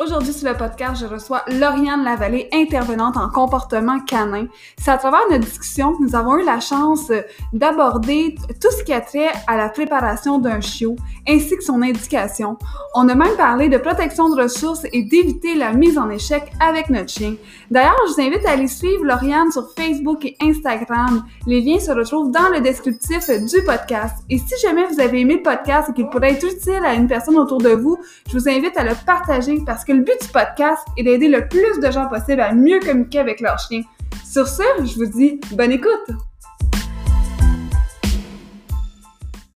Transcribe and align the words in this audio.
Aujourd'hui 0.00 0.32
sur 0.32 0.48
le 0.48 0.56
podcast, 0.56 1.00
je 1.00 1.06
reçois 1.06 1.42
Lauriane 1.48 2.04
Lavallée, 2.04 2.48
intervenante 2.52 3.16
en 3.16 3.28
comportement 3.30 3.98
canin. 3.98 4.46
C'est 4.80 4.92
à 4.92 4.96
travers 4.96 5.22
notre 5.28 5.44
discussion 5.44 5.92
que 5.92 6.04
nous 6.04 6.14
avons 6.14 6.38
eu 6.38 6.44
la 6.44 6.60
chance 6.60 7.10
d'aborder 7.52 8.36
tout 8.60 8.70
ce 8.70 8.84
qui 8.84 8.92
a 8.92 9.00
trait 9.00 9.26
à 9.48 9.56
la 9.56 9.68
préparation 9.68 10.38
d'un 10.38 10.60
chiot, 10.60 10.94
ainsi 11.28 11.56
que 11.56 11.64
son 11.64 11.82
indication. 11.82 12.56
On 12.94 13.08
a 13.08 13.16
même 13.16 13.36
parlé 13.36 13.68
de 13.68 13.76
protection 13.76 14.28
de 14.28 14.40
ressources 14.40 14.86
et 14.92 15.02
d'éviter 15.02 15.56
la 15.56 15.72
mise 15.72 15.98
en 15.98 16.08
échec 16.10 16.44
avec 16.60 16.90
notre 16.90 17.10
chien. 17.10 17.34
D'ailleurs, 17.68 17.98
je 18.06 18.12
vous 18.12 18.20
invite 18.20 18.46
à 18.46 18.52
aller 18.52 18.68
suivre 18.68 19.04
Lauriane 19.04 19.50
sur 19.50 19.68
Facebook 19.76 20.24
et 20.24 20.36
Instagram. 20.40 21.24
Les 21.44 21.60
liens 21.60 21.80
se 21.80 21.90
retrouvent 21.90 22.30
dans 22.30 22.50
le 22.54 22.60
descriptif 22.60 23.28
du 23.28 23.64
podcast. 23.64 24.18
Et 24.30 24.38
si 24.38 24.54
jamais 24.62 24.86
vous 24.86 25.00
avez 25.00 25.22
aimé 25.22 25.38
le 25.38 25.42
podcast 25.42 25.90
et 25.90 25.92
qu'il 25.92 26.08
pourrait 26.08 26.34
être 26.34 26.46
utile 26.46 26.84
à 26.84 26.94
une 26.94 27.08
personne 27.08 27.36
autour 27.36 27.58
de 27.58 27.70
vous, 27.70 27.98
je 28.28 28.38
vous 28.38 28.48
invite 28.48 28.76
à 28.76 28.84
le 28.84 28.92
partager 29.04 29.58
parce 29.66 29.84
que 29.84 29.87
le 29.92 30.02
but 30.02 30.20
du 30.20 30.28
podcast 30.28 30.86
est 30.96 31.02
d'aider 31.02 31.28
le 31.28 31.48
plus 31.48 31.80
de 31.80 31.90
gens 31.90 32.08
possible 32.08 32.40
à 32.40 32.52
mieux 32.52 32.80
communiquer 32.80 33.20
avec 33.20 33.40
leur 33.40 33.58
chien. 33.58 33.82
Sur 34.24 34.46
ce, 34.46 34.62
je 34.80 34.94
vous 34.96 35.06
dis 35.06 35.40
bonne 35.52 35.72
écoute! 35.72 36.10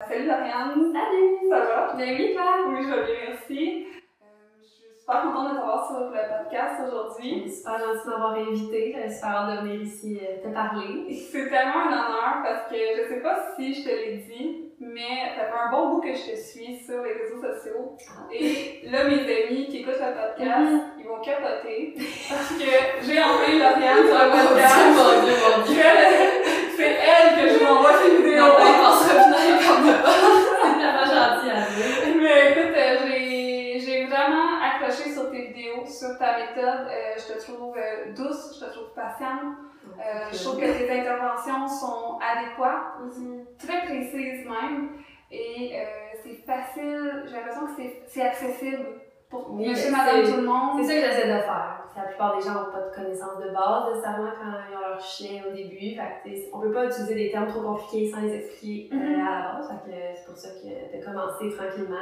Salut 0.07 0.25
Lauriane! 0.25 0.93
Salut! 0.93 1.49
Ça 1.49 1.59
va? 1.59 1.93
Bien 1.97 2.15
oui, 2.17 2.33
toi? 2.35 2.43
Oui, 2.69 2.77
je 2.83 2.89
vais 2.89 3.05
bien, 3.05 3.28
super 5.09 5.23
contente 5.23 5.53
de 5.53 5.57
t'avoir 5.57 5.87
sur 5.87 5.99
le 6.01 6.11
podcast 6.11 6.81
aujourd'hui. 6.85 7.49
Super 7.49 7.79
gentil 7.79 8.05
de 8.05 8.09
m'avoir 8.11 8.33
invité. 8.33 8.93
J'avais 8.93 9.09
super 9.09 9.29
hâte 9.29 9.55
de 9.55 9.67
venir 9.67 9.81
ici 9.81 10.19
euh, 10.21 10.47
te 10.47 10.53
parler. 10.53 11.13
C'est 11.31 11.49
tellement 11.49 11.81
un 11.81 11.93
honneur 11.93 12.43
parce 12.43 12.69
que 12.69 12.77
je 12.77 13.09
sais 13.09 13.21
pas 13.21 13.39
si 13.55 13.73
je 13.73 13.83
te 13.83 13.89
l'ai 13.89 14.17
dit, 14.17 14.69
mais 14.79 15.33
ça 15.35 15.45
fait 15.45 15.59
un 15.65 15.71
bon 15.71 15.89
bout 15.89 16.01
que 16.01 16.13
je 16.13 16.31
te 16.31 16.35
suis 16.37 16.77
sur 16.77 17.01
les 17.01 17.13
réseaux 17.13 17.41
sociaux. 17.41 17.97
Et 18.31 18.87
là, 18.87 19.05
mes 19.05 19.21
amis 19.25 19.65
qui 19.67 19.77
écoutent 19.79 19.97
le 19.97 20.13
podcast, 20.13 20.85
ils 20.99 21.07
vont 21.07 21.21
capoter 21.21 21.95
parce 22.29 22.49
que 22.53 22.69
j'ai 23.01 23.19
enfin 23.19 23.51
Lauriane 23.51 24.05
sur 24.05 24.13
le 24.13 24.29
podcast. 24.29 24.77
mon 24.93 25.25
dieu, 25.25 25.33
mon 25.41 25.65
dieu. 25.65 25.81
Que 25.81 26.77
C'est 26.77 26.97
elle 27.01 27.35
que 27.35 27.49
je 27.49 27.63
m'envoie 27.63 27.97
ces 27.97 28.15
vidéos. 28.15 28.45
Non, 28.45 28.55
pas 28.55 28.93
revenir 28.93 29.57
comme 29.67 29.85
de 29.87 29.93
C'est 30.61 30.77
tellement 30.77 31.07
gentil 31.09 31.49
à 31.49 31.65
dire. 31.65 32.15
Mais 32.21 32.51
écoute, 32.51 32.68
sur 35.13 35.31
tes 35.31 35.47
vidéos, 35.47 35.85
sur 35.85 36.17
ta 36.17 36.37
méthode. 36.37 36.87
Euh, 36.87 37.15
je 37.17 37.33
te 37.33 37.39
trouve 37.39 37.75
euh, 37.77 38.13
douce, 38.15 38.59
je 38.59 38.65
te 38.65 38.71
trouve 38.71 38.93
patiente. 38.95 39.55
Euh, 39.97 40.01
je 40.31 40.43
trouve 40.43 40.59
que 40.59 40.65
tes 40.65 40.89
interventions 40.99 41.67
sont 41.67 42.19
adéquates, 42.19 42.99
très 43.57 43.85
précises 43.85 44.45
même. 44.45 44.89
Et 45.31 45.73
c'est 46.23 46.43
facile, 46.45 47.23
j'ai 47.27 47.35
l'impression 47.35 47.67
que 47.67 47.71
c'est, 47.77 48.01
c'est 48.07 48.21
accessible 48.21 48.85
pour 49.29 49.51
Oui, 49.53 49.69
monsieur, 49.69 49.91
madame, 49.91 50.23
tout 50.23 50.37
le 50.37 50.47
monde. 50.47 50.81
C'est 50.81 50.87
ça 50.87 50.93
que 50.95 51.13
j'essaie 51.13 51.27
de 51.27 51.39
faire. 51.41 51.75
La 51.95 52.03
plupart 52.03 52.35
des 52.37 52.41
gens 52.43 52.53
n'ont 52.53 52.71
pas 52.71 52.81
de 52.81 52.95
connaissances 52.95 53.37
de 53.39 53.49
base 53.49 53.89
nécessairement 53.89 54.31
quand 54.39 54.57
ils 54.71 54.75
ont 54.75 54.79
leur 54.89 55.01
chien 55.01 55.43
au 55.47 55.53
début. 55.53 55.95
Fait 56.23 56.49
on 56.53 56.59
peut 56.59 56.71
pas 56.71 56.85
utiliser 56.85 57.13
des 57.15 57.31
termes 57.31 57.47
trop 57.47 57.61
compliqués 57.61 58.09
sans 58.09 58.21
les 58.21 58.35
expliquer 58.35 58.95
Mhm. 58.95 59.27
à 59.27 59.39
la 59.39 59.51
base. 59.53 59.67
Fait 59.69 59.91
que 59.91 59.97
c'est 60.15 60.25
pour 60.25 60.37
ça 60.37 60.49
que 60.49 60.97
de 60.97 61.03
commencer 61.05 61.55
tranquillement 61.55 61.97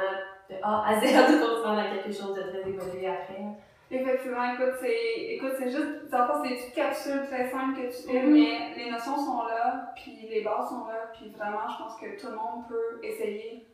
de 0.50 0.56
A 0.62 0.84
à 0.88 0.94
Z 1.00 1.02
pour 1.38 1.58
se 1.58 1.62
rendre 1.62 1.80
à 1.80 1.84
quelque 1.94 2.12
chose 2.12 2.34
de 2.34 2.42
très 2.42 2.68
évolué 2.68 3.06
après. 3.06 3.42
Effectivement, 3.90 4.52
écoute, 4.52 4.74
c'est, 4.80 5.34
écoute, 5.34 5.52
c'est 5.58 5.70
juste, 5.70 6.10
dans 6.10 6.18
le 6.18 6.24
c'est 6.42 6.48
des 6.50 6.54
petites 6.56 6.74
capsules 6.74 7.22
très 7.26 7.48
simples 7.50 7.80
que 7.80 7.86
tu 7.86 8.06
fais, 8.08 8.20
Mhm. 8.22 8.32
mais 8.32 8.58
les 8.76 8.90
notions 8.90 9.16
sont 9.16 9.42
là, 9.48 9.92
puis 9.94 10.18
les 10.30 10.42
bases 10.42 10.68
sont 10.68 10.86
là, 10.86 11.08
puis 11.14 11.30
vraiment, 11.36 11.66
je 11.72 11.82
pense 11.82 11.96
que 11.98 12.20
tout 12.20 12.28
le 12.30 12.36
monde 12.36 12.64
peut 12.68 13.00
essayer. 13.02 13.66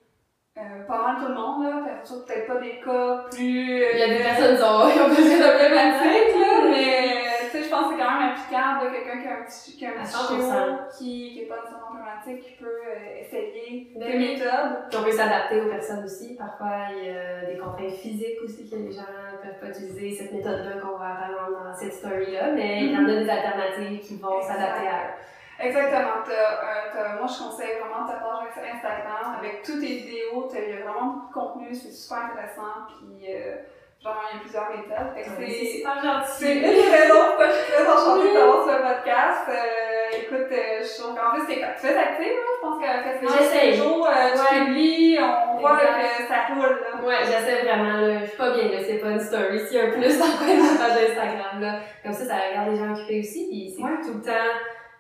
Euh, 0.57 0.85
pas 0.87 1.03
mal 1.03 1.17
tout 1.21 1.27
le 1.29 1.35
monde, 1.35 1.65
là, 1.65 1.83
peut-être 2.05 2.47
pas 2.47 2.61
des 2.61 2.79
cas 2.79 3.25
plus... 3.29 3.83
euh, 3.83 3.91
Il 3.93 3.99
y 3.99 4.03
a 4.05 4.09
des 4.19 4.23
personnes 4.23 4.57
qui 4.57 4.63
ont, 4.63 4.87
ont 4.87 5.09
besoin 5.09 5.37
de 5.37 5.51
problématiques, 5.51 6.35
là, 6.39 6.71
mais 6.71 7.25
tu 7.55 7.61
sais, 7.61 7.67
je 7.67 7.71
pense 7.71 7.87
que 7.87 7.95
c'est 7.95 8.03
quand 8.03 8.19
même 8.19 8.31
applicable, 8.31 8.85
là, 8.85 8.91
quelqu'un 8.91 9.23
qui 9.23 9.29
a 9.29 9.39
un 9.39 9.45
petit, 9.45 9.77
qui 9.77 9.87
a 9.87 9.91
un 9.91 10.03
petit 10.03 10.11
100%. 10.11 10.27
chiot, 10.27 10.77
qui, 10.99 11.33
qui 11.33 11.41
est 11.43 11.47
pas 11.47 11.63
nécessairement 11.63 11.95
problématique, 11.95 12.41
qui 12.43 12.53
peut 12.59 12.67
euh, 12.67 13.21
essayer 13.21 13.93
des 13.95 14.07
oui. 14.07 14.19
méthodes. 14.19 14.91
Puis 14.91 14.99
on 14.99 15.05
peut 15.05 15.13
s'adapter 15.13 15.61
aux 15.61 15.69
personnes 15.69 16.05
aussi. 16.05 16.35
Parfois, 16.35 16.91
il 16.91 17.07
y 17.07 17.11
a 17.11 17.47
des 17.47 17.59
contraintes 17.59 17.95
physiques 17.95 18.43
aussi 18.43 18.69
que 18.69 18.75
les 18.75 18.91
gens 18.91 19.07
ne 19.07 19.39
peuvent 19.39 19.61
pas 19.61 19.69
utiliser 19.69 20.11
cette 20.19 20.33
méthode-là 20.33 20.81
qu'on 20.83 20.99
va 20.99 21.15
apprendre 21.15 21.63
dans 21.63 21.75
cette 21.75 21.95
story-là, 21.95 22.51
mais 22.51 22.87
il 22.87 22.93
y 22.93 22.97
en 22.97 23.05
a 23.05 23.23
des 23.23 23.31
alternatives 23.31 24.01
qui 24.01 24.17
vont 24.17 24.43
s'adapter 24.43 24.89
à 24.89 24.99
eux. 25.07 25.15
Exactement. 25.61 26.27
Euh, 26.27 27.19
moi, 27.19 27.27
je 27.31 27.39
conseille 27.39 27.79
vraiment 27.79 28.05
ta 28.05 28.19
page 28.19 28.51
Instagram 28.75 29.39
avec 29.39 29.63
toutes 29.63 29.81
tes 29.81 30.03
vidéos. 30.03 30.51
Il 30.53 30.75
y 30.75 30.83
a 30.83 30.83
vraiment 30.83 31.07
beaucoup 31.15 31.29
de 31.29 31.33
contenu, 31.33 31.75
c'est 31.75 31.93
super 31.93 32.27
intéressant. 32.27 32.91
Puis, 32.91 33.31
euh, 33.33 33.63
vraiment, 34.05 34.21
il 34.31 34.37
y 34.37 34.39
a 34.39 34.41
plusieurs 34.41 34.69
méthodes. 34.71 35.11
C'est, 35.17 35.83
gentil. 35.83 36.31
c'est 36.39 36.55
une 36.57 36.63
des 36.63 36.91
raisons 36.97 37.23
pourquoi 37.29 37.47
je 37.49 37.53
suis 37.57 37.73
très 37.73 37.87
enchantée 37.87 38.31
sur 38.33 38.47
le 38.47 38.83
podcast. 38.83 39.45
Euh, 39.49 40.19
écoute, 40.21 40.53
euh, 40.53 40.83
je 40.85 41.01
trouve 41.03 41.15
qu'en 41.17 41.31
plus, 41.35 41.47
t'es 41.47 41.61
très 41.61 41.97
active. 41.97 42.33
Hein? 42.37 42.53
Je 42.55 42.61
pense 42.61 42.79
que 42.81 43.39
J'essaye. 43.39 43.71
les 43.71 43.77
jours, 43.77 44.07
euh, 44.07 44.31
tu 44.37 44.65
publies, 44.65 45.19
on 45.21 45.59
voit 45.61 45.77
que 45.79 46.23
ça 46.29 46.53
roule. 46.55 46.81
Là. 46.85 47.05
Ouais, 47.07 47.19
j'essaie 47.25 47.63
vraiment, 47.65 48.01
là. 48.01 48.21
Je 48.21 48.27
suis 48.27 48.37
pas 48.37 48.51
bien, 48.51 48.69
là. 48.69 48.79
C'est 48.85 48.99
pas 48.99 49.11
une 49.11 49.21
story. 49.21 49.61
S'il 49.67 49.77
y 49.77 49.81
a 49.81 49.85
un 49.85 49.91
plus 49.91 50.19
dans 50.19 50.27
ma 50.27 50.79
page 50.79 51.11
Instagram, 51.11 51.61
là. 51.61 51.81
Comme 52.03 52.13
ça, 52.13 52.25
ça 52.27 52.35
regarde 52.49 52.71
les 52.71 52.77
gens 52.77 52.93
occupés 52.93 53.21
aussi. 53.21 53.49
Puis 53.49 53.75
c'est 53.77 53.83
Ouais. 53.83 54.01
tout 54.05 54.15
le 54.19 54.23
temps 54.23 54.53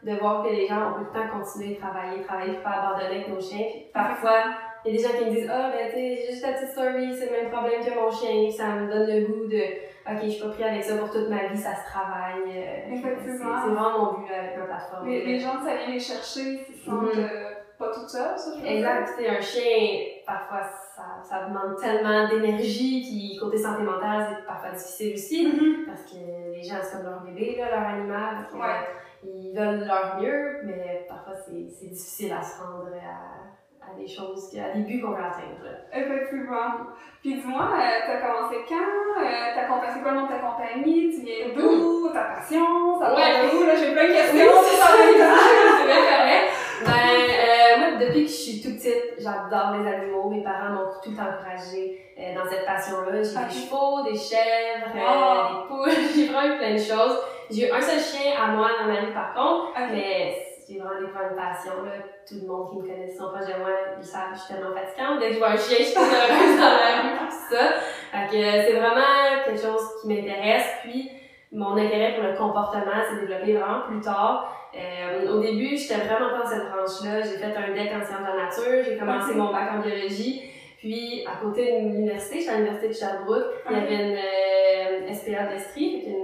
de 0.02 0.12
voir 0.18 0.42
que 0.44 0.48
les 0.50 0.66
gens 0.66 0.76
ont 0.90 0.92
tout 0.94 1.06
le 1.12 1.18
temps 1.18 1.28
continuer 1.38 1.74
de 1.76 1.80
travailler, 1.80 2.22
travailler, 2.22 2.54
pas 2.62 2.70
abandonner 2.70 3.16
avec 3.24 3.28
nos 3.28 3.40
chiens. 3.40 3.64
Puis 3.72 3.90
parfois, 3.92 4.44
il 4.84 4.94
y 4.94 4.94
a 4.94 4.98
des 4.98 5.02
gens 5.08 5.18
qui 5.18 5.24
me 5.24 5.30
disent, 5.30 5.50
ah, 5.50 5.70
ben, 5.72 5.88
tu 5.88 5.94
sais, 5.96 6.16
j'ai 6.16 6.32
juste 6.32 6.42
la 6.46 6.52
petite 6.52 6.70
story, 6.70 7.14
c'est 7.14 7.26
le 7.26 7.32
même 7.42 7.50
problème 7.50 7.84
que 7.84 7.94
mon 7.94 8.10
chien. 8.10 8.50
Ça 8.50 8.74
me 8.76 8.90
donne 8.90 9.06
le 9.08 9.26
goût 9.26 9.46
de, 9.46 9.62
ok, 10.10 10.20
je 10.24 10.28
suis 10.28 10.42
pas 10.42 10.50
pris 10.50 10.64
avec 10.64 10.84
ça 10.84 10.96
pour 10.98 11.10
toute 11.10 11.28
ma 11.28 11.46
vie, 11.46 11.56
ça 11.56 11.74
se 11.74 11.84
travaille. 11.86 12.42
Euh, 12.48 12.92
Effectivement. 12.92 13.56
C'est 13.64 13.70
vraiment 13.70 13.98
mon 13.98 14.18
but 14.20 14.32
avec 14.32 14.58
ma 14.58 14.64
plateforme. 14.66 15.08
Les, 15.08 15.24
les 15.24 15.38
gens, 15.38 15.54
ça 15.64 15.74
vient 15.76 15.88
les 15.94 16.00
chercher, 16.00 16.60
ils 16.68 16.74
se 16.74 16.84
sentent 16.84 17.14
Mhm. 17.14 17.18
euh, 17.24 17.50
pas 17.78 17.88
tout 17.92 18.06
seuls, 18.06 18.38
ça, 18.38 18.50
je. 18.60 18.66
Exact, 18.66 19.10
tu 19.18 19.26
un 19.26 19.40
chien, 19.40 20.04
parfois, 20.26 20.62
ça, 20.94 21.02
ça 21.28 21.48
demande 21.48 21.76
tellement 21.80 22.28
d'énergie, 22.28 23.00
puis 23.02 23.36
côté 23.40 23.58
santé 23.58 23.82
mentale, 23.82 24.26
c'est 24.30 24.46
parfois 24.46 24.70
difficile 24.70 25.14
aussi, 25.14 25.46
Mhm. 25.48 25.86
parce 25.86 26.02
que 26.02 26.16
les 26.54 26.62
gens, 26.62 26.76
c'est 26.82 26.98
comme 26.98 27.06
leur 27.06 27.20
bébé, 27.22 27.56
là, 27.58 27.70
leur 27.70 27.88
animal, 27.88 28.46
Ouais. 28.54 28.86
ils 29.24 29.52
veulent 29.56 29.86
leur 29.86 30.20
mieux, 30.20 30.60
mais 30.64 31.04
parfois, 31.08 31.34
c'est 31.34 31.52
difficile 31.88 32.32
à 32.32 32.42
se 32.42 32.62
rendre 32.62 32.86
à, 32.94 33.43
à 33.90 33.98
des 33.98 34.06
choses, 34.08 34.56
à 34.58 34.76
des 34.76 34.84
buts 34.84 35.00
qu'on 35.00 35.10
veut 35.12 35.18
atteindre. 35.24 35.64
Effectivement. 35.92 36.84
Puis 37.20 37.34
dis-moi, 37.34 37.68
euh, 37.72 38.00
t'as 38.06 38.18
commencé 38.26 38.56
quand? 38.68 38.74
Euh, 39.22 39.54
ta 39.54 39.62
compa- 39.66 39.92
c'est 39.94 40.02
quoi 40.02 40.12
le 40.12 40.18
nom 40.18 40.26
de 40.26 40.32
ta 40.32 40.38
compagnie? 40.38 41.10
Tu 41.10 41.24
viens 41.24 41.54
d'où? 41.54 42.08
Ta 42.12 42.20
passion? 42.24 42.98
Ça 42.98 43.14
Ouais. 43.14 43.50
où? 43.52 43.64
Là, 43.66 43.74
j'ai 43.76 43.92
plein 43.92 44.08
de 44.08 44.12
questions. 44.12 44.52
c'est 44.62 45.86
bien 45.86 45.96
correct. 46.16 46.50
Ben, 46.84 46.90
euh, 46.90 47.78
moi, 47.78 47.98
depuis 48.06 48.24
que 48.24 48.30
je 48.30 48.34
suis 48.34 48.60
toute 48.62 48.74
petite, 48.76 49.14
j'adore 49.18 49.76
les 49.80 49.88
animaux. 49.88 50.28
Mes 50.28 50.42
parents 50.42 50.70
m'ont 50.70 50.90
tout 51.02 51.10
encouragé 51.12 52.00
euh, 52.18 52.34
dans 52.34 52.48
cette 52.50 52.66
passion-là. 52.66 53.22
J'ai 53.22 53.46
des 53.46 53.60
chevaux, 53.66 54.02
des 54.02 54.16
chèvres, 54.18 54.92
euh, 54.94 55.62
des 55.62 55.68
poules, 55.68 56.04
j'ai 56.14 56.26
vraiment 56.26 56.56
plein 56.58 56.72
de 56.74 56.78
choses. 56.78 57.18
J'ai 57.50 57.68
eu 57.68 57.72
un 57.72 57.80
seul 57.80 58.00
chien 58.00 58.32
à 58.42 58.48
moi 58.48 58.68
dans 58.80 58.86
ma 58.92 59.00
vie, 59.00 59.12
par 59.12 59.32
contre, 59.34 59.72
mais 59.92 60.43
j'ai 60.66 60.78
vraiment 60.78 61.00
découvert 61.00 61.30
une 61.30 61.36
passion. 61.36 61.82
Là. 61.84 61.92
Tout 62.26 62.34
le 62.42 62.48
monde 62.48 62.70
qui 62.70 62.76
me 62.78 62.82
connaît, 62.82 63.12
sont 63.12 63.28
proches 63.28 63.46
de 63.46 63.58
moi, 63.58 63.70
ils 63.98 64.04
savent 64.04 64.32
que 64.32 64.36
je 64.36 64.40
suis 64.42 64.54
tellement 64.54 64.74
fatigante. 64.74 65.20
Dès 65.20 65.28
que 65.28 65.34
je 65.34 65.38
vois 65.38 65.50
un 65.50 65.56
chien, 65.56 65.78
je 65.78 65.84
suis 65.84 65.98
heureuse 65.98 66.56
dans 66.58 66.74
la 66.78 66.90
rue, 67.02 67.28
tout 67.28 67.54
ça. 67.54 67.64
Fait 68.12 68.26
que 68.30 68.36
euh, 68.36 68.62
c'est 68.66 68.78
vraiment 68.78 69.44
quelque 69.44 69.60
chose 69.60 69.84
qui 70.00 70.08
m'intéresse. 70.08 70.70
Puis, 70.82 71.10
mon 71.52 71.76
intérêt 71.76 72.14
pour 72.14 72.24
le 72.24 72.34
comportement 72.34 72.98
s'est 73.08 73.20
développé 73.20 73.54
vraiment 73.54 73.82
plus 73.88 74.00
tard. 74.00 74.50
Euh, 74.74 75.30
au 75.30 75.40
début, 75.40 75.76
j'étais 75.76 76.00
vraiment 76.00 76.30
pas 76.30 76.42
dans 76.42 76.50
cette 76.50 76.68
branche-là. 76.68 77.22
J'ai 77.22 77.38
fait 77.38 77.54
un 77.56 77.72
deck 77.72 77.92
en 77.94 78.04
sciences 78.04 78.20
de 78.20 78.26
la 78.26 78.44
nature, 78.44 78.84
j'ai 78.84 78.96
commencé 78.98 79.34
mon 79.34 79.52
bac 79.52 79.70
en 79.72 79.80
biologie. 79.80 80.42
Puis, 80.78 81.24
à 81.26 81.42
côté 81.42 81.80
de 81.80 81.88
l'université, 81.88 82.40
j'étais 82.40 82.50
à 82.50 82.56
l'université 82.56 82.88
de 82.88 82.92
Sherbrooke, 82.92 83.46
il 83.70 83.76
y 83.76 83.80
avait 83.80 83.94
une 83.94 85.10
euh, 85.10 85.14
SPA 85.14 85.46
d'Estrie, 85.46 86.02
fait 86.02 86.10
qu'une, 86.10 86.14
euh, 86.14 86.23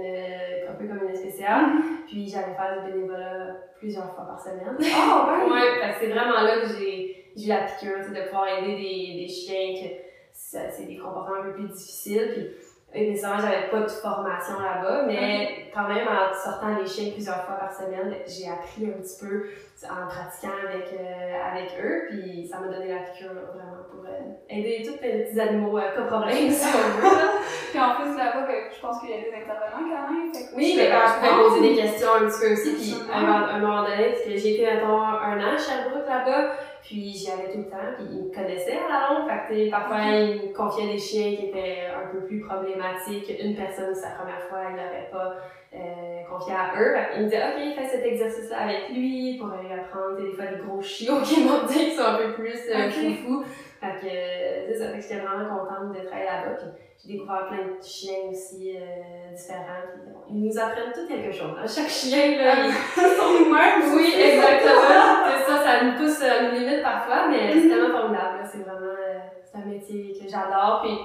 peu 0.81 0.87
comme 0.87 1.07
une 1.07 1.15
SPCA. 1.15 1.61
Puis, 2.07 2.27
j'allais 2.27 2.55
faire 2.55 2.83
du 2.83 2.91
bénévolat 2.91 3.55
plusieurs 3.79 4.13
fois 4.13 4.25
par 4.25 4.39
semaine. 4.39 4.77
Ah, 4.93 5.27
ouais? 5.27 5.51
Ouais, 5.51 5.81
fait 5.81 5.93
que 5.93 5.99
c'est 5.99 6.11
vraiment 6.11 6.41
là 6.41 6.61
que 6.61 6.67
j'ai 6.67 7.33
eu 7.37 7.47
la 7.47 7.61
piqûre, 7.63 7.99
de 7.99 8.27
pouvoir 8.27 8.47
aider 8.47 8.75
des, 8.75 9.21
des 9.21 9.27
chiens 9.27 9.73
que 9.73 10.11
c'est 10.33 10.85
des 10.85 10.97
comportements 10.97 11.41
un 11.41 11.43
peu 11.43 11.53
plus 11.53 11.69
difficiles. 11.69 12.31
Puis, 12.33 12.47
et 12.93 13.09
nécessairement, 13.09 13.39
j'avais 13.39 13.69
pas 13.69 13.81
de 13.81 13.87
formation 13.87 14.59
là-bas, 14.59 15.05
mais 15.07 15.69
quand 15.73 15.87
même, 15.87 16.07
en 16.07 16.33
sortant 16.33 16.77
les 16.77 16.85
chiens 16.85 17.11
plusieurs 17.13 17.45
fois 17.45 17.55
par 17.55 17.71
semaine, 17.71 18.13
j'ai 18.27 18.49
appris 18.49 18.85
un 18.85 19.01
petit 19.01 19.17
peu 19.25 19.45
en 19.89 20.07
pratiquant 20.07 20.53
avec, 20.67 20.93
euh, 20.93 21.51
avec 21.51 21.71
eux, 21.81 22.07
puis 22.09 22.47
ça 22.47 22.59
m'a 22.59 22.67
donné 22.67 22.93
la 22.93 23.01
piqûre 23.01 23.33
vraiment 23.33 23.81
pour 23.89 24.05
euh, 24.05 24.33
aider 24.49 24.83
tous 24.85 25.01
les 25.01 25.23
petits 25.23 25.39
animaux 25.39 25.77
à 25.77 25.93
pas 25.95 26.03
problème, 26.03 26.49
si 26.51 26.65
on 26.65 27.01
veut. 27.01 27.17
puis 27.71 27.79
en 27.79 27.95
plus, 27.95 28.15
là-bas, 28.17 28.45
ben, 28.47 28.69
je 28.69 28.79
pense 28.79 28.99
qu'il 28.99 29.09
y 29.09 29.13
a 29.13 29.17
des 29.17 29.33
intervenants 29.33 29.89
quand 29.89 30.13
même. 30.13 30.31
oui, 30.55 30.75
mais 30.77 30.89
ben, 30.89 31.01
je 31.07 31.13
pouvais 31.15 31.43
poser 31.43 31.69
des 31.69 31.75
questions 31.81 32.09
un 32.13 32.25
petit 32.27 32.39
peu 32.39 32.53
aussi, 32.53 32.73
puis 32.75 33.11
à 33.11 33.17
un, 33.17 33.59
moment 33.59 33.83
donné, 33.83 34.09
parce 34.09 34.21
que 34.21 34.35
j'ai 34.35 34.53
été, 34.55 34.65
mettons, 34.65 35.01
un 35.01 35.39
an 35.39 35.55
à 35.55 35.57
Sherbrooke 35.57 36.07
là-bas, 36.07 36.53
puis 36.83 37.13
j'y 37.13 37.31
allais 37.31 37.51
tout 37.51 37.59
le 37.59 37.69
temps, 37.69 37.95
puis 37.95 38.05
ils 38.09 38.25
me 38.25 38.33
connaissaient 38.33 38.77
à 38.77 38.89
la 38.89 39.13
longue. 39.13 39.29
Fait 39.29 39.65
que, 39.65 39.71
parfois, 39.71 39.97
ils 40.01 40.49
me 40.49 40.53
confiaient 40.53 40.93
des 40.93 40.99
chiens 40.99 41.35
qui 41.35 41.45
étaient 41.47 41.87
un 41.95 42.11
peu 42.11 42.25
plus 42.25 42.41
problématiques. 42.41 43.31
Une 43.39 43.55
personne, 43.55 43.95
sa 43.95 44.11
première 44.11 44.41
fois, 44.49 44.59
il 44.69 44.75
n'aurait 44.75 45.09
pas 45.11 45.37
euh, 45.73 46.23
confié 46.29 46.53
à 46.53 46.79
eux. 46.79 46.95
Ils 47.15 47.21
me 47.21 47.25
disaient, 47.25 47.43
OK, 47.43 47.75
fais 47.75 47.87
cet 47.87 48.05
exercice-là 48.05 48.57
avec 48.61 48.89
lui 48.89 49.37
pour 49.37 49.51
aller 49.51 49.71
apprendre 49.71 50.17
des 50.17 50.31
fois 50.31 50.45
des 50.45 50.57
gros 50.57 50.81
chiots 50.81 51.21
qui 51.23 51.43
m'ont 51.43 51.65
dit 51.65 51.73
qu'ils 51.73 51.93
sont 51.93 52.03
un 52.03 52.17
peu 52.17 52.33
plus 52.33 52.59
euh, 52.69 52.89
fou 53.25 53.43
Fait 53.79 53.99
que, 53.99 54.05
euh, 54.05 54.67
c'est 54.67 54.77
ça. 54.77 54.89
Fait 54.89 54.97
que 54.97 55.03
j'étais 55.03 55.19
vraiment 55.19 55.49
contente 55.49 55.93
de 55.93 56.05
travailler 56.05 56.25
là-bas. 56.25 56.57
J'ai 57.03 57.13
découvert 57.13 57.47
plein 57.47 57.65
de 57.65 57.81
chiens 57.83 58.29
aussi 58.29 58.75
euh, 58.75 59.33
différents. 59.35 59.89
Puis, 59.91 60.01
bon, 60.05 60.19
ils 60.29 60.43
nous 60.45 60.59
apprennent 60.59 60.93
tout 60.93 61.07
quelque 61.07 61.31
chose. 61.31 61.55
Hein. 61.57 61.65
Chaque 61.65 61.89
chien, 61.89 62.37
là, 62.37 62.53
ils 62.67 63.01
sont 63.01 63.39
nous-mêmes. 63.39 63.81
Oui, 63.95 64.13
exactement. 64.13 64.81
c'est 65.25 65.51
ça, 65.51 65.63
ça 65.63 65.83
nous 65.83 65.97
pousse 65.97 66.21
à 66.21 66.43
nos 66.43 66.51
limites 66.51 66.83
parfois, 66.83 67.27
mais 67.29 67.53
c'est 67.53 67.69
tellement 67.69 67.97
formidable. 67.97 68.43
C'est 68.51 68.59
vraiment 68.59 68.91
euh, 68.91 69.19
c'est 69.43 69.57
un 69.57 69.65
métier 69.65 70.13
que 70.13 70.29
j'adore. 70.29 70.81
Puis 70.83 70.97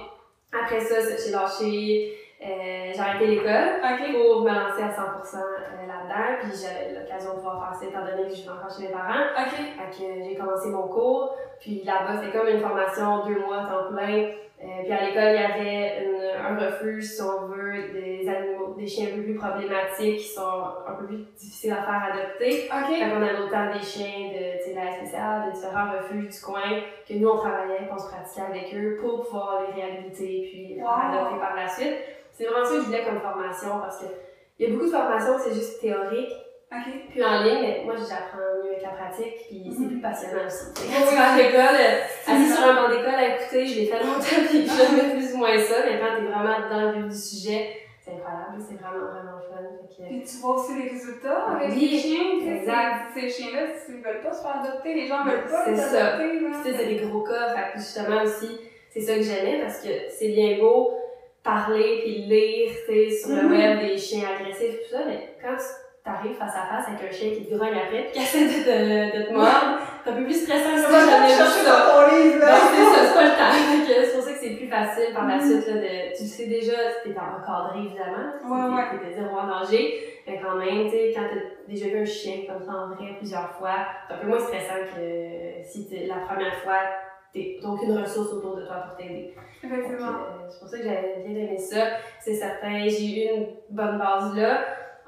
après 0.53 0.79
ça, 0.79 0.95
j'ai 1.01 1.31
lâché. 1.31 2.16
Euh, 2.39 2.91
j'ai 2.93 2.99
arrêté 2.99 3.25
l'école 3.25 3.81
pour 3.81 4.41
me 4.43 4.49
lancer 4.49 4.83
à 4.83 4.89
100% 4.89 5.37
euh, 5.37 5.87
là-dedans. 5.87 6.37
Puis 6.41 6.51
j'avais 6.61 6.99
l'occasion 6.99 7.31
de 7.31 7.35
pouvoir 7.37 7.71
faire 7.71 7.79
ça 7.79 7.85
étant 7.87 8.05
donné 8.05 8.29
que 8.29 8.35
je 8.35 8.41
suis 8.41 8.49
encore 8.49 8.69
chez 8.69 8.87
mes 8.87 8.93
parents. 8.93 9.33
Okay. 9.33 9.73
Fait 9.73 9.89
que 9.89 10.23
j'ai 10.23 10.35
commencé 10.35 10.69
mon 10.69 10.87
cours. 10.87 11.35
Puis 11.59 11.81
là-bas, 11.83 12.21
c'était 12.21 12.37
comme 12.37 12.47
une 12.47 12.61
formation 12.61 13.25
deux 13.25 13.39
mois 13.39 13.65
temps 13.65 13.91
plein. 13.91 14.29
Euh, 14.59 14.83
puis 14.83 14.91
à 14.91 15.05
l'école, 15.05 15.33
il 15.33 15.41
y 15.41 15.45
avait 15.45 16.03
une, 16.03 16.45
un 16.45 16.57
refuge, 16.57 17.05
si 17.05 17.21
on 17.21 17.47
veut, 17.47 17.91
des 17.93 18.27
animaux, 18.27 18.73
des 18.77 18.87
chiens 18.87 19.07
un 19.11 19.15
peu 19.15 19.23
plus 19.23 19.35
problématiques 19.35 20.17
qui 20.17 20.27
sont 20.27 20.63
un 20.87 20.93
peu 20.93 21.05
plus 21.05 21.25
difficiles 21.37 21.73
à 21.73 21.81
faire 21.83 22.11
adopter. 22.13 22.69
Okay. 22.69 23.03
Fait 23.03 23.09
qu'on 23.09 23.21
avait 23.21 23.39
autant 23.39 23.73
des 23.73 23.83
chiens 23.83 24.29
de 24.29 24.75
la 24.75 24.93
SPCA, 24.93 25.47
de 25.47 25.53
différents 25.53 25.91
refuges 25.91 26.29
du 26.29 26.41
coin, 26.41 26.81
que 27.07 27.13
nous 27.15 27.29
on 27.29 27.37
travaillait, 27.37 27.87
qu'on 27.89 27.97
se 27.97 28.09
pratiquait 28.09 28.45
avec 28.47 28.75
eux 28.75 28.97
pour 29.01 29.25
pouvoir 29.25 29.61
les 29.61 29.81
réhabiliter 29.81 30.49
puis 30.51 30.75
les 30.75 30.81
adopter 30.81 31.39
par 31.39 31.55
la 31.55 31.67
suite. 31.67 31.97
C'est 32.37 32.45
vraiment 32.45 32.65
ça 32.65 32.75
que 32.75 32.81
je 32.81 32.85
voulais 32.85 33.03
comme 33.03 33.19
formation 33.19 33.79
parce 33.79 33.99
que 33.99 34.05
il 34.59 34.67
y 34.67 34.71
a 34.71 34.73
beaucoup 34.73 34.85
de 34.85 34.91
formations 34.91 35.37
c'est 35.39 35.53
juste 35.53 35.81
théorique, 35.81 36.33
Okay. 36.69 37.07
Puis 37.09 37.23
en 37.23 37.43
ligne, 37.43 37.61
mais 37.61 37.81
moi 37.85 37.95
j'apprends 37.95 38.59
mieux 38.61 38.71
avec 38.71 38.81
la 38.81 38.89
pratique, 38.89 39.47
puis 39.47 39.71
c'est 39.71 39.87
plus 39.87 40.01
passionnant 40.01 40.45
aussi. 40.45 40.65
Quand 40.75 41.07
tu 41.07 41.15
vas 41.15 41.31
à 41.31 41.37
l'école, 41.37 41.79
assis 42.27 42.53
sur 42.53 42.65
un 42.65 42.75
banc 42.75 42.89
d'école 42.89 43.15
à 43.15 43.35
écouter, 43.35 43.65
je 43.65 43.79
l'ai 43.79 43.85
fait 43.85 44.03
longtemps, 44.03 44.43
puis 44.49 44.67
j'aime 44.67 45.11
plus 45.15 45.33
ou 45.33 45.37
moins 45.37 45.57
ça, 45.57 45.75
mais 45.85 45.97
quand 45.97 46.17
t'es 46.17 46.27
vraiment 46.27 46.69
dans 46.69 46.91
le 46.91 47.03
vif 47.03 47.13
du 47.13 47.17
sujet, 47.17 47.71
c'est 48.03 48.11
incroyable, 48.11 48.59
c'est 48.59 48.75
vraiment, 48.75 49.07
vraiment 49.07 49.39
fun. 49.47 49.63
Fait 49.95 50.09
Puis 50.09 50.23
tu 50.23 50.37
vois 50.41 50.55
aussi 50.59 50.75
les 50.75 50.89
résultats 50.89 51.55
avec 51.55 51.69
les 51.69 51.87
chiens, 51.87 52.35
exact. 52.45 53.13
Ces 53.13 53.29
chiens-là, 53.29 53.67
s'ils 53.79 54.03
veulent 54.03 54.21
pas 54.21 54.33
se 54.33 54.41
faire 54.41 54.61
adopter, 54.61 54.93
les 54.93 55.07
gens 55.07 55.23
veulent 55.23 55.45
pas 55.49 55.71
les 55.71 55.79
adopter. 55.79 56.39
C'est 56.63 56.71
ça. 56.73 56.77
c'est 56.79 56.85
des 56.85 57.07
gros 57.07 57.23
cas, 57.23 57.55
fait 57.55 57.71
que 57.71 57.77
justement 57.79 58.23
aussi, 58.23 58.59
c'est 58.89 59.01
ça 59.01 59.15
que 59.15 59.21
j'aimais, 59.21 59.61
parce 59.61 59.79
que 59.79 59.89
c'est 60.09 60.33
bien 60.33 60.57
beau 60.59 60.97
parler 61.47 62.01
puis 62.03 62.27
lire, 62.27 62.71
tu 62.85 62.93
sais, 62.93 63.09
sur 63.09 63.35
le 63.35 63.43
mm-hmm. 63.43 63.57
web 63.57 63.79
des 63.79 63.97
chiens 63.97 64.27
agressifs, 64.35 64.83
tout 64.83 64.95
ça, 64.95 65.03
mais 65.07 65.35
quand 65.41 65.55
tu 65.55 65.63
t'arrives 66.03 66.35
face 66.35 66.55
à 66.55 66.67
face 66.67 66.87
avec 66.87 67.07
un 67.07 67.11
chien 67.11 67.31
qui 67.31 67.45
te 67.45 67.55
grogne 67.55 67.79
après 67.79 68.03
pis 68.07 68.11
qui 68.11 68.19
essaie 68.19 68.47
de, 68.47 69.17
de, 69.17 69.27
te 69.27 69.33
mordre, 69.33 69.79
c'est 70.03 70.11
un 70.11 70.13
peu 70.13 70.23
plus 70.23 70.43
stressant 70.43 70.75
que 70.75 70.81
ça, 70.81 71.05
jamais 71.07 71.27
vu 71.27 71.39
ça. 71.39 71.95
Ben, 72.39 72.55
c'est 72.67 72.83
ça, 72.83 72.99
c'est 73.07 73.13
pas 73.15 73.23
le 73.23 73.35
temps. 73.39 73.55
c'est 73.87 74.13
pour 74.13 74.23
ça 74.23 74.31
que 74.31 74.39
c'est 74.39 74.55
plus 74.59 74.67
facile 74.67 75.13
par 75.13 75.27
la 75.27 75.37
mm-hmm. 75.37 75.47
suite, 75.47 75.67
là, 75.67 75.73
de, 75.73 76.15
tu 76.15 76.23
le 76.23 76.29
sais 76.29 76.47
déjà, 76.47 76.77
t'es 77.03 77.15
encadré 77.15 77.79
évidemment, 77.79 78.27
ouais, 78.43 78.75
ouais. 78.75 78.99
t'es 78.99 79.15
zéro 79.15 79.37
en 79.39 79.47
danger, 79.47 80.19
mais 80.27 80.41
quand 80.43 80.55
même, 80.55 80.85
tu 80.85 80.91
sais, 80.91 81.13
quand 81.15 81.27
t'as 81.31 81.71
déjà 81.71 81.87
vu 81.87 82.01
un 82.01 82.05
chien 82.05 82.43
comme 82.45 82.61
ça 82.61 82.71
en 82.75 82.87
vrai 82.91 83.15
plusieurs 83.17 83.51
fois, 83.55 83.87
c'est 84.07 84.15
un 84.15 84.17
peu 84.17 84.27
moins 84.27 84.39
stressant 84.39 84.83
que 84.93 85.63
si 85.63 85.87
la 86.07 86.27
première 86.27 86.55
fois, 86.59 87.06
t'as 87.61 87.67
aucune 87.69 87.97
ressource 87.97 88.33
autour 88.33 88.55
de 88.57 88.65
toi 88.65 88.75
pour 88.87 88.97
t'aider. 88.97 89.33
Effectivement. 89.63 90.07
Euh, 90.07 90.47
c'est 90.49 90.59
pour 90.59 90.67
ça 90.67 90.77
que 90.77 90.83
j'avais 90.83 91.23
bien 91.25 91.37
aimé 91.43 91.57
ça. 91.57 91.87
C'est 92.19 92.35
certain, 92.35 92.87
j'ai 92.87 93.25
eu 93.25 93.35
une 93.35 93.47
bonne 93.69 93.97
base 93.97 94.35
là 94.35 94.59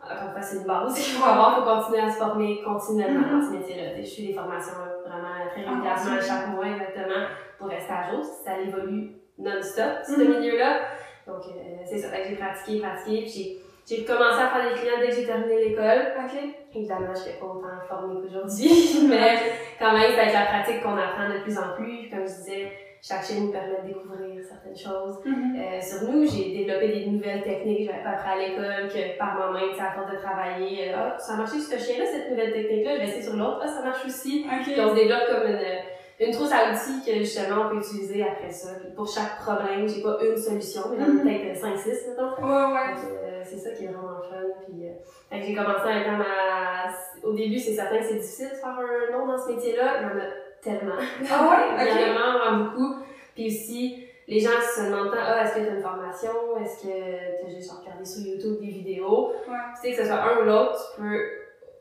encore 0.04 0.38
une 0.38 0.44
c'est 0.44 0.58
une 0.58 0.64
base 0.64 0.94
qu'il 1.00 1.14
faut 1.16 1.26
avoir 1.26 1.56
pour 1.56 1.74
continuer 1.74 2.02
à 2.02 2.10
se 2.10 2.18
former 2.18 2.62
continuellement 2.64 3.38
dans 3.38 3.46
ce 3.46 3.52
métier-là. 3.52 4.00
Je 4.00 4.06
suis 4.06 4.28
des 4.28 4.34
formations 4.34 4.74
vraiment 5.06 5.34
très 5.52 5.66
ah, 5.68 5.72
régulièrement, 5.72 6.22
chaque 6.22 6.48
mois 6.50 6.68
exactement, 6.68 7.26
pour 7.58 7.68
rester 7.68 7.94
à 7.94 8.12
jour. 8.12 8.24
Ça 8.24 8.60
évolue 8.60 9.12
non-stop, 9.38 10.04
ce 10.06 10.14
mm-hmm. 10.14 10.40
milieu-là. 10.40 10.80
Donc, 11.28 11.44
euh, 11.48 11.84
c'est 11.86 11.98
ça. 11.98 12.10
que 12.18 12.28
j'ai 12.28 12.36
pratiqué, 12.36 12.80
pratiqué, 12.80 13.22
puis 13.22 13.30
j'ai 13.30 13.60
commencé 13.98 14.42
à 14.42 14.50
faire 14.50 14.70
des 14.70 14.80
clients 14.80 15.00
dès 15.00 15.10
que 15.10 15.16
j'ai 15.16 15.26
terminé 15.26 15.70
l'école. 15.70 16.14
Okay. 16.26 16.56
Évidemment, 16.76 17.14
je 17.14 17.22
suis 17.22 17.40
pas 17.40 17.46
autant 17.46 17.82
formée 17.88 18.22
qu'aujourd'hui, 18.22 18.70
mais 19.10 19.38
quand 19.80 19.94
même, 19.94 20.12
c'est 20.14 20.20
avec 20.20 20.34
la 20.34 20.46
pratique 20.46 20.82
qu'on 20.84 20.98
apprend 20.98 21.30
de 21.30 21.42
plus 21.42 21.58
en 21.58 21.74
plus. 21.76 22.10
Comme 22.10 22.28
je 22.28 22.36
disais, 22.36 22.72
chaque 23.02 23.26
chaîne 23.26 23.46
nous 23.46 23.52
permet 23.52 23.82
de 23.82 23.88
découvrir 23.88 24.44
certaines 24.44 24.78
choses. 24.78 25.24
Mm-hmm. 25.26 25.56
euh, 25.58 25.82
sur 25.82 26.12
nous, 26.12 26.28
j'ai 26.28 26.52
développé 26.58 26.90
des 26.90 27.06
nouvelles 27.08 27.42
techniques 27.42 27.80
que 27.80 27.86
j'avais 27.86 28.04
pas 28.04 28.12
appris 28.12 28.30
à 28.30 28.38
l'école, 28.38 28.88
que 28.90 29.18
par 29.18 29.36
moi-même, 29.36 29.72
à 29.80 29.92
force 29.92 30.12
de 30.12 30.18
travailler, 30.18 30.90
euh, 30.90 30.96
ah, 30.98 31.18
ça 31.18 31.34
a 31.34 31.38
marché 31.38 31.60
sur 31.60 31.80
ce 31.80 31.84
chien-là, 31.84 32.06
cette 32.06 32.30
nouvelle 32.30 32.52
technique-là, 32.52 32.96
je 32.96 33.00
vais 33.00 33.08
essayer 33.08 33.24
sur 33.24 33.38
l'autre, 33.38 33.62
ah, 33.64 33.68
ça 33.68 33.82
marche 33.82 34.06
aussi. 34.06 34.46
Okay. 34.46 34.74
Puis 34.74 34.82
on 34.82 34.90
se 34.90 34.96
développe 34.96 35.28
comme 35.32 35.48
une, 35.48 36.28
une 36.28 36.34
trousse 36.34 36.52
à 36.52 36.72
outils 36.72 37.02
que 37.06 37.18
justement 37.20 37.66
on 37.66 37.70
peut 37.70 37.78
utiliser 37.78 38.24
après 38.24 38.52
ça. 38.52 38.76
Puis 38.82 38.92
pour 38.94 39.08
chaque 39.08 39.40
problème, 39.40 39.88
j'ai 39.88 40.04
pas 40.04 40.18
une 40.22 40.38
solution, 40.38 40.82
mais 40.92 40.98
j'en 41.00 41.26
ai 41.26 41.38
mm-hmm. 41.38 41.54
peut-être 41.54 41.64
5-6 41.64 42.10
mettons. 42.10 42.46
Ouais, 42.46 42.74
ouais. 42.74 42.94
Euh, 43.24 43.29
c'est 43.50 43.58
ça 43.58 43.72
qui 43.72 43.86
est 43.86 43.88
vraiment 43.88 44.22
fun. 44.22 44.44
Puis 44.66 44.88
euh, 44.88 45.42
j'ai 45.42 45.56
commencé 45.56 45.88
à 45.88 46.00
être 46.00 46.12
ma... 46.18 47.28
Au 47.28 47.34
début, 47.34 47.58
c'est 47.58 47.74
certain 47.74 47.98
que 47.98 48.06
c'est 48.06 48.20
difficile 48.20 48.50
de 48.50 48.56
faire 48.56 48.78
un 48.80 49.18
nom 49.18 49.28
dans 49.28 49.38
ce 49.38 49.52
métier-là. 49.52 49.96
Il 49.98 50.04
y 50.04 50.06
en 50.06 50.18
a 50.20 50.30
tellement. 50.62 50.96
Ah 51.30 51.50
ouais? 51.50 51.86
Il 51.92 52.08
y 52.08 52.12
en 52.12 52.18
a 52.18 52.38
vraiment 52.38 52.64
beaucoup. 52.66 52.96
Puis 53.36 53.48
aussi, 53.48 54.06
les 54.28 54.40
gens 54.40 54.50
se 54.62 54.86
demandent 54.86 55.14
ah, 55.18 55.44
est-ce 55.44 55.56
que 55.56 55.60
tu 55.62 55.68
as 55.68 55.76
une 55.76 55.82
formation? 55.82 56.32
Est-ce 56.62 56.84
que 56.84 57.42
tu 57.42 57.46
as 57.48 57.56
juste 57.56 57.72
regardé 57.72 58.06
sur 58.06 58.22
YouTube 58.22 58.60
des 58.60 58.72
vidéos? 58.72 59.34
Ouais. 59.48 59.56
Tu 59.76 59.82
sais, 59.82 59.96
que 59.96 60.04
ce 60.04 60.08
soit 60.08 60.22
un 60.22 60.42
ou 60.42 60.46
l'autre, 60.46 60.94
tu 60.96 61.02
peux 61.02 61.20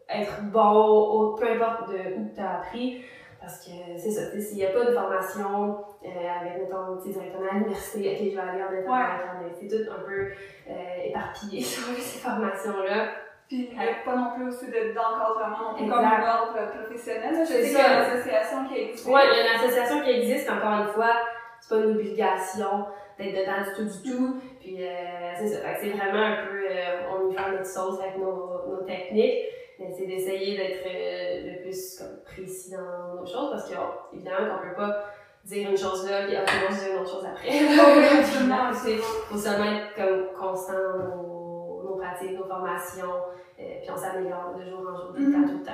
être 0.09 0.43
bon, 0.51 1.37
peu 1.37 1.47
importe 1.51 1.91
de 1.91 1.99
où 2.17 2.31
tu 2.35 2.41
as 2.41 2.59
appris. 2.59 3.05
Parce 3.49 3.65
que 3.65 3.73
c'est 3.97 4.11
ça, 4.11 4.31
s'il 4.39 4.59
n'y 4.59 4.67
a 4.67 4.73
pas 4.73 4.85
de 4.85 4.93
formation 4.93 5.79
euh, 6.05 6.09
avec, 6.39 6.61
mettons, 6.61 6.97
directement 6.97 7.49
à 7.51 7.55
l'université, 7.55 8.11
ok, 8.13 8.19
je 8.19 8.37
vais 8.37 8.43
aller 8.43 8.63
en 8.63 8.73
étant 8.79 8.93
ouais. 8.93 9.53
c'est 9.59 9.69
tout 9.69 9.91
un 9.91 10.05
peu 10.05 10.29
euh, 10.69 11.07
éparpillé 11.07 11.63
sur 11.65 11.85
ces 11.97 12.19
formations-là. 12.19 13.09
Puis 13.49 13.71
il 13.73 14.05
pas 14.05 14.17
non 14.17 14.33
plus 14.35 14.49
aussi 14.49 14.67
d'encadrement 14.67 15.73
plus 15.75 15.89
comme 15.89 16.05
un 16.05 16.29
ordre 16.29 16.59
professionnel. 16.77 17.37
Je 17.41 17.45
sais 17.47 17.63
qu'il 17.63 17.73
y 17.73 17.77
a 17.77 18.05
une 18.05 18.13
association 18.13 18.69
qui 18.69 18.81
existe. 18.81 19.07
Oui, 19.07 19.21
il 19.25 19.39
y 19.39 19.41
a 19.41 19.47
une 19.47 19.65
association 19.65 20.03
qui 20.03 20.11
existe, 20.11 20.51
encore 20.51 20.81
une 20.83 20.89
fois, 20.89 21.13
c'est 21.59 21.75
pas 21.75 21.83
une 21.83 21.93
obligation 21.93 22.85
d'être 23.19 23.33
dedans 23.33 23.65
du 23.65 23.75
tout 23.75 23.99
du 23.99 24.11
tout. 24.11 24.41
Puis 24.61 24.85
euh, 24.85 25.33
c'est 25.39 25.49
ça. 25.49 25.61
c'est 25.81 25.89
vraiment 25.89 26.23
un 26.23 26.45
peu, 26.45 26.67
euh, 26.71 27.17
on 27.17 27.31
y 27.31 27.35
fait 27.35 27.51
notre 27.51 27.65
sauce 27.65 27.99
avec 27.99 28.19
nos, 28.19 28.69
nos 28.69 28.83
techniques. 28.85 29.47
Mais 29.79 29.95
c'est 29.97 30.07
d'essayer 30.07 30.57
d'être 30.57 30.85
euh, 30.87 31.53
le 31.53 31.63
plus 31.63 31.99
comme, 31.99 32.21
précis 32.25 32.73
dans 32.73 33.21
nos 33.21 33.27
choses 33.27 33.51
parce 33.51 33.69
qu'évidemment 33.69 34.57
qu'on 34.57 34.69
peut 34.69 34.75
pas 34.75 35.05
dire 35.45 35.71
une 35.71 35.79
chose 35.79 36.09
là 36.11 36.27
puis 36.27 36.35
après 36.37 36.57
on 36.69 36.75
se 36.75 36.81
dire 36.81 36.93
une 36.95 37.01
autre 37.01 37.11
chose 37.11 37.25
après. 37.25 37.49
Il 37.49 38.99
faut 38.99 39.39
seulement 39.39 39.65
être 39.65 39.95
comme 39.95 40.27
constant 40.39 40.73
dans 40.73 41.17
nos, 41.17 41.83
nos 41.85 41.97
pratiques, 41.97 42.37
nos 42.37 42.47
formations, 42.47 43.15
puis 43.57 43.91
on 43.91 43.97
s'améliore 43.97 44.55
de 44.57 44.65
jour 44.69 44.81
en 44.81 44.97
jour, 44.97 45.13
tout 45.15 45.21
le 45.21 45.33
temps, 45.33 45.49
tout 45.49 45.59
le 45.59 45.65
temps. 45.65 45.73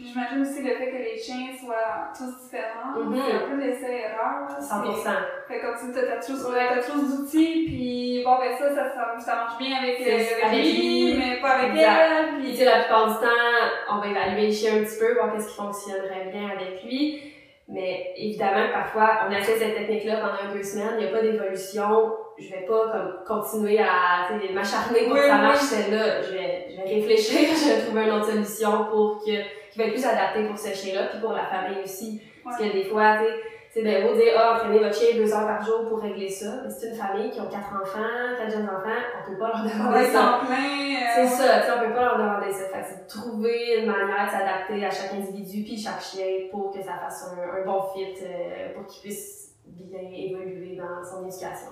Puis 0.00 0.08
j'imagine 0.08 0.40
aussi 0.40 0.62
le 0.62 0.74
fait 0.76 0.90
que 0.90 0.96
les 0.96 1.18
chiens 1.18 1.52
soient 1.60 2.08
tous 2.16 2.32
différents, 2.44 2.96
mm-hmm. 2.96 3.20
c'est 3.20 3.36
un 3.36 3.50
peu 3.50 3.60
l'essai-erreur. 3.60 4.48
100%. 4.58 5.10
Fait 5.46 5.60
comme 5.60 5.92
tu 5.92 5.98
as 5.98 6.16
toujours, 6.24 6.54
toujours 6.86 7.04
d'outils, 7.04 7.64
puis 7.66 8.22
bon, 8.24 8.38
ben 8.38 8.56
ça, 8.56 8.74
ça, 8.74 9.20
ça, 9.20 9.34
marche 9.34 9.58
bien 9.58 9.76
avec, 9.76 10.00
euh, 10.00 10.46
avec 10.46 10.64
lui, 10.64 11.18
mais 11.18 11.38
pas 11.42 11.50
avec 11.50 11.76
elle. 11.76 12.40
Puis 12.40 12.56
tu 12.56 12.64
la 12.64 12.80
plupart 12.80 13.08
du 13.08 13.26
temps, 13.26 13.90
on 13.90 13.98
va 13.98 14.06
évaluer 14.06 14.46
le 14.46 14.52
chien 14.52 14.76
un 14.76 14.84
petit 14.84 14.98
peu, 14.98 15.12
voir 15.12 15.34
qu'est-ce 15.34 15.48
qui 15.48 15.56
fonctionnerait 15.56 16.30
bien 16.32 16.48
avec 16.48 16.82
lui. 16.82 17.20
Mais 17.68 18.14
évidemment, 18.16 18.72
parfois, 18.72 19.28
on 19.28 19.32
essaie 19.32 19.58
cette 19.58 19.76
technique-là 19.76 20.16
pendant 20.16 20.54
deux 20.54 20.62
semaines, 20.62 20.94
il 20.98 21.04
n'y 21.04 21.10
a 21.10 21.12
pas 21.12 21.20
d'évolution. 21.20 22.14
Je 22.38 22.48
vais 22.48 22.64
pas 22.66 22.90
comme 22.90 23.18
continuer 23.26 23.78
à 23.80 24.30
m'acharner 24.54 25.04
pour 25.04 25.16
que 25.16 25.28
ça 25.28 25.36
marche 25.36 25.58
celle-là. 25.58 26.22
Je 26.22 26.32
vais, 26.32 26.68
je 26.70 26.76
vais 26.76 26.94
réfléchir, 26.94 27.50
je 27.54 27.74
vais 27.74 27.82
trouver 27.82 28.04
une 28.04 28.12
autre 28.12 28.30
solution 28.30 28.86
pour 28.90 29.22
que 29.22 29.59
qui 29.70 29.78
va 29.78 29.84
être 29.84 29.92
plus 29.92 30.04
adapté 30.04 30.44
pour 30.44 30.58
ce 30.58 30.74
chien-là, 30.74 31.06
puis 31.06 31.20
pour 31.20 31.32
la 31.32 31.44
famille 31.44 31.82
aussi. 31.82 32.20
Parce 32.44 32.58
que 32.58 32.72
des 32.72 32.84
fois, 32.84 33.18
tu 33.18 33.24
sais, 33.24 33.40
c'est 33.72 33.82
bien 33.82 34.04
beau 34.04 34.14
dire, 34.14 34.32
ah, 34.36 34.56
entraîner 34.56 34.80
votre 34.80 34.94
chien 34.94 35.16
deux 35.16 35.32
heures 35.32 35.46
par 35.46 35.64
jour 35.64 35.88
pour 35.88 36.00
régler 36.00 36.28
ça. 36.28 36.62
Mais 36.64 36.70
c'est 36.70 36.88
une 36.88 36.94
famille 36.96 37.30
qui 37.30 37.40
ont 37.40 37.48
quatre 37.48 37.72
enfants, 37.80 38.34
quatre 38.36 38.50
jeunes 38.50 38.68
enfants, 38.68 39.00
on 39.20 39.30
peut 39.30 39.38
pas 39.38 39.48
leur 39.48 39.62
demander 39.62 40.06
ça. 40.06 40.40
C'est 41.14 41.26
ça, 41.26 41.60
tu 41.60 41.66
sais, 41.66 41.72
on 41.76 41.86
peut 41.86 41.94
pas 41.94 42.04
leur 42.04 42.18
demander 42.18 42.52
ça. 42.52 42.64
Fait 42.68 42.80
que 42.80 42.86
c'est 42.88 43.04
de 43.04 43.08
trouver 43.08 43.80
une 43.80 43.86
manière 43.86 44.26
de 44.26 44.30
s'adapter 44.30 44.84
à 44.84 44.90
chaque 44.90 45.14
individu 45.14 45.62
puis 45.62 45.78
chaque 45.78 46.00
chien 46.00 46.48
pour 46.50 46.72
que 46.72 46.82
ça 46.82 46.94
fasse 46.94 47.32
un, 47.32 47.64
bon 47.64 47.82
fit, 47.94 48.24
euh, 48.24 48.74
pour 48.74 48.86
qu'il 48.86 49.02
puisse 49.02 49.54
bien 49.66 50.00
évoluer 50.00 50.76
dans 50.76 51.04
son 51.04 51.26
éducation. 51.26 51.70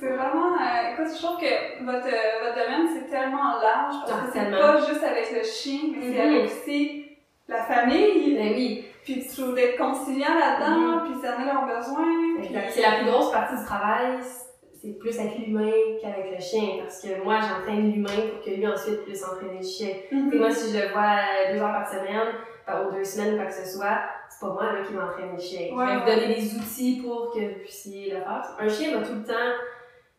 C'est 0.00 0.08
vraiment. 0.08 0.54
Euh, 0.54 0.92
écoute, 0.92 1.14
je 1.14 1.22
trouve 1.22 1.38
que 1.38 1.84
votre, 1.84 2.06
euh, 2.06 2.44
votre 2.44 2.54
domaine, 2.54 2.88
c'est 2.94 3.10
tellement 3.10 3.60
large 3.60 3.96
parce 4.06 4.26
que 4.26 4.38
c'est 4.38 4.50
pas 4.50 4.78
juste 4.86 5.04
avec 5.04 5.32
le 5.32 5.42
chien, 5.42 5.80
mais 5.92 6.12
c'est 6.12 6.20
avec 6.20 6.44
aussi 6.44 7.06
la 7.48 7.62
famille. 7.64 8.36
Ben 8.36 8.54
oui. 8.54 8.84
Puis 9.04 9.22
tu 9.22 9.36
trouves 9.36 9.54
d'être 9.54 9.78
conciliant 9.78 10.34
là-dedans, 10.34 10.98
mm-hmm. 10.98 11.04
puis 11.04 11.20
cerner 11.20 11.44
leurs 11.46 11.66
besoins. 11.66 12.70
C'est 12.70 12.82
la 12.82 12.98
plus 12.98 13.10
grosse 13.10 13.32
partie 13.32 13.56
du 13.56 13.64
travail, 13.64 14.18
c'est 14.80 14.98
plus 14.98 15.18
avec 15.18 15.38
l'humain 15.38 15.72
qu'avec 16.00 16.30
le 16.36 16.40
chien. 16.40 16.80
Parce 16.82 17.02
que 17.02 17.22
moi, 17.24 17.38
j'entraîne 17.40 17.92
l'humain 17.92 18.28
pour 18.30 18.44
que 18.44 18.50
lui 18.50 18.66
ensuite 18.66 19.04
puisse 19.04 19.24
entraîner 19.24 19.60
le 19.60 19.66
chien. 19.66 19.94
Mm 20.12 20.38
moi, 20.38 20.50
si 20.50 20.76
je 20.76 20.82
le 20.82 20.92
vois 20.92 21.16
euh, 21.16 21.52
deux 21.52 21.60
heures 21.60 21.72
par 21.72 21.88
semaine, 21.88 22.28
ou 22.68 22.94
deux 22.94 23.04
semaines, 23.04 23.36
quoi 23.36 23.46
que 23.46 23.54
ce 23.54 23.66
soit, 23.66 24.00
c'est 24.28 24.40
pas 24.40 24.52
moi 24.52 24.72
là, 24.72 24.82
qui 24.86 24.92
m'entraîne 24.92 25.32
le 25.34 25.40
chien. 25.40 25.68
je 25.70 25.76
vais 25.76 25.98
vous 25.98 26.20
donner 26.20 26.34
des 26.34 26.54
outils 26.54 27.02
pour 27.02 27.32
que 27.32 27.40
vous 27.40 27.60
puissiez 27.60 28.10
le 28.10 28.18
faire. 28.18 28.56
Un 28.58 28.68
chien 28.68 28.98
va 28.98 29.06
tout 29.06 29.14
le 29.14 29.24
temps, 29.24 29.54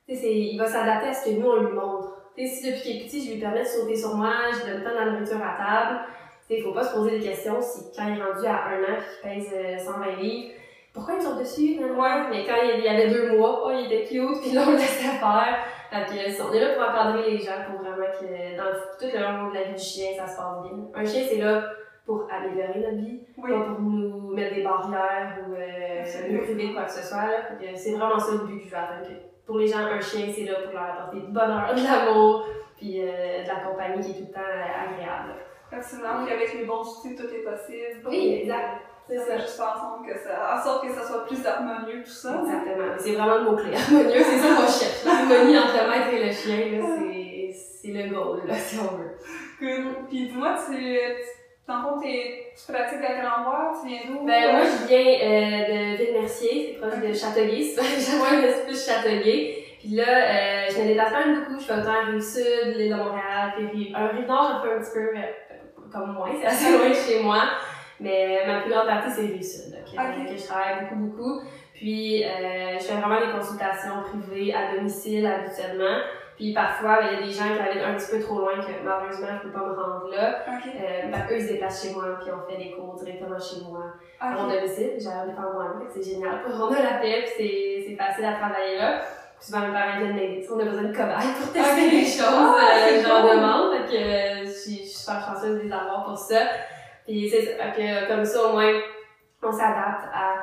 tu 0.08 0.16
sais, 0.16 0.34
il 0.34 0.58
va 0.58 0.66
s'adapter 0.66 1.10
à 1.10 1.14
ce 1.14 1.26
que 1.26 1.40
nous, 1.40 1.48
on 1.48 1.64
lui 1.64 1.74
montre. 1.74 2.16
Tu 2.36 2.48
sais, 2.48 2.56
si 2.56 2.72
depuis 2.72 2.82
qu'il 2.82 2.98
est 2.98 3.06
petit, 3.06 3.26
je 3.26 3.34
lui 3.34 3.40
permets 3.40 3.64
de 3.64 3.68
sauter 3.68 3.96
sur 3.96 4.16
moi, 4.16 4.34
je 4.52 4.66
lui 4.66 4.74
donne 4.74 4.84
tant 4.84 5.06
de 5.06 5.12
nourriture 5.12 5.38
à 5.38 5.58
table, 5.58 6.00
il 6.50 6.64
faut 6.64 6.72
pas 6.72 6.84
se 6.84 6.94
poser 6.94 7.20
des 7.20 7.26
questions 7.26 7.62
si 7.62 7.92
quand 7.96 8.08
il 8.08 8.20
est 8.20 8.24
rendu 8.24 8.46
à 8.48 8.66
un 8.70 8.84
an 8.84 8.98
et 9.26 9.40
qu'il 9.40 9.52
pèse 9.52 9.86
120 9.86 10.08
euh, 10.08 10.16
livres, 10.16 10.54
pourquoi 10.94 11.14
il 11.16 11.22
sort 11.22 11.38
dessus? 11.38 11.80
Ouais. 11.80 12.30
Mais 12.32 12.46
quand 12.46 12.56
il 12.64 12.84
y 12.84 12.88
avait 12.88 13.10
deux 13.10 13.38
mois, 13.38 13.64
oh, 13.66 13.72
il 13.72 13.86
était 13.86 14.06
cute, 14.06 14.42
puis 14.42 14.52
là, 14.52 14.64
on 14.68 14.72
le 14.72 14.78
laissait 14.78 15.04
faire. 15.04 15.60
Fait 15.92 16.42
on 16.42 16.54
est 16.54 16.60
là 16.60 16.74
pour 16.74 16.84
encadrer 16.84 17.32
les 17.32 17.38
gens, 17.38 17.52
pour 17.70 17.82
vraiment 17.82 18.08
que 18.20 18.58
dans 18.58 18.72
tout 19.00 19.06
le 19.16 19.20
long 19.20 19.50
de 19.50 19.56
la 19.56 19.64
vie 19.64 19.74
du 19.74 19.82
chien, 19.82 20.12
ça 20.18 20.28
se 20.28 20.38
passe 20.38 20.64
bien. 20.64 20.78
Un 20.96 21.06
chien, 21.06 21.24
c'est 21.28 21.38
là 21.38 21.64
pour 22.10 22.26
améliorer 22.28 22.80
notre 22.80 23.06
vie, 23.06 23.20
pas 23.40 23.66
pour 23.66 23.82
nous 23.82 24.34
mettre 24.34 24.56
des 24.56 24.64
barrières 24.64 25.38
ou 25.48 25.54
euh, 25.54 26.32
nous 26.32 26.42
priver 26.42 26.70
de 26.70 26.74
quoi 26.74 26.86
que 26.86 26.92
ce 26.92 27.04
soit. 27.04 27.30
C'est 27.76 27.92
vraiment 27.92 28.18
ça 28.18 28.32
le 28.32 28.48
but 28.48 28.58
que 28.58 28.66
je 28.66 28.70
veux 28.72 28.78
atteindre. 28.78 29.06
Pour 29.46 29.60
les 29.60 29.68
gens, 29.68 29.78
un 29.78 30.02
chien, 30.02 30.26
c'est 30.34 30.46
là 30.46 30.56
pour 30.64 30.74
leur 30.74 30.86
apporter 30.86 31.20
du 31.20 31.32
bonheur, 31.32 31.72
de 31.72 31.84
l'amour, 31.84 32.48
puis 32.76 33.00
euh, 33.00 33.44
de 33.44 33.48
la 33.48 33.60
compagnie 33.60 34.02
qui 34.02 34.10
est 34.10 34.14
tout 34.22 34.28
le 34.28 34.34
temps 34.34 34.40
euh, 34.42 34.90
agréable. 34.90 35.36
Absolument, 35.72 36.26
qu'avec 36.28 36.52
les 36.56 36.66
bons 36.66 36.82
outils, 36.82 37.16
tout 37.16 37.28
est 37.28 37.44
possible. 37.44 38.08
Oui, 38.08 38.40
exact. 38.42 38.82
C'est 39.08 39.20
ça, 39.20 39.38
juste 39.38 39.56
faire 39.56 39.76
ensemble 39.78 40.08
que 40.08 40.18
ça, 40.18 40.58
en 40.58 40.64
sorte 40.64 40.88
que 40.88 40.92
ça 40.92 41.04
soit 41.04 41.28
plus 41.28 41.46
harmonieux, 41.46 42.02
tout 42.04 42.10
ça. 42.10 42.42
Exactement. 42.42 42.94
C'est 42.98 43.14
vraiment 43.14 43.38
le 43.38 43.52
mot-clé. 43.52 43.76
Harmonieux, 43.76 44.24
c'est 44.24 44.40
ça 44.40 44.48
qu'on 44.56 44.62
cherche. 44.68 45.06
L'harmonie 45.06 45.60
entre 45.60 45.78
le 45.78 45.90
maître 45.92 46.12
et 46.12 46.26
le 46.26 46.32
chien, 46.32 47.54
c'est 47.54 47.92
le 47.92 48.10
goal, 48.10 48.48
là, 48.48 48.56
si 48.56 48.80
on 48.80 48.98
veut. 48.98 49.12
Cool. 49.60 50.08
Puis 50.10 50.30
dis-moi, 50.30 50.56
tu, 50.66 50.74
dans 51.70 51.78
le 51.78 51.82
fond, 51.84 52.00
tu 52.02 52.74
pratiques 52.74 53.04
à 53.04 53.14
quel 53.14 53.26
endroit? 53.26 53.72
Tu 53.80 53.90
viens 53.90 54.00
d'où? 54.08 54.26
Ben, 54.26 54.52
moi, 54.52 54.62
je 54.66 54.88
viens 54.88 54.98
euh, 55.00 55.94
de 55.94 55.98
Ville-Mercier, 55.98 56.74
c'est 56.74 56.80
proche 56.80 57.00
de 57.00 57.14
Châtelier. 57.14 57.76
J'aimerais 57.78 58.64
plus 58.66 58.86
Châtelier. 58.86 59.66
Puis 59.80 59.90
là, 59.90 60.04
euh, 60.04 60.66
je 60.70 60.82
me 60.82 60.88
déplace 60.88 61.12
quand 61.12 61.20
même 61.20 61.40
beaucoup. 61.40 61.60
Je 61.60 61.66
fais 61.66 61.74
autant 61.74 62.06
Rive-Sud, 62.12 62.76
l'île 62.76 62.92
de 62.92 62.96
Montréal, 62.96 63.54
puis 63.56 63.68
Rive... 63.68 63.96
Un 63.96 64.08
Rive-Nord, 64.08 64.52
j'en 64.52 64.62
fais 64.64 64.76
un 64.76 64.80
petit 64.80 64.92
peu, 64.94 65.92
comme 65.92 66.14
moi, 66.14 66.30
c'est 66.42 66.48
assez 66.48 66.72
loin 66.78 66.90
de 66.90 66.96
chez 66.96 67.22
moi. 67.22 67.44
Mais 68.00 68.44
ma 68.48 68.62
plus 68.62 68.72
grande 68.72 68.88
partie, 68.88 69.12
c'est 69.12 69.22
Rive-Sud, 69.22 69.72
donc, 69.72 70.28
que 70.28 70.38
je 70.38 70.46
travaille 70.46 70.82
beaucoup, 70.82 70.96
beaucoup. 70.96 71.42
Puis, 71.74 72.26
euh, 72.26 72.78
je 72.78 72.84
fais 72.84 72.96
vraiment 72.96 73.20
des 73.26 73.32
consultations 73.32 74.04
privées 74.04 74.54
à 74.54 74.76
domicile 74.76 75.26
habituellement. 75.26 76.00
Puis 76.40 76.54
parfois, 76.54 77.02
ben, 77.02 77.08
il 77.12 77.20
y 77.20 77.24
a 77.24 77.28
des 77.28 77.34
gens 77.34 77.54
qui 77.54 77.60
habitent 77.60 77.84
un 77.84 77.96
petit 77.96 78.12
peu 78.12 78.24
trop 78.24 78.40
loin 78.40 78.54
que 78.56 78.72
malheureusement, 78.82 79.28
je 79.36 79.50
peux 79.50 79.52
pas 79.52 79.66
me 79.66 79.74
rendre 79.74 80.08
là. 80.10 80.40
Euh, 80.48 81.12
ben, 81.12 81.28
eux, 81.30 81.36
ils 81.36 81.42
se 81.42 81.52
déplacent 81.52 81.84
chez 81.84 81.94
moi, 81.94 82.18
puis 82.22 82.32
on 82.32 82.50
fait 82.50 82.58
des 82.58 82.72
cours 82.72 82.96
directement 82.96 83.38
chez 83.38 83.60
moi, 83.68 83.84
à 84.22 84.32
mon 84.32 84.48
domicile. 84.48 84.92
J'arrive 84.98 85.32
de 85.32 85.36
faire 85.36 85.52
moi 85.54 85.66
c'est 85.94 86.02
génial. 86.02 86.42
Pour 86.42 86.58
rendre 86.58 86.82
la 86.82 87.00
paix, 87.00 87.26
puis 87.36 87.84
c'est 87.86 87.96
facile 87.98 88.24
à 88.24 88.36
travailler 88.36 88.78
là. 88.78 89.02
Puis 89.38 89.48
souvent, 89.48 89.68
mes 89.68 89.74
parents 89.74 90.00
viennent 90.00 90.16
m'aider. 90.16 90.48
On 90.50 90.60
a 90.62 90.64
besoin 90.64 90.84
de 90.84 90.96
cobayes 90.96 91.34
pour 91.38 91.52
tester 91.52 91.90
des 91.90 92.06
choses, 92.06 92.24
ah, 92.24 92.88
euh, 92.88 93.04
j'en 93.06 93.36
demande. 93.36 93.74
Fait 93.74 93.92
que 93.92 94.02
euh, 94.02 94.46
je 94.46 94.52
suis 94.52 94.88
super 94.88 95.20
chanceuse 95.20 95.58
de 95.58 95.64
les 95.64 95.74
avoir 95.74 96.06
pour 96.06 96.18
ça. 96.18 96.40
Puis 97.06 97.30
c'est 97.30 97.42
ça. 97.42 97.66
Fait 97.66 97.82
que 97.82 98.08
comme 98.08 98.24
ça, 98.24 98.46
au 98.46 98.54
moins, 98.54 98.80
on 99.44 99.52
s'adapte 99.52 100.08
à 100.14 100.36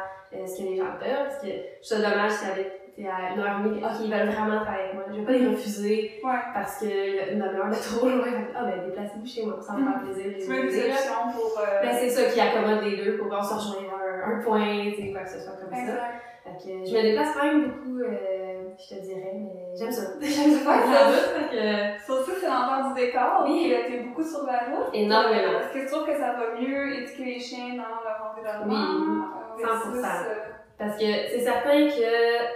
ce 0.47 0.59
que 0.59 0.69
les 0.69 0.77
gens 0.77 0.93
peuvent. 1.01 1.25
Parce 1.25 1.39
que 1.41 1.49
je 1.49 1.89
trouve 1.89 2.05
dommage 2.05 2.33
s'il 2.33 2.49
y 2.49 2.86
c'est 2.97 3.07
à 3.07 3.33
une 3.33 3.41
heure 3.41 3.61
et 3.61 3.69
demie, 3.69 3.85
ok, 3.85 3.91
ils 4.05 4.11
veulent 4.11 4.29
vraiment 4.29 4.61
travailler 4.65 4.85
avec 4.85 4.95
moi. 4.95 5.05
Je 5.11 5.21
vais 5.21 5.27
pas 5.27 5.33
les 5.33 5.47
refuser 5.49 6.21
ouais. 6.25 6.31
parce 6.55 6.79
qu'il 6.79 6.89
y 6.89 7.19
a 7.21 7.29
une 7.33 7.41
demi-heure 7.41 7.69
de 7.69 7.75
trop 7.75 8.09
loin. 8.09 8.25
Ah 8.55 8.65
ben, 8.65 8.87
déplacez-vous 8.87 9.27
chez 9.27 9.45
moi, 9.45 9.59
ça 9.61 9.75
me 9.75 9.85
faire 9.85 10.01
plaisir. 10.01 10.33
Tu 10.41 10.47
veux 10.51 10.65
une 10.65 10.71
solution 10.71 11.29
pour. 11.35 11.61
Euh... 11.61 11.83
Ben, 11.83 11.93
c'est 11.93 12.09
ça 12.09 12.31
qui 12.31 12.41
accommode 12.41 12.85
les 12.85 12.97
deux 12.97 13.19
pour 13.19 13.29
qu'on 13.29 13.43
se 13.43 13.53
rejoigne 13.53 13.91
un, 13.93 14.33
un 14.33 14.43
point, 14.43 14.91
tu 14.95 15.03
sais, 15.03 15.13
quoi 15.13 15.21
que 15.23 15.31
ce 15.31 15.41
soit 15.41 15.53
comme 15.61 15.77
ça. 15.77 16.09
Fait 16.43 16.57
que 16.57 16.87
je 16.87 16.97
me 16.97 17.03
déplace 17.03 17.35
quand 17.35 17.45
même 17.45 17.65
beaucoup, 17.65 18.01
euh, 18.01 18.71
je 18.79 18.95
te 18.95 19.01
dirais, 19.03 19.33
mais 19.35 19.77
j'aime 19.77 19.93
ça. 19.93 20.13
j'aime 20.23 20.53
ça 20.53 20.65
faire. 20.65 21.11
Fait 21.37 21.51
que. 21.53 22.25
Sur 22.25 22.35
c'est 22.41 22.49
l'envers 22.49 22.95
du 22.95 23.01
décor. 23.01 23.45
Oui. 23.47 23.75
Tu 23.87 23.95
es 23.95 24.01
beaucoup 24.05 24.25
sur 24.25 24.47
la 24.47 24.73
route. 24.73 24.89
Énormément. 24.95 25.61
Est-ce 25.61 25.75
que 25.75 25.85
tu 25.85 25.87
trouves 25.93 26.07
que 26.07 26.17
ça 26.17 26.33
va 26.33 26.59
mieux 26.59 27.03
éduquer 27.03 27.25
les 27.25 27.41
chiens 27.41 27.75
dans 27.77 28.01
leur 28.01 28.33
environnement? 28.33 29.27
Oui. 29.59 29.65
100%. 29.65 30.56
Parce 30.79 30.97
que 30.97 31.05
c'est 31.05 31.41
certain 31.41 31.89
que, 31.89 32.03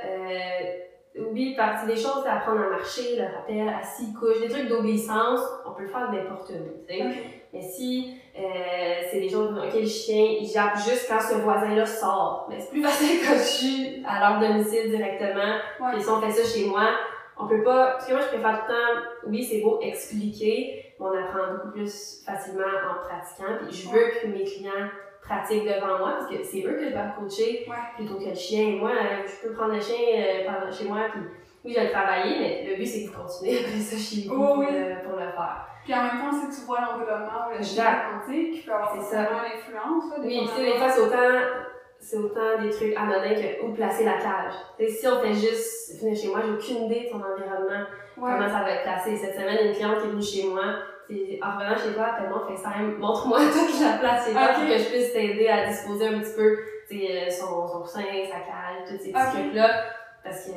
euh, 0.07 1.29
oui, 1.33 1.55
partie 1.57 1.87
des 1.87 1.97
choses, 1.97 2.23
c'est 2.23 2.31
apprendre 2.31 2.61
à 2.61 2.71
marcher, 2.71 3.17
le 3.17 3.25
rappel, 3.25 3.69
assis, 3.69 4.13
couche, 4.13 4.41
des 4.41 4.49
trucs 4.49 4.69
d'obéissance, 4.69 5.41
on 5.67 5.73
peut 5.73 5.83
le 5.83 5.89
faire 5.89 6.11
n'importe 6.13 6.51
où, 6.51 6.87
tu 6.87 6.95
sais. 6.95 7.05
Mais 7.53 7.63
si 7.63 8.15
euh, 8.39 8.43
c'est 9.11 9.21
des 9.21 9.29
choses 9.29 9.59
lesquelles 9.61 9.83
le 9.83 9.89
chien, 9.89 10.37
il 10.41 10.47
jappe 10.47 10.77
juste 10.77 11.07
quand 11.09 11.21
ce 11.21 11.35
voisin-là 11.35 11.87
sort, 11.87 12.47
mais 12.49 12.61
c'est 12.61 12.71
plus 12.71 12.83
facile 12.85 13.21
quand 13.27 13.35
je 13.35 13.43
suis 13.43 14.05
à 14.07 14.21
leur 14.21 14.41
domicile 14.41 14.91
directement, 14.91 15.57
ouais. 15.81 15.93
puis 15.95 16.03
si 16.03 16.09
on 16.09 16.21
fait 16.21 16.31
ça 16.31 16.45
chez 16.45 16.67
moi, 16.67 16.91
on 17.39 17.49
peut 17.49 17.63
pas, 17.63 17.93
parce 17.93 18.07
que 18.07 18.13
moi 18.13 18.21
je 18.21 18.29
préfère 18.29 18.67
tout 18.67 18.73
le 18.73 18.75
temps, 18.75 19.09
oui, 19.27 19.43
c'est 19.43 19.63
beau 19.63 19.81
expliquer, 19.81 20.95
mais 21.01 21.07
on 21.07 21.19
apprend 21.19 21.55
beaucoup 21.55 21.73
plus 21.73 22.23
facilement 22.25 22.65
en 22.65 23.03
pratiquant, 23.03 23.59
puis 23.67 23.77
je 23.77 23.89
veux 23.89 24.11
que 24.21 24.27
mes 24.27 24.45
clients 24.45 24.91
pratique 25.31 25.65
devant 25.65 25.99
moi 25.99 26.15
parce 26.19 26.27
que 26.27 26.43
c'est 26.43 26.65
eux 26.67 26.75
que 26.75 26.87
je 26.87 26.91
dois 26.91 27.15
coacher 27.17 27.67
plutôt 27.95 28.17
que 28.17 28.29
le 28.29 28.35
chien. 28.35 28.77
Moi, 28.81 28.91
euh, 28.91 29.27
je 29.27 29.47
peux 29.47 29.55
prendre 29.55 29.75
le 29.75 29.81
chien 29.81 29.97
euh, 29.97 30.73
chez 30.73 30.89
moi 30.89 31.07
puis 31.13 31.23
oui, 31.65 31.73
je 31.73 31.79
vais 31.79 31.87
le 31.87 31.93
travailler, 31.93 32.39
mais 32.39 32.67
le 32.69 32.77
but 32.77 32.87
c'est 32.87 33.05
de 33.05 33.11
continuer 33.11 33.59
après 33.65 33.79
ça 33.79 33.97
chez 33.97 34.27
vous 34.27 34.35
pour, 34.35 34.57
le 34.59 34.67
faire. 34.67 35.67
Puis 35.85 35.95
en 35.95 36.03
même 36.03 36.19
temps, 36.21 36.33
si 36.33 36.61
tu 36.61 36.67
vois 36.67 36.81
l'environnement 36.81 37.47
où 37.49 37.57
le 37.57 37.63
chien 37.63 37.85
qui 38.27 38.61
peut 38.61 38.73
avoir 38.73 38.97
vraiment 38.97 39.43
l'influence. 39.43 40.05
Oui, 40.19 40.41
tu 40.43 40.57
sais, 40.57 40.73
des 40.73 40.79
fois 40.79 40.89
c'est 40.91 41.01
autant 41.01 41.17
c'est 42.01 42.17
autant 42.17 42.59
des 42.63 42.71
trucs 42.71 42.97
anodins 42.97 43.35
que 43.35 43.63
où 43.63 43.75
placer 43.75 44.05
la 44.05 44.15
cage. 44.15 44.55
T'sais, 44.79 44.89
si 44.89 45.07
on 45.07 45.21
fait 45.21 45.35
juste 45.35 46.01
venir 46.01 46.17
chez 46.17 46.29
moi, 46.29 46.41
j'ai 46.45 46.53
aucune 46.53 46.87
idée 46.87 47.05
de 47.05 47.11
ton 47.11 47.19
environnement, 47.19 47.85
comment 48.15 48.49
ça 48.49 48.63
va 48.63 48.71
être 48.71 48.83
placé. 48.85 49.19
Cette 49.19 49.35
semaine, 49.35 49.69
une 49.69 49.75
cliente 49.75 49.99
qui 50.01 50.07
est 50.07 50.11
venue 50.11 50.23
chez 50.23 50.49
moi, 50.49 50.65
en 51.43 51.57
revenant 51.57 51.77
chez 51.77 51.95
toi, 51.95 52.07
appelle-moi 52.07 52.47
FaceTime, 52.49 52.99
montre-moi 52.99 53.39
toute 53.53 53.81
la 53.81 53.99
place 53.99 54.27
chez 54.27 54.33
toi 54.33 54.49
pour 54.55 54.65
que 54.67 54.79
je 54.79 54.89
puisse 54.91 55.13
t'aider 55.13 55.49
à 55.49 55.67
disposer 55.67 56.09
un 56.09 56.21
petit 56.21 56.35
peu 56.37 56.59
euh, 56.93 57.31
son, 57.31 57.67
son 57.67 57.81
coussin, 57.81 58.03
sa 58.29 58.41
cale, 58.41 58.85
tous 58.87 59.03
ces 59.03 59.13
petits 59.13 59.31
trucs-là. 59.33 59.85
Parce 60.23 60.47
que 60.47 60.53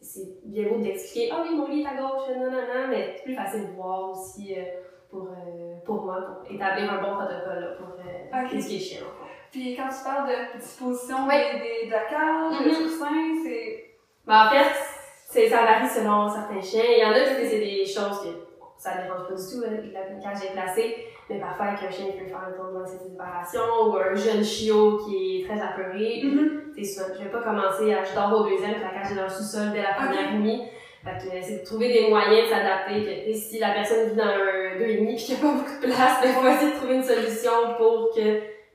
c'est 0.00 0.44
bien 0.44 0.68
beau 0.68 0.78
d'expliquer, 0.78 1.30
ah 1.32 1.38
oh, 1.40 1.46
oui, 1.48 1.56
mon 1.56 1.68
lit 1.68 1.82
est 1.82 1.86
à 1.86 1.94
gauche, 1.94 2.28
non, 2.36 2.50
non, 2.50 2.60
non, 2.60 2.88
mais 2.90 3.14
c'est 3.16 3.24
plus 3.24 3.34
facile 3.34 3.68
de 3.68 3.72
voir 3.72 4.10
aussi 4.10 4.54
euh, 4.56 4.62
pour, 5.10 5.22
euh, 5.22 5.74
pour 5.84 6.02
moi, 6.02 6.20
pour 6.20 6.54
établir 6.54 6.92
un 6.92 7.02
bon 7.02 7.14
protocole 7.14 7.60
là, 7.60 7.68
pour 7.78 7.96
okay. 8.44 8.58
qui 8.58 8.76
est 8.76 8.78
chiant. 8.78 9.06
Puis 9.50 9.74
quand 9.76 9.88
tu 9.88 10.04
parles 10.04 10.28
de 10.28 10.58
disposition 10.58 11.26
des, 11.26 11.58
des, 11.60 11.86
de 11.86 11.92
la 11.92 12.04
cage, 12.04 12.60
mm 12.60 12.68
-hmm. 12.68 13.42
c'est. 13.44 13.84
Ben, 14.26 14.46
en 14.46 14.50
fait, 14.50 15.48
ça 15.48 15.64
varie 15.64 15.88
selon 15.88 16.28
certains 16.28 16.60
chiens. 16.60 16.84
Il 16.84 17.00
y 17.00 17.04
en 17.04 17.12
a 17.12 17.20
qui 17.20 17.46
c'est 17.48 17.58
des 17.58 17.86
choses 17.86 18.20
que 18.22 18.55
ça 18.78 18.96
ne 18.96 19.02
dérange 19.02 19.28
pas 19.28 19.34
du 19.34 19.42
tout, 19.42 19.60
la 19.92 20.02
cage 20.22 20.44
est 20.44 20.52
placée, 20.52 20.96
mais 21.28 21.40
parfois 21.40 21.66
avec 21.66 21.82
un 21.82 21.90
chien 21.90 22.06
qui 22.06 22.18
peut 22.18 22.26
faire 22.26 22.44
un 22.48 22.52
tournoi 22.52 22.82
de 22.82 22.88
séparation 22.88 23.62
ou 23.86 23.96
un 23.96 24.14
jeune 24.14 24.44
chiot 24.44 24.98
qui 25.04 25.14
est 25.40 25.46
très 25.46 25.60
apeuré, 25.60 26.22
mm 26.22 26.30
-hmm. 26.30 26.84
souvent, 26.84 27.14
je 27.14 27.24
vais 27.24 27.30
pas 27.30 27.42
commencer 27.42 27.94
à 27.94 28.04
je 28.04 28.14
dors 28.14 28.32
au 28.40 28.48
deuxième, 28.48 28.76
la 28.86 28.92
cage 28.96 29.12
est 29.12 29.16
dans 29.16 29.28
le 29.30 29.36
sous-sol 29.38 29.72
dès 29.72 29.82
la 29.82 29.94
première 29.94 30.32
nuit. 30.38 30.62
Fait 31.06 31.18
que 31.22 31.46
c'est 31.46 31.60
de 31.60 31.64
trouver 31.64 31.88
des 31.92 32.08
moyens 32.08 32.48
de 32.48 32.50
s'adapter. 32.52 33.32
Si 33.32 33.58
la 33.60 33.70
personne 33.70 34.08
vit 34.10 34.16
dans 34.16 34.24
un 34.24 34.76
deux 34.78 34.88
et 34.94 34.96
demi 34.96 35.12
et 35.12 35.16
qu'il 35.16 35.34
n'y 35.34 35.40
a 35.40 35.44
pas 35.46 35.54
beaucoup 35.58 35.78
de 35.80 35.86
place, 35.86 36.18
il 36.24 36.32
faut 36.32 36.46
essayer 36.48 36.72
de 36.72 36.76
trouver 36.76 36.96
une 36.96 37.04
solution 37.04 37.52
pour 37.78 38.10
que 38.14 38.26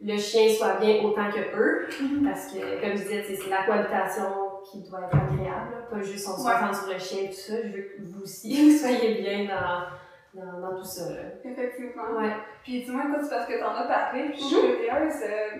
le 0.09 0.17
chien 0.17 0.47
soit 0.49 0.79
bien 0.79 1.03
autant 1.03 1.29
que 1.29 1.43
eux. 1.61 1.87
Mm-hmm. 1.89 2.23
Parce 2.23 2.43
que, 2.47 2.59
comme 2.81 2.95
je 2.97 3.03
disais, 3.03 3.23
c'est 3.27 3.49
la 3.49 3.63
cohabitation 3.65 4.29
qui 4.71 4.81
doit 4.89 5.01
être 5.01 5.15
agréable, 5.15 5.87
pas 5.89 6.01
juste 6.01 6.27
on 6.27 6.37
se 6.37 6.47
ouais. 6.47 6.73
sur 6.73 6.93
le 6.93 6.99
chien 6.99 7.23
et 7.23 7.29
tout 7.29 7.35
ça. 7.35 7.53
Je 7.61 7.67
veux 7.67 7.81
que 7.83 8.01
vous 8.03 8.23
aussi, 8.23 8.71
vous 8.71 8.77
soyez 8.77 9.21
bien 9.21 9.45
dans, 9.45 10.41
dans, 10.41 10.61
dans 10.61 10.77
tout 10.77 10.85
ça. 10.85 11.09
Là. 11.09 11.21
Effectivement. 11.43 12.17
Ouais. 12.17 12.33
Puis 12.63 12.83
dis-moi, 12.83 13.03
écoute, 13.09 13.23
c'est 13.23 13.35
parce 13.35 13.47
que 13.47 13.59
t'en 13.59 13.75
as 13.75 13.87
parlé, 13.87 14.29
puis 14.29 14.39
je 14.39 14.43
suis 14.45 14.55
curieuse. 14.55 15.13
Euh, 15.23 15.57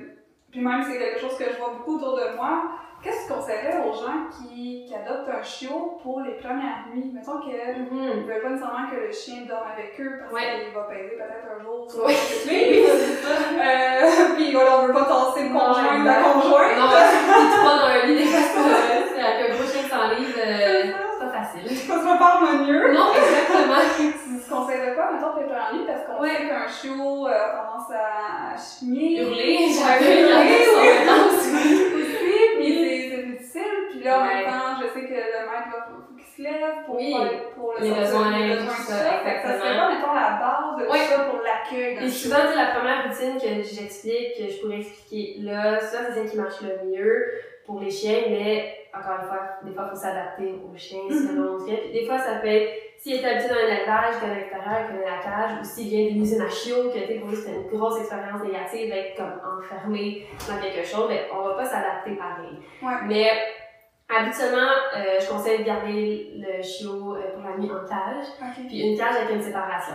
puis 0.50 0.62
même 0.62 0.84
c'est 0.84 0.98
quelque 0.98 1.20
chose 1.20 1.38
que 1.38 1.46
je 1.46 1.58
vois 1.58 1.74
beaucoup 1.77 1.98
autour 1.98 2.18
de 2.18 2.36
moi, 2.36 2.72
Qu'est-ce 3.03 3.27
que 3.27 3.34
tu 3.34 3.39
conseillerais 3.39 3.79
aux 3.79 3.93
gens 3.93 4.29
qui, 4.29 4.86
qui, 4.86 4.93
adoptent 4.93 5.29
un 5.29 5.41
chiot 5.41 5.98
pour 6.03 6.22
les 6.22 6.34
premières 6.34 6.86
nuits? 6.93 7.10
Mettons 7.12 7.39
qu'ils 7.39 7.58
mm 7.58 7.89
-hmm. 7.89 8.22
ne 8.22 8.27
veulent 8.27 8.41
pas 8.43 8.50
nécessairement 8.50 8.86
que 8.91 8.98
le 9.08 9.12
chien 9.12 9.41
dorme 9.50 9.70
avec 9.74 10.00
eux 10.00 10.20
parce 10.20 10.31
ouais. 10.34 10.65
qu'il 10.65 10.74
va 10.75 10.84
peser 10.84 11.17
peut-être 11.17 11.48
un 11.50 11.63
jour 11.63 11.89
sur 11.89 12.05
oui. 12.05 12.86
euh, 13.58 14.36
puis 14.36 14.51
voilà, 14.53 14.72
on 14.77 14.86
veut 14.86 14.93
pas 14.93 15.05
tasser 15.05 15.43
le 15.48 15.53
conjoint 15.58 15.98
ou 16.00 16.03
la 16.05 16.17
conjointe. 16.27 16.77
Non, 16.77 16.89
si 17.10 17.17
tu 17.51 17.58
prends 17.63 17.77
dans 17.81 17.89
un 17.89 18.05
lit, 18.05 18.27
c'est 18.29 19.24
avec 19.29 19.39
un 19.46 19.50
gros 19.55 19.67
chien 19.72 19.84
s'enlise, 19.89 20.38
euh, 20.38 20.93
c'est 21.13 21.25
pas 21.25 21.31
facile. 21.39 21.65
Ça 21.89 21.96
se 22.00 22.05
prépare 22.08 22.38
mieux. 22.67 22.84
Non, 22.98 23.08
exactement. 23.17 23.81
tu 23.98 24.50
conseillerais 24.53 24.93
quoi, 24.93 25.05
mettons, 25.13 25.31
pour 25.34 25.41
les 25.41 25.50
premières 25.50 25.74
nuits 25.74 25.88
parce 25.89 26.03
qu'on 26.05 26.22
ouais. 26.22 26.38
sait 26.38 26.48
qu'un 26.50 26.67
chiot 26.77 27.27
euh, 27.27 27.46
a 27.46 27.50
tendance 27.58 27.89
à 28.05 28.08
chigner. 28.62 29.10
Hurler, 29.22 29.58
j'avais 29.74 30.22
hurler, 30.22 30.62
puis 34.01 34.10
là, 34.10 34.20
en 34.20 34.25
même 34.25 34.46
temps, 34.46 34.81
je 34.81 34.88
sais 34.88 35.05
que 35.05 35.13
le 35.13 35.46
maître 35.46 35.70
va 35.70 35.86
faut 35.86 36.15
qu'il 36.15 36.25
se 36.25 36.41
lève 36.41 36.86
pour, 36.88 36.96
oui. 36.96 37.13
pour, 37.55 37.74
le 37.74 37.84
les 37.86 37.91
besoins, 37.91 38.36
les 38.36 38.55
besoins 38.55 38.74
tout 38.74 38.81
ça, 38.81 39.20
exactement. 39.20 39.53
Ça 39.53 39.60
serait 39.60 39.77
pas, 39.77 39.93
mettons, 39.93 40.13
la 40.15 40.39
base 40.41 40.77
de 40.79 40.91
oui. 40.91 41.00
ça 41.08 41.20
pour 41.20 41.39
l'accueil. 41.41 42.03
Et 42.03 42.10
souvent, 42.10 42.38
c'est 42.50 42.55
la 42.55 42.72
première 42.74 43.03
routine 43.03 43.38
que 43.38 43.62
j'explique, 43.62 44.38
que 44.38 44.51
je 44.51 44.60
pourrais 44.60 44.79
expliquer 44.79 45.36
là, 45.41 45.79
ça, 45.79 46.00
c'est 46.08 46.13
celle 46.13 46.31
qui 46.31 46.38
marche 46.38 46.62
le 46.62 46.89
mieux 46.89 47.25
pour 47.67 47.79
les 47.79 47.91
chiens, 47.91 48.24
mais 48.27 48.88
encore 48.91 49.22
une 49.22 49.27
fois, 49.27 49.39
des 49.63 49.72
fois, 49.72 49.84
il 49.86 49.89
faut 49.91 50.01
s'adapter 50.01 50.55
aux 50.65 50.75
chiens 50.75 51.08
selon 51.10 51.60
le 51.60 51.65
chien. 51.65 51.77
Puis 51.84 51.93
des 51.93 52.05
fois, 52.08 52.17
ça 52.17 52.39
peut 52.41 52.48
être, 52.48 52.74
s'il 52.98 53.13
est 53.13 53.24
habitué 53.24 53.50
dans 53.50 53.55
un 53.55 53.77
élevage, 53.77 54.20
qu'à 54.20 54.34
l'extérieur, 54.34 54.88
qu'il 54.88 55.00
la 55.00 55.22
cage, 55.22 55.62
ou 55.62 55.63
s'il 55.63 55.89
vient 55.89 56.10
d'une 56.10 56.24
usine 56.24 56.41
à 56.41 56.50
chiots, 56.50 56.89
que 56.89 57.20
pour 57.20 57.29
lui 57.29 57.36
c'était 57.36 57.53
une 57.53 57.77
grosse 57.77 58.00
expérience 58.00 58.41
négative 58.41 58.89
d'être 58.89 59.15
comme 59.15 59.39
enfermé 59.46 60.25
dans 60.50 60.58
quelque 60.58 60.86
chose, 60.86 61.05
mais 61.08 61.29
on 61.31 61.43
va 61.50 61.53
pas 61.53 61.65
s'adapter 61.65 62.15
pareil. 62.15 62.58
Ouais. 62.81 63.08
Mais 63.08 63.29
Habituellement, 64.15 64.72
euh, 64.96 65.20
je 65.20 65.30
conseille 65.30 65.60
de 65.60 65.63
garder 65.63 66.34
le 66.36 66.62
chiot 66.62 67.15
euh, 67.15 67.32
pour 67.34 67.44
la 67.44 67.58
nuit 67.58 67.72
en 67.72 67.88
cage, 67.88 68.25
okay. 68.41 68.68
puis 68.68 68.82
une 68.82 68.98
cage 68.98 69.15
avec 69.15 69.36
une 69.36 69.41
séparation. 69.41 69.94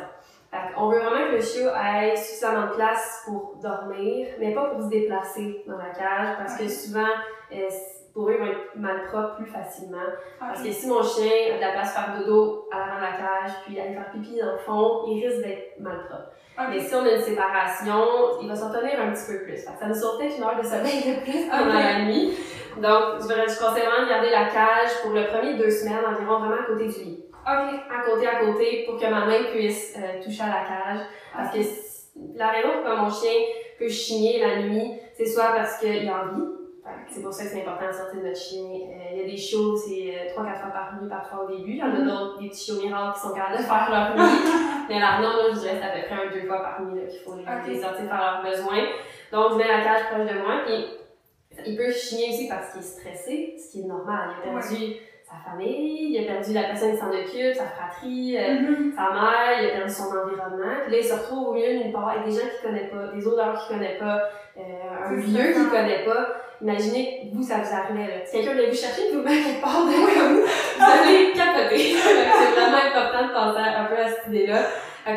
Fait 0.51 0.59
on 0.77 0.89
veut 0.89 1.01
vraiment 1.01 1.31
que 1.31 1.37
le 1.37 1.41
chiot 1.41 1.69
ait 1.69 2.17
suffisamment 2.17 2.69
de 2.69 2.75
place 2.75 3.25
pour 3.27 3.57
dormir, 3.63 4.29
mais 4.39 4.55
pas 4.55 4.71
pour 4.71 4.83
se 4.83 4.89
déplacer 4.89 5.63
dans 5.67 5.77
la 5.77 5.91
cage, 5.91 6.37
parce 6.39 6.55
okay. 6.55 6.65
que 6.65 6.71
souvent, 6.71 7.09
euh, 7.53 7.69
pour 8.15 8.31
eux, 8.31 8.37
ils 8.39 8.47
vont 8.47 8.53
être 8.53 8.77
malpropres 8.77 9.37
plus 9.37 9.47
facilement. 9.47 9.99
Okay. 9.99 10.39
Parce 10.41 10.63
que 10.63 10.71
si 10.71 10.87
mon 10.89 11.03
chien 11.03 11.53
a 11.53 11.57
de 11.57 11.61
la 11.61 11.73
place 11.73 11.93
pour 11.95 12.05
faire 12.05 12.19
dodo 12.19 12.69
à 12.73 12.79
l'avant 12.79 12.97
de 12.97 13.03
la 13.03 13.13
cage, 13.13 13.53
puis 13.67 13.79
aller 13.79 13.95
faire 13.95 14.11
pipi 14.11 14.39
dans 14.39 14.53
le 14.53 14.59
fond, 14.59 15.05
il 15.09 15.27
risque 15.27 15.43
d'être 15.43 15.79
malpropre. 15.81 16.31
Mais 16.71 16.81
si 16.81 16.95
on 16.95 17.05
a 17.05 17.13
une 17.13 17.21
séparation, 17.21 18.41
il 18.41 18.49
va 18.49 18.57
s'en 18.57 18.73
tenir 18.73 19.01
un 19.01 19.13
petit 19.13 19.33
peu 19.33 19.45
plus. 19.45 19.59
Ça 19.59 19.87
nous 19.87 19.95
peut-être 20.19 20.37
une 20.37 20.43
heure 20.43 20.57
de 20.57 20.67
sommeil 20.67 21.03
de 21.03 21.21
plus 21.23 21.49
pendant 21.51 21.75
la 21.75 22.05
nuit. 22.05 22.33
Donc, 22.77 23.21
je, 23.21 23.29
je 23.29 23.59
conseille 23.59 23.85
vraiment 23.87 24.05
de 24.05 24.09
garder 24.09 24.31
la 24.31 24.47
cage 24.47 25.03
pour 25.03 25.13
le 25.13 25.27
premier 25.27 25.55
deux 25.55 25.71
semaines 25.71 26.05
environ 26.07 26.39
vraiment 26.39 26.63
à 26.63 26.67
côté 26.67 26.87
du 26.89 27.05
lit. 27.05 27.25
OK. 27.47 27.81
À 27.91 28.05
côté, 28.05 28.27
à 28.27 28.37
côté, 28.37 28.85
pour 28.87 28.99
que 28.99 29.07
ma 29.07 29.25
main 29.25 29.45
puisse 29.53 29.97
euh, 29.97 30.23
toucher 30.23 30.43
à 30.43 30.49
la 30.49 30.65
cage. 30.67 31.07
Parce 31.35 31.53
que 31.53 31.59
la 32.35 32.49
raison 32.49 32.69
pourquoi 32.75 32.97
mon 32.97 33.11
chien 33.11 33.33
peut 33.79 33.89
chigner 33.89 34.41
la 34.41 34.63
nuit, 34.63 34.93
c'est 35.15 35.27
soit 35.27 35.53
parce 35.55 35.79
qu'il 35.79 36.09
a 36.09 36.25
envie. 36.25 36.43
C'est 37.09 37.23
pour 37.23 37.33
ça 37.33 37.45
que 37.45 37.51
c'est 37.51 37.63
important 37.63 37.89
de 37.89 37.93
sortir 37.93 38.21
notre 38.23 38.37
chien. 38.37 38.63
Euh, 38.63 39.13
il 39.13 39.19
y 39.19 39.23
a 39.23 39.27
des 39.27 39.37
chiots, 39.37 39.77
c'est 39.77 40.15
euh, 40.15 40.43
3-4 40.43 40.61
fois 40.61 40.71
par 40.71 40.95
nuit 41.01 41.09
parfois 41.09 41.45
au 41.45 41.49
début. 41.49 41.73
Il 41.73 41.79
y 41.79 41.83
en 41.83 41.87
a 41.87 41.99
mm-hmm. 41.99 42.07
d'autres, 42.07 42.41
des 42.41 42.49
petits 42.49 42.65
chiots 42.67 42.83
miracles 42.83 43.15
qui 43.15 43.21
sont 43.21 43.35
capables 43.35 43.59
de 43.59 43.63
faire 43.63 43.89
leur 43.91 44.17
nuit. 44.17 44.39
Mais 44.89 45.01
là, 45.01 45.21
non, 45.21 45.33
moi, 45.35 45.51
je 45.55 45.59
dirais 45.61 45.75
que 45.75 45.81
c'est 45.81 45.91
à 45.91 45.95
peu 45.95 46.07
près 46.07 46.27
un 46.27 46.31
deux 46.31 46.47
fois 46.47 46.63
par 46.63 46.83
nuit 46.83 47.01
qu'il 47.09 47.21
faut 47.21 47.35
les, 47.35 47.43
okay. 47.43 47.71
les 47.71 47.81
sortir 47.81 48.07
faire 48.07 48.21
leurs 48.21 48.43
besoins. 48.43 48.85
Donc, 49.33 49.53
je 49.53 49.57
mets 49.57 49.69
la 49.69 49.83
cage 49.83 50.07
proche 50.11 50.29
de 50.31 50.39
moi. 50.39 50.63
Puis, 50.65 50.85
il 51.67 51.77
peut 51.77 51.91
chigner 51.91 52.29
aussi 52.31 52.49
parce 52.49 52.73
qu'il 52.73 52.81
est 52.81 52.85
stressé, 52.85 53.57
ce 53.59 53.73
qui 53.73 53.81
est 53.81 53.87
normal. 53.87 54.31
Il 54.45 54.51
a 54.51 54.53
perdu 54.53 54.75
ouais. 54.75 55.01
sa 55.25 55.51
famille, 55.51 56.15
il 56.15 56.25
a 56.25 56.33
perdu 56.35 56.53
la 56.53 56.63
personne 56.65 56.93
qui 56.93 56.99
s'en 56.99 57.11
occupe, 57.11 57.55
sa 57.55 57.67
fratrie, 57.67 58.37
euh, 58.37 58.61
mm 58.61 58.67
-hmm. 58.67 58.95
sa 58.95 59.11
mère, 59.11 59.61
il 59.61 59.67
a 59.67 59.71
perdu 59.79 59.93
son 59.93 60.05
environnement. 60.05 60.77
Puis 60.83 60.93
là, 60.93 60.99
il 60.99 61.05
se 61.05 61.15
retrouve 61.15 61.49
au 61.49 61.53
milieu 61.55 61.83
d'une 61.83 61.93
part 61.93 62.09
avec 62.11 62.25
des 62.27 62.33
gens 62.33 62.47
qu'il 62.47 62.63
connaît 62.69 62.89
pas, 62.89 63.09
des 63.15 63.27
odeurs 63.27 63.59
qu'il 63.59 63.77
connaît 63.77 63.99
pas, 63.99 64.19
euh, 64.59 65.07
un 65.07 65.13
lieu 65.13 65.53
qu'il 65.55 65.69
connaît 65.69 66.05
pas. 66.05 66.46
Imaginez, 66.63 67.31
vous, 67.33 67.43
ça 67.43 67.59
vous 67.59 67.75
arrivait, 67.75 68.09
là. 68.09 68.25
Si 68.25 68.33
quelqu'un 68.37 68.55
vient 68.55 68.69
vous 68.69 68.77
chercher, 68.77 69.13
vous 69.13 69.21
mettez 69.21 69.43
quelque 69.45 69.63
part 69.63 69.85
de 69.85 69.93
comme 69.93 70.37
vous 70.41 70.85
allez 70.85 71.33
capoter. 71.33 71.79
c'est 71.97 72.61
vraiment 72.61 72.83
important 72.89 73.29
de 73.29 73.33
penser 73.33 73.61
un 73.61 73.85
peu 73.85 73.99
à 73.99 74.09
cette 74.09 74.27
idée-là. 74.29 74.63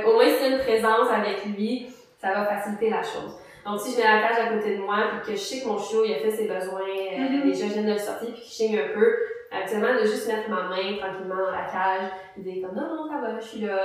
Au 0.05 0.13
moins, 0.13 0.25
s'il 0.25 0.49
y 0.49 0.53
a 0.53 0.55
une 0.57 0.63
présence 0.63 1.09
avec 1.09 1.45
lui, 1.45 1.87
ça 2.21 2.33
va 2.33 2.45
faciliter 2.45 2.89
la 2.89 3.01
chose. 3.01 3.39
Donc, 3.65 3.79
si 3.79 3.91
je 3.93 3.97
mets 3.97 4.03
la 4.03 4.27
cage 4.27 4.39
à 4.47 4.53
côté 4.53 4.77
de 4.77 4.81
moi, 4.81 4.97
puis 5.11 5.31
que 5.33 5.39
je 5.39 5.43
sais 5.43 5.61
que 5.61 5.67
mon 5.67 5.77
chiot, 5.77 6.03
il 6.05 6.13
a 6.13 6.17
fait 6.17 6.31
ses 6.31 6.47
besoins, 6.47 6.81
euh, 6.81 7.19
mm 7.19 7.27
-hmm. 7.27 7.43
déjà, 7.43 7.67
je 7.67 7.73
viens 7.73 7.83
de 7.83 7.91
le 7.93 7.97
sortir, 7.97 8.29
puis 8.33 8.41
qu'il 8.41 8.51
chigne 8.51 8.79
un 8.79 8.93
peu, 8.93 9.07
actuellement, 9.51 9.93
de 9.93 10.05
juste 10.05 10.27
mettre 10.27 10.49
ma 10.49 10.63
main 10.63 10.97
tranquillement 10.97 11.41
dans 11.45 11.51
la 11.51 11.65
cage, 11.65 12.07
puis 12.33 12.43
dire 12.43 12.67
comme, 12.67 12.75
non, 12.75 12.87
non, 12.95 13.09
ça 13.09 13.17
va, 13.21 13.39
je 13.39 13.45
suis 13.45 13.61
là. 13.61 13.77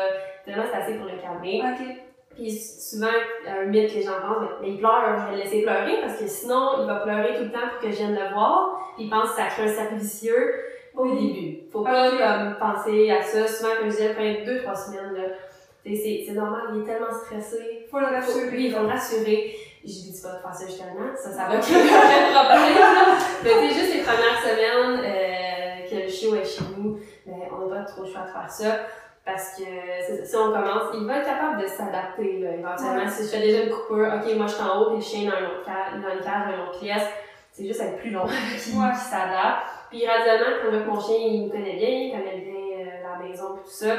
Finalement, 0.45 0.67
c'est 0.71 0.79
assez 0.81 0.95
pour 0.95 1.07
le 1.07 1.19
calmer. 1.19 1.63
Okay. 1.73 2.04
Puis 2.35 2.51
souvent, 2.51 3.07
un 3.47 3.65
mythe 3.67 3.91
que 3.91 3.99
les 3.99 4.03
gens 4.03 4.21
pensent, 4.21 4.49
mais, 4.61 4.71
il 4.71 4.79
pleure, 4.79 5.19
je 5.19 5.31
vais 5.31 5.37
le 5.37 5.43
laisser 5.45 5.63
pleurer, 5.63 6.01
parce 6.01 6.19
que 6.19 6.27
sinon, 6.27 6.81
il 6.81 6.87
va 6.87 6.97
pleurer 6.97 7.37
tout 7.37 7.45
le 7.45 7.53
temps 7.53 7.69
pour 7.71 7.81
que 7.81 7.91
je 7.91 7.97
vienne 7.97 8.15
le 8.15 8.35
voir, 8.35 8.93
puis 8.97 9.05
il 9.05 9.11
pense 9.11 9.31
que 9.31 9.37
ça 9.37 9.47
crée 9.47 9.65
un 9.65 9.75
cercle 9.75 9.95
vicieux. 9.95 10.55
Au 10.97 11.09
début. 11.09 11.59
Faut 11.73 11.83
pas 11.83 12.09
okay. 12.09 12.19
comme, 12.19 12.57
penser 12.57 13.11
à 13.11 13.21
ça. 13.21 13.49
Souvent, 13.49 13.71
comme 13.81 13.91
je 13.91 13.97
disais, 13.97 14.11
après 14.11 14.45
deux, 14.47 14.63
trois 14.63 14.77
semaines, 14.77 15.13
là, 15.13 15.23
c'est 15.85 16.33
normal, 16.33 16.63
il 16.73 16.83
est 16.83 16.85
tellement 16.85 17.13
stressé. 17.13 17.87
Faut 17.91 17.99
le 17.99 18.07
rassurer. 18.07 18.49
Oui, 18.53 18.67
il 18.67 18.73
faut 18.73 18.83
le 18.83 18.89
rassurer. 18.89 19.57
Je 19.85 19.91
lui 19.91 20.13
dis 20.13 20.23
pas 20.23 20.33
de 20.33 20.41
faire 20.41 20.55
ça 20.55 20.85
an, 20.85 21.15
ça, 21.15 21.31
ça 21.31 21.49
va 21.49 21.59
créer 21.59 21.77
un 21.77 22.33
problème. 22.33 22.75
Mais 23.45 23.51
c'est 23.51 23.75
juste 23.75 23.95
les 23.95 24.03
premières 24.03 24.41
semaines 24.41 25.01
euh, 25.05 25.91
que 25.91 26.07
le 26.07 26.09
chiot 26.09 26.35
est 26.37 26.45
chez 26.45 26.65
nous, 26.79 26.99
ben, 27.27 27.35
on 27.53 27.67
n'a 27.67 27.77
pas 27.77 27.83
trop 27.85 28.03
le 28.03 28.09
choix 28.09 28.23
de 28.23 28.31
faire 28.31 28.51
ça. 28.51 28.87
Parce 29.25 29.57
que 29.57 29.65
si 30.25 30.37
on 30.37 30.53
commence, 30.53 30.95
il 30.95 31.07
va 31.07 31.19
être 31.19 31.25
capable 31.27 31.63
de 31.63 31.67
s'adapter 31.67 32.41
éventuellement. 32.41 33.05
Ouais. 33.05 33.09
Si 33.09 33.25
je 33.25 33.29
fais 33.29 33.41
déjà 33.41 33.65
une 33.65 33.71
coupure, 33.71 34.07
ok, 34.07 34.37
moi 34.37 34.47
je 34.47 34.53
suis 34.53 34.63
en 34.63 34.81
haut, 34.81 34.87
puis 34.89 34.97
le 34.97 35.03
chien 35.03 35.31
dans, 35.31 35.39
une 35.39 35.47
autre 35.47 35.65
cage, 35.65 35.93
dans 35.95 36.13
une 36.13 36.21
cage, 36.21 36.47
dans 36.47 36.55
une 36.55 36.69
autre 36.69 36.79
pièce, 36.79 37.09
c'est 37.51 37.67
juste 37.67 37.81
être 37.81 37.97
plus 37.97 38.11
long 38.11 38.27
qui, 38.27 38.71
ouais. 38.77 38.95
s'adapte. 38.95 39.65
Puis 39.89 40.05
graduellement, 40.05 40.57
quand 40.61 40.71
je 40.71 40.77
vois 40.77 40.85
que 40.85 40.91
mon 40.91 41.01
chien 41.01 41.17
il 41.17 41.47
me 41.47 41.51
connaît 41.51 41.77
bien, 41.77 41.89
il 41.89 42.13
connaît 42.13 42.41
bien 42.41 42.87
euh, 42.87 43.03
la 43.03 43.25
maison 43.25 43.57
et 43.57 43.61
tout 43.61 43.71
ça, 43.71 43.97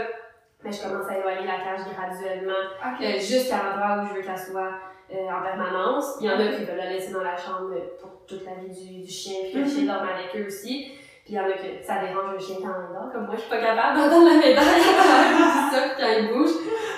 mais 0.64 0.70
ben, 0.70 0.74
je 0.74 0.84
commence 0.84 1.10
à 1.10 1.18
éloigner 1.18 1.48
la 1.48 1.58
cage 1.64 1.88
graduellement 1.92 2.62
okay. 2.94 3.16
euh, 3.16 3.20
jusqu'à 3.20 3.58
l'endroit 3.64 4.04
où 4.04 4.08
je 4.10 4.14
veux 4.14 4.22
qu'elle 4.22 4.38
soit 4.38 4.74
euh, 5.12 5.30
en 5.32 5.42
permanence. 5.42 6.18
Il 6.22 6.28
y 6.28 6.30
en 6.30 6.40
a 6.40 6.48
qui 6.50 6.66
veulent 6.66 6.78
la 6.78 6.92
laisser 6.92 7.12
dans 7.12 7.24
la 7.24 7.36
chambre 7.36 7.74
pour 8.00 8.26
toute 8.28 8.46
la 8.46 8.54
vie 8.62 8.70
du, 8.70 9.02
du 9.02 9.12
chien, 9.12 9.38
puis 9.46 9.54
que 9.54 9.58
le 9.58 9.66
chien 9.66 9.86
dorme 9.86 10.08
avec 10.08 10.36
eux 10.36 10.46
aussi. 10.46 10.92
Puis 11.26 11.34
il 11.34 11.38
y 11.38 11.40
en 11.40 11.46
a 11.46 11.54
que 11.54 11.84
ça 11.84 11.98
dérange 12.06 12.34
le 12.34 12.40
chien 12.40 12.58
quand 12.62 12.70
il 12.70 12.94
dort, 12.94 13.12
comme 13.12 13.26
moi, 13.26 13.34
je 13.34 13.42
suis 13.42 13.50
pas 13.50 13.58
capable 13.58 13.98
d'entendre 13.98 14.30
la 14.30 14.36
médaille 14.36 14.54
quand 14.62 15.72
ça, 15.74 15.82
quand 15.98 16.12
il 16.20 16.28
bouge. 16.30 16.54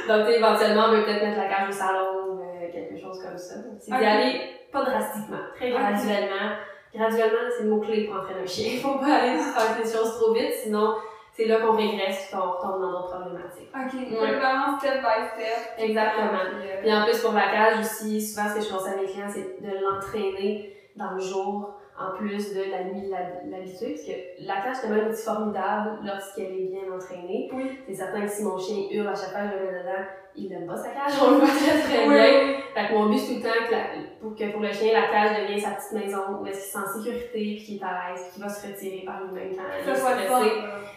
Donc, 0.05 0.27
éventuellement, 0.27 0.87
on 0.89 0.91
veut 0.91 1.05
peut-être 1.05 1.23
mettre 1.23 1.37
la 1.37 1.47
cage 1.47 1.69
au 1.69 1.71
salon 1.71 2.09
ou 2.27 2.41
euh, 2.41 2.69
quelque 2.69 2.99
chose 2.99 3.23
comme 3.23 3.37
ça. 3.37 3.55
C'est 3.79 3.97
d'y 3.97 4.05
aller 4.05 4.41
pas 4.69 4.83
drastiquement, 4.83 5.47
très 5.55 5.71
graduellement. 5.71 6.59
Graduellement, 6.93 7.47
c'est 7.55 7.63
le 7.63 7.69
mot-clé 7.69 8.03
pour 8.03 8.17
entraîner 8.17 8.41
un 8.43 8.45
chien. 8.45 8.71
Il 8.73 8.79
faut 8.83 8.99
pas 8.99 9.15
aller 9.15 9.37
faire 9.39 9.77
des 9.77 9.89
choses 9.89 10.19
trop 10.19 10.33
vite, 10.33 10.53
sinon 10.61 10.95
c'est 11.31 11.45
là 11.45 11.61
qu'on 11.61 11.77
régresse 11.77 12.27
et 12.27 12.35
qu'on 12.35 12.51
retombe 12.51 12.81
dans 12.81 12.91
d'autres 12.91 13.15
problématiques. 13.15 13.69
OK. 13.73 13.93
Ouais. 14.11 14.35
vraiment 14.35 14.77
step 14.77 14.95
by 14.95 15.23
step. 15.31 15.77
Exactement. 15.77 16.33
Euh... 16.33 16.81
puis 16.81 16.93
en 16.93 17.05
plus, 17.05 17.17
pour 17.21 17.31
la 17.31 17.47
cage 17.49 17.79
aussi, 17.79 18.19
souvent, 18.19 18.49
ce 18.49 18.55
que 18.55 18.61
je 18.65 18.73
conseille 18.73 18.93
à 18.93 19.01
mes 19.01 19.07
clients, 19.07 19.29
c'est 19.29 19.61
de 19.61 19.71
l'entraîner 19.85 20.75
dans 20.97 21.11
le 21.11 21.19
jour 21.21 21.75
en 21.99 22.15
plus 22.15 22.53
de 22.53 22.69
la 22.69 22.83
nuit 22.83 23.09
l'habitude, 23.09 23.95
parce 23.95 24.05
que 24.05 24.45
la 24.45 24.61
cage, 24.61 24.77
c'est 24.81 24.87
un 24.87 25.09
outil 25.09 25.21
formidable 25.23 25.99
lorsqu'elle 26.05 26.53
est 26.53 26.67
bien 26.67 26.93
entraînée. 26.93 27.49
Oui. 27.53 27.79
C'est 27.87 27.95
certain 27.95 28.21
que 28.21 28.27
si 28.29 28.43
mon 28.43 28.57
chien 28.57 28.87
hurle 28.91 29.07
à 29.07 29.15
chaque 29.15 29.31
fois 29.31 29.47
que 29.47 29.57
je 29.57 29.65
le 29.65 29.71
mets 29.71 29.79
dedans, 29.79 30.05
il 30.37 30.49
n'aime 30.49 30.67
pas 30.67 30.77
sa 30.77 30.89
cage, 30.89 31.13
on 31.21 31.31
le 31.31 31.37
voit 31.37 31.47
très 31.47 31.79
très 31.81 32.07
oui. 32.07 32.13
bien. 32.13 32.57
Fait 32.75 32.87
que 32.89 32.93
mon 32.93 33.09
but, 33.09 33.17
c'est 33.17 33.33
tout 33.33 33.41
le 33.41 33.49
temps 33.49 33.65
que, 33.65 33.71
la, 33.71 33.81
pour 34.21 34.35
que 34.35 34.51
pour 34.51 34.61
le 34.61 34.71
chien, 34.71 34.93
la 34.93 35.07
cage 35.09 35.41
devienne 35.41 35.59
sa 35.59 35.71
petite 35.71 35.93
maison 35.93 36.21
où 36.39 36.45
est-ce 36.45 36.71
qu'il 36.71 36.79
est 36.79 36.83
en 36.83 36.87
sécurité, 36.87 37.29
puis 37.33 37.63
qu'il 37.65 37.77
est 37.77 37.83
à 37.83 38.13
l'aise, 38.13 38.21
qu'il 38.31 38.43
va 38.43 38.49
se 38.49 38.67
retirer 38.67 39.03
par 39.03 39.23
lui-même 39.23 39.55
quand 39.57 39.63
il 39.65 39.89
est 39.89 39.95
stressé. 39.95 40.51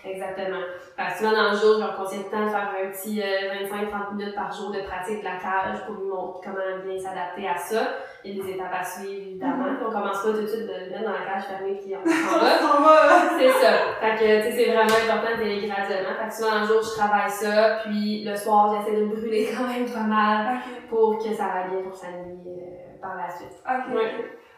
Exactement. 0.05 0.61
Fait 0.97 1.07
que 1.09 1.19
souvent, 1.19 1.33
dans 1.33 1.51
le 1.53 1.57
jour, 1.57 1.75
je 1.77 1.81
leur 1.81 1.97
conseille 1.97 2.21
tout 2.21 2.29
le 2.33 2.37
temps 2.37 2.45
de 2.45 2.51
faire 2.51 2.69
un 2.69 2.91
petit 2.91 3.23
euh, 3.23 3.65
25-30 3.65 4.17
minutes 4.17 4.35
par 4.35 4.53
jour 4.53 4.71
de 4.71 4.81
pratique 4.81 5.21
de 5.21 5.25
la 5.25 5.37
cage 5.41 5.87
pour 5.87 5.97
lui 5.97 6.09
montrer 6.09 6.41
comment 6.45 6.85
bien 6.85 6.99
s'adapter 7.01 7.49
à 7.49 7.57
ça. 7.57 7.97
Il 8.25 8.37
y 8.37 8.41
a 8.41 8.45
des 8.45 8.51
étapes 8.53 8.77
à 8.77 8.85
suivre, 8.85 9.25
évidemment. 9.33 9.73
Puis 9.77 9.87
on 9.89 9.93
commence 9.93 10.21
pas 10.21 10.33
tout 10.37 10.43
de 10.43 10.47
suite 10.47 10.69
de 10.69 10.77
le 10.85 10.91
mettre 10.93 11.05
dans 11.09 11.17
la 11.17 11.25
cage 11.25 11.49
fermée 11.49 11.81
puis 11.81 11.97
on 11.97 12.05
s'en 12.05 12.81
va. 12.85 13.39
c'est 13.39 13.49
ça. 13.49 13.73
Fait 14.01 14.17
que, 14.21 14.45
tu 14.45 14.51
sais, 14.51 14.53
c'est 14.53 14.71
vraiment 14.73 15.01
important 15.01 15.33
de 15.37 15.43
aller 15.45 15.65
graduellement. 15.65 16.17
Fait 16.21 16.29
que 16.29 16.35
souvent, 16.35 16.53
dans 16.53 16.61
le 16.61 16.67
jour, 16.67 16.83
je 16.83 16.93
travaille 17.01 17.31
ça, 17.31 17.81
puis 17.85 18.25
le 18.25 18.37
soir, 18.37 18.77
j'essaie 18.77 19.01
de 19.01 19.05
me 19.07 19.17
brûler 19.31 19.49
quand 19.57 19.67
même 19.67 19.89
pas 19.89 20.01
mal 20.01 20.57
okay. 20.57 20.87
pour 20.89 21.19
que 21.19 21.33
ça 21.35 21.45
aille 21.47 21.71
bien 21.71 21.83
pour 21.83 21.95
sa 21.97 22.09
nuit 22.09 22.39
euh, 22.47 23.01
par 23.01 23.17
la 23.17 23.31
suite. 23.31 23.57
Ok. 23.65 23.95
Ouais. 23.95 24.11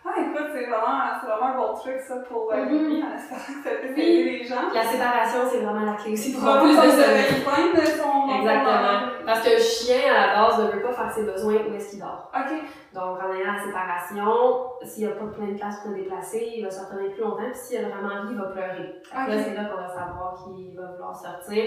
Ah, 0.04 0.10
écoute, 0.18 0.48
c'est 0.52 0.66
vraiment, 0.66 0.98
c'est 1.20 1.26
vraiment 1.28 1.46
un 1.54 1.56
bon 1.58 1.74
truc, 1.74 2.00
ça, 2.00 2.16
pour 2.28 2.52
euh, 2.52 2.56
Mhm. 2.56 2.88
lui, 2.88 3.04
en 3.04 3.14
espérant 3.14 3.62
que 3.62 3.68
ça 3.68 3.70
Oui. 3.84 4.02
aider 4.02 4.30
les 4.38 4.44
gens. 4.44 4.66
La 4.74 4.82
séparation, 4.82 5.40
c'est 5.48 5.58
vraiment 5.60 5.86
la 5.86 5.92
clé 5.92 6.14
aussi 6.14 6.32
pour 6.34 6.42
avoir 6.42 6.64
plus 6.64 6.74
de 6.74 6.90
sommeil. 6.90 7.22
se 7.22 7.44
plaindre 7.44 7.74
de 7.80 7.86
son 7.86 8.40
Exactement. 8.40 8.98
Parce 9.24 9.42
qu'un 9.42 9.58
chien, 9.58 10.12
à 10.12 10.26
la 10.26 10.34
base, 10.42 10.58
ne 10.58 10.72
veut 10.72 10.82
pas 10.82 10.92
faire 10.92 11.12
ses 11.12 11.22
besoins 11.22 11.54
où 11.70 11.74
est-ce 11.74 11.90
qu'il 11.90 12.00
dort. 12.00 12.32
Ok. 12.34 12.50
Donc, 12.92 13.18
en 13.22 13.32
ayant 13.32 13.52
la 13.52 13.62
séparation, 13.62 14.66
s'il 14.82 15.06
n'y 15.06 15.12
a 15.12 15.14
pas 15.14 15.26
plein 15.26 15.46
de 15.52 15.56
place 15.58 15.78
pour 15.82 15.92
se 15.92 15.96
déplacer, 15.96 16.50
il 16.56 16.64
va 16.64 16.70
se 16.72 16.80
retenir 16.84 17.12
plus 17.12 17.22
longtemps. 17.22 17.36
Puis 17.52 17.54
s'il 17.54 17.84
a 17.84 17.88
vraiment 17.88 18.12
envie, 18.22 18.32
il 18.34 18.38
va 18.40 18.46
pleurer. 18.46 18.96
Ok. 19.06 19.28
Là, 19.28 19.38
c'est 19.38 19.54
là 19.54 19.64
qu'on 19.66 19.80
va 19.82 19.88
savoir 19.88 20.34
qu'il 20.42 20.76
va 20.76 20.86
vouloir 20.90 21.14
sortir. 21.16 21.62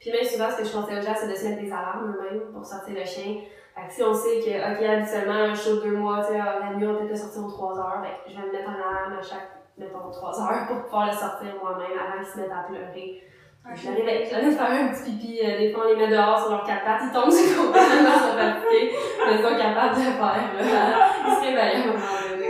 Puis 0.00 0.10
même 0.12 0.24
souvent, 0.24 0.50
ce 0.50 0.58
que 0.58 0.64
je 0.68 0.72
conseille 0.72 0.98
aux 0.98 1.02
gens, 1.02 1.14
c'est 1.16 1.28
de 1.28 1.34
se 1.34 1.44
mettre 1.48 1.60
des 1.62 1.72
alarmes 1.72 2.14
eux-mêmes 2.14 2.52
pour 2.52 2.64
sortir 2.64 2.94
le 2.94 3.04
chien. 3.04 3.40
Fait 3.74 3.86
que 3.88 3.92
si 3.92 4.02
on 4.02 4.14
sait 4.14 4.40
que, 4.40 4.52
OK, 4.56 4.80
habituellement, 4.82 5.52
un 5.52 5.54
show 5.54 5.76
de 5.76 5.80
deux 5.90 5.96
mois, 5.96 6.24
tu 6.24 6.32
sais, 6.32 6.40
ah, 6.40 6.58
la 6.60 6.76
nuit, 6.76 6.86
on 6.86 6.92
peut 6.94 6.98
peut-être 7.00 7.10
le 7.10 7.16
sortir 7.16 7.44
aux 7.44 7.50
3 7.50 7.78
heures, 7.78 8.00
ben, 8.02 8.12
je 8.26 8.32
vais 8.40 8.46
me 8.46 8.52
mettre 8.52 8.68
un 8.70 8.74
alarme 8.80 9.18
à 9.18 9.22
chaque, 9.22 9.50
mettons, 9.76 10.08
3 10.10 10.40
heures 10.40 10.66
pour 10.68 10.82
pouvoir 10.84 11.06
le 11.06 11.12
sortir 11.12 11.48
moi-même 11.60 11.92
avant 11.98 12.22
qu'il 12.22 12.32
se 12.32 12.38
mette 12.40 12.50
à 12.52 12.64
pleurer. 12.68 13.22
Ok. 13.68 13.74
Je 13.74 13.88
l'avais 13.90 14.24
j'allais 14.24 14.50
faire 14.52 14.70
un 14.70 14.88
petit 14.94 15.10
pipi, 15.10 15.40
euh, 15.44 15.58
des 15.58 15.72
fois 15.72 15.84
on 15.84 15.88
les 15.90 15.96
met 15.96 16.06
dehors 16.08 16.38
sur 16.38 16.50
leurs 16.52 16.64
quatre 16.64 16.84
pattes, 16.84 17.02
ils 17.02 17.10
tombent 17.12 17.32
sur 17.32 17.66
complètement 17.66 18.14
sont 18.14 18.38
fatigués, 18.38 18.94
mais 19.26 19.34
ils 19.34 19.42
sont 19.42 19.56
capables 19.58 19.94
de 19.98 20.06
le 20.06 20.14
faire, 20.14 20.38
là. 20.54 21.10
Ils 21.26 21.34
se 21.34 21.40
réveillent 21.40 21.82
à 21.82 21.82
un 21.82 21.86
moment 21.90 22.16
donné. 22.30 22.48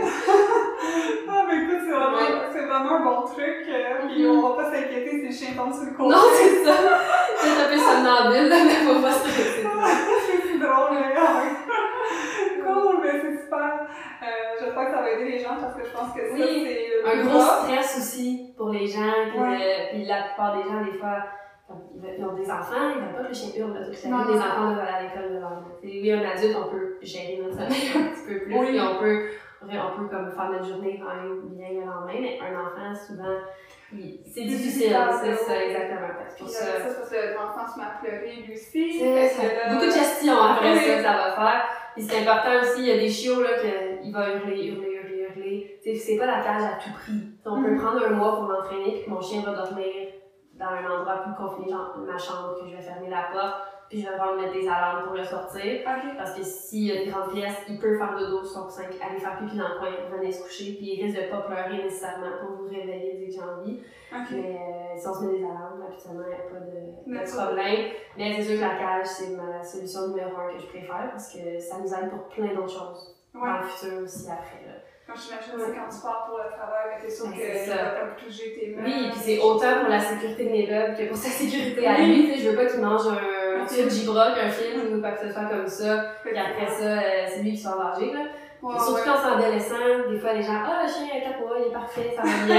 Ah, 1.27 1.43
mais 1.47 1.55
écoute, 1.63 1.81
c'est 1.85 1.91
vraiment, 1.91 2.17
Ouais. 2.17 2.47
c'est 2.53 2.65
vraiment 2.65 2.95
un 2.95 3.03
bon 3.03 3.21
truc. 3.25 3.65
euh, 3.67 4.07
Puis 4.07 4.23
Mhm. 4.23 4.29
on 4.29 4.49
va 4.49 4.55
pas 4.63 4.71
s'inquiéter 4.71 5.09
si 5.09 5.25
le 5.25 5.26
chien 5.37 5.53
tombe 5.55 5.73
sur 5.73 5.83
le 5.85 5.91
côté. 5.97 6.09
Non, 6.09 6.23
c'est 6.33 6.63
ça! 6.65 6.75
C'est 7.37 7.63
un 7.63 7.69
peu 7.69 7.77
somnambule, 7.77 8.49
mais 8.49 8.93
faut 8.93 9.01
pas 9.01 9.11
stresser. 9.11 9.63
c'est 9.63 10.59
drôle, 10.59 10.89
mais. 10.91 11.13
Cool, 12.63 12.97
mais 13.01 13.21
c'est 13.21 13.43
super. 13.43 13.87
Euh, 14.23 14.25
J'espère 14.59 14.85
que 14.85 14.91
ça 14.91 15.01
va 15.01 15.11
aider 15.11 15.31
les 15.31 15.39
gens 15.39 15.55
parce 15.61 15.75
que 15.75 15.85
je 15.85 15.91
pense 15.91 16.13
que 16.13 16.21
ça, 16.21 16.33
Oui. 16.33 16.65
c'est 16.67 16.87
le 16.89 17.21
Un 17.21 17.25
gros 17.25 17.39
stress 17.41 17.97
aussi 17.99 18.53
pour 18.57 18.69
les 18.69 18.87
gens, 18.87 19.13
puis, 19.31 19.39
Ouais. 19.39 19.87
puis 19.91 20.05
la 20.05 20.23
plupart 20.23 20.57
des 20.57 20.63
gens, 20.63 20.83
des 20.83 20.97
fois, 20.97 21.17
ils 22.17 22.25
ont 22.25 22.33
des 22.33 22.49
enfants, 22.49 22.89
ils 22.95 23.01
veulent 23.01 23.13
pas 23.15 23.23
que 23.23 23.27
le 23.27 23.33
chien 23.33 23.49
hurle 23.57 23.73
la 23.73 24.09
Non, 24.09 24.23
les 24.33 24.39
enfants 24.39 24.63
doivent 24.73 24.79
aller 24.79 24.89
à 24.89 25.01
l'école 25.03 25.35
devant 25.35 25.61
Oui, 25.83 26.11
un 26.11 26.25
adulte, 26.29 26.57
on 26.57 26.69
peut 26.71 26.97
gérer 27.01 27.39
notre 27.43 27.55
sommeil 27.55 27.91
un 27.95 28.09
petit 28.13 28.25
peu 28.33 28.39
plus, 28.43 28.57
Oui. 28.57 28.65
puis 28.69 28.79
on 28.81 28.99
peut, 28.99 29.27
on 29.61 29.97
peut 29.97 30.07
comme 30.09 30.31
faire 30.31 30.49
notre 30.51 30.65
journée 30.65 31.01
quand 31.01 31.13
même 31.15 31.41
bien 31.55 31.69
le 31.69 31.85
lendemain, 31.85 32.19
mais 32.19 32.39
un 32.41 32.59
enfant, 32.59 32.95
souvent, 32.95 33.37
c'est 33.89 34.43
difficile, 34.43 34.95
c'est 35.21 35.35
ça, 35.35 35.63
exactement. 35.63 36.07
Fait 36.37 36.43
que 36.43 36.49
ça, 36.49 36.65
ça, 36.65 36.71
c'est 36.87 36.95
parce 36.95 37.09
que 37.09 37.33
l'enfant 37.35 37.73
se 37.73 37.79
met 37.79 37.85
à 37.85 37.99
pleurer 38.01 38.35
lui 38.45 38.53
aussi. 38.53 38.99
Beaucoup 38.99 39.85
de 39.85 39.91
gestion 39.91 40.33
après 40.41 40.73
Oui. 40.73 40.79
ça 40.79 40.95
que 40.97 41.01
ça 41.03 41.13
va 41.13 41.31
faire. 41.35 41.63
Puis 41.95 42.03
c'est 42.03 42.19
important 42.21 42.49
aussi, 42.61 42.81
il 42.81 42.87
y 42.87 42.91
a 42.91 42.97
des 42.97 43.09
chiots 43.09 43.41
là 43.41 43.49
qu'il 43.59 44.11
va 44.13 44.29
hurler, 44.29 44.67
hurler, 44.67 44.93
hurler, 44.93 45.27
hurler. 45.35 45.79
C'est 45.99 46.17
pas 46.17 46.25
la 46.25 46.41
cage 46.43 46.63
à 46.63 46.75
tout 46.83 46.91
prix. 46.93 47.13
On 47.45 47.63
peut 47.63 47.71
Mhm. 47.71 47.77
prendre 47.81 48.05
un 48.05 48.09
mois 48.09 48.35
pour 48.35 48.43
l'entraîner 48.45 49.01
puis 49.01 49.09
mon 49.11 49.21
chien 49.21 49.41
va 49.41 49.53
dormir 49.53 49.85
dans 50.53 50.65
un 50.67 50.85
endroit 50.91 51.23
plus 51.23 51.33
confiné, 51.35 51.71
genre 51.71 51.95
ma 52.05 52.17
chambre, 52.17 52.55
que 52.59 52.67
je 52.69 52.75
vais 52.75 52.81
fermer 52.81 53.09
la 53.09 53.29
porte, 53.31 53.55
puis 53.89 54.01
je 54.01 54.09
vais 54.09 54.15
vraiment 54.17 54.35
mettre 54.41 54.53
des 54.53 54.67
alarmes 54.67 55.05
pour 55.05 55.15
le 55.15 55.23
sortir. 55.23 55.81
Parce 56.17 56.33
que 56.33 56.43
s'il 56.43 56.85
y 56.85 56.91
a 56.91 57.01
une 57.03 57.11
grande 57.11 57.31
pièce, 57.33 57.55
il 57.69 57.79
peut 57.79 57.97
faire 57.97 58.15
dodo 58.17 58.43
sur 58.43 58.47
son 58.47 58.63
coussin, 58.65 58.83
aller 58.83 59.19
faire 59.19 59.37
pipi 59.39 59.57
dans 59.57 59.67
le 59.69 59.79
coin, 59.79 59.89
revenir 60.11 60.33
se 60.33 60.43
coucher, 60.43 60.73
puis 60.77 60.95
il 60.95 61.03
risque 61.05 61.17
de 61.21 61.29
pas 61.31 61.41
pleurer 61.41 61.83
nécessairement 61.83 62.31
pour 62.41 62.57
vous 62.57 62.67
réveiller 62.69 63.17
dès 63.19 63.25
que 63.27 63.31
j'ai 63.33 63.41
envie. 63.41 63.79
Mais 64.31 64.57
euh, 64.57 64.97
si 64.99 65.07
on 65.07 65.13
se 65.13 65.23
met 65.25 65.37
des 65.39 65.43
alarmes, 65.43 65.81
habituellement, 65.87 66.23
il 66.23 66.29
n'y 66.29 66.35
a 66.35 66.47
pas 66.49 66.59
de, 66.59 67.19
de 67.25 67.35
problème. 67.35 67.91
Mais 68.17 68.33
c'est 68.35 68.43
sûr 68.43 68.55
que 68.55 68.61
la 68.61 68.77
cage, 68.77 69.07
c'est 69.07 69.35
ma 69.35 69.63
solution 69.63 70.07
numéro 70.09 70.31
un 70.37 70.53
que 70.53 70.59
je 70.61 70.67
préfère 70.67 71.09
parce 71.11 71.33
que 71.33 71.59
ça 71.59 71.77
nous 71.79 71.93
aide 71.93 72.09
pour 72.09 72.27
plein 72.29 72.53
d'autres 72.53 72.69
choses 72.79 73.13
Ouais. 73.35 73.41
dans 73.47 73.57
le 73.57 73.63
futur 73.67 74.03
aussi 74.03 74.25
après. 74.31 74.65
Là. 75.07 75.13
Quand 75.13 75.19
j'imagine 75.19 75.55
aussi 75.55 75.71
quand 75.77 75.87
tu 75.95 76.01
pars 76.03 76.25
pour 76.27 76.37
le 76.37 76.49
travail, 76.51 76.85
mais 76.91 76.97
t'es 77.01 77.09
sûr 77.13 77.25
Ouais, 77.27 77.37
que 77.39 77.69
ça. 77.71 77.75
vas 77.77 77.91
comme 77.99 78.13
toucher 78.19 78.53
tes 78.59 78.67
mains. 78.75 78.83
Oui, 78.85 79.09
puis 79.11 79.19
c'est 79.23 79.39
autant 79.39 79.79
pour 79.81 79.89
la 79.89 79.99
sécurité 79.99 80.43
de 80.45 80.49
mes 80.51 80.67
meubles 80.67 80.95
que 80.97 81.03
pour 81.07 81.17
sa 81.23 81.29
sécurité 81.29 81.87
à 81.87 81.95
Oui. 81.99 82.05
lui. 82.07 82.25
Tu 82.27 82.33
sais, 82.33 82.43
je 82.43 82.49
veux 82.49 82.55
pas 82.55 82.65
qu'il 82.65 82.81
mange 82.81 83.07
un 83.07 83.63
Ok. 83.63 83.67
tube 83.69 83.89
Gibrock, 83.89 84.35
un 84.37 84.49
film 84.49 84.97
ou 84.97 85.01
quoi 85.01 85.11
que 85.11 85.27
ce 85.27 85.33
soit 85.33 85.45
comme 85.45 85.67
ça. 85.67 86.13
Fait 86.23 86.29
Puis 86.31 86.39
après 86.39 86.67
ça, 86.67 86.83
euh, 86.83 87.25
c'est 87.27 87.41
lui 87.41 87.51
qui 87.51 87.57
soit 87.61 87.71
engagé. 87.77 88.11
Là. 88.13 88.19
Ouais, 88.59 88.73
Surtout 88.73 88.93
ouais. 88.95 89.01
quand 89.05 89.17
c'est 89.21 89.33
adolescent, 89.37 90.09
des 90.09 90.17
fois 90.19 90.33
les 90.33 90.41
gens, 90.41 90.57
ah, 90.65 90.81
le 90.83 90.89
chien 90.89 91.21
4 91.21 91.39
mois, 91.39 91.57
il 91.61 91.67
est 91.69 91.73
parfait, 91.73 92.09
ça 92.15 92.23
va 92.25 92.27
bien. 92.45 92.57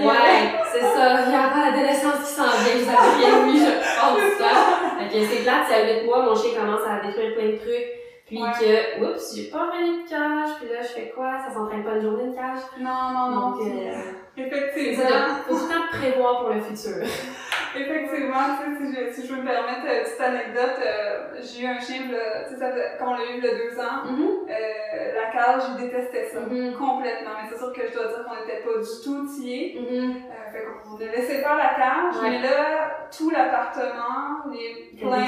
Ouais, 0.00 0.40
c'est 0.72 0.80
ça. 0.80 1.20
Il 1.26 1.32
y 1.32 1.36
a 1.36 1.40
encore 1.46 1.64
l'adolescence 1.68 2.18
qui 2.24 2.32
s'en 2.32 2.48
vient. 2.48 2.80
Vous 2.80 2.88
avez 2.90 3.12
rien 3.20 3.32
vu, 3.44 3.58
je 3.60 4.00
pense. 4.00 4.18
Fait 4.98 5.08
que 5.12 5.26
c'est 5.26 5.42
plate, 5.44 5.64
c'est 5.68 5.74
à 5.74 6.00
8 6.00 6.06
mois, 6.06 6.22
mon 6.24 6.34
chien 6.34 6.58
commence 6.58 6.80
à 6.88 7.04
détruire 7.06 7.34
plein 7.34 7.50
de 7.52 7.56
trucs. 7.60 7.88
Puis 8.26 8.42
Ouais. 8.42 8.50
que, 8.58 9.04
oups, 9.04 9.34
j'ai 9.36 9.50
pas 9.50 9.66
revenu 9.70 10.02
de 10.02 10.08
cage. 10.08 10.56
Puis 10.58 10.68
là, 10.72 10.80
je 10.82 10.88
fais 10.88 11.10
quoi? 11.14 11.38
Ça 11.46 11.52
s'entraîne 11.52 11.84
pas 11.84 11.96
une 11.96 12.02
journée 12.02 12.30
de 12.30 12.34
cage? 12.34 12.60
Non, 12.80 12.90
non, 13.12 13.30
non. 13.30 13.50
Donc, 13.50 13.60
euh, 13.66 13.92
Effectivement. 14.36 15.04
faut 15.46 15.54
tout 15.56 15.62
le 15.64 15.68
temps 15.74 15.88
prévoir 15.98 16.40
pour 16.40 16.50
le 16.50 16.60
futur. 16.60 16.96
Effectivement, 17.76 18.54
tu 18.62 18.84
sais, 18.86 18.92
si 18.92 18.94
je, 18.94 19.12
si 19.12 19.26
je 19.26 19.32
veux 19.34 19.42
me 19.42 19.46
permettre 19.48 19.80
une 19.84 20.04
petite 20.04 20.20
anecdote, 20.20 20.78
euh, 20.78 21.34
j'ai 21.42 21.62
eu 21.64 21.66
un 21.66 21.80
chien, 21.80 22.02
là, 22.12 22.44
tu 22.46 22.54
sais, 22.54 22.60
ça 22.60 22.70
quand 23.00 23.08
on 23.10 23.14
l'a 23.14 23.24
eu 23.24 23.38
il 23.38 23.44
y 23.44 23.48
a 23.48 23.54
deux 23.54 23.76
ans, 23.80 24.04
Mhm. 24.12 24.28
euh, 24.48 25.12
la 25.14 25.32
cage, 25.32 25.62
je 25.72 25.82
détestais 25.82 26.28
ça. 26.32 26.40
Mhm. 26.40 26.74
Complètement. 26.78 27.30
Mais 27.42 27.48
c'est 27.50 27.58
sûr 27.58 27.72
que 27.72 27.80
je 27.88 27.92
dois 27.92 28.06
dire 28.06 28.24
qu'on 28.24 28.36
n'était 28.46 28.62
pas 28.62 28.78
du 28.78 28.94
tout 29.02 29.26
tillés. 29.26 29.76
Mhm. 29.80 30.10
Euh, 30.14 30.52
fait 30.52 30.64
qu'on 30.64 30.96
a 31.04 31.10
laissé 31.16 31.38
faire 31.42 31.56
la 31.56 31.74
cage, 31.74 32.22
Ouais. 32.22 32.30
mais 32.30 32.42
là, 32.42 33.08
tout 33.16 33.30
l'appartement, 33.30 34.46
les 34.52 34.96
plein, 34.96 35.26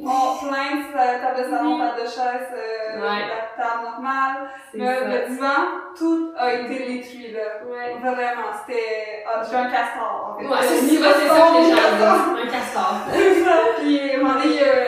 on, 0.00 0.46
plein 0.46 0.76
de 0.78 1.20
table 1.20 1.38
de 1.44 1.50
salon, 1.50 1.78
table 1.78 2.02
de 2.02 2.06
chaise, 2.06 2.48
euh, 2.54 3.00
Ouais. 3.00 3.22
la 3.26 3.62
table 3.62 3.82
normale, 3.82 4.48
le, 4.74 5.10
le 5.10 5.28
divan, 5.28 5.58
tout 5.98 6.32
a 6.38 6.52
été 6.54 6.78
détruit, 6.86 7.32
là. 7.32 7.66
Ouais. 7.68 7.98
Vraiment, 8.00 8.39
c'était, 8.66 9.24
ah, 9.26 9.42
j'ai 9.48 9.56
un 9.56 9.70
castor, 9.70 10.36
en 10.36 10.40
fait. 10.40 10.46
Ouais, 10.46 10.56
c'est 10.60 10.96
ça, 10.96 11.08
c'est 11.18 11.28
ça 11.28 11.40
que 11.48 11.56
les 11.56 11.70
gens 11.70 11.90
disent. 11.96 12.44
Un 12.44 12.50
castor. 12.50 12.94
C'est 13.12 13.44
ça. 13.44 13.52
Puis, 13.80 14.10
à 14.10 14.14
un 14.14 14.18
moment 14.22 14.34
donné, 14.40 14.60
euh, 14.62 14.84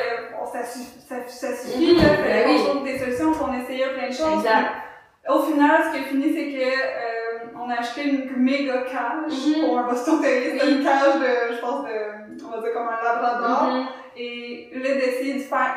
ça, 0.52 1.54
suffit, 1.56 1.96
là. 1.96 2.02
Ben 2.02 2.42
Fallait 2.44 2.56
qu'on 2.58 2.64
trouve 2.70 2.84
des 2.84 2.98
solutions, 2.98 3.32
qu'on 3.32 3.52
essayait 3.54 3.88
plein 3.94 4.08
de 4.08 4.12
choses. 4.12 4.38
Exact. 4.44 4.68
Au 5.28 5.42
final, 5.42 5.82
ce 5.84 5.96
qui 5.96 6.04
a 6.04 6.06
fini, 6.08 6.34
c'est 6.34 6.52
que, 6.52 6.64
euh, 6.64 7.58
on 7.64 7.70
a 7.70 7.74
acheté 7.78 8.02
une 8.08 8.30
méga 8.36 8.78
cage 8.82 9.32
Mhm. 9.46 9.66
pour 9.66 9.78
un 9.78 9.82
Boston 9.84 10.20
Terrier. 10.20 10.52
C'était 10.52 10.70
une 10.72 10.84
cage 10.84 11.14
de, 11.14 11.54
je 11.54 11.60
pense, 11.60 11.84
de, 11.84 12.44
on 12.46 12.50
va 12.50 12.60
dire 12.60 12.71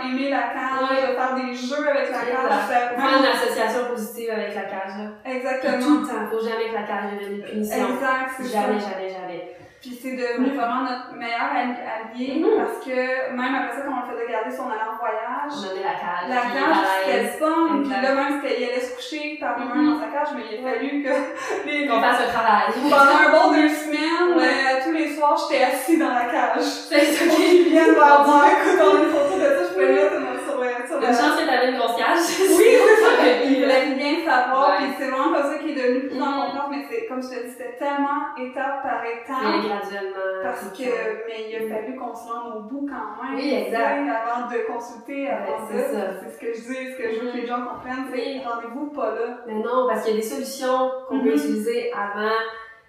aimer 0.06 0.30
la 0.30 0.44
cage, 0.54 0.90
Ouais. 0.90 1.02
de 1.08 1.16
faire 1.16 1.36
des 1.36 1.54
jeux 1.56 1.88
avec 1.90 2.12
la 2.12 2.20
cage. 2.20 2.68
Faire 2.70 2.94
vraiment- 2.98 3.20
une 3.20 3.26
association 3.26 3.82
positive 3.90 4.30
avec 4.32 4.56
la 4.56 4.62
cage, 4.64 4.94
là. 5.00 5.08
Exactement. 5.32 5.80
tout 5.84 6.00
le 6.02 6.08
temps. 6.08 6.26
Faut 6.32 6.44
jamais 6.48 6.70
que 6.70 6.76
la 6.76 6.84
cage 6.84 7.06
devienne 7.14 7.36
une 7.38 7.44
punition. 7.44 7.90
Exact, 7.90 8.30
c'est 8.38 8.44
ça. 8.46 8.62
Jamais, 8.62 8.80
jamais, 8.80 9.10
jamais. 9.10 9.52
Puis 9.82 9.94
c'est 10.02 10.18
devenu 10.18 10.50
vraiment 10.58 10.82
notre 10.82 11.14
meilleur 11.14 11.46
alli- 11.54 11.78
allié 11.86 12.42
Mhm. 12.42 12.58
parce 12.58 12.82
que 12.84 13.30
même 13.38 13.54
après 13.54 13.78
ça, 13.78 13.86
quand 13.86 13.94
on 13.94 14.02
le 14.02 14.18
faisait 14.18 14.32
garder 14.32 14.50
son 14.50 14.66
allant 14.66 14.98
en 14.98 14.98
voyage, 14.98 15.54
On 15.62 15.78
la 15.78 15.94
cage. 15.94 16.26
la 16.26 16.42
cage, 16.58 16.82
c'était 17.06 17.38
fun. 17.38 17.86
Puis 17.86 17.94
là, 18.02 18.16
même, 18.18 18.42
il 18.42 18.64
allait 18.66 18.82
se 18.82 18.96
coucher 18.98 19.38
par 19.40 19.60
lui-même 19.60 19.78
Mhm. 19.86 19.94
dans 19.94 20.00
sa 20.02 20.08
cage, 20.10 20.30
mais 20.34 20.42
il 20.50 20.58
a 20.58 20.72
fallu 20.74 21.04
que 21.06 21.14
les, 21.70 21.86
Qu'on 21.86 22.02
fasse 22.02 22.18
le 22.18 22.30
travail. 22.34 22.66
pendant 22.90 23.18
un 23.22 23.30
bon 23.30 23.46
deux 23.54 23.70
semaines, 23.70 24.34
Ouais. 24.34 24.50
euh, 24.74 24.84
tous 24.84 24.92
les 24.98 25.10
soirs, 25.14 25.38
j'étais 25.38 25.64
assis 25.66 25.98
dans 26.02 26.14
la 26.18 26.26
cage. 26.34 26.66
C'est 26.90 27.06
ça 27.06 27.26
qui 27.30 27.36
qu'il 27.46 27.70
vienne 27.70 27.94
vers 28.02 28.26
moi. 28.26 28.42
Écoute, 28.50 28.82
on 28.82 28.90
a 28.98 29.00
une 29.06 29.12
photo 29.14 29.36
de 29.38 29.50
ça, 29.54 29.65
le 29.80 29.88
mettre 29.94 30.44
sur 30.48 30.58
le, 30.62 30.70
sur 30.88 30.98
Une 30.98 31.02
le, 31.02 31.14
chance 31.14 31.36
que 31.40 31.46
t'avais 31.46 31.72
une 31.72 31.78
grosse 31.78 31.96
cage. 31.98 32.24
Oui, 32.40 32.70
c'est 32.86 33.02
ça. 33.02 33.12
Il 33.46 33.56
voulait 33.64 33.96
bien 33.96 34.16
savoir, 34.26 34.70
Ouais. 34.70 34.76
puis 34.86 34.94
c'est 34.98 35.10
vraiment 35.10 35.34
comme 35.34 35.52
ça 35.52 35.58
qu'il 35.60 35.72
est 35.78 35.82
devenu 35.84 36.08
plus 36.10 36.22
en 36.22 36.26
Mhm. 36.26 36.42
confiance, 36.46 36.68
mais 36.72 36.86
c'est, 36.90 37.06
comme 37.08 37.22
je 37.24 37.30
te 37.30 37.36
dis, 37.46 37.52
c'était 37.52 37.76
tellement 37.78 38.22
étape 38.38 38.84
par 38.84 39.00
étape. 39.06 39.64
graduellement. 39.66 40.44
Parce 40.44 40.66
que, 40.78 40.90
mais 41.28 41.40
il 41.50 41.56
a 41.56 41.76
fallu 41.76 41.96
qu'on 41.96 42.14
se 42.16 42.28
rende 42.32 42.56
au 42.58 42.60
bout 42.62 42.88
quand 42.90 43.24
même. 43.24 43.36
Oui, 43.36 43.54
exact. 43.54 44.04
Avant 44.08 44.48
de 44.52 44.58
consulter, 44.72 45.30
avant 45.30 45.68
c'est 45.70 45.92
ça. 45.94 46.02
C'est 46.22 46.30
ce 46.36 46.40
que 46.40 46.48
je 46.54 46.60
dis, 46.62 46.92
ce 46.94 46.98
que 46.98 47.10
je 47.14 47.20
veux 47.22 47.32
que 47.32 47.38
les 47.38 47.46
gens 47.48 47.62
comprennent, 47.66 48.06
c'est 48.12 48.18
Oui. 48.18 48.42
rendez-vous 48.46 48.88
pas 48.88 49.12
là. 49.16 49.38
Mais 49.48 49.56
non, 49.56 49.88
parce 49.88 50.04
qu'il 50.04 50.16
y 50.16 50.18
a 50.18 50.22
des 50.22 50.26
solutions 50.28 50.92
qu'on 51.08 51.20
peut 51.22 51.34
utiliser 51.36 51.92
avant. 51.94 52.32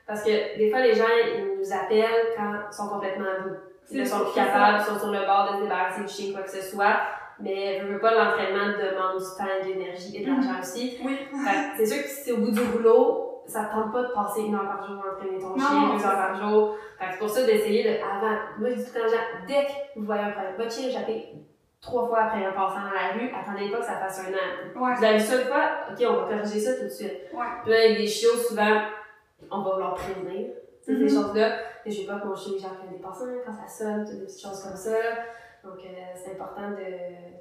Parce 0.06 0.22
que 0.22 0.30
des 0.58 0.70
fois, 0.70 0.80
les 0.80 0.94
gens, 0.94 1.04
ils 1.10 1.58
nous 1.58 1.72
appellent 1.72 2.28
quand 2.36 2.52
ils 2.70 2.74
sont 2.74 2.88
complètement 2.88 3.24
à 3.26 3.40
bout. 3.42 3.56
Ils 3.90 4.00
ne 4.00 4.04
sont 4.04 4.20
plus 4.20 4.34
capables, 4.34 4.78
ils 4.80 4.92
sont 4.92 4.98
sur 4.98 5.12
le 5.12 5.26
bord 5.26 5.48
de 5.50 5.58
se 5.58 5.62
débarrasser 5.62 6.02
du 6.02 6.08
chien, 6.08 6.32
quoi 6.32 6.42
que 6.42 6.50
ce 6.50 6.62
soit. 6.62 6.96
Mais 7.38 7.78
je 7.80 7.86
veux 7.86 7.98
pas, 7.98 8.12
l'entraînement 8.12 8.66
demande 8.66 9.18
du 9.18 9.24
temps, 9.36 9.44
de 9.62 9.68
l'énergie 9.68 10.16
et 10.16 10.24
de 10.24 10.30
l'argent 10.30 10.60
aussi. 10.60 10.98
Oui. 11.04 11.18
C'est 11.76 11.86
sûr 11.86 12.02
que 12.02 12.08
si 12.08 12.24
c'est 12.24 12.32
au 12.32 12.38
bout 12.38 12.50
du 12.50 12.60
rouleau, 12.60 13.42
ça 13.46 13.64
te 13.64 13.72
tente 13.72 13.92
pas 13.92 14.02
de 14.02 14.08
passer 14.08 14.42
une 14.42 14.54
heure 14.54 14.66
par 14.66 14.86
jour 14.86 15.04
à 15.04 15.14
entraîner 15.14 15.38
ton 15.38 15.50
Non, 15.50 15.58
chien, 15.58 15.94
deux 15.94 16.04
heures 16.04 16.16
par 16.16 16.34
jour. 16.34 16.76
C'est 16.98 17.18
pour 17.18 17.28
ça 17.28 17.44
d'essayer 17.44 17.84
de, 17.84 18.02
avant. 18.02 18.36
Moi, 18.58 18.70
je 18.70 18.74
dis 18.76 18.84
tout 18.84 18.90
le 18.94 19.00
temps 19.00 19.06
aux 19.06 19.10
gens, 19.10 19.46
dès 19.46 19.66
que 19.66 19.98
vous 19.98 20.06
voyez 20.06 20.22
un 20.22 20.30
problème, 20.30 20.54
votre 20.56 20.72
chien 20.72 20.86
a 20.86 20.90
échappé 20.90 21.32
trois 21.80 22.08
fois 22.08 22.22
après 22.24 22.44
un 22.44 22.52
passant 22.52 22.80
dans 22.80 22.94
la 22.94 23.12
rue, 23.14 23.30
attendez 23.30 23.70
pas 23.70 23.78
que 23.78 23.84
ça 23.84 23.96
fasse 23.98 24.20
un 24.20 24.32
an. 24.32 24.82
Ouais. 24.82 24.94
Vous 24.96 25.04
avez 25.04 25.20
ça 25.20 25.36
une 25.36 25.46
fois, 25.46 25.70
ok, 25.90 26.04
on 26.08 26.16
va 26.16 26.22
corriger 26.36 26.60
ça 26.60 26.74
tout 26.74 26.84
de 26.84 26.88
suite. 26.88 27.12
Ouais. 27.32 27.46
Puis 27.62 27.70
là, 27.70 27.78
avec 27.84 27.98
des 27.98 28.06
chiots, 28.06 28.36
souvent, 28.48 28.80
on 29.50 29.62
va 29.62 29.72
vouloir 29.72 29.94
prévenir. 29.94 30.48
Ces 30.86 31.08
choses-là. 31.08 31.56
Et 31.84 31.90
je 31.90 32.02
veux 32.02 32.06
pas 32.06 32.20
que 32.20 32.26
mon 32.28 32.34
chien 32.36 32.54
échappe 32.56 32.88
des 32.90 32.98
passants 32.98 33.26
quand 33.44 33.52
ça 33.52 33.68
sonne, 33.84 34.04
toutes 34.04 34.18
des 34.20 34.26
petites 34.26 34.42
choses 34.42 34.62
comme 34.62 34.76
ça. 34.76 34.96
Donc, 35.64 35.78
euh, 35.84 35.88
c'est 36.14 36.32
important 36.32 36.70
de. 36.70 36.86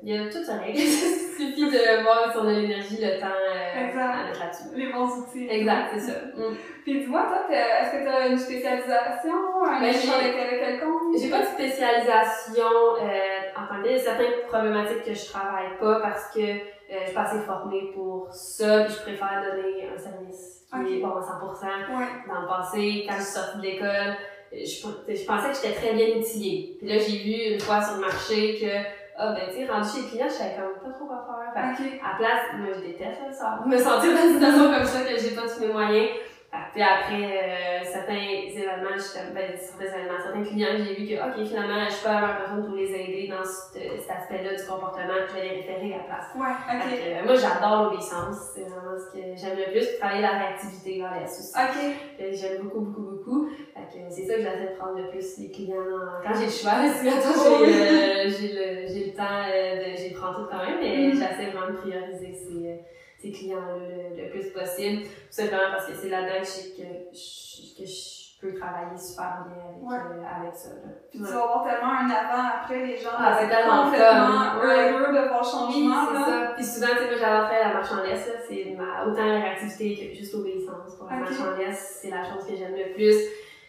Il 0.01 0.09
y 0.13 0.17
a 0.17 0.27
tout 0.31 0.43
ça 0.43 0.57
règle. 0.57 0.77
Il 0.79 0.87
suffit 0.89 1.65
de 1.69 2.03
voir 2.03 2.31
si 2.31 2.37
on 2.39 2.47
a 2.47 2.53
l'énergie, 2.53 2.97
le 2.99 3.19
temps 3.19 3.27
euh, 3.27 3.87
Exact. 3.87 4.01
à 4.01 4.23
mettre 4.25 4.39
là-dessus. 4.39 4.63
Les 4.75 4.91
bons 4.91 5.05
outils. 5.19 5.47
Exact, 5.47 5.89
c'est 5.93 5.99
ça. 5.99 6.13
Mm. 6.35 6.55
Puis 6.83 6.99
dis-moi, 7.01 7.23
toi, 7.27 7.55
est-ce 7.55 7.91
que 7.91 8.01
tu 8.03 8.07
as 8.07 8.27
une 8.27 8.37
spécialisation, 8.37 9.33
un 9.63 9.79
Ben, 9.79 9.93
champ 9.93 10.13
j'ai- 10.19 10.31
d'intérêt 10.31 10.59
quelconque? 10.59 11.17
J'ai 11.19 11.29
pas 11.29 11.41
de 11.41 11.45
spécialisation 11.45 12.63
euh, 13.01 13.61
en 13.61 13.67
tant 13.67 13.77
que 13.81 13.83
telle. 13.83 13.91
Il 13.91 13.97
y 13.97 13.99
a 13.99 14.03
certaines 14.03 14.41
problématiques 14.47 15.03
que 15.03 15.13
je 15.13 15.25
travaille 15.29 15.77
pas 15.79 15.99
parce 15.99 16.33
que 16.33 16.39
euh, 16.39 16.55
je 17.01 17.05
suis 17.05 17.13
pas 17.13 17.21
assez 17.21 17.39
formée 17.39 17.91
pour 17.93 18.33
ça, 18.33 18.85
puis 18.85 18.93
je 18.93 19.01
préfère 19.01 19.43
donner 19.43 19.87
un 19.93 19.97
service 19.97 20.64
qui 20.83 20.93
Ok. 20.93 20.97
est 20.97 21.01
bon 21.01 21.15
à 21.15 21.21
100%. 21.21 21.97
Ouais. 21.97 22.05
Dans 22.27 22.41
le 22.41 22.47
passé, 22.47 23.05
quand 23.07 23.15
je 23.17 23.21
suis 23.23 23.31
sortie 23.33 23.57
de 23.57 23.61
l'école, 23.63 23.87
euh, 23.87 24.13
je, 24.53 25.13
je 25.15 25.25
pensais 25.25 25.49
que 25.49 25.55
j'étais 25.55 25.73
très 25.75 25.93
bien 25.93 26.17
outillée. 26.17 26.75
Puis 26.79 26.87
là, 26.87 26.97
j'ai 26.97 27.17
vu 27.17 27.53
une 27.55 27.59
fois 27.59 27.81
sur 27.81 27.95
le 27.95 28.01
marché 28.01 28.57
que, 28.59 28.71
ah 29.17 29.33
ben 29.33 29.41
tu 29.49 29.55
sais, 29.65 29.71
rendu 29.71 29.87
chez 29.89 30.01
le 30.03 30.07
client, 30.09 30.25
je 30.27 30.33
savais 30.33 30.55
comme 30.55 30.91
pas 30.91 30.97
trop 30.97 31.05
quoi 31.05 31.25
faire. 31.53 31.75
Fait 31.77 31.83
Ok. 31.83 31.91
à 32.03 32.11
la 32.11 32.17
place, 32.17 32.41
moi 32.57 32.67
je 32.75 32.81
déteste 32.87 33.19
ça, 33.33 33.59
me 33.65 33.77
sentir 33.77 34.11
dans 34.13 34.21
une 34.27 34.33
situation 34.33 34.71
comme 34.73 34.85
ça 34.85 35.01
que 35.01 35.17
j'ai 35.19 35.31
pas 35.35 35.41
tous 35.47 35.61
mes 35.61 35.71
moyens. 35.73 36.09
Que, 36.55 36.71
Puis 36.73 36.81
après 36.83 37.25
euh, 37.37 37.83
certains 37.83 38.15
événements, 38.15 38.95
j'étais- 38.95 39.31
ben, 39.33 39.47
certains 39.57 39.89
événements, 39.95 40.21
certains 40.23 40.43
clients, 40.43 40.75
j'ai 40.79 40.93
vu 40.95 41.03
que 41.07 41.15
ok 41.19 41.35
finalement 41.47 41.83
je 41.85 41.93
suis 41.93 42.03
pas 42.05 42.13
la 42.13 42.21
meilleure 42.21 42.37
personne 42.39 42.65
pour 42.65 42.75
les 42.75 42.91
aider 42.93 43.27
dans 43.31 43.43
ce- 43.43 43.75
cet 44.01 44.09
aspect-là 44.09 44.51
du 44.55 44.63
comportement, 44.65 45.19
puis 45.25 45.29
je 45.29 45.35
vais 45.35 45.43
les 45.49 45.55
référer 45.61 45.93
à 45.93 45.97
la 45.97 46.03
place. 46.09 46.27
Ouais, 46.35 46.55
ok. 46.71 46.83
que, 46.85 46.95
euh, 46.95 47.25
moi 47.25 47.35
j'adore 47.35 47.75
l'obéissance, 47.83 48.37
c'est 48.55 48.67
vraiment 48.67 48.95
ce 48.95 49.07
que 49.11 49.21
j'aime 49.35 49.57
le 49.57 49.67
plus, 49.71 49.85
travailler 49.99 50.21
la 50.21 50.35
réactivité 50.39 50.99
vers 50.99 51.13
les 51.19 51.25
aussi. 51.27 51.51
Ok. 51.55 51.75
Que 52.17 52.25
J'aime 52.35 52.57
beaucoup, 52.63 52.81
beaucoup, 52.81 53.07
beaucoup. 53.11 53.41
Fait 53.73 53.85
que 53.91 53.99
c'est 54.09 54.25
ça 54.25 54.33
que 54.35 54.41
j'essaie 54.41 54.71
de 54.73 54.77
prendre 54.77 54.97
le 54.99 55.09
plus 55.09 55.37
les 55.39 55.51
clients 55.51 55.75
quand 56.23 56.33
j'ai 56.39 56.45
le 56.45 56.51
choix. 56.51 56.79
J'ai, 56.83 57.09
Oui. 57.65 57.71
euh, 57.71 58.29
j'ai 58.29 58.49
le, 58.53 58.87
j'ai 58.87 59.03
le 59.07 59.13
temps, 59.13 59.43
euh, 59.47 59.75
de, 59.91 59.97
j'ai 59.97 60.11
prends 60.11 60.33
tout 60.33 60.47
quand 60.49 60.59
même, 60.63 60.79
mais 60.79 61.07
Mhm. 61.07 61.11
j'essaie 61.13 61.51
vraiment 61.51 61.71
de 61.73 61.77
prioriser 61.77 62.33
ces, 62.33 62.69
euh, 62.69 62.75
ces 63.25 63.31
clients-là 63.31 63.75
le, 63.77 64.23
le 64.23 64.29
plus 64.29 64.49
possible. 64.51 65.03
Tout 65.03 65.09
simplement 65.29 65.71
parce 65.71 65.87
que 65.87 65.93
c'est 65.95 66.09
là-dedans 66.09 66.39
que 66.41 66.81
que 66.81 66.87
je, 67.13 67.77
que 67.81 67.85
je 67.87 68.25
peux 68.41 68.53
travailler 68.59 68.97
super 68.97 69.45
bien 69.47 69.63
avec, 69.63 69.81
Ouais. 69.81 69.95
euh, 69.95 70.41
avec 70.41 70.53
ça. 70.53 70.69
Là. 70.69 70.91
Puis 71.09 71.19
tu 71.19 71.25
vas 71.25 71.41
avoir 71.43 71.63
tellement 71.63 71.93
un 71.93 72.09
avant-après, 72.09 72.85
les 72.85 72.97
gens 72.97 73.09
Ah, 73.17 73.37
c'est 73.39 73.47
tellement 73.47 73.85
complètement 73.85 74.61
heureux 74.61 75.07
de 75.13 75.27
voir 75.29 75.41
le 75.41 75.45
Oui, 75.45 75.51
changement. 75.51 76.05
c'est 76.11 76.31
ça. 76.31 76.51
Puis 76.55 76.63
souvent, 76.65 76.87
tu 76.91 76.97
sais, 76.97 77.17
j'adore 77.19 77.49
faire 77.49 77.67
la 77.67 77.73
marche 77.73 77.91
en 77.91 78.03
laisse. 78.03 78.29
C'est 78.47 78.75
ma, 78.77 79.05
autant 79.07 79.25
la 79.25 79.39
réactivité 79.39 80.09
que 80.09 80.15
juste 80.15 80.33
l'obéissance. 80.33 80.95
Pour 80.97 81.07
la 81.09 81.15
Ok. 81.15 81.21
marche 81.21 81.39
en 81.41 81.57
laisse, 81.57 81.99
c'est 82.01 82.09
la 82.09 82.23
chose 82.23 82.45
que 82.45 82.55
j'aime 82.55 82.75
le 82.75 82.93
plus. 82.93 83.15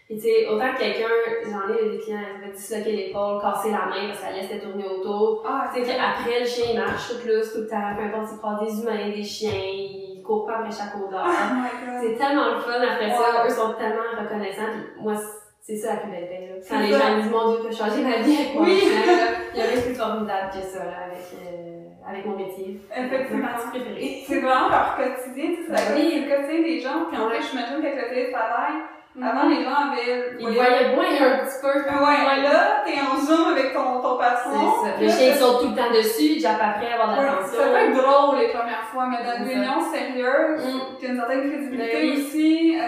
Et 0.09 0.15
tu 0.17 0.23
sais, 0.23 0.47
autant 0.49 0.73
que 0.73 0.79
quelqu'un, 0.79 1.09
j'en 1.45 1.75
ai 1.75 1.91
des 1.91 1.99
clients, 1.99 2.21
ils 2.41 2.47
me 2.49 2.53
disloquer 2.55 2.93
l'épaule, 2.93 3.41
casser 3.43 3.71
la 3.73 3.87
main 3.87 4.07
parce 4.07 4.21
que 4.21 4.27
la 4.27 4.33
laisse 4.41 4.63
tournée 4.63 4.85
autour. 4.87 5.43
Ah, 5.49 5.69
Tu 5.75 5.85
sais, 5.85 5.97
qu'après, 5.97 6.41
le 6.41 6.47
chien, 6.47 6.65
il 6.75 6.79
marche 6.79 7.09
tout 7.09 7.27
lousse 7.27 7.53
tout 7.53 7.63
le 7.63 7.67
temps, 7.69 7.91
peu 7.97 8.05
importe 8.05 8.29
s'il 8.29 8.39
croise 8.39 8.61
des 8.63 8.83
humains, 8.83 9.09
des 9.11 9.25
chiens, 9.25 9.51
il 9.53 10.23
court 10.25 10.47
pas 10.47 10.59
après 10.59 10.71
chaque 10.71 10.95
odeur. 10.95 11.27
Oh. 11.27 11.99
C'est 12.03 12.15
tellement 12.17 12.55
le 12.55 12.59
fun 12.61 12.79
après 12.81 13.11
Wow. 13.11 13.19
ça. 13.19 13.47
Eux 13.47 13.51
sont 13.51 13.75
tellement 13.75 14.07
reconnaissants. 14.17 14.71
Puis 14.95 15.03
moi, 15.03 15.15
c'est 15.61 15.77
ça 15.77 15.95
la 15.95 16.01
plus 16.03 16.11
belle 16.13 16.29
paix. 16.29 16.51
Là. 16.55 16.63
Quand 16.69 16.79
les 16.81 16.93
gens 16.93 17.17
me 17.17 17.23
disent, 17.23 17.31
mon 17.33 17.51
Dieu, 17.51 17.59
tu 17.63 17.67
as 17.75 17.77
changé 17.87 18.03
ma 18.03 18.17
vie 18.23 18.37
avec 18.37 18.61
Oui. 18.61 18.81
là, 18.87 19.13
il 19.55 19.59
y 19.59 19.63
a 19.63 19.67
rien 19.67 19.77
de 19.77 19.87
plus 19.87 19.95
formidable 19.97 20.51
que 20.55 20.63
ça 20.63 20.85
là, 20.85 20.99
avec, 21.11 21.27
euh, 21.35 21.83
avec 22.09 22.25
mon 22.27 22.37
métier. 22.37 22.81
Effectivement. 22.97 23.49
C'est 23.75 24.41
vraiment 24.41 24.69
leur 24.69 24.97
quotidien, 24.97 25.47
tu 25.51 25.57
sais, 25.57 25.63
c'est 25.67 25.73
la- 25.91 25.95
Oui. 25.97 26.11
c'est 26.15 26.21
le 26.31 26.37
quotidien 26.37 26.63
des 26.63 26.79
gens. 26.81 27.07
Puis 27.11 27.19
en 27.19 27.29
fait, 27.29 27.43
j'imagine 27.43 27.83
qu'avec 27.83 28.03
le 28.03 28.09
télétravail, 28.09 28.75
avant 29.23 29.49
les 29.49 29.65
gens 29.65 29.93
avaient. 29.93 30.37
Ils 30.39 30.49
voyaient 30.49 30.95
moins 30.95 31.05
un 31.07 31.39
petit 31.45 31.61
peu. 31.63 31.69
Ouais, 31.73 32.43
là, 32.43 32.83
t'es 32.85 32.95
en 33.01 33.19
zoom 33.21 33.53
avec 33.53 33.73
ton, 33.73 34.01
ton 34.03 34.17
patron. 34.19 34.51
C'est 34.85 34.87
ça. 34.89 34.93
puis 34.97 35.07
Le 35.07 35.11
là, 35.13 35.17
chien 35.19 35.33
ça- 35.33 35.39
saute 35.41 35.61
tout 35.63 35.69
le 35.71 35.75
temps 35.77 35.91
dessus, 35.91 36.23
il 36.37 36.41
jappe 36.41 36.61
après, 36.61 36.93
avoir 36.93 37.17
de 37.17 37.23
l'attention. 37.23 37.59
ça 37.59 37.65
peut 37.69 37.77
être 37.77 37.97
drôle 37.97 38.39
les 38.39 38.49
premières 38.49 38.85
fois, 38.93 39.07
mais 39.11 39.19
dans 39.25 39.37
une 39.39 39.49
réunion 39.49 39.81
sérieuse, 39.93 40.61
Mm. 40.67 41.05
a 41.05 41.09
une 41.09 41.17
certaine 41.17 41.51
crédibilité 41.51 41.93
Ben 41.93 42.13
aussi, 42.13 42.79
euh, 42.79 42.85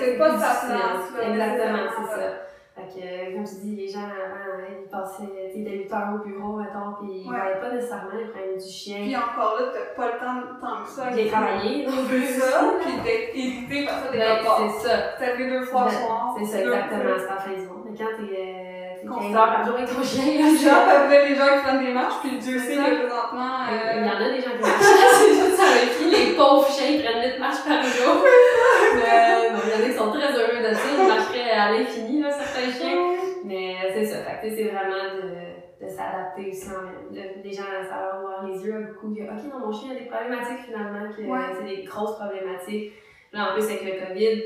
c'est 0.00 0.18
pas 0.18 0.28
plus 0.30 0.38
sa 0.40 0.66
place, 0.66 1.28
Exactement, 1.30 1.78
c'est 1.96 2.20
ça. 2.20 2.26
Fait 2.78 3.00
que, 3.00 3.04
euh, 3.04 3.34
comme 3.34 3.44
tu 3.44 3.54
dis, 3.56 3.74
les 3.74 3.88
gens 3.88 4.06
avant, 4.06 4.62
hein, 4.62 4.70
ils 4.84 4.88
passaient, 4.88 5.50
tu 5.52 5.58
sais, 5.58 5.64
dès 5.64 5.76
8 5.82 5.92
heures 5.92 6.14
au 6.14 6.18
bureau, 6.26 6.56
mettons, 6.58 6.94
pis 7.02 7.10
ils 7.24 7.28
Ouais. 7.28 7.36
voyaient 7.40 7.60
pas 7.60 7.70
nécessairement 7.74 8.14
le 8.14 8.30
problème 8.30 8.56
du 8.56 8.68
chien. 8.70 8.98
Puis 9.02 9.16
encore 9.16 9.56
là, 9.58 9.66
t'as 9.74 9.94
pas 10.00 10.06
le 10.12 10.18
temps 10.20 10.40
tant 10.62 10.82
que 10.84 10.88
ça. 10.88 11.10
J'ai 11.16 11.26
travaillé 11.28 11.86
plus. 12.08 12.24
ça, 12.38 12.70
puis 12.80 12.92
d'être 13.02 13.34
irrité 13.34 13.84
par 13.86 13.98
ça, 14.04 14.10
des 14.12 14.18
Ben, 14.18 14.38
c'est 14.70 14.88
ça. 14.88 14.94
T'as 15.18 15.34
vu 15.34 15.50
deux 15.50 15.62
fois 15.64 15.84
le 15.86 15.90
Ben, 15.90 15.96
soir. 16.06 16.34
C'est 16.38 16.44
ça, 16.46 16.60
exactement. 16.60 17.14
C'est 17.18 17.26
pas 17.26 17.38
monde. 17.66 17.84
Mais 17.90 17.96
quand 17.98 18.12
t'es, 18.16 18.38
euh, 18.38 18.67
t'es 19.02 19.06
15 19.06 19.16
Constant. 19.16 19.38
heures 19.38 19.52
par 19.54 19.64
jour 19.66 19.74
avec 19.76 19.88
ton 19.88 20.02
chien, 20.02 20.24
genre, 20.56 20.84
t'avais 20.86 21.28
les 21.28 21.34
gens 21.34 21.44
qui 21.54 21.62
prennent 21.64 21.84
des 21.84 21.92
marches, 21.92 22.18
puis 22.22 22.38
Dieu 22.38 22.58
sait 22.58 22.76
ça. 22.76 22.84
que 22.84 22.94
présentement. 23.06 23.56
Il 23.70 23.74
y 23.74 24.08
Euh, 24.08 24.12
en 24.12 24.20
a 24.24 24.28
des 24.30 24.40
gens 24.40 24.50
qui 24.56 24.62
marchent. 24.62 24.82
c'est 25.18 25.34
juste 25.34 25.60
avec 25.60 25.88
qui 25.98 26.04
les 26.10 26.32
pauvres 26.36 26.68
chiens 26.68 27.00
prennent 27.02 27.32
8 27.32 27.38
marches 27.38 27.64
par 27.66 27.82
jour. 27.82 28.24
Mais 28.94 29.50
bon, 29.52 29.58
il 29.64 29.70
y 29.70 29.74
en 29.74 29.84
a 29.86 29.88
qui 29.90 29.96
sont 29.98 30.10
très 30.12 30.32
heureux 30.32 30.58
de 30.68 30.74
ça. 30.74 30.88
Ils 30.98 31.06
marcheraient 31.08 31.50
à 31.50 31.72
l'infini, 31.72 32.20
là, 32.22 32.30
certains 32.30 32.70
chiens. 32.72 32.96
Mais 33.44 33.76
euh, 33.84 33.90
c'est 33.94 34.06
ça. 34.06 34.16
Fait 34.24 34.48
que, 34.48 34.54
c'est 34.54 34.64
vraiment 34.64 35.04
de, 35.16 35.84
de 35.84 35.88
s'adapter 35.88 36.50
aussi. 36.50 36.68
Des 37.12 37.52
gens, 37.52 37.62
ça 37.88 38.00
leur 38.02 38.20
voir 38.20 38.46
les 38.46 38.58
yeux 38.64 38.74
à 38.74 38.80
beaucoup. 38.80 39.12
Ok, 39.12 39.18
non, 39.52 39.66
mon 39.66 39.72
chien 39.72 39.92
a 39.92 39.94
des 39.94 40.06
problématiques 40.06 40.64
finalement, 40.66 41.06
que 41.14 41.22
Ouais. 41.22 41.54
c'est 41.58 41.64
des 41.76 41.82
grosses 41.84 42.16
problématiques. 42.16 42.92
Là, 43.32 43.50
en 43.50 43.54
plus, 43.54 43.64
avec 43.64 43.84
le 43.84 44.06
COVID, 44.06 44.42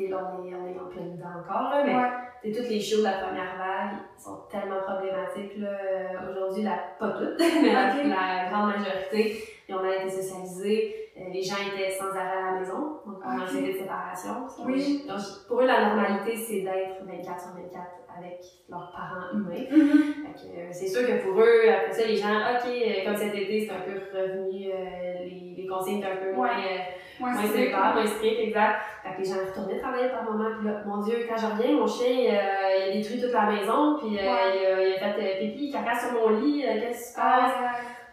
sais, 0.00 0.08
là, 0.08 0.32
on 0.38 0.44
est, 0.46 0.54
on 0.54 0.66
est 0.66 0.78
en 0.78 0.86
plein 0.88 1.06
dedans 1.06 1.40
encore, 1.40 1.70
là, 1.70 1.82
mais 1.84 1.94
ouais. 1.94 2.52
toutes 2.52 2.68
les 2.68 2.80
shows 2.80 2.98
de 2.98 3.04
la 3.04 3.18
première 3.18 3.56
vague 3.56 3.96
sont 4.18 4.38
tellement 4.50 4.80
problématiques. 4.82 5.56
Là. 5.58 5.68
Euh, 5.68 6.30
Aujourd'hui, 6.30 6.62
la, 6.64 6.78
pas 6.98 7.10
toutes, 7.10 7.38
mais 7.62 7.72
la, 7.72 8.50
grande 8.50 8.70
majorité, 8.76 9.42
ils 9.68 9.74
ont 9.74 9.82
mal 9.82 9.94
été 10.02 10.10
socialisés. 10.10 11.10
Euh, 11.16 11.30
les 11.32 11.42
gens 11.42 11.56
étaient 11.72 11.90
sans 11.92 12.10
arrêt 12.10 12.38
à 12.38 12.52
la 12.52 12.58
maison, 12.60 13.00
donc 13.06 13.24
en 13.24 13.36
Ok. 13.36 13.42
anxiété 13.42 13.72
de 13.72 13.78
séparation. 13.78 14.46
Oui. 14.66 15.04
Donc, 15.08 15.20
pour 15.46 15.60
eux, 15.60 15.66
la 15.66 15.86
normalité, 15.94 16.36
c'est 16.36 16.60
d'être 16.62 17.04
24 17.04 17.40
sur 17.40 17.50
24 17.54 18.03
avec 18.16 18.40
leurs 18.68 18.92
parents 18.92 19.32
humains. 19.32 19.66
Euh, 19.70 20.68
c'est 20.70 20.88
sûr 20.88 21.06
que 21.06 21.22
pour 21.22 21.40
eux, 21.40 21.62
après 21.68 21.92
ça, 21.92 22.06
les 22.06 22.16
gens, 22.16 22.28
OK, 22.34 22.66
euh, 22.68 23.04
comme 23.04 23.16
cet 23.16 23.34
été, 23.34 23.66
c'est 23.66 23.72
un 23.72 23.80
peu 23.80 23.92
revenu, 24.16 24.68
euh, 24.70 25.24
les, 25.24 25.54
les 25.56 25.66
consignes 25.66 25.98
étaient 25.98 26.10
un 26.12 26.16
peu 26.16 26.32
moins, 26.32 26.50
euh, 26.50 26.78
Ouais, 27.20 27.30
moins 27.30 27.46
sévères, 27.46 27.94
moins 27.94 28.06
strictes, 28.06 28.40
exact. 28.40 28.80
Fait 29.04 29.14
que 29.14 29.18
les 29.20 29.24
gens 29.24 29.36
retournaient 29.46 29.78
travailler 29.78 30.08
par 30.08 30.24
moment, 30.24 30.50
puis 30.58 30.66
là, 30.66 30.82
mon 30.84 31.00
Dieu, 31.00 31.26
quand 31.28 31.36
je 31.36 31.46
reviens, 31.46 31.76
mon 31.76 31.86
chien, 31.86 32.08
euh, 32.10 32.76
il 32.86 32.90
a 32.90 32.92
détruit 32.92 33.20
toute 33.20 33.32
la 33.32 33.46
maison, 33.52 33.96
puis 33.98 34.16
Ouais. 34.16 34.22
il, 34.22 34.66
a, 34.66 34.82
il 34.88 34.94
a 35.04 35.12
fait 35.12 35.38
pipi, 35.38 35.70
caca 35.70 35.94
sur 35.96 36.12
mon 36.12 36.40
lit, 36.40 36.62
qu'est-ce 36.62 36.98
qui 36.98 37.04
se 37.12 37.14
passe? 37.14 37.52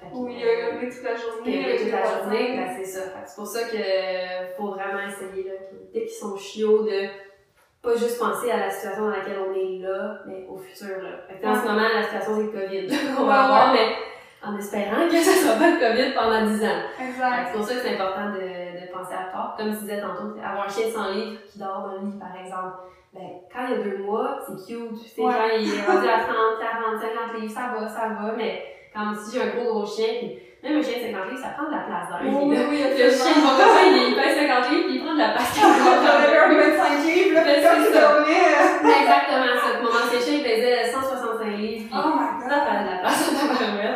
Ah, 0.03 0.07
oui, 0.13 0.35
il 0.37 0.43
a 0.47 0.69
hurlé 0.75 0.89
toute 0.89 1.03
la 1.03 1.15
journée. 1.15 1.65
avec 1.65 1.81
toute 1.81 1.91
la 1.91 2.03
journée, 2.03 2.57
ben 2.57 2.67
c'est 2.77 2.85
ça. 2.85 3.01
C'est 3.25 3.35
pour 3.35 3.47
ça 3.47 3.59
euh, 3.59 4.47
faut 4.57 4.69
vraiment 4.69 4.99
essayer, 5.07 5.43
là, 5.47 5.53
dès 5.93 6.01
qu'ils 6.01 6.09
sont 6.09 6.37
chiots, 6.37 6.83
de 6.83 7.07
pas 7.81 7.95
juste 7.95 8.19
penser 8.19 8.51
à 8.51 8.57
la 8.57 8.69
situation 8.69 9.05
dans 9.05 9.09
laquelle 9.11 9.39
on 9.39 9.53
est 9.53 9.79
là, 9.79 10.19
mais 10.27 10.45
au 10.49 10.57
futur. 10.57 11.01
Là. 11.01 11.09
Fait 11.27 11.39
que 11.39 11.47
en 11.47 11.55
ce 11.55 11.65
moment, 11.67 11.87
la 11.93 12.03
situation, 12.03 12.35
c'est 12.37 12.43
le 12.43 12.49
COVID 12.49 13.15
qu'on 13.17 13.25
va 13.25 13.43
avoir, 13.45 13.73
mais 13.73 13.95
en 14.43 14.57
espérant 14.57 15.07
que 15.09 15.17
ça 15.21 15.31
soit 15.31 15.57
pas 15.57 15.71
le 15.71 15.79
COVID 15.79 16.13
pendant 16.13 16.45
10 16.45 16.63
ans. 16.63 16.81
Exact. 16.99 17.47
C'est 17.51 17.57
pour 17.57 17.65
ça 17.67 17.73
que 17.75 17.79
c'est 17.81 17.95
important 17.95 18.29
de, 18.33 18.39
de 18.85 18.91
penser 18.91 19.13
à 19.13 19.31
tort. 19.31 19.55
Comme 19.57 19.71
tu 19.73 19.79
disais 19.81 19.99
tantôt, 20.01 20.35
avoir 20.43 20.67
un 20.67 20.69
chien 20.69 20.87
de 20.87 20.91
100 20.91 21.09
livres 21.11 21.39
qui 21.51 21.59
dort 21.59 21.81
dans 21.87 21.93
le 22.01 22.07
lit, 22.07 22.19
par 22.19 22.35
exemple. 22.39 22.75
Ben, 23.13 23.27
quand 23.51 23.65
il 23.67 23.71
y 23.71 23.73
a 23.81 23.83
deux 23.83 23.97
mois, 24.03 24.39
c'est 24.47 24.53
cute. 24.73 25.01
Tu 25.03 25.09
sais, 25.09 25.21
Ouais. 25.21 25.33
quand 25.33 25.57
il 25.57 25.67
est 25.73 25.85
rendu 25.85 26.07
à 26.07 26.19
30, 26.23 26.35
40, 26.61 27.01
50 27.01 27.41
livres, 27.41 27.53
ça 27.53 27.73
va, 27.75 27.87
ça 27.89 28.07
va. 28.09 28.31
Mais 28.37 28.63
quand 28.93 29.13
si 29.15 29.35
j'ai 29.35 29.43
un 29.43 29.47
gros, 29.55 29.73
gros 29.73 29.85
chien, 29.85 30.07
puis 30.19 30.37
même 30.63 30.77
un 30.77 30.81
chien 30.81 30.97
de 31.01 31.03
50 31.09 31.29
livres, 31.31 31.41
ça 31.41 31.49
prend 31.57 31.65
de 31.65 31.71
la 31.73 31.83
place 31.89 32.05
dans 32.09 32.19
le 32.21 32.29
Oui, 32.29 32.57
oui, 32.69 32.77
Le 32.85 33.09
chien, 33.09 33.33
absolument. 33.33 33.57
mon 33.57 34.09
il 34.09 34.15
pèse 34.15 34.37
50 34.37 34.69
livres, 34.71 34.85
puis 34.85 34.95
il 34.95 35.01
prend 35.03 35.13
de 35.13 35.19
la 35.19 35.29
place. 35.33 35.53
J'avais 35.57 36.37
un 36.37 36.49
25 36.53 37.05
livres, 37.05 37.33
là, 37.35 37.41
Ben, 37.43 37.57
quand 37.65 37.81
ça. 37.81 38.01
dormait. 38.01 38.45
euh, 38.53 39.01
Exactement 39.01 39.53
ça. 39.57 39.69
Mon 39.81 39.89
ancien 39.89 40.19
chien, 40.21 40.35
il 40.37 40.43
pesait 40.43 40.91
165 40.91 41.57
livres, 41.57 41.85
puis 41.89 41.97
Oh 41.97 42.13
ça 42.47 42.57
prenait 42.61 42.83
de 42.85 42.91
la 42.93 42.97
place. 43.01 43.21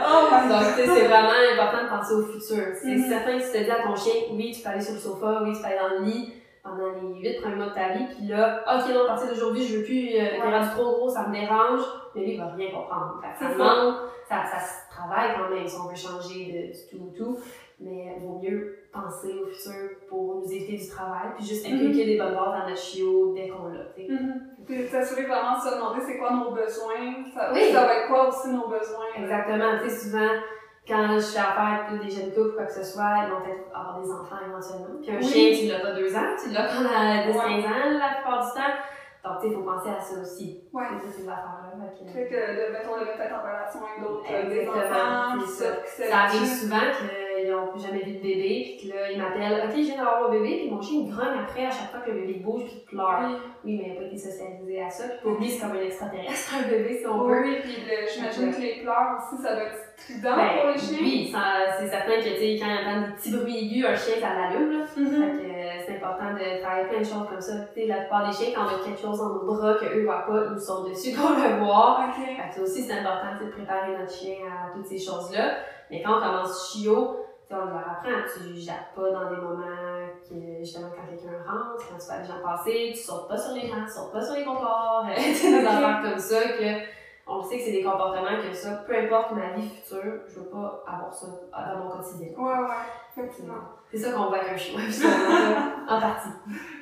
Oh 0.07 0.27
my 0.31 0.49
Donc, 0.49 0.59
tu 0.75 0.81
sais, 0.81 0.87
god. 0.87 0.95
c'est 0.97 1.05
vraiment 1.07 1.37
important 1.53 1.83
de 1.85 1.89
penser 1.89 2.13
au 2.13 2.23
futur. 2.33 2.63
C'est 2.81 2.95
Mhm. 2.97 3.09
certain 3.09 3.33
que 3.37 3.43
si 3.43 3.51
tu 3.51 3.57
te 3.59 3.63
dis 3.63 3.71
à 3.71 3.83
ton 3.83 3.95
chien, 3.95 4.13
oui, 4.33 4.51
tu 4.55 4.61
peux 4.61 4.69
aller 4.69 4.81
sur 4.81 4.93
le 4.93 4.99
sofa, 4.99 5.41
oui, 5.43 5.53
tu 5.53 5.59
peux 5.61 5.67
aller 5.67 5.77
dans 5.81 5.99
le 5.99 6.05
lit 6.05 6.33
pendant 6.63 6.89
les 6.97 7.21
8 7.21 7.41
premiers 7.41 7.55
mois 7.61 7.67
de 7.67 7.75
ta 7.77 7.89
vie, 7.93 8.05
puis 8.09 8.25
là, 8.27 8.61
ok, 8.65 8.89
non, 8.93 9.03
à 9.03 9.07
partir 9.13 9.27
d'aujourd'hui, 9.29 9.61
je 9.67 9.77
veux 9.77 9.83
plus, 9.83 10.09
euh, 10.17 10.33
t'es 10.33 10.41
Ouais. 10.41 10.49
rendu 10.57 10.69
trop 10.73 10.85
gros, 10.97 11.09
ça 11.09 11.27
me 11.27 11.31
dérange, 11.33 11.81
mais 12.15 12.21
lui, 12.25 12.31
il 12.33 12.39
va 12.41 12.47
rien 12.57 12.71
comprendre. 12.73 13.21
Ça 13.39 13.45
demande, 13.53 13.95
ça, 14.27 14.37
ça 14.49 14.57
se 14.95 15.01
travaille 15.01 15.35
quand 15.35 15.53
même 15.53 15.67
si 15.67 15.75
on 15.79 15.87
veut 15.89 15.95
changer 15.95 16.51
de, 16.51 16.97
tout 16.97 17.03
au 17.03 17.09
tout, 17.17 17.37
mais 17.79 18.15
il 18.17 18.25
vaut 18.25 18.39
mieux 18.41 18.77
penser 18.93 19.33
au 19.33 19.45
futur 19.47 19.89
pour 20.09 20.35
nous 20.35 20.51
éviter 20.51 20.77
du 20.77 20.89
travail, 20.89 21.29
puis 21.37 21.45
juste 21.45 21.65
inculquer 21.65 22.05
des 22.05 22.17
bonnes 22.17 22.33
bases 22.33 22.61
dans 22.61 22.69
notre 22.69 22.77
chiot 22.81 23.33
dès 23.35 23.49
qu'on 23.49 23.67
l'a, 23.67 23.83
tu 23.95 24.05
sais. 24.07 24.11
Mhm. 24.13 24.41
Puis 24.65 24.87
s'assurer 24.87 25.23
vraiment 25.25 25.57
de 25.57 25.61
se 25.69 25.75
demander 25.75 25.99
c'est 26.05 26.17
quoi 26.17 26.31
nos 26.31 26.51
besoins. 26.51 27.25
Ça, 27.33 27.51
Oui. 27.53 27.71
ça 27.71 27.85
va 27.85 27.93
être 27.97 28.07
quoi 28.07 28.29
aussi 28.29 28.47
nos 28.49 28.67
besoins. 28.67 29.11
Exactement. 29.17 29.77
Tu 29.83 29.89
sais, 29.89 29.95
souvent, 30.05 30.29
quand 30.87 31.07
je 31.15 31.19
fais 31.25 31.39
affaire 31.39 31.85
avec 31.89 32.01
des 32.01 32.09
jeunes 32.09 32.31
couples, 32.33 32.55
quoi 32.55 32.65
que 32.65 32.73
ce 32.73 32.83
soit, 32.83 33.25
ils 33.25 33.31
vont 33.31 33.41
peut-être 33.41 33.67
avoir 33.75 34.01
des 34.01 34.09
enfants 34.11 34.37
éventuellement. 34.47 34.95
Puis 35.01 35.11
un 35.11 35.17
Oui. 35.17 35.23
chien, 35.23 35.51
tu 35.59 35.65
l'as 35.67 35.79
pas 35.81 35.93
deux 35.93 36.15
ans, 36.15 36.33
tu 36.41 36.49
l'as 36.51 36.63
pendant 36.63 36.89
10-15 36.89 37.35
Ouais. 37.35 37.65
ans 37.67 37.99
la 37.99 38.15
plupart 38.15 38.45
du 38.45 38.51
temps. 38.59 38.73
Il 39.47 39.53
faut 39.53 39.61
penser 39.61 39.89
à 39.89 39.99
ça 39.99 40.21
aussi. 40.21 40.61
Ouais. 40.73 40.83
C'est 40.89 41.01
toutes 41.07 41.15
ces 41.15 41.27
affaires-là. 41.27 41.71
Fait 42.13 42.25
que- 42.27 42.33
de, 42.35 42.71
mettons, 42.73 42.97
de 42.99 43.05
mettre 43.05 43.35
en 43.35 43.41
relation 43.45 43.79
avec 43.85 44.01
d'autres, 44.01 44.25
euh, 44.31 44.49
des 44.49 44.67
enfants, 44.67 45.45
ça. 45.45 46.23
arrive 46.23 46.45
souvent 46.45 46.85
qu'ils 46.97 47.51
n'ont 47.51 47.67
plus 47.67 47.81
jamais 47.81 48.03
vu 48.03 48.13
de 48.17 48.21
bébé, 48.21 48.77
puis 48.79 48.89
que 48.89 48.95
là, 48.95 49.11
ils 49.11 49.21
m'appellent, 49.21 49.63
OK, 49.69 49.75
je 49.75 49.81
viens 49.81 49.97
d'avoir 49.97 50.23
mon 50.23 50.29
bébé, 50.31 50.57
puis 50.61 50.71
mon 50.71 50.81
chien 50.81 51.01
grogne 51.03 51.39
après 51.43 51.65
à 51.65 51.69
chaque 51.71 51.91
fois 51.91 51.99
que 51.99 52.11
le 52.11 52.21
bébé 52.21 52.39
bouge, 52.43 52.63
puis 52.63 52.81
il 52.91 52.95
pleure. 52.95 53.19
Oui. 53.23 53.35
Oui, 53.65 53.77
mais 53.77 53.83
il 53.87 53.93
n'a 53.93 53.99
pas 53.99 54.07
été 54.07 54.17
socialisé 54.17 54.81
à 54.83 54.89
ça, 54.89 55.03
puis 55.09 55.17
pour 55.21 55.39
lui, 55.39 55.49
c'est 55.49 55.61
comme 55.67 55.75
un 55.77 55.81
extraterrestre, 55.81 56.55
un 56.57 56.69
bébé, 56.69 56.97
si 56.99 57.07
on 57.07 57.21
Oui, 57.25 57.31
veut. 57.33 57.43
oui, 57.43 57.55
puis 57.61 57.75
j'imagine 58.13 58.51
que 58.55 58.61
les 58.61 58.81
pleurs 58.81 59.17
aussi, 59.17 59.41
ça 59.41 59.53
doit 59.55 59.63
être 59.65 59.77
strident 59.97 60.35
Ben, 60.35 60.49
pour 60.61 60.69
les 60.71 60.77
chiens. 60.79 60.99
Oui, 61.01 61.29
ça- 61.31 61.77
c'est 61.79 61.87
certain 61.87 62.15
que, 62.17 62.29
tu 62.33 62.39
sais, 62.39 62.57
quand 62.59 62.67
il 62.71 62.87
entend 62.87 63.07
des 63.07 63.13
petits 63.13 63.31
bruits 63.35 63.57
aigus, 63.57 63.85
un 63.85 63.95
chien, 63.95 64.15
ça 64.21 64.29
l'allume, 64.33 64.71
là. 64.79 64.85
Mhm. 64.97 65.05
Fait 65.05 65.43
que 65.43 65.54
c'est 65.85 65.97
important 65.97 66.33
de 66.33 66.61
travailler 66.61 66.87
plein 66.87 66.99
de 66.99 67.03
choses 67.03 67.27
comme 67.29 67.41
ça. 67.41 67.53
Tu 67.73 67.85
la 67.85 67.97
plupart 67.97 68.27
des 68.27 68.33
chiens, 68.33 68.53
quand 68.55 68.63
on 68.63 68.81
a 68.81 68.85
quelque 68.85 68.99
chose 68.99 69.17
dans 69.19 69.29
nos 69.29 69.45
bras 69.45 69.75
qu'eux 69.75 70.03
voient 70.03 70.25
pas, 70.25 70.49
nous 70.49 70.59
sont 70.59 70.83
dessus 70.83 71.15
pour 71.15 71.29
le 71.29 71.63
voir. 71.63 72.09
Ok. 72.09 72.25
Fait 72.25 72.49
que 72.49 72.55
ça 72.55 72.61
aussi, 72.61 72.83
c'est 72.83 72.99
important 72.99 73.43
de 73.43 73.51
préparer 73.51 73.97
notre 73.97 74.11
chien 74.11 74.37
à 74.45 74.73
toutes 74.73 74.87
ces 74.87 74.99
choses-là. 74.99 75.57
Mais 75.91 76.01
quand 76.01 76.17
on 76.17 76.21
commence 76.21 76.71
chiot, 76.71 77.25
on 77.51 77.65
leur 77.65 77.77
apprend, 77.77 78.09
tu 78.33 78.55
jappes 78.59 78.95
pas 78.95 79.11
dans 79.11 79.29
des 79.29 79.37
moments 79.37 80.07
que, 80.27 80.35
justement, 80.59 80.89
quand 80.89 81.07
quelqu'un 81.07 81.37
rentre, 81.45 81.77
quand 81.77 81.97
tu 81.97 82.05
vois 82.05 82.17
les 82.17 82.27
gens 82.27 82.43
passer, 82.43 82.91
tu 82.93 82.99
sautes 82.99 83.27
pas 83.27 83.37
sur 83.37 83.53
les 83.53 83.67
gens, 83.67 83.85
tu 83.85 83.91
sautes 83.91 84.11
pas 84.11 84.21
sur 84.21 84.35
les 84.35 84.43
comptoirs, 84.43 85.05
tu 85.15 85.33
sais, 85.33 85.61
des 85.61 85.65
affaires 85.65 86.01
comme 86.01 86.19
ça 86.19 86.41
que, 86.41 86.95
on 87.27 87.41
sait 87.43 87.57
que 87.57 87.63
c'est 87.63 87.71
des 87.71 87.83
comportements 87.83 88.41
que 88.41 88.53
ça, 88.53 88.83
peu 88.87 88.95
importe 88.95 89.31
ma 89.31 89.53
vie 89.53 89.69
future, 89.69 90.21
je 90.27 90.39
veux 90.39 90.45
pas 90.45 90.83
avoir 90.87 91.13
ça 91.13 91.27
dans 91.51 91.83
mon 91.83 91.89
quotidien. 91.89 92.29
Ouais, 92.37 92.59
ouais, 92.59 92.75
effectivement. 93.15 93.61
C'est 93.95 94.01
ça 94.01 94.11
qu'on 94.11 94.25
voit 94.27 94.39
avec 94.39 94.51
un 94.53 94.57
chien, 94.57 94.77
finalement, 94.79 95.71
en 95.87 96.01
partie. 96.01 96.29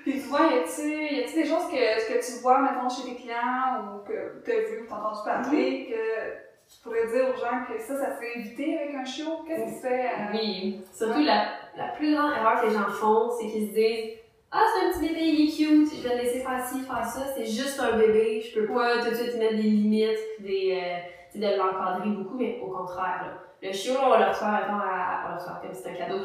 Puis 0.04 0.14
tu 0.14 0.28
vois, 0.30 0.42
y 0.52 0.60
a-tu 0.60 1.36
des 1.36 1.46
choses 1.46 1.68
que, 1.72 2.08
que 2.14 2.26
tu 2.26 2.42
vois, 2.42 2.60
mettons, 2.60 2.90
chez 2.90 3.04
tes 3.10 3.16
clients 3.16 3.86
ou 3.86 4.08
que 4.08 4.44
tu 4.44 4.52
as 4.52 4.60
vu 4.62 4.82
ou 4.82 4.86
t'as 4.90 4.96
entendu 4.96 5.20
parler 5.24 5.88
que 5.90 6.74
tu 6.74 6.82
pourrais 6.82 7.06
dire 7.08 7.30
aux 7.30 7.38
gens 7.40 7.64
que 7.68 7.80
ça, 7.80 7.96
ça 8.00 8.16
se 8.16 8.20
fait 8.20 8.40
éviter 8.40 8.80
avec 8.80 8.96
un 8.96 9.06
chiot? 9.06 9.44
Qu'est-ce 9.48 9.66
qui 9.70 9.76
se 9.78 9.82
fait? 9.88 10.06
euh, 10.08 10.32
Oui, 10.34 10.82
surtout 10.92 11.22
la, 11.24 11.46
la 11.78 11.90
plus 11.96 12.16
grande 12.16 12.32
erreur 12.34 12.62
que 12.62 12.68
les 12.68 12.74
gens 12.74 12.90
font, 12.90 13.30
c'est 13.40 13.48
qu'ils 13.48 13.70
se 13.70 13.74
disent 13.74 14.18
Ah, 14.52 14.64
c'est 14.74 14.88
un 14.88 14.92
petit 14.92 15.08
bébé, 15.14 15.22
il 15.22 15.48
est 15.48 15.52
cute, 15.56 15.94
je 15.96 16.08
vais 16.08 16.16
le 16.16 16.22
laisser 16.24 16.40
faire 16.40 16.66
ci, 16.66 16.80
faire 16.82 17.06
ça, 17.06 17.22
c'est 17.36 17.46
juste 17.46 17.80
un 17.80 17.96
bébé, 17.98 18.42
je 18.42 18.60
peux 18.60 18.74
pas 18.74 18.98
tout 19.04 19.12
de 19.12 19.16
suite 19.16 19.36
y 19.36 19.38
mettre 19.38 19.56
des 19.56 19.62
limites, 19.62 20.18
des, 20.40 20.82
euh, 20.82 20.98
tu 21.32 21.40
de 21.40 21.46
l'encadrer 21.58 22.10
beaucoup, 22.10 22.38
mais 22.40 22.60
au 22.62 22.72
contraire, 22.72 23.22
là. 23.22 23.40
Le 23.64 23.72
chiot, 23.72 23.94
on 23.98 24.20
le 24.20 24.26
reçoit, 24.26 24.52
mettons, 24.52 24.76
à, 24.76 25.24
on 25.26 25.30
le 25.30 25.36
reçoit 25.36 25.62
comme 25.62 25.72
si 25.72 25.78
c'était 25.78 25.92
un 25.92 26.06
cadeau. 26.06 26.20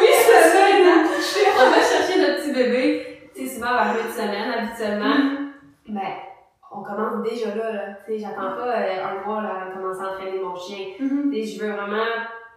oui, 0.00 0.08
c'est 0.10 0.50
ça, 0.50 0.70
exact. 0.70 1.06
On 1.56 1.70
va 1.70 1.76
chercher 1.76 2.20
notre 2.20 2.42
petit 2.42 2.52
bébé, 2.52 3.30
tu 3.32 3.46
sais, 3.46 3.54
souvent 3.54 3.74
vers 3.74 3.94
8 3.94 4.12
semaines, 4.12 4.50
habituellement. 4.50 5.14
Ben, 5.88 6.00
on 6.72 6.82
commence 6.82 7.22
déjà 7.22 7.54
là, 7.54 7.72
là. 7.72 7.82
Tu 8.04 8.14
sais, 8.14 8.18
j'attends 8.18 8.56
pas 8.56 8.66
euh, 8.66 9.04
un 9.04 9.24
mois, 9.24 9.42
là, 9.42 9.68
de 9.68 9.80
commencer 9.80 10.00
à 10.02 10.14
entraîner 10.14 10.40
mon 10.40 10.56
chien. 10.56 10.78
Mhm. 10.98 11.30
Tu 11.30 11.44
sais, 11.44 11.54
je 11.54 11.64
veux 11.64 11.70
vraiment 11.70 12.06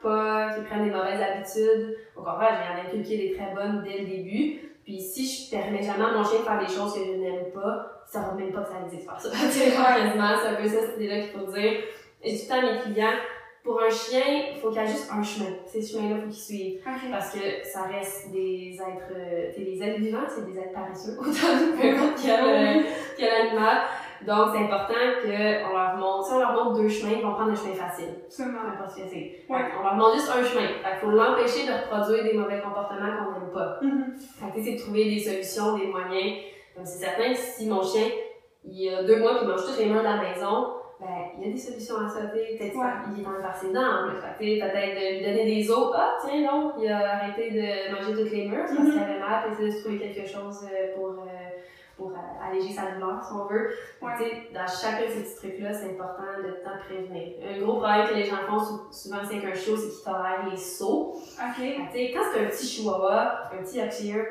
pas 0.01 0.55
qu'il 0.55 0.63
prenne 0.63 0.85
des 0.85 0.91
mauvaises 0.91 1.21
habitudes. 1.21 1.97
Au 2.15 2.23
contraire, 2.23 2.57
je 2.57 2.73
vais 2.73 2.81
en 2.81 2.87
inculquer 2.87 3.17
des 3.17 3.33
très 3.35 3.53
bonnes 3.53 3.83
dès 3.83 3.99
le 3.99 4.05
début. 4.05 4.61
Puis 4.83 4.99
si 4.99 5.27
je 5.27 5.51
permets 5.55 5.83
jamais 5.83 6.05
à 6.05 6.17
mon 6.17 6.23
chien 6.23 6.39
de 6.39 6.43
faire 6.43 6.59
des 6.59 6.73
choses 6.73 6.93
que 6.95 7.05
je 7.05 7.11
n'aime 7.11 7.51
pas, 7.53 8.01
ça 8.07 8.21
va 8.21 8.33
même 8.33 8.51
pas 8.51 8.61
que 8.61 8.69
ça 8.69 8.75
existe 8.85 9.07
faire 9.07 9.19
ça. 9.19 9.29
Tu 9.51 9.59
sais, 9.59 9.71
quasiment, 9.71 10.33
c'est 10.41 10.47
un 10.47 10.55
peu 10.55 10.67
ça 10.67 10.81
cette 10.81 10.95
idée-là 10.97 11.21
qu'il 11.21 11.39
faut 11.39 11.51
dire. 11.51 11.83
Et 12.25 12.33
du 12.33 12.47
temps 12.47 12.57
à 12.57 12.61
mes 12.61 12.79
clients, 12.79 13.19
pour 13.63 13.81
un 13.81 13.89
chien, 13.89 14.21
il 14.51 14.59
faut 14.59 14.69
qu'il 14.69 14.81
y 14.81 14.83
ait 14.83 14.87
juste 14.87 15.11
un 15.11 15.21
chemin. 15.21 15.49
Ces 15.65 15.81
chemins-là, 15.81 16.15
il 16.17 16.21
faut 16.21 16.27
qu'ils 16.27 16.33
suivent. 16.33 16.81
Parce 17.11 17.31
que 17.31 17.39
ça 17.63 17.83
reste 17.83 18.31
des 18.31 18.75
êtres, 18.75 19.13
euh, 19.15 19.51
des 19.55 19.81
êtres 19.81 19.99
vivants, 19.99 20.25
c'est 20.27 20.45
des 20.45 20.57
êtres 20.57 20.73
paresseux, 20.73 21.17
autant 21.19 21.31
que 21.31 21.85
n'importe 21.85 22.19
quel, 22.21 22.39
euh, 22.43 22.81
quel 23.17 23.29
animal. 23.29 23.77
Donc, 24.25 24.49
c'est 24.53 24.63
important 24.63 24.93
qu'on 25.21 25.77
leur 25.77 25.97
montre, 25.97 26.27
si 26.27 26.33
on 26.33 26.39
leur 26.39 26.53
montre 26.53 26.81
deux 26.81 26.89
chemins, 26.89 27.13
ils 27.15 27.23
vont 27.23 27.33
prendre 27.33 27.51
le 27.51 27.55
chemin 27.55 27.73
facile. 27.73 28.09
Absolument. 28.25 28.59
importe 28.73 28.91
ce 28.91 29.03
que 29.03 29.07
c'est. 29.07 29.45
Ouais. 29.49 29.69
Qu'on 29.75 29.83
leur 29.83 29.95
montre 29.95 30.15
juste 30.15 30.31
un 30.31 30.43
chemin. 30.43 30.67
Fait 30.67 30.89
qu'il 30.89 30.99
faut 31.01 31.11
l'empêcher 31.11 31.67
de 31.67 31.73
reproduire 31.73 32.23
des 32.23 32.33
mauvais 32.33 32.59
comportements 32.59 33.17
qu'on 33.17 33.39
n'aime 33.39 33.51
pas. 33.53 33.79
Fait 33.79 34.51
que, 34.51 34.57
tu 34.57 34.63
sais, 34.63 34.71
c'est 34.71 34.77
de 34.77 34.81
trouver 34.81 35.05
des 35.05 35.19
solutions, 35.19 35.77
des 35.77 35.87
moyens. 35.87 36.37
Comme 36.75 36.85
c'est 36.85 37.05
certain 37.05 37.33
que 37.33 37.37
si 37.37 37.67
mon 37.67 37.83
chien, 37.83 38.07
il 38.63 38.93
a 38.93 39.03
deux 39.03 39.19
mois 39.19 39.37
qu'il 39.37 39.47
mange 39.47 39.65
tous 39.65 39.77
les 39.77 39.85
murs 39.85 39.99
de 39.99 40.03
la 40.03 40.17
maison, 40.17 40.73
ben, 40.99 41.07
il 41.37 41.45
y 41.47 41.49
a 41.49 41.53
des 41.53 41.59
solutions 41.59 41.95
à 41.97 42.07
sais. 42.07 42.57
Peut-être 42.57 42.75
Ouais. 42.75 42.83
que, 43.03 43.09
tu 43.09 43.15
sais, 43.17 43.21
peut-être 43.21 44.95
de 44.95 45.17
lui 45.19 45.25
donner 45.25 45.45
des 45.45 45.69
os. 45.71 45.93
Ah, 45.95 46.13
tiens, 46.23 46.41
non, 46.41 46.73
il 46.79 46.89
a 46.91 47.15
arrêté 47.15 47.51
de 47.51 47.93
manger 47.93 48.13
toutes 48.23 48.31
les 48.31 48.47
murs 48.47 48.65
parce 48.65 48.89
qu'il 48.89 48.99
avait 49.03 49.19
mal, 49.19 49.51
essayer 49.51 49.67
de 49.69 49.75
se 49.75 49.81
trouver 49.81 49.97
quelque 49.99 50.25
chose 50.27 50.65
euh, 50.71 50.95
pour, 50.95 51.09
euh, 51.09 51.25
pour 51.97 52.11
euh, 52.11 52.47
alléger 52.49 52.73
sa 52.73 52.91
douleur, 52.91 53.21
si 53.23 53.33
on 53.33 53.45
veut. 53.45 53.71
Ouais. 54.01 54.47
Dans 54.53 54.67
chacun 54.67 55.03
de 55.05 55.11
ces 55.11 55.21
petits 55.23 55.35
trucs-là, 55.35 55.73
c'est 55.73 55.89
important 55.91 56.23
de 56.43 56.51
t'en 56.63 56.77
prévenir. 56.85 57.33
Un 57.43 57.59
gros 57.61 57.77
problème 57.79 58.07
que 58.07 58.13
les 58.15 58.25
gens 58.25 58.37
font 58.47 58.59
sou- 58.59 58.87
souvent, 58.91 59.17
c'est 59.29 59.39
qu'un 59.39 59.53
chiot, 59.53 59.75
c'est 59.75 59.89
qu'ils 59.89 60.03
tolèrent 60.05 60.47
les 60.49 60.57
sauts. 60.57 61.15
Ok. 61.15 61.55
Tu 61.57 61.91
sais, 61.91 62.11
quand 62.13 62.21
c'est 62.33 62.45
un 62.45 62.47
petit 62.49 62.65
chihuahua, 62.67 63.49
un 63.53 63.63
petit 63.63 63.79
Yorkshire, 63.79 64.25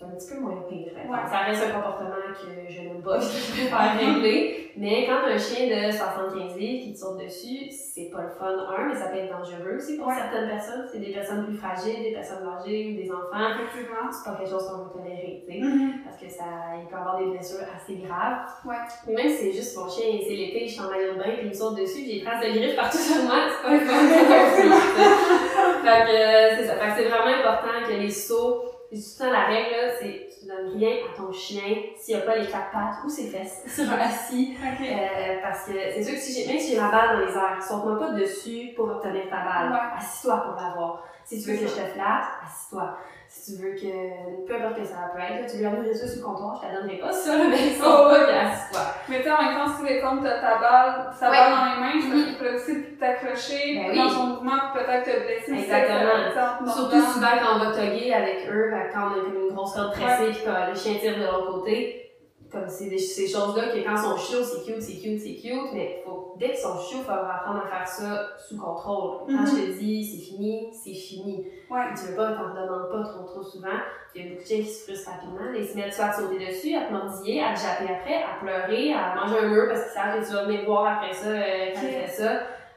c'est 0.00 0.06
un 0.06 0.16
petit 0.16 0.32
peu 0.34 0.40
moins 0.40 0.62
pire. 0.66 0.92
hein. 0.96 1.10
Ouais. 1.12 1.18
Ça 1.30 1.38
reste 1.40 1.62
un 1.62 1.70
comportement 1.76 2.16
que 2.32 2.72
je 2.72 2.80
n'aime 2.80 3.02
pas, 3.02 3.18
que 3.18 3.24
je 3.28 3.52
préfère 3.52 3.98
régler. 3.98 4.72
Mais 4.76 5.04
quand 5.04 5.26
un 5.28 5.36
chien 5.36 5.66
de 5.68 5.90
75 5.92 6.56
livres 6.56 6.84
qui 6.84 6.92
te 6.94 6.98
saute 6.98 7.18
dessus, 7.20 7.68
c'est 7.70 8.08
pas 8.08 8.22
le 8.22 8.30
fun, 8.30 8.46
un, 8.48 8.88
mais 8.88 8.94
ça 8.94 9.08
peut 9.08 9.18
être 9.18 9.28
dangereux 9.28 9.76
aussi 9.76 9.98
pour 9.98 10.06
Ouais. 10.06 10.14
certaines 10.16 10.48
personnes. 10.48 10.86
C'est 10.90 11.00
des 11.00 11.12
personnes 11.12 11.44
plus 11.44 11.56
fragiles, 11.58 12.02
des 12.02 12.12
personnes 12.12 12.46
âgées 12.48 12.88
ou 12.88 13.02
des 13.02 13.10
enfants. 13.12 13.44
Effectivement. 13.60 14.08
C'est 14.10 14.24
pas 14.30 14.36
quelque 14.38 14.48
chose 14.50 14.64
qu'on 14.70 14.84
veut 14.88 14.92
tolérer, 15.04 15.44
tu 15.44 15.52
sais. 15.52 15.60
Mhm. 15.60 15.92
Parce 16.04 16.16
que 16.16 16.28
ça, 16.30 16.44
il 16.80 16.86
peut 16.88 16.96
avoir 16.96 17.18
des 17.18 17.26
blessures 17.26 17.66
assez 17.76 17.96
graves. 18.00 18.46
Ouais. 18.64 18.80
Puis 19.04 19.12
même 19.14 19.28
si 19.28 19.36
c'est 19.36 19.52
juste 19.52 19.76
mon 19.76 19.88
chien, 19.90 20.06
c'est 20.22 20.32
l'été, 20.38 20.66
je 20.66 20.72
suis 20.72 20.80
en 20.80 20.88
maillot 20.88 21.12
de 21.12 21.18
bain, 21.18 21.34
puis 21.36 21.42
il 21.44 21.48
me 21.48 21.52
saute 21.52 21.76
dessus, 21.76 22.00
j'ai 22.06 22.20
des 22.20 22.24
traces 22.24 22.40
de 22.40 22.48
griffes 22.56 22.76
partout 22.76 22.96
sur 22.96 23.22
moi, 23.24 23.36
c'est 23.52 23.62
pas 23.68 23.74
le 23.74 23.80
fun. 23.84 24.00
Fait 25.84 26.04
que 26.06 26.12
euh, 26.14 26.56
c'est 26.56 26.66
ça. 26.66 26.74
Fait 26.76 26.88
que 26.88 26.96
c'est 26.96 27.08
vraiment 27.08 27.36
important 27.36 27.86
que 27.86 27.92
les 27.92 28.10
sauts, 28.10 28.64
le 28.92 29.18
temps 29.18 29.30
la 29.30 29.46
règle, 29.46 29.70
là, 29.70 29.92
c'est 30.00 30.28
tu 30.40 30.46
donnes 30.46 30.76
rien 30.76 30.96
à 31.06 31.16
ton 31.16 31.32
chien 31.32 31.62
s'il 31.96 32.16
n'y 32.16 32.22
a 32.22 32.24
pas 32.24 32.36
les 32.36 32.46
quatre 32.46 32.70
pattes 32.72 33.04
ou 33.04 33.08
ses 33.08 33.28
fesses 33.28 33.62
sur 33.74 33.92
assis. 33.92 34.56
Ok. 34.58 34.86
Euh, 34.86 35.36
parce 35.42 35.66
que 35.66 35.72
c'est 35.72 36.02
sûr 36.02 36.14
que 36.14 36.20
si 36.20 36.32
j'ai, 36.32 36.48
même 36.48 36.58
si 36.58 36.72
j'ai 36.72 36.80
ma 36.80 36.90
balle 36.90 37.20
dans 37.20 37.26
les 37.26 37.32
airs, 37.32 37.62
saute-moi 37.62 37.98
pas 37.98 38.12
dessus 38.12 38.72
pour 38.74 38.88
obtenir 38.88 39.28
ta 39.28 39.44
balle. 39.44 39.72
Ouais. 39.72 39.98
Assis-toi 39.98 40.38
pour 40.38 40.54
l'avoir. 40.54 41.04
Si 41.24 41.42
tu 41.42 41.50
veux 41.50 41.58
que 41.58 41.68
je 41.68 41.74
te 41.74 41.86
flatte, 41.86 42.24
assis-toi. 42.44 42.96
Si 43.32 43.54
tu 43.56 43.62
veux 43.62 43.70
que, 43.76 44.44
peu 44.44 44.56
importe 44.56 44.80
que 44.80 44.84
ça 44.84 45.08
peut 45.14 45.20
être, 45.22 45.42
là, 45.42 45.46
tu 45.48 45.56
veux 45.58 45.62
la 45.62 45.70
nourriture 45.70 46.08
sur 46.08 46.18
le 46.18 46.22
comptoir, 46.26 46.56
je 46.60 46.66
te 46.66 46.72
la 46.74 46.80
donnerai 46.80 46.98
pas 46.98 47.12
ça, 47.12 47.30
mais 47.48 47.70
saute 47.78 47.86
Oh, 47.86 48.08
pas. 48.10 48.94
Mais 49.08 49.18
tu 49.18 49.22
sais, 49.22 49.30
en 49.30 49.42
même 49.42 49.54
temps, 49.56 49.72
si 49.78 49.84
les 49.86 50.00
comptes 50.00 50.24
t'as 50.24 50.40
ta 50.40 50.58
balle, 50.58 51.10
sa 51.14 51.30
Ouais. 51.30 51.36
balle 51.38 51.52
dans 51.54 51.64
les 51.74 51.80
mains, 51.80 52.00
je 52.00 52.06
Mhm. 52.06 52.12
pense 52.12 52.24
qu'il 52.26 52.38
peut 52.38 52.54
aussi 52.56 52.82
t'accrocher 52.98 53.74
Ben 53.86 53.96
dans 53.96 54.02
oui. 54.02 54.10
son 54.10 54.26
mouvement 54.26 54.58
pour 54.74 54.82
peut-être 54.82 55.04
te 55.04 55.20
blesser. 55.24 55.62
Exactement. 55.62 56.34
Ça, 56.34 56.58
ça, 56.66 56.72
Surtout 56.74 57.00
souvent 57.02 57.34
quand 57.40 57.54
on 57.54 57.58
va 57.60 57.70
togger 57.70 58.12
avec 58.12 58.48
eux, 58.50 58.72
quand 58.92 59.00
on 59.06 59.12
a 59.14 59.18
une 59.48 59.54
grosse 59.54 59.74
corde 59.74 59.92
tressée 59.92 60.30
puis 60.32 60.42
que 60.44 60.70
le 60.70 60.74
chien 60.74 60.94
tire 61.00 61.16
de 61.16 61.22
l'autre 61.22 61.52
côté, 61.52 62.09
comme 62.50 62.68
c'est 62.68 62.86
des- 62.86 62.98
ces 62.98 63.26
choses-là 63.28 63.68
que 63.68 63.78
quand 63.84 63.92
ils 63.92 63.98
sont 63.98 64.16
chiots, 64.16 64.42
c'est 64.44 64.64
cute, 64.64 64.82
c'est 64.82 64.96
cute, 64.98 65.20
c'est 65.20 65.34
cute, 65.36 65.72
mais 65.72 66.02
faut, 66.04 66.34
dès 66.38 66.48
qu'ils 66.48 66.56
sont 66.58 66.78
chiots, 66.78 66.98
il 67.00 67.04
faut 67.04 67.10
apprendre 67.12 67.62
à 67.64 67.68
faire 67.78 67.86
ça 67.88 68.28
sous 68.38 68.58
contrôle. 68.58 69.26
Quand 69.26 69.32
Mhm. 69.42 69.46
je 69.46 69.52
te 69.72 69.78
dis 69.78 70.04
c'est 70.04 70.24
fini, 70.24 70.70
c'est 70.72 70.92
fini. 70.94 71.46
Ouais. 71.70 71.84
Tu 71.96 72.10
veux 72.10 72.16
pas, 72.16 72.32
t'en 72.32 72.48
demandes 72.54 72.90
pas 72.90 73.02
trop 73.08 73.24
trop 73.24 73.42
souvent. 73.42 73.68
Il 74.14 74.22
y 74.22 74.26
a 74.26 74.30
beaucoup 74.30 74.42
de 74.42 74.46
chiens 74.48 74.58
qui 74.58 74.66
se 74.68 74.84
frustrent 74.84 75.10
rapidement. 75.10 75.52
Ils 75.56 75.64
se 75.68 75.76
mettent 75.76 75.94
soit 75.94 76.06
à 76.06 76.08
te 76.10 76.20
sauter 76.22 76.38
dessus, 76.44 76.74
à 76.74 76.82
te 76.86 76.92
mordiller, 76.92 77.40
à 77.42 77.54
te 77.54 77.60
japper 77.60 77.92
après, 77.94 78.22
à 78.24 78.40
pleurer, 78.40 78.92
à 78.92 79.14
manger 79.14 79.38
un 79.38 79.48
mur 79.48 79.64
parce 79.68 79.82
qu'ils 79.84 79.92
savent 79.92 80.20
que 80.20 80.26
tu 80.26 80.32
vas 80.32 80.44
venir 80.44 80.64
voir 80.64 80.96
après 80.98 81.12
ça 81.12 81.28
euh, 81.28 81.70
quand 81.74 81.80
Ok. 81.80 81.88
ils 81.92 82.06
font 82.08 82.12
ça. 82.24 82.28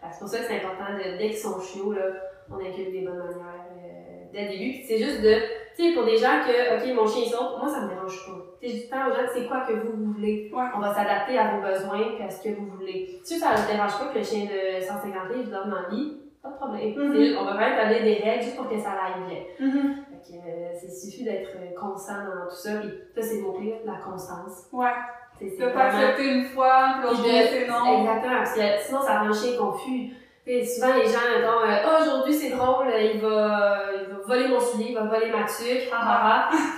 Fait 0.03 0.07
que 0.09 0.13
C'est 0.13 0.19
pour 0.19 0.27
ça 0.27 0.37
que 0.39 0.45
c'est 0.45 0.57
important, 0.57 0.93
de, 0.93 1.17
dès 1.17 1.29
qu'ils 1.29 1.37
sont 1.37 1.59
chiots, 1.59 1.93
là, 1.93 2.01
on 2.51 2.55
inculque 2.59 2.91
des 2.91 3.01
bonnes 3.01 3.17
manières 3.17 3.71
euh, 3.73 4.25
dès 4.31 4.43
le 4.43 4.49
début. 4.49 4.71
Puis 4.73 4.85
c'est 4.87 4.97
juste 4.99 5.21
de, 5.21 5.33
tu 5.75 5.89
sais, 5.89 5.93
pour 5.95 6.03
des 6.05 6.17
gens 6.17 6.41
que, 6.45 6.75
ok, 6.77 6.93
mon 6.95 7.07
chien 7.07 7.23
il 7.25 7.29
saute, 7.31 7.57
moi 7.57 7.67
ça 7.69 7.81
me 7.81 7.89
dérange 7.89 8.25
pas. 8.27 8.42
Tout 8.63 8.69
le 8.69 8.89
temps 8.89 9.07
aux 9.07 9.13
gens, 9.13 9.27
c'est 9.33 9.45
quoi 9.45 9.65
que 9.67 9.73
vous, 9.73 10.13
voulez? 10.13 10.49
Ouais. 10.53 10.63
On 10.73 10.79
va 10.79 10.93
s'adapter 10.93 11.37
à 11.37 11.51
vos 11.51 11.61
besoins 11.61 12.15
et 12.17 12.23
à 12.23 12.29
ce 12.29 12.41
que 12.41 12.55
vous 12.55 12.67
voulez. 12.67 13.19
Si 13.23 13.37
ça 13.37 13.51
ne 13.51 13.67
dérange 13.71 13.99
pas 13.99 14.05
que 14.13 14.19
le 14.19 14.23
chien 14.23 14.45
de 14.45 14.81
150 14.81 15.35
livres 15.35 15.51
dorme 15.51 15.75
le 15.89 15.95
lit, 15.95 16.17
pas 16.41 16.49
de 16.49 16.55
problème. 16.55 16.95
Mhm. 16.95 17.37
On 17.39 17.43
va 17.43 17.51
quand 17.51 17.59
même 17.59 17.77
donner 17.77 18.03
des 18.03 18.23
règles 18.23 18.43
juste 18.43 18.55
pour 18.55 18.69
que 18.69 18.79
ça 18.79 18.91
aille 18.91 19.27
bien. 19.27 19.39
Mhm. 19.59 19.95
Fait 20.09 20.31
que, 20.31 20.37
euh, 20.37 20.71
c'est 20.79 20.89
suffit 20.89 21.25
d'être 21.25 21.49
euh, 21.57 21.77
constant 21.77 22.23
dans 22.23 22.49
tout 22.49 22.55
ça. 22.55 22.79
Puis 22.79 22.89
ça, 23.15 23.21
c'est 23.21 23.35
le 23.37 23.41
mot-clé, 23.43 23.81
la 23.85 23.95
constance. 23.95 24.67
Ouais. 24.71 24.91
De 25.41 25.73
pas 25.73 25.85
accepter 25.85 26.35
une 26.35 26.45
fois, 26.45 26.95
puis 26.99 27.09
l'autre 27.09 27.23
Puis 27.23 27.31
c'est 27.31 27.67
non. 27.67 27.99
Exactement, 27.99 28.37
parce 28.37 28.53
que 28.53 28.61
sinon 28.85 29.01
ça 29.01 29.19
rend 29.19 29.25
le 29.25 29.33
chien 29.33 29.57
confus. 29.59 30.13
Puis 30.45 30.65
souvent 30.65 30.93
les 30.93 31.05
gens, 31.05 31.19
mettons, 31.35 31.59
euh, 31.67 31.83
Ah, 31.85 32.01
aujourd'hui 32.01 32.33
c'est 32.33 32.51
drôle, 32.51 32.87
euh, 32.87 33.01
il 33.01 33.19
va, 33.19 33.79
il 33.93 34.13
va 34.13 34.21
voler 34.25 34.47
mon 34.47 34.59
soulier, 34.59 34.87
il 34.89 34.95
va 34.95 35.03
voler 35.03 35.31
ma 35.31 35.43
tuque. 35.43 35.89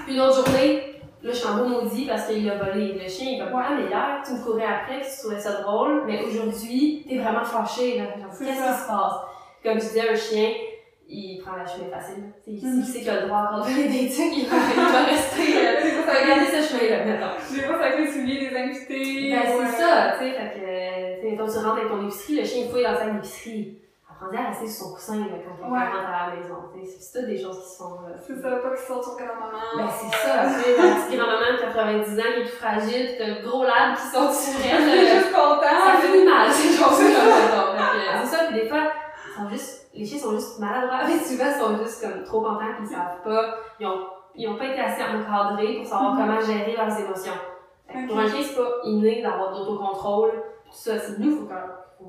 Puis 0.06 0.16
une 0.16 0.22
autre 0.22 0.46
journée, 0.46 0.95
là 1.26 1.32
je 1.32 1.38
suis 1.38 1.48
en 1.48 1.56
maudit 1.68 2.06
parce 2.06 2.28
qu'il 2.28 2.50
a 2.50 2.56
volé. 2.56 2.94
Le 2.94 3.10
chien 3.10 3.28
il 3.32 3.36
est 3.36 3.44
comme, 3.44 3.60
ah 3.62 3.72
mais 3.78 3.86
hier 3.90 4.22
tu 4.26 4.34
me 4.34 4.44
courais 4.44 4.66
après, 4.66 5.00
puis 5.02 5.10
tu 5.14 5.20
trouvais 5.22 5.40
ça 5.40 5.62
drôle, 5.62 6.04
mais 6.06 6.24
aujourd'hui 6.24 7.06
t'es 7.08 7.18
vraiment 7.18 7.44
fâché, 7.44 7.98
là. 8.00 8.06
Qu'est-ce 8.38 8.60
ça. 8.60 8.74
qui 8.74 8.82
se 8.82 8.88
passe? 8.88 9.14
Comme 9.64 9.74
je 9.80 9.80
disais, 9.88 10.10
un 10.10 10.16
chien, 10.16 10.50
il 11.10 11.40
prend 11.44 11.56
la 11.56 11.66
chemin 11.66 11.90
facile. 11.92 12.24
Il, 12.48 12.56
Mhm. 12.64 12.80
il 12.80 12.86
sait 12.86 13.00
qu'il 13.00 13.10
a 13.10 13.22
le 13.22 13.28
droit 13.28 13.50
de 13.54 13.64
donner 13.64 13.88
des 13.88 14.10
trucs, 14.10 14.34
il 14.38 14.46
va, 14.48 14.56
il 14.76 14.92
va 14.94 15.04
rester, 15.04 15.58
euh, 15.58 15.82
il 15.86 16.06
va 16.06 16.28
garder 16.28 16.46
ce 16.46 16.74
chemin-là. 16.78 17.34
Je 17.52 17.62
vais 17.62 17.68
pas 17.68 17.86
avec 17.86 18.00
les 18.00 18.12
souliers 18.12 18.50
des 18.50 18.56
invités. 18.56 19.32
Ben, 19.32 19.40
ouais. 19.40 19.66
c'est 19.72 19.82
ça, 19.82 20.14
tu 20.18 20.26
sais, 20.26 20.32
fait 20.32 20.54
que, 20.54 21.22
tu 21.22 21.32
mettons, 21.32 21.52
tu 21.52 21.58
rentres 21.58 21.78
avec 21.80 21.90
ton 21.90 22.04
épicerie, 22.04 22.36
le 22.40 22.46
chien 22.46 22.64
il 22.66 22.70
fouille 22.72 22.84
dans 22.84 22.92
le 22.92 22.98
sac 22.98 23.08
sur 24.68 24.68
son 24.88 24.94
coussin, 24.94 25.18
là, 25.20 25.26
quand 25.44 25.56
quelqu'un 25.56 25.72
Ouais. 25.72 25.88
rentre 25.88 26.10
à 26.10 26.30
la 26.30 26.36
maison. 26.36 26.56
C'est 27.00 27.20
toutes 27.20 27.28
des 27.30 27.38
choses 27.42 27.60
qui 27.60 27.78
font, 27.78 28.02
là. 28.02 28.16
C'est 28.26 28.36
ça, 28.42 28.50
pas 28.58 28.70
qu'ils 28.70 28.86
sortent 28.88 29.04
sur 29.04 29.16
grand-maman. 29.18 29.62
Ben, 29.78 29.88
c'est 29.90 30.18
ça, 30.18 30.46
tu 30.46 30.62
sais, 30.62 30.78
la 30.78 30.96
petite 30.96 31.20
grand-maman 31.20 31.50
de 31.54 31.62
90 31.62 32.20
ans 32.20 32.24
qui 32.36 32.42
est 32.42 32.46
tout 32.46 32.58
fragile, 32.58 33.06
pis 33.08 33.16
t'as 33.18 33.28
le 33.28 33.48
gros 33.48 33.64
lab 33.64 33.96
qui 33.96 34.08
sort 34.08 34.32
sur 34.34 34.60
elle, 34.64 34.90
est 34.90 35.12
euh, 35.12 35.20
juste 35.20 35.32
content. 35.34 35.62
ça 35.86 35.98
fait 36.02 36.26
mal, 36.26 36.52
ces 36.52 36.72
choses-là, 36.78 38.22
C'est 38.24 38.36
ça, 38.36 38.46
pis 38.48 38.54
des 38.54 38.68
fois, 38.70 38.84
sont 39.38 39.50
juste, 39.50 39.88
les 39.94 40.06
chiens 40.06 40.20
sont 40.20 40.32
juste 40.32 40.60
maladroits, 40.60 41.02
mais 41.08 41.20
souvent, 41.20 41.46
ils 41.48 41.60
sont 41.60 41.84
juste 41.84 42.02
comme 42.02 42.24
trop 42.24 42.42
contents 42.42 42.60
pis 42.78 42.84
ils 42.84 42.88
savent 42.96 43.22
pas, 43.24 43.56
ils 43.80 43.88
ont, 43.88 44.00
ils 44.36 44.48
ont 44.50 44.58
pas 44.58 44.66
été 44.66 44.80
assez 44.82 45.02
encadrés 45.04 45.78
pour 45.78 45.86
savoir 45.88 46.14
Mhm. 46.14 46.20
comment 46.20 46.42
gérer 46.42 46.76
leurs 46.76 47.00
émotions. 47.00 47.34
Fait 47.88 47.94
que 48.00 48.04
Ok. 48.04 48.10
Pour 48.10 48.20
un 48.20 48.28
chien, 48.28 48.42
c'est 48.42 48.56
pas 48.56 48.70
inné 48.86 49.22
d'avoir 49.22 49.52
de 49.54 49.60
l'autocontrôle, 49.60 50.32
tout 50.32 50.72
ça, 50.72 50.98
c'est 50.98 51.20
nous, 51.20 51.40
faut 51.42 51.46
qu'on, 51.46 51.56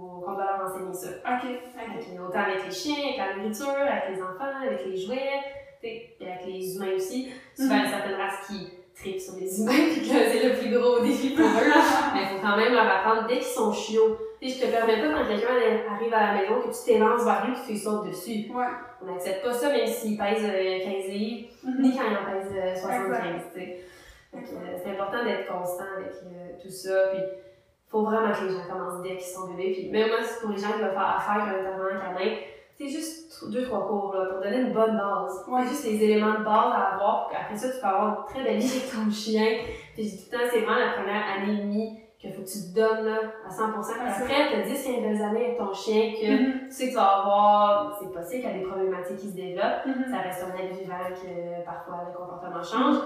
faut 0.01 0.21
qu'on 0.25 0.33
doit 0.35 0.45
leur 0.59 0.69
enseigner 0.69 0.93
ça. 0.95 1.09
Ok, 1.25 1.51
ok. 1.51 1.61
Fait 1.75 2.15
que 2.15 2.21
autant 2.21 2.39
avec 2.41 2.65
les 2.67 2.71
chiens, 2.73 2.97
avec 3.05 3.17
la 3.19 3.37
nourriture, 3.37 3.69
avec 3.69 4.05
les 4.17 4.23
enfants, 4.23 4.53
avec 4.63 4.87
les 4.87 4.97
jouets, 4.97 5.41
puis 5.81 6.03
avec 6.21 6.47
les 6.47 6.77
humains 6.77 6.95
aussi. 6.97 7.33
Souvent, 7.57 7.77
il 7.77 7.83
y 7.83 7.87
a 7.87 7.91
certaines 7.91 8.15
races 8.21 8.47
qui 8.47 8.69
tripent 8.95 9.21
sur 9.21 9.35
les 9.37 9.61
humains, 9.61 9.73
puis 9.93 10.01
que 10.03 10.15
c'est 10.15 10.49
le 10.49 10.55
plus 10.59 10.71
gros 10.79 11.01
défi 11.01 11.31
pour 11.37 11.45
eux. 11.45 11.73
Mais 12.15 12.21
il 12.23 12.29
faut 12.37 12.43
quand 12.47 12.57
même 12.57 12.73
leur 12.73 12.87
apprendre 12.87 13.27
dès 13.29 13.37
qu'ils 13.37 13.45
sont 13.45 13.73
chiots. 13.73 14.17
Tu 14.41 14.49
je 14.51 14.61
te 14.61 14.67
permets 14.71 15.01
pas 15.01 15.13
quand 15.19 15.27
quelqu'un 15.29 15.49
arrive 15.91 16.15
à 16.15 16.33
la 16.35 16.41
maison 16.41 16.61
que 16.61 16.69
tu 16.69 16.85
t'élances 16.85 17.25
vers 17.25 17.47
lui 17.47 17.53
et 17.53 17.61
que 17.61 17.67
tu 17.67 17.73
lui 17.73 17.79
sautes 17.79 18.07
dessus. 18.07 18.51
Ouais. 18.55 18.65
On 19.03 19.07
n'accepte 19.07 19.43
pas 19.45 19.53
ça 19.53 19.71
même 19.71 19.87
s'il 19.87 20.17
pèse 20.19 20.45
euh, 20.45 20.85
15 20.85 21.09
livres, 21.09 21.49
Mhm. 21.65 21.83
ni 21.83 21.97
quand 21.97 22.05
il 22.09 22.17
en 22.17 22.31
pèse 22.31 22.53
euh, 22.55 22.75
75, 22.77 23.43
tu 23.55 23.61
sais. 23.61 23.81
Fait 24.33 24.43
que, 24.43 24.49
euh, 24.55 24.79
c'est 24.83 24.91
important 24.91 25.25
d'être 25.25 25.47
constant 25.51 25.85
avec 25.97 26.13
euh, 26.25 26.63
tout 26.63 26.71
ça, 26.71 27.09
puis 27.13 27.23
faut 27.89 28.03
vraiment 28.03 28.33
que 28.33 28.45
les 28.45 28.51
gens 28.53 28.69
commencent 28.71 29.03
dès 29.03 29.17
qu'ils 29.17 29.21
sont 29.27 29.49
bébés, 29.49 29.73
puis 29.73 29.91
même 29.91 30.09
moi, 30.09 30.19
c'est 30.23 30.41
pour 30.41 30.51
les 30.51 30.59
gens 30.59 30.73
qui 30.73 30.81
veulent 30.83 30.91
faire 30.93 31.17
affaire 31.19 31.43
un 31.45 31.61
intervenant 31.61 32.01
canin, 32.01 32.37
c'est 32.79 32.89
juste 32.89 33.51
deux, 33.51 33.65
trois 33.65 33.87
cours, 33.87 34.15
là, 34.15 34.27
pour 34.27 34.43
donner 34.43 34.59
une 34.59 34.73
bonne 34.73 34.97
base. 34.97 35.45
Ouais. 35.49 35.61
C'est 35.65 35.69
juste 35.71 35.85
les 35.87 36.05
éléments 36.05 36.35
de 36.41 36.45
base 36.45 36.73
à 36.75 36.95
avoir, 36.95 37.29
puis 37.29 37.37
après 37.41 37.57
ça, 37.57 37.71
tu 37.71 37.81
peux 37.81 37.87
avoir 37.87 38.19
une 38.19 38.25
très 38.35 38.43
belle 38.45 38.59
vie 38.59 38.71
avec 38.79 38.91
ton 38.93 39.11
chien. 39.11 39.47
Puis 39.95 40.03
je 40.05 40.09
dis 40.11 40.25
tout 40.29 40.33
le 40.33 40.39
temps, 40.39 40.45
c'est 40.51 40.61
vraiment 40.61 40.79
la 40.79 40.93
première 40.93 41.23
année 41.37 41.55
et 41.55 41.63
demie 41.65 42.01
qu'il 42.19 42.33
faut 42.35 42.43
que 42.43 42.47
tu 42.49 42.59
te 42.59 42.75
donnes, 42.75 43.07
là, 43.07 43.19
à 43.47 43.51
100%. 43.51 43.93
Puis 43.95 44.09
après, 44.09 44.51
t'as 44.53 44.63
10, 44.63 44.85
15 44.85 45.03
belles 45.03 45.23
années 45.23 45.45
avec 45.47 45.59
ton 45.59 45.73
chien 45.73 46.13
que 46.21 46.31
Mhm. 46.33 46.53
tu 46.69 46.71
sais 46.75 46.85
que 46.87 46.91
tu 46.91 46.97
vas 46.97 47.19
avoir, 47.21 47.99
c'est 47.99 48.13
possible 48.13 48.43
qu'il 48.43 48.51
y 48.51 48.55
a 48.55 48.59
des 48.59 48.65
problématiques 48.65 49.17
qui 49.19 49.31
se 49.31 49.37
développent, 49.37 49.87
Mhm. 49.87 50.05
ça 50.11 50.19
reste 50.21 50.45
un 50.45 50.57
être 50.63 50.77
vivant 50.79 50.95
que 51.15 51.65
parfois 51.65 52.05
le 52.09 52.13
comportement 52.19 52.63
change, 52.63 52.97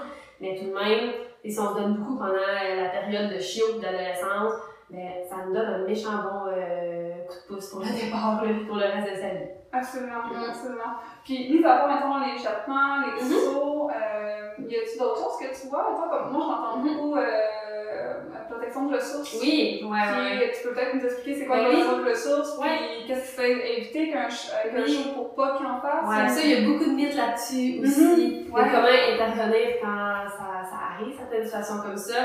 mais 0.41 0.57
tout 0.59 0.65
de 0.67 0.75
même, 0.75 1.13
et 1.45 1.51
si 1.51 1.59
on 1.61 1.69
se 1.75 1.81
donne 1.81 1.95
beaucoup 1.95 2.17
pendant 2.19 2.35
euh, 2.35 2.83
la 2.83 2.89
période 2.89 3.33
de 3.33 3.39
chiot 3.39 3.79
d'adolescence, 3.81 4.53
ben, 4.91 5.09
ça 5.29 5.37
nous 5.47 5.55
donne 5.55 5.67
un 5.75 5.79
méchant 5.87 6.11
bon 6.23 6.51
euh, 6.51 7.13
coup 7.29 7.35
de 7.35 7.55
pouce 7.55 7.71
pour 7.71 7.81
le 7.81 7.87
départ, 8.05 8.43
là, 8.45 8.51
pour 8.67 8.77
le 8.77 8.83
reste 8.87 9.11
de 9.17 9.21
sa 9.21 9.29
vie. 9.29 9.51
Absolument, 9.73 10.23
Mhm. 10.27 10.51
absolument. 10.51 10.93
Puis, 11.25 11.49
mis 11.53 11.65
à 11.65 11.77
part, 11.79 11.89
maintenant 11.89 12.19
les 12.27 12.41
échappements, 12.41 13.03
les 13.07 13.23
Mhm. 13.23 13.31
sauts, 13.31 13.89
euh, 13.91 14.49
y 14.69 14.75
a-t-il 14.77 14.99
d'autres 14.99 15.17
choses 15.23 15.39
que 15.41 15.61
tu 15.61 15.69
vois? 15.69 15.85
Toi, 15.97 16.09
comme 16.11 16.33
moi, 16.33 16.43
j'entends 16.49 16.79
Mhm. 16.79 16.89
beaucoup 16.97 17.17
euh, 17.17 18.15
la 18.35 18.41
protection 18.51 18.87
de 18.87 18.95
ressources. 18.97 19.39
Oui, 19.41 19.81
ouais, 19.85 19.99
Puis, 20.09 20.39
ouais. 20.39 20.53
tu 20.53 20.67
peux 20.69 20.75
peut-être 20.75 20.95
nous 20.97 21.05
expliquer 21.05 21.39
c'est 21.39 21.47
quoi 21.47 21.57
Ben 21.57 21.63
la 21.63 21.69
oui. 21.71 21.75
protection 21.85 21.99
de 22.05 22.11
ressources, 22.11 22.59
Ouais. 22.59 22.67
puis 22.99 23.07
qu'est-ce 23.07 23.31
qui 23.31 23.37
fait 23.41 23.79
éviter 23.79 24.11
qu'un 24.11 24.29
ch- 24.29 24.51
euh, 24.67 24.71
qu'un 24.71 24.83
Oui. 24.83 25.13
pour 25.15 25.35
pas 25.37 25.57
qu'il 25.57 25.67
en 25.67 25.81
fasse? 25.81 26.05
Ouais, 26.09 26.29
ça, 26.29 26.41
il 26.45 26.51
y 26.51 26.65
a 26.65 26.69
beaucoup 26.69 26.85
de 26.91 26.95
mythes 26.97 27.15
là-dessus 27.15 27.81
aussi, 27.83 28.45
Mhm. 28.49 28.53
Ouais. 28.53 28.65
de 28.65 28.71
comment 28.75 28.87
intervenir 29.15 29.77
quand 29.81 30.29
ça, 30.37 30.69
ça 30.69 30.77
arrive, 30.97 31.15
certaines 31.17 31.45
situations 31.45 31.81
comme 31.85 31.97
ça. 31.97 32.17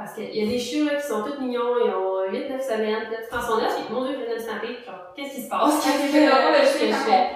Parce 0.00 0.14
qu'il 0.14 0.34
y 0.34 0.42
a 0.42 0.46
des 0.50 0.58
chiots 0.58 0.86
là, 0.86 0.94
qui 0.96 1.06
sont 1.06 1.22
tous 1.22 1.38
mignons, 1.38 1.76
ils 1.84 1.90
ont 1.92 2.24
8-9 2.32 2.58
semaines, 2.58 3.04
puis 3.04 3.12
là, 3.12 3.18
tu 3.22 3.28
prends 3.30 3.42
son 3.42 3.58
os, 3.62 3.74
puis 3.74 3.92
mon 3.92 4.02
dieu, 4.06 4.16
je 4.18 4.24
viens 4.24 4.34
de 4.34 4.40
snapper, 4.40 4.78
genre, 4.86 5.12
qu'est-ce 5.14 5.34
qui 5.34 5.42
se 5.42 5.48
passe? 5.50 5.84
Qu'est-ce 5.84 6.78
que 6.80 6.86
je 6.86 6.92
fais? 6.92 7.30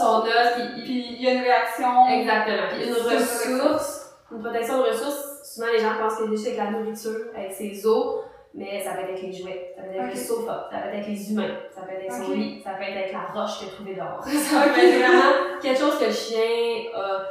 Son 0.00 0.22
os, 0.24 0.52
puis 0.54 0.82
il- 0.94 1.22
y 1.22 1.28
a 1.28 1.32
une 1.34 1.42
réaction. 1.42 2.08
Exactement. 2.08 2.68
Puis 2.72 2.86
une 2.88 2.94
ressource, 2.94 4.14
une 4.32 4.40
protection 4.42 4.78
de 4.78 4.82
ressources, 4.84 5.42
souvent 5.44 5.66
les 5.72 5.78
gens 5.80 5.92
pensent 6.00 6.16
que 6.16 6.24
c'est 6.24 6.30
juste 6.30 6.46
avec 6.46 6.58
la 6.58 6.70
nourriture, 6.70 7.20
avec 7.36 7.52
ses 7.52 7.86
os, 7.86 8.24
mais 8.54 8.80
ça 8.82 8.92
peut 8.92 9.00
être 9.00 9.10
avec 9.10 9.22
les 9.22 9.32
jouets, 9.32 9.74
ça 9.76 9.82
peut 9.82 9.90
être 9.90 10.00
avec 10.00 10.12
Ok. 10.14 10.18
le 10.18 10.24
sofa, 10.24 10.68
ça 10.72 10.78
peut 10.78 10.88
être 10.88 10.94
avec 10.94 11.06
les 11.06 11.32
humains, 11.32 11.54
ça 11.74 11.80
peut 11.82 11.92
être 11.92 11.98
avec 12.00 12.12
son 12.12 12.32
lit, 12.32 12.60
ça 12.64 12.70
peut 12.70 12.82
être 12.84 12.96
avec 12.96 13.12
la 13.12 13.40
roche 13.42 13.58
qu'il 13.58 13.68
a 13.68 13.70
trouvée 13.72 13.94
dehors. 13.94 14.22
ça 14.24 14.60
peut 14.72 14.80
être 14.80 14.98
vraiment 14.98 15.60
quelque 15.60 15.78
chose 15.78 15.98
que 15.98 16.04
le 16.06 16.12
chien 16.12 16.90
a 16.94 17.22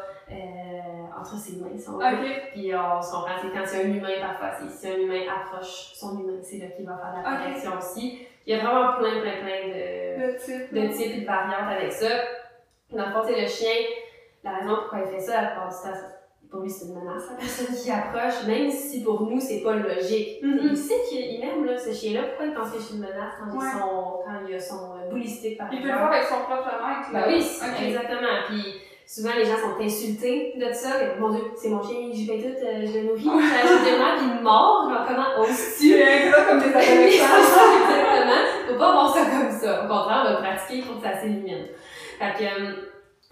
entre 1.19 1.37
ses 1.37 1.57
mains, 1.57 1.77
si 1.77 1.89
on 1.89 1.97
veut. 1.97 2.05
Ok. 2.05 2.41
Puis 2.53 2.71
on 2.75 3.01
se 3.01 3.11
comprend, 3.11 3.35
c'est 3.41 3.49
quand 3.51 3.65
c'est 3.65 3.83
un 3.85 3.87
humain 3.89 4.09
parfois, 4.21 4.51
c'est 4.59 4.69
si 4.69 4.93
un 4.93 4.97
humain 4.99 5.21
approche 5.29 5.91
son 5.95 6.19
humain, 6.19 6.39
c'est 6.41 6.57
là 6.57 6.67
qu'il 6.67 6.85
va 6.85 6.97
faire 6.97 7.13
la 7.23 7.29
Ok. 7.33 7.43
protection 7.43 7.71
aussi. 7.77 8.19
Il 8.45 8.55
y 8.55 8.59
a 8.59 8.63
vraiment 8.63 8.93
plein, 8.97 9.21
plein, 9.21 9.41
plein 9.41 9.67
de, 9.67 10.25
Le 10.33 10.35
type. 10.37 10.73
de 10.73 10.87
types 10.93 11.17
et 11.17 11.21
de 11.21 11.25
variantes 11.25 11.69
avec 11.77 11.91
ça. 11.91 12.07
Dans 12.91 13.05
le 13.05 13.11
fond, 13.11 13.21
le 13.27 13.45
chien, 13.47 13.75
la 14.43 14.51
raison 14.57 14.75
pourquoi 14.81 14.99
il 15.05 15.11
fait 15.13 15.19
ça, 15.19 15.41
la 15.41 15.47
plupart 15.49 15.69
du 15.69 15.75
temps, 15.75 15.99
pour 16.49 16.61
lui, 16.61 16.69
c'est 16.71 16.85
une 16.85 16.95
menace, 16.95 17.29
la 17.29 17.35
personne 17.35 17.75
qui 17.75 17.91
approche, 17.91 18.47
même 18.47 18.71
si 18.71 19.03
pour 19.03 19.21
nous, 19.29 19.39
c'est 19.39 19.59
pas 19.61 19.75
logique. 19.75 20.39
Il 20.41 20.75
sait 20.75 20.95
qu'il 21.07 21.19
il 21.19 21.43
aime 21.43 21.63
là, 21.63 21.77
ce 21.77 21.93
chien-là, 21.93 22.29
pourquoi 22.29 22.47
il 22.47 22.53
pense 22.55 22.71
que 22.71 22.79
c'est 22.79 22.95
une 22.95 23.01
menace 23.01 23.33
quand, 23.37 23.55
Ouais. 23.55 23.65
il, 23.71 23.79
son, 23.79 24.19
quand 24.25 24.47
il 24.47 24.55
a 24.55 24.59
son 24.59 24.93
euh, 24.95 25.09
boulistique, 25.11 25.59
par 25.59 25.71
Il 25.71 25.81
peut 25.83 25.87
le 25.89 25.93
faire 25.93 26.07
avec 26.11 26.23
son 26.23 26.39
propre 26.41 26.65
maître. 26.65 27.09
Ben 27.13 27.23
oui, 27.27 27.35
exactement. 27.85 28.27
Puis 28.47 28.63
souvent, 29.09 29.33
les 29.35 29.45
gens 29.45 29.57
sont 29.57 29.83
insultés 29.83 30.53
de 30.55 30.71
ça. 30.71 30.89
Mon 31.19 31.29
Dieu, 31.29 31.41
c'est 31.55 31.69
mon 31.69 31.81
chien, 31.81 32.09
j'y 32.13 32.27
paye 32.27 32.43
tout, 32.43 32.63
euh, 32.63 32.85
je 32.85 32.99
le 32.99 33.05
nourris, 33.07 33.23
je 33.23 33.53
l'achète 33.55 33.93
de 33.93 33.97
moi, 33.97 34.09
puis 34.17 34.27
il 34.37 34.43
mord. 34.43 34.89
Genre, 34.89 35.05
comment 35.07 35.39
oses-tu? 35.41 35.93
C'est 35.93 36.31
comme 36.47 36.59
des 36.59 36.65
c'est 36.71 37.15
exactement. 37.15 38.41
Faut 38.67 38.77
pas 38.77 38.91
voir 38.91 39.13
ça 39.13 39.21
comme 39.25 39.51
ça. 39.51 39.83
Au 39.83 39.87
contraire, 39.87 40.25
on 40.27 40.33
va 40.33 40.41
pratiquer 40.41 40.83
pour 40.83 41.01
que 41.01 41.07
ça 41.07 41.19
s'élimine. 41.19 41.65
Fait 42.19 42.37
que 42.37 42.43
euh, 42.43 42.71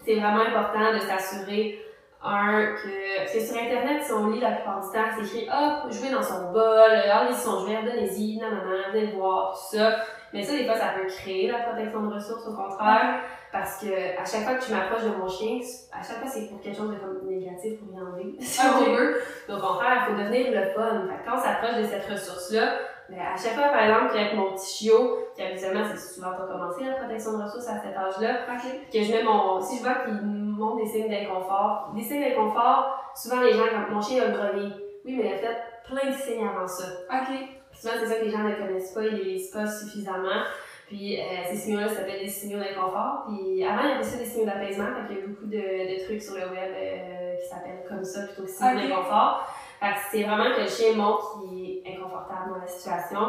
c'est 0.04 0.14
vraiment 0.16 0.40
important 0.40 0.92
de 0.94 0.98
s'assurer 0.98 1.80
un 2.24 2.74
que 2.74 3.18
parce 3.18 3.32
que 3.32 3.40
sur 3.40 3.56
internet 3.56 4.02
si 4.02 4.12
on 4.12 4.30
lit 4.30 4.40
la 4.40 4.50
plupart 4.50 4.80
du 4.80 4.88
temps 4.88 5.04
c'est 5.16 5.24
écrit 5.24 5.48
hop 5.48 5.92
jouer 5.92 6.10
dans 6.10 6.22
son 6.22 6.50
bol 6.52 6.90
allez 6.90 7.32
son 7.32 7.60
jouet 7.60 7.80
donnez-y 7.84 8.38
non 8.38 8.50
non 8.50 8.64
non 8.64 8.92
venez 8.92 9.06
le 9.06 9.16
voir 9.16 9.52
tout 9.52 9.76
ça 9.76 9.98
mais 10.32 10.42
ça 10.42 10.56
des 10.56 10.64
fois 10.64 10.74
ça 10.74 10.94
peut 10.96 11.06
créer 11.06 11.48
la 11.48 11.60
protection 11.60 12.02
de 12.02 12.14
ressources 12.14 12.44
au 12.48 12.56
contraire 12.56 13.20
parce 13.52 13.80
que 13.80 14.20
à 14.20 14.24
chaque 14.24 14.44
fois 14.44 14.54
que 14.54 14.64
tu 14.64 14.72
m'approches 14.72 15.04
de 15.04 15.10
mon 15.16 15.28
chien 15.28 15.58
à 15.92 16.02
chaque 16.02 16.18
fois 16.20 16.28
c'est 16.28 16.48
pour 16.48 16.60
quelque 16.60 16.76
chose 16.76 16.90
de 16.90 16.96
comme 16.96 17.20
négatif 17.28 17.78
pour 17.80 17.94
y 17.94 18.00
enlever 18.00 18.36
si 18.40 18.60
Ok. 18.60 18.74
on 18.88 18.94
veut 18.94 19.20
donc 19.48 19.58
au 19.62 19.66
contraire 19.66 20.02
il 20.08 20.12
faut 20.14 20.18
devenir 20.20 20.50
le 20.50 20.66
fun 20.74 21.06
fait 21.08 21.24
quand 21.24 21.36
on 21.36 21.42
s'approche 21.42 21.76
de 21.76 21.84
cette 21.84 22.06
ressource 22.06 22.52
là 22.52 22.68
ben, 23.10 23.20
à 23.20 23.34
chaque 23.38 23.54
fois, 23.54 23.68
par 23.68 23.80
exemple, 23.80 24.12
qu'avec 24.12 24.34
mon 24.34 24.52
petit 24.52 24.84
chiot, 24.84 25.16
qui 25.34 25.40
habituellement, 25.42 25.80
c'est 25.90 25.96
souvent 26.14 26.32
pas 26.32 26.46
commencé 26.46 26.84
la 26.84 26.92
protection 26.96 27.38
de 27.38 27.42
ressources 27.42 27.66
à 27.66 27.80
cet 27.80 27.96
âge-là, 27.96 28.40
Ok. 28.52 28.70
que 28.92 29.02
je 29.02 29.10
mets 29.10 29.22
mon, 29.22 29.58
si 29.62 29.78
je 29.78 29.82
vois 29.82 29.94
qu'il 30.04 30.12
montre 30.20 30.76
des 30.84 30.86
signes 30.86 31.08
d'inconfort, 31.08 31.90
des 31.96 32.02
signes 32.02 32.20
d'inconfort, 32.20 33.10
souvent 33.16 33.40
les 33.40 33.54
gens, 33.54 33.64
comme 33.70 33.94
mon 33.94 34.02
chien 34.02 34.24
a 34.24 34.28
grenier. 34.28 34.70
Oui, 35.06 35.16
mais 35.16 35.24
il 35.24 35.32
a 35.32 35.38
fait 35.38 35.56
plein 35.88 36.10
de 36.10 36.14
signes 36.14 36.46
avant 36.46 36.66
ça. 36.68 36.84
Ok. 37.10 37.28
Puis 37.70 37.80
souvent, 37.80 37.94
c'est 37.98 38.06
ça 38.08 38.14
que 38.16 38.24
les 38.26 38.30
gens 38.30 38.40
ne 38.40 38.54
connaissent 38.56 38.92
pas, 38.92 39.00
ils 39.02 39.14
les 39.16 39.24
lisent 39.24 39.50
pas 39.52 39.66
suffisamment. 39.66 40.42
Puis 40.88 41.20
euh, 41.20 41.22
ces 41.50 41.56
signaux-là 41.56 41.88
s'appellent 41.88 42.20
des 42.24 42.28
signaux 42.28 42.58
d'inconfort. 42.58 43.26
Puis 43.28 43.62
avant, 43.64 43.82
il 43.84 43.90
y 43.90 43.92
avait 43.92 44.02
ça 44.02 44.16
des 44.18 44.24
signaux 44.24 44.46
d'apaisement, 44.46 44.86
fait 44.86 45.06
qu'il 45.14 45.16
y 45.16 45.22
a 45.22 45.26
beaucoup 45.26 45.44
de, 45.46 45.56
de 45.98 46.04
trucs 46.04 46.22
sur 46.22 46.34
le 46.34 46.40
web 46.50 46.72
euh, 46.74 47.36
qui 47.36 47.46
s'appellent 47.48 47.84
comme 47.88 48.02
ça 48.04 48.22
plutôt 48.26 48.42
que 48.42 48.48
signaux 48.48 48.74
d'inconfort. 48.88 49.46
Fait 49.80 49.92
que 49.94 49.98
c'est 50.10 50.22
vraiment 50.24 50.54
que 50.56 50.60
le 50.62 50.66
chien 50.66 50.94
montre 50.96 51.40
qu'il 51.40 51.82
est 51.86 51.94
inconfortable 51.94 52.50
dans 52.54 52.60
la 52.60 52.66
situation. 52.66 53.20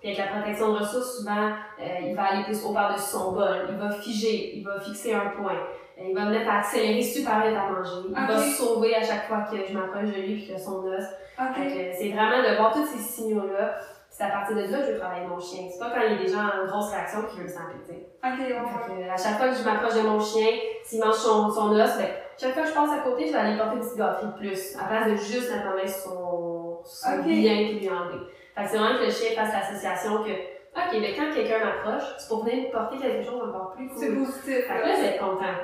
Puis 0.00 0.10
avec 0.10 0.18
la 0.18 0.26
protection 0.38 0.72
de 0.74 0.78
ressources, 0.78 1.18
souvent, 1.18 1.48
euh, 1.80 1.84
il 2.04 2.14
va 2.14 2.24
aller 2.24 2.44
plus 2.44 2.62
au 2.64 2.72
par-dessus 2.74 3.10
son 3.10 3.32
bol, 3.32 3.66
il 3.70 3.76
va 3.76 3.90
figer, 3.92 4.56
il 4.58 4.62
va 4.62 4.78
fixer 4.78 5.14
un 5.14 5.30
point, 5.30 5.54
euh, 5.98 6.02
il 6.10 6.14
va 6.14 6.26
me 6.26 6.30
mettre 6.32 6.50
à 6.50 6.58
accélérer 6.58 7.02
super 7.02 7.40
vite 7.46 7.56
à 7.56 7.70
manger, 7.72 8.08
il 8.10 8.14
va 8.14 8.38
se 8.38 8.62
sauver 8.62 8.94
à 8.94 9.02
chaque 9.02 9.26
fois 9.26 9.46
que 9.50 9.56
je 9.66 9.72
m'approche 9.72 10.04
de 10.14 10.20
lui 10.20 10.34
puis 10.44 10.52
que 10.52 10.60
son 10.60 10.84
os. 10.84 11.02
Fait 11.36 11.42
Ok. 11.42 11.56
que 11.56 11.96
c'est 11.98 12.10
vraiment 12.10 12.42
de 12.46 12.56
voir 12.56 12.72
tous 12.74 12.84
ces 12.86 12.98
signaux-là. 12.98 13.74
C'est 14.16 14.24
à 14.24 14.28
partir 14.28 14.56
de 14.56 14.62
là 14.62 14.78
que 14.78 14.86
je 14.86 14.92
veux 14.92 14.98
travailler 14.98 15.26
mon 15.26 15.38
chien. 15.38 15.68
C'est 15.70 15.78
pas 15.78 15.90
quand 15.90 16.00
il 16.00 16.12
y 16.12 16.14
a 16.14 16.18
des 16.24 16.26
gens 16.26 16.40
en 16.40 16.64
grosse 16.66 16.90
réaction 16.90 17.24
qui 17.28 17.36
veulent 17.38 17.50
sais. 17.50 18.08
Ok, 18.24 18.38
que, 18.38 19.10
à 19.12 19.16
chaque 19.16 19.36
fois 19.36 19.48
que 19.48 19.54
je 19.56 19.62
m'approche 19.62 19.94
de 19.94 20.08
mon 20.08 20.18
chien, 20.18 20.48
s'il 20.82 21.00
mange 21.00 21.16
son, 21.16 21.50
son 21.50 21.70
os, 21.78 21.98
ben, 21.98 22.08
chaque 22.40 22.54
fois 22.54 22.62
que 22.62 22.68
je 22.70 22.74
passe 22.74 22.92
à 22.92 22.98
côté, 23.00 23.26
je 23.26 23.32
vais 23.32 23.38
aller 23.38 23.58
porter 23.58 23.74
une 23.74 23.80
petite 23.82 23.98
gâterie 23.98 24.26
de 24.28 24.32
plus, 24.38 24.76
à 24.80 24.84
place 24.84 25.10
de 25.10 25.16
juste 25.16 25.50
ma 25.50 25.74
main 25.74 25.86
sur 25.86 26.12
son, 26.12 26.80
son 26.82 27.18
bien 27.24 27.52
et 27.52 27.72
lui 27.74 27.90
enlever. 27.90 28.24
Fait 28.54 28.64
que 28.64 28.70
c'est 28.70 28.78
vraiment 28.78 28.98
que 28.98 29.04
le 29.04 29.10
chien 29.10 29.36
fasse 29.36 29.52
l'association 29.52 30.24
que, 30.24 30.30
ok, 30.32 30.96
mais 30.98 31.14
quand 31.14 31.34
quelqu'un 31.34 31.62
m'approche, 31.62 32.08
c'est 32.16 32.28
pour 32.28 32.42
venir 32.42 32.68
me 32.68 32.72
porter 32.72 32.96
quelque 32.96 33.22
chose 33.22 33.38
d'encore 33.38 33.74
plus 33.76 33.90
C'est 33.98 34.08
cool. 34.08 34.24
positif. 34.24 34.66
Fait 34.66 34.80
que 34.80 34.88
là, 34.88 34.94
je 34.96 35.00
vais 35.02 35.06
être 35.08 35.20
content. 35.20 35.56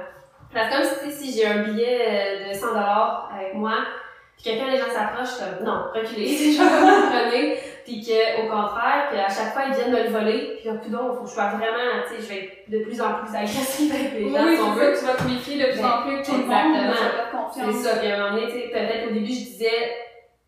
Parce 0.52 0.68
que 0.68 1.00
comme 1.00 1.10
si 1.10 1.32
j'ai 1.32 1.46
un 1.46 1.62
billet 1.62 2.00
euh, 2.06 2.48
de 2.50 2.54
100$ 2.54 3.34
avec 3.34 3.54
moi, 3.54 3.76
puis 4.36 4.44
quelqu'un, 4.44 4.70
les 4.70 4.78
gens 4.78 4.90
s'approchent, 4.92 5.38
comme, 5.38 5.64
non, 5.66 5.84
reculez, 5.94 6.26
je 6.52 6.58
vais 6.58 6.68
pas 6.68 6.80
me 6.80 7.30
prenez. 7.30 7.58
puis 7.84 8.00
qu'au 8.04 8.48
contraire, 8.48 9.08
qu'à 9.12 9.28
chaque 9.28 9.52
fois, 9.52 9.62
ils 9.68 9.74
viennent 9.74 9.92
me 9.92 10.02
le 10.04 10.10
voler, 10.10 10.58
puis 10.60 10.70
coup 10.70 10.90
donc, 10.90 11.16
faut 11.18 11.22
que 11.24 11.28
je 11.28 11.34
sois 11.34 11.48
vraiment, 11.50 12.02
tu 12.08 12.14
sais, 12.16 12.22
je 12.22 12.28
vais 12.28 12.40
être 12.44 12.70
de 12.70 12.78
plus 12.84 13.00
en 13.00 13.14
plus 13.14 13.34
agressive 13.34 13.92
avec 13.94 14.12
les 14.14 14.28
gens, 14.30 14.44
Oui, 14.44 14.56
si 14.56 14.62
on 14.62 14.74
c'est 14.74 14.80
veut. 14.80 14.94
ça, 14.94 15.00
tu 15.00 15.04
vas 15.06 15.14
te 15.24 15.28
méfier 15.30 15.58
de 15.58 15.70
plus 15.72 15.84
en 15.84 16.02
plus 16.02 16.22
tout 16.22 16.32
le 16.32 16.46
monde, 16.46 16.76
Exactement. 16.76 17.48
de 17.48 17.72
C'est 17.72 17.88
ça, 17.88 17.96
puis 17.98 18.10
à 18.10 18.14
un 18.14 18.18
moment 18.18 18.34
donné, 18.34 18.46
tu 18.46 18.52
sais, 18.60 18.68
peut-être 18.68 19.10
au 19.10 19.12
début, 19.12 19.26
je 19.26 19.44
disais, 19.52 19.96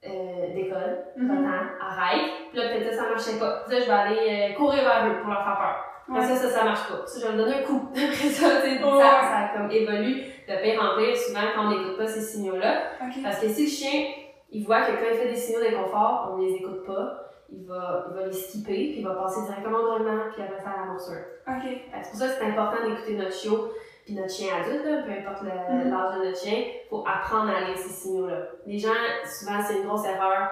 euh, 0.06 0.54
décolle, 0.54 1.04
Mhm. 1.16 1.28
va-t'en, 1.28 1.86
arrête, 1.86 2.30
puis 2.50 2.58
là, 2.60 2.68
peut-être 2.68 2.90
ça, 2.94 3.02
ça 3.04 3.08
marchait 3.10 3.38
pas. 3.38 3.62
Puis 3.66 3.74
là, 3.76 3.80
je 3.80 3.86
vais 3.86 3.92
aller 3.92 4.52
euh, 4.52 4.54
courir 4.56 4.82
vers 4.84 5.06
eux 5.06 5.20
pour 5.22 5.30
leur 5.30 5.44
faire 5.44 5.56
peur. 5.58 5.76
Après 6.08 6.20
Ouais. 6.20 6.26
ça, 6.26 6.36
ça, 6.36 6.48
ça 6.50 6.64
marche 6.64 6.88
pas. 6.88 7.06
Ça, 7.06 7.20
je 7.20 7.26
vais 7.26 7.36
leur 7.36 7.46
donner 7.46 7.58
un 7.58 7.66
coup. 7.66 7.88
Après 7.92 8.28
ça, 8.28 8.46
Ouais. 8.46 8.78
ça, 8.80 9.20
ça 9.22 9.50
comme 9.56 9.70
évolue 9.70 10.22
de 10.48 10.62
pire 10.62 10.82
en 10.82 10.98
pire, 10.98 11.16
souvent, 11.16 11.40
quand 11.54 11.66
on 11.66 11.70
n'écoute 11.70 11.96
pas 11.96 12.06
ces 12.06 12.20
signaux-là. 12.20 12.82
Ok. 13.02 13.22
Parce 13.22 13.38
que 13.40 13.48
si 13.48 13.64
le 13.64 13.70
chien, 13.70 14.12
il 14.50 14.64
voit 14.66 14.82
que 14.82 14.92
quand 14.92 15.06
il 15.10 15.16
fait 15.18 15.28
des 15.30 15.36
signaux 15.36 15.60
d'inconfort, 15.60 16.30
on 16.32 16.36
ne 16.38 16.46
les 16.46 16.54
écoute 16.56 16.84
pas, 16.86 17.20
il 17.50 17.64
va, 17.66 18.06
il 18.10 18.14
va 18.16 18.26
les 18.26 18.32
skipper, 18.32 18.72
puis 18.72 18.94
il 18.98 19.04
va 19.06 19.14
passer 19.14 19.42
directement 19.46 19.78
au 19.78 19.84
grognement, 19.84 20.24
puis 20.32 20.42
après 20.42 20.58
à 20.64 20.80
la 20.80 20.92
morsure. 20.92 21.24
Ok. 21.48 21.62
Fait 21.62 22.00
que 22.00 22.04
C'est 22.04 22.10
pour 22.10 22.18
ça 22.20 22.28
que 22.28 22.32
c'est 22.38 22.46
important 22.46 22.86
d'écouter 22.88 23.16
notre 23.16 23.32
chiot, 23.32 23.70
puis 24.04 24.14
notre 24.14 24.30
chien 24.30 24.48
adulte, 24.60 24.84
là, 24.84 25.02
peu 25.02 25.10
importe 25.12 25.42
le- 25.42 25.48
Mhm. 25.84 25.90
l'âge 25.90 26.18
de 26.18 26.24
notre 26.26 26.38
chien, 26.38 26.64
faut 26.90 27.02
apprendre 27.06 27.50
à 27.50 27.60
lire 27.62 27.78
ces 27.78 27.88
signaux-là. 27.88 28.36
Les 28.66 28.78
gens, 28.78 28.90
souvent, 29.24 29.60
c'est 29.66 29.78
une 29.78 29.86
grosse 29.86 30.04
erreur 30.06 30.50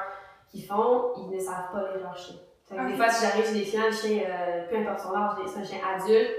qu'ils 0.51 0.65
font, 0.65 1.13
ils 1.19 1.35
ne 1.37 1.39
savent 1.39 1.71
pas 1.73 1.81
lire 1.93 2.03
leur 2.03 2.17
chien. 2.17 2.37
Des 2.73 2.93
Ok. 2.93 2.97
fois, 2.97 3.09
si 3.09 3.27
j'arrive 3.27 3.45
chez 3.47 3.53
des 3.53 3.65
clients, 3.65 3.87
le 3.87 3.93
chien, 3.93 4.23
euh, 4.27 4.63
peu 4.71 4.77
importe 4.77 5.01
son 5.01 5.15
âge, 5.15 5.33
c'est 5.47 5.61
un 5.61 5.65
chien 5.65 5.79
adulte, 5.95 6.31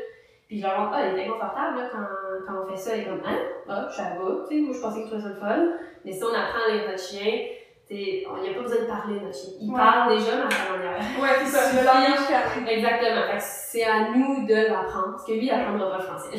puis 0.47 0.57
je 0.59 0.63
leur 0.67 0.79
montre, 0.79 0.93
ah, 0.95 1.01
il 1.07 1.19
est 1.19 1.25
inconfortable 1.27 1.77
là, 1.77 1.89
quand, 1.91 2.07
quand 2.47 2.61
on 2.63 2.69
fait 2.69 2.77
ça, 2.77 2.95
il 2.95 3.01
est 3.03 3.05
comme, 3.05 3.21
hein, 3.25 3.37
ah, 3.69 3.85
je 3.89 3.93
suis 3.93 4.01
à 4.01 4.11
tu 4.17 4.55
sais, 4.55 4.61
moi 4.61 4.73
je 4.75 4.81
pensais 4.81 4.99
que 4.99 5.03
tu 5.03 5.09
trouvais 5.11 5.21
ça 5.23 5.29
le 5.29 5.35
fun. 5.35 5.63
Mais 6.05 6.11
si 6.11 6.23
on 6.23 6.27
apprend 6.33 6.67
à 6.67 6.71
lire 6.73 6.83
notre 6.89 6.99
chien, 7.03 7.31
on 7.93 8.41
n'y 8.41 8.49
a 8.49 8.53
pas 8.55 8.61
besoin 8.61 8.81
de 8.81 8.87
parler 8.87 9.19
notre 9.21 9.35
chien. 9.37 9.53
Il 9.61 9.69
Ouais. 9.71 9.77
parle 9.77 10.17
déjà, 10.17 10.31
mais 10.37 10.45
à 10.45 10.49
sa 10.49 10.71
manière. 10.73 10.97
Ouais, 11.21 11.29
c'est 11.45 11.51
ça, 11.51 11.61
le 11.79 11.85
langage 11.85 12.27
carré. 12.27 12.73
Exactement. 12.73 13.21
C'est 13.39 13.83
à 13.83 14.09
nous 14.15 14.47
de 14.47 14.53
l'apprendre. 14.73 15.11
Parce 15.11 15.25
que 15.25 15.33
lui, 15.33 15.45
il 15.45 15.51
apprendra 15.51 15.91
pas 15.91 15.97
le 15.97 16.03
français. 16.03 16.29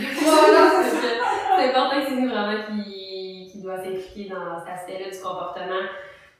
C'est 1.56 1.68
important 1.70 2.00
que 2.00 2.06
c'est 2.08 2.16
nous 2.16 2.28
vraiment 2.28 2.64
qui, 2.66 3.48
qui 3.52 3.60
doit 3.62 3.76
s'impliquer 3.76 4.28
dans 4.30 4.58
cet 4.58 4.68
aspect-là 4.74 5.10
du 5.10 5.18
comportement. 5.22 5.80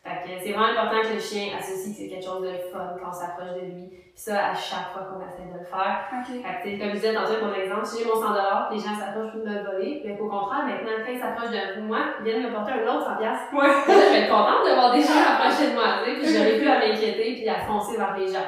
Fait 0.04 0.20
que 0.20 0.44
c'est 0.44 0.52
vraiment 0.52 0.68
important 0.68 1.00
que 1.00 1.14
le 1.14 1.20
chien 1.20 1.56
associe 1.56 1.96
que 1.96 2.02
c'est 2.02 2.08
quelque 2.08 2.24
chose 2.24 2.42
de 2.42 2.52
fun 2.70 2.92
quand 3.00 3.08
on 3.08 3.12
s'approche 3.12 3.56
de 3.56 3.64
lui. 3.72 3.88
Puis 3.88 4.22
ça, 4.22 4.52
à 4.52 4.54
chaque 4.54 4.92
fois 4.92 5.08
qu'on 5.08 5.24
essaie 5.24 5.48
de 5.48 5.58
le 5.58 5.64
faire. 5.64 6.12
Ok. 6.12 6.28
Fait 6.28 6.60
que, 6.60 6.78
comme 6.78 6.90
je 6.92 7.00
disais 7.00 7.14
tantôt, 7.14 7.40
mon 7.40 7.54
exemple, 7.56 7.86
si 7.86 8.04
j'ai 8.04 8.04
mon 8.04 8.20
100 8.20 8.36
les 8.70 8.78
gens 8.78 8.94
s'approchent 8.94 9.32
pour 9.32 9.40
me 9.40 9.48
le 9.48 9.64
voler. 9.64 10.02
Mais 10.04 10.20
au 10.20 10.28
contraire, 10.28 10.68
maintenant, 10.68 11.00
quand 11.00 11.10
ils 11.10 11.18
s'approchent 11.18 11.56
de 11.56 11.80
moi, 11.80 12.20
ils 12.20 12.24
viennent 12.24 12.44
me 12.44 12.52
porter 12.52 12.72
un 12.76 12.84
autre 12.84 13.08
100 13.10 13.16
piastres. 13.16 13.48
Ouais. 13.56 13.66
Là, 13.66 13.80
je 13.88 14.12
vais 14.12 14.20
être 14.22 14.30
contente 14.30 14.62
de 14.68 14.74
voir 14.76 14.92
des 14.92 15.00
gens 15.00 15.24
approcher 15.24 15.72
de 15.72 15.74
moi, 15.74 16.04
tu 16.04 16.12
sais, 16.12 16.16
puis 16.20 16.28
j'aurais 16.28 16.56
plus 16.60 16.68
à 16.68 16.78
m'inquiéter 16.84 17.28
puis 17.40 17.48
à 17.48 17.64
foncer 17.64 17.96
vers 17.96 18.14
les 18.14 18.28
gens. 18.28 18.44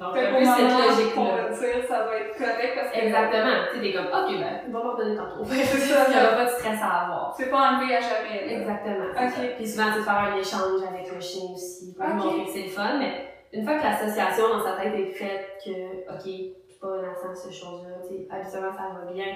Donc, 0.00 0.14
Fait 0.14 0.28
un 0.28 0.32
peu 0.32 0.44
cette 0.44 0.72
logique-là. 0.72 1.48
dire, 1.50 1.84
ça 1.86 2.04
va 2.04 2.16
être 2.16 2.32
correct 2.38 2.72
parce 2.74 2.90
que. 2.90 2.98
Exactement. 3.04 3.56
Tu 3.70 3.76
sais, 3.76 3.82
t'es 3.82 3.92
comme, 3.92 4.06
ok, 4.06 4.28
ben, 4.40 4.54
il 4.66 4.72
va 4.72 4.78
m'en 4.82 4.94
donner 4.96 5.14
tantôt. 5.16 5.44
Il 5.50 5.56
C'est 5.60 5.76
ça, 5.92 6.08
n'y 6.08 6.16
aura 6.16 6.36
pas 6.36 6.44
de 6.46 6.50
stress 6.50 6.78
à 6.82 7.04
avoir. 7.04 7.34
C'est 7.36 7.50
pas 7.50 7.60
enlevé 7.72 7.94
à 7.96 8.00
jamais. 8.00 8.46
là. 8.46 8.52
Exactement. 8.52 9.04
Ok. 9.12 9.18
c'est 9.20 9.28
ça. 9.28 9.54
Puis 9.56 9.68
souvent, 9.68 9.84
c'est 9.92 9.98
de 10.00 10.04
faire 10.04 10.18
un 10.32 10.36
échange 10.36 10.80
avec 10.88 11.12
le 11.14 11.20
chien 11.20 11.52
aussi, 11.54 11.92
pour 11.94 12.06
lui 12.06 12.12
Ok. 12.12 12.24
montrer 12.24 12.44
que 12.46 12.50
c'est 12.50 12.62
le 12.62 12.68
fun, 12.70 12.96
mais 12.98 13.12
une 13.52 13.64
fois 13.66 13.76
que 13.78 13.84
l'association 13.84 14.48
dans 14.48 14.62
sa 14.64 14.72
tête 14.80 14.94
est 14.94 15.12
faite 15.12 15.60
que, 15.62 15.70
ok, 16.08 16.24
je 16.24 16.72
suis 16.72 16.80
pas 16.80 16.96
de 16.96 17.34
ces 17.34 17.52
choses-là, 17.52 18.00
tu 18.00 18.08
sais, 18.08 18.28
habituellement 18.30 18.72
ça 18.72 18.88
va 19.04 19.12
bien, 19.12 19.26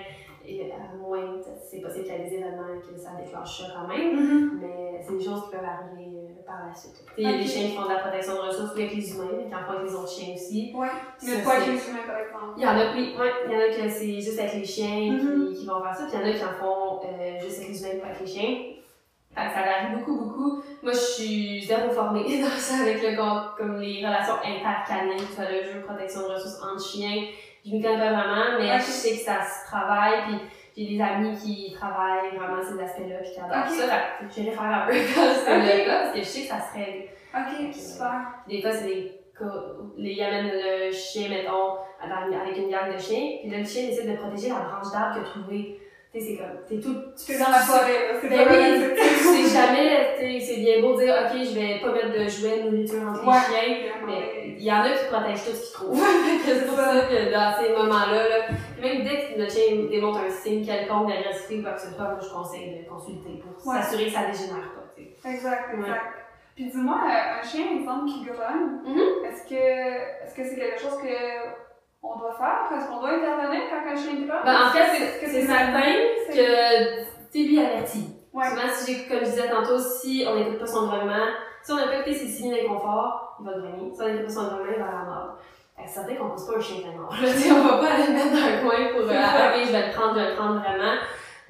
et 0.46 0.72
à 0.72 0.96
moins, 0.96 1.36
c'est 1.62 1.80
possible 1.80 2.04
qu'il 2.04 2.12
y 2.14 2.16
ait 2.16 2.24
des 2.28 2.34
événements 2.36 2.78
que 2.80 2.98
ça 2.98 3.10
déclenche 3.22 3.58
ça 3.62 3.64
quand 3.74 3.88
même, 3.88 4.14
Mhm. 4.16 4.58
mais 4.60 5.00
c'est 5.06 5.16
des 5.16 5.24
choses 5.24 5.44
qui 5.44 5.50
peuvent 5.56 5.64
arriver 5.64 6.10
euh, 6.18 6.46
par 6.46 6.66
la 6.68 6.74
suite. 6.74 6.92
Tu 6.94 7.00
sais, 7.00 7.12
Il 7.18 7.30
y 7.30 7.34
a 7.34 7.38
des 7.38 7.46
chiens 7.46 7.68
qui 7.70 7.76
font 7.76 7.84
de 7.84 7.88
la 7.94 7.98
protection 8.00 8.34
de 8.34 8.38
ressources 8.40 8.72
avec 8.72 8.94
les 8.94 9.10
humains, 9.14 9.30
mais 9.38 9.46
qui 9.48 9.54
en 9.54 9.58
font 9.64 9.72
avec 9.78 9.88
les 9.90 9.94
autres 9.94 10.10
chiens 10.10 10.34
aussi. 10.34 10.72
Ça, 10.72 11.26
Mais 11.26 11.42
pas 11.42 11.50
avec 11.56 11.66
les 11.68 11.88
humains, 11.88 12.06
par 12.06 12.18
exemple. 12.18 12.52
il 12.56 12.62
y 12.62 12.66
en 12.66 12.76
a, 12.78 12.94
oui, 12.94 13.14
ouais, 13.18 13.32
il 13.46 13.52
y 13.52 13.56
en 13.56 13.60
a 13.60 13.68
que 13.68 13.88
c'est 13.90 14.20
juste 14.20 14.38
avec 14.38 14.54
les 14.54 14.64
chiens 14.64 15.12
Mhm. 15.12 15.48
qui, 15.48 15.60
qui 15.60 15.66
vont 15.66 15.80
faire 15.82 15.94
ça, 15.96 16.04
puis 16.06 16.12
il 16.14 16.20
y 16.20 16.24
en 16.24 16.34
a 16.34 16.38
qui 16.38 16.44
en 16.44 16.52
font 16.60 17.00
euh, 17.04 17.40
juste 17.40 17.58
avec 17.58 17.68
les 17.70 17.80
humains, 17.82 18.00
pas 18.00 18.06
avec 18.08 18.20
les 18.20 18.26
chiens. 18.26 18.56
Fait 19.34 19.48
que 19.48 19.52
ça 19.52 19.62
varie 19.66 19.96
beaucoup, 19.98 20.16
beaucoup. 20.16 20.62
Moi, 20.80 20.92
je 20.92 20.96
suis 20.98 21.64
zéro 21.64 21.90
formée 21.90 22.22
dans 22.40 22.46
ça 22.56 22.82
avec 22.82 23.02
le 23.02 23.16
com- 23.16 23.48
comme 23.58 23.80
les 23.80 23.96
relations 24.06 24.34
intercanines, 24.44 25.26
ça, 25.34 25.50
le 25.50 25.60
jeu 25.64 25.80
de 25.80 25.84
protection 25.84 26.20
de 26.20 26.26
ressources 26.34 26.62
entre 26.62 26.80
chiens. 26.84 27.20
Je 27.64 27.70
m'y 27.70 27.80
connais 27.82 27.98
pas 27.98 28.12
vraiment, 28.12 28.58
mais 28.58 28.76
je 28.78 28.82
sais 28.84 29.12
que 29.16 29.22
ça 29.22 29.38
se 29.42 29.66
travaille, 29.66 30.22
puis 30.26 30.40
j'ai 30.76 30.96
des 30.96 31.00
amis 31.02 31.34
qui 31.36 31.72
travaillent 31.72 32.36
vraiment 32.36 32.62
ces 32.62 32.82
aspects-là, 32.82 33.16
puis 33.22 33.30
qui 33.32 33.40
adorent 33.40 33.68
ça. 33.70 33.96
Que 34.20 34.34
j'irai 34.34 34.50
faire 34.50 34.62
un 34.62 34.86
peu 34.86 34.92
quand 35.14 35.30
c'est 35.44 35.56
Ok. 35.56 35.62
le 35.78 35.84
cas, 35.86 35.98
parce 36.02 36.12
que 36.12 36.18
je 36.18 36.24
sais 36.24 36.40
que 36.42 36.48
ça 36.48 36.60
se 36.60 36.74
règle. 36.78 37.04
Ok, 37.34 37.74
super. 37.74 38.20
Des 38.48 38.60
fois, 38.60 38.72
c'est 38.72 38.84
des 38.84 39.20
ils 39.96 40.22
amènent 40.22 40.52
le 40.52 40.92
chien, 40.92 41.28
mettons, 41.28 41.78
avec 42.00 42.56
une 42.56 42.70
gang 42.70 42.92
de 42.94 42.98
chiens, 42.98 43.38
puis 43.40 43.50
là, 43.50 43.58
le 43.58 43.64
chien 43.64 43.88
essaie 43.88 44.06
de 44.06 44.16
protéger 44.16 44.50
la 44.50 44.56
branche 44.60 44.92
d'arbre 44.92 45.14
qu'il 45.14 45.22
a 45.22 45.24
trouvée. 45.24 45.80
Tu 46.14 46.20
sais, 46.20 46.26
c'est 46.26 46.36
comme, 46.36 46.56
t'es 46.68 46.78
tout. 46.80 46.94
Tu 47.26 47.36
dans 47.36 47.50
la 47.50 47.58
forêt, 47.58 48.12
là. 48.12 48.18
C'est 48.20 48.28
Ben 48.28 48.46
oui, 48.48 48.94
tu 48.94 49.48
sais, 49.50 49.52
jamais, 49.58 50.14
tu 50.16 50.22
sais, 50.22 50.46
c'est 50.54 50.60
bien 50.60 50.80
beau 50.80 50.94
de 50.94 51.02
dire, 51.02 51.14
ok, 51.26 51.32
je 51.42 51.54
vais 51.58 51.80
pas 51.80 51.90
mettre 51.92 52.12
de 52.12 52.28
jouets, 52.28 52.62
de 52.62 52.70
nourriture 52.70 53.02
entre 53.08 53.26
Ouais. 53.26 53.34
les 53.34 53.74
chiens, 53.74 53.92
mais 54.06 54.54
il 54.56 54.62
y 54.62 54.70
en 54.70 54.82
a 54.82 54.90
qui 54.92 55.06
protègent 55.10 55.42
tout 55.44 55.50
ce 55.56 55.62
qu'ils 55.64 55.72
trouvent. 55.74 55.98
C'est 56.46 56.66
pour 56.68 56.76
ça 56.78 57.00
que 57.10 57.32
dans 57.34 57.50
ces 57.60 57.72
moments-là, 57.72 58.28
là, 58.28 58.38
même 58.80 59.02
dès 59.02 59.34
que 59.34 59.40
notre 59.40 59.50
chien 59.52 59.74
démontre 59.90 60.20
un 60.20 60.30
signe 60.30 60.64
quelconque 60.64 61.08
d'agressivité 61.08 61.58
ou 61.58 61.62
quoi 61.64 61.72
que 61.72 61.80
ce 61.80 61.90
soit, 61.92 62.04
moi, 62.04 62.18
je 62.22 62.28
conseille 62.32 62.78
de 62.84 62.88
consulter 62.88 63.42
pour 63.42 63.66
Ouais. 63.66 63.80
s'assurer 63.82 64.04
que 64.06 64.12
ça 64.12 64.24
dégénère 64.30 64.70
pas, 64.70 64.86
tu 64.96 65.02
sais. 65.02 65.28
Exact, 65.34 65.74
Ouais. 65.74 65.80
exact. 65.80 66.14
Puis 66.54 66.66
dis-moi, 66.70 67.00
euh, 67.02 67.40
un 67.40 67.42
chien, 67.42 67.64
exemple, 67.80 68.06
qui 68.06 68.22
grogne, 68.22 68.78
Mhm. 68.86 69.26
est-ce 69.26 69.42
que 69.50 69.58
est-ce 70.22 70.34
que 70.36 70.44
c'est 70.44 70.54
quelque 70.54 70.78
chose 70.80 70.96
que 71.02 71.10
on 72.04 72.18
doit 72.18 72.34
faire? 72.34 72.76
Est-ce 72.78 72.88
qu'on 72.88 73.00
doit 73.00 73.10
intervenir 73.10 73.62
quand 73.70 73.90
un 73.90 73.96
chien 73.96 74.14
grogne? 74.14 74.44
Ben, 74.44 74.56
en 74.66 74.70
fait, 74.70 75.26
c'est 75.26 75.42
certain 75.46 75.80
c'est- 76.28 76.36
que 76.36 77.30
t'es 77.32 77.38
lui 77.40 77.60
averti. 77.60 78.10
Ouais. 78.32 78.44
Souvent, 78.48 78.62
si 78.72 79.08
comme 79.08 79.20
je 79.20 79.24
disais 79.24 79.48
tantôt, 79.48 79.78
si 79.78 80.26
on 80.28 80.34
n'écoute 80.34 80.58
pas 80.58 80.66
son 80.66 80.86
grognement, 80.86 81.26
si 81.62 81.72
on 81.72 81.76
n'a 81.76 81.86
pas 81.86 81.94
écouté 81.96 82.14
ses 82.14 82.28
signes 82.28 82.52
d'inconfort, 82.54 83.36
il 83.40 83.46
va 83.46 83.52
grogner. 83.58 83.92
Si 83.94 84.02
on 84.02 84.06
n'écoute 84.08 84.26
pas 84.26 84.32
son 84.32 84.46
grognement, 84.48 84.72
il 84.76 84.80
va 84.82 84.86
la 84.86 85.34
que 85.84 85.90
c'est 85.90 85.94
certain 85.94 86.14
qu'on 86.14 86.30
pousse 86.30 86.46
pas 86.46 86.56
un 86.56 86.60
chien 86.60 86.76
très 86.82 86.96
mort. 86.96 87.12
Tu 87.18 87.52
on 87.52 87.64
va 87.64 87.78
pas 87.78 87.94
aller 87.94 88.06
le 88.06 88.12
mettre 88.12 88.30
dans 88.30 88.46
un 88.46 88.58
coin 88.62 88.92
pour, 88.92 89.10
euh, 89.10 89.14
ok, 89.14 89.66
je 89.66 89.72
vais 89.72 89.86
le 89.88 89.92
prendre, 89.92 90.14
je 90.14 90.20
vais 90.20 90.30
le 90.30 90.36
prendre 90.36 90.60
vraiment. 90.60 90.94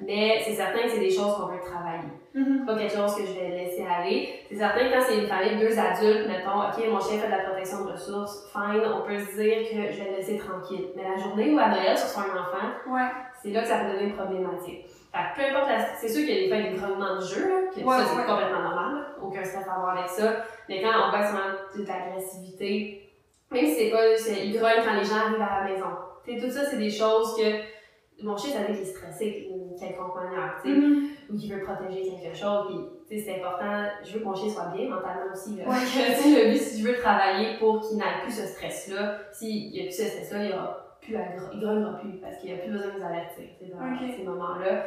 Mais 0.01 0.41
c'est 0.43 0.53
certain 0.53 0.81
que 0.83 0.89
c'est 0.89 0.99
des 0.99 1.09
choses 1.09 1.35
qu'on 1.35 1.47
veut 1.47 1.59
travailler. 1.61 2.03
Mhm. 2.33 2.59
C'est 2.59 2.65
pas 2.65 2.77
quelque 2.77 2.93
chose 2.93 3.15
que 3.15 3.25
je 3.25 3.31
vais 3.31 3.49
laisser 3.49 3.85
aller. 3.85 4.39
C'est 4.49 4.57
certain 4.57 4.79
que 4.89 4.93
quand 4.93 5.01
c'est 5.07 5.17
une 5.19 5.27
famille 5.27 5.55
de 5.55 5.67
deux 5.67 5.79
adultes, 5.79 6.27
mettons, 6.27 6.59
ok, 6.67 6.77
mon 6.91 6.99
chien 6.99 7.17
fait 7.19 7.27
de 7.27 7.31
la 7.31 7.43
protection 7.45 7.85
de 7.85 7.91
ressources, 7.93 8.51
fine, 8.51 8.81
on 8.85 9.07
peut 9.07 9.17
se 9.17 9.35
dire 9.39 9.59
que 9.69 9.91
je 9.93 9.97
vais 10.03 10.11
le 10.11 10.17
laisser 10.17 10.37
tranquille. 10.37 10.87
Mais 10.97 11.03
la 11.03 11.15
journée 11.15 11.53
où 11.53 11.59
à 11.59 11.69
Noël, 11.69 11.97
sur 11.97 12.19
un 12.19 12.23
enfant, 12.41 12.67
Ouais. 12.93 13.07
c'est 13.41 13.51
là 13.51 13.61
que 13.61 13.67
ça 13.67 13.79
peut 13.79 13.93
devenir 13.93 14.15
problématique. 14.15 14.85
Fait 14.85 15.19
que 15.31 15.49
peu 15.49 15.55
importe 15.55 15.69
la... 15.69 15.79
C'est 15.95 16.09
sûr 16.09 16.25
qu'il 16.25 16.35
y 16.35 16.37
a 16.37 16.41
des 16.43 16.47
fois 16.49 16.69
des 16.71 16.75
grognements 16.77 17.15
de 17.15 17.21
jeu, 17.25 17.47
là, 17.47 17.55
que 17.73 17.79
Ouais, 17.79 17.95
ça 17.97 18.03
c'est 18.05 18.17
ouais. 18.17 18.25
complètement 18.25 18.63
normal, 18.63 18.95
là. 18.95 19.01
aucun 19.23 19.43
stress 19.45 19.65
à 19.65 19.75
avoir 19.75 19.97
avec 19.97 20.09
ça. 20.09 20.43
Mais 20.67 20.81
quand 20.81 20.91
on 21.07 21.09
voit 21.11 21.25
souvent 21.25 21.49
de 21.73 21.87
l'agressivité, 21.87 23.01
même 23.49 23.65
si 23.65 23.75
c'est 23.75 23.89
pas... 23.91 24.05
Il 24.43 24.57
grogne 24.57 24.83
quand 24.85 24.93
les 24.99 25.05
gens 25.05 25.15
arrivent 25.25 25.41
à 25.41 25.63
la 25.63 25.71
maison. 25.71 25.87
Tu 26.25 26.33
sais, 26.37 26.45
tout 26.45 26.51
ça, 26.51 26.65
c'est 26.65 26.77
des 26.77 26.89
choses 26.91 27.37
que... 27.37 27.75
Mon 28.23 28.37
chien, 28.37 28.51
dire 28.59 28.67
qu'il 28.67 28.79
est 28.79 28.85
stressé 28.85 29.49
quelconque 29.79 30.15
manière, 30.15 30.55
tu 30.63 30.69
sais, 30.73 30.77
Mhm. 30.79 31.07
ou 31.29 31.37
qu'il 31.37 31.53
veut 31.53 31.61
protéger 31.63 32.09
quelque 32.09 32.35
chose, 32.35 32.67
puis 32.67 32.77
tu 33.07 33.17
sais, 33.19 33.23
c'est 33.25 33.39
important, 33.43 33.85
je 34.03 34.13
veux 34.13 34.19
que 34.19 34.25
mon 34.25 34.35
chien 34.35 34.49
soit 34.49 34.71
bien 34.75 34.89
mentalement 34.89 35.31
aussi, 35.33 35.55
là. 35.57 35.63
Ouais. 35.67 35.75
Tu 35.85 36.21
sais, 36.21 36.45
le 36.45 36.51
but, 36.51 36.57
si 36.59 36.81
je 36.81 36.87
veux 36.87 36.95
travailler 36.97 37.57
pour 37.59 37.79
qu'il 37.81 37.97
n'ait 37.97 38.21
plus 38.23 38.31
ce 38.31 38.45
stress-là, 38.47 39.17
s'il 39.31 39.71
n'y 39.71 39.79
a 39.81 39.83
plus 39.83 39.91
ce 39.91 40.03
stress-là, 40.03 40.45
il 40.45 40.53
aura 40.53 40.81
plus 41.01 41.15
à 41.17 41.21
il 41.53 41.59
grognera 41.59 41.99
plus 41.99 42.13
parce 42.19 42.37
qu'il 42.37 42.51
n'y 42.51 42.59
a 42.59 42.63
plus 42.63 42.71
besoin 42.71 42.87
de 42.93 42.97
nous 42.99 43.05
avertir 43.05 43.45
dans 43.61 44.15
ces 44.17 44.23
moments-là. 44.23 44.85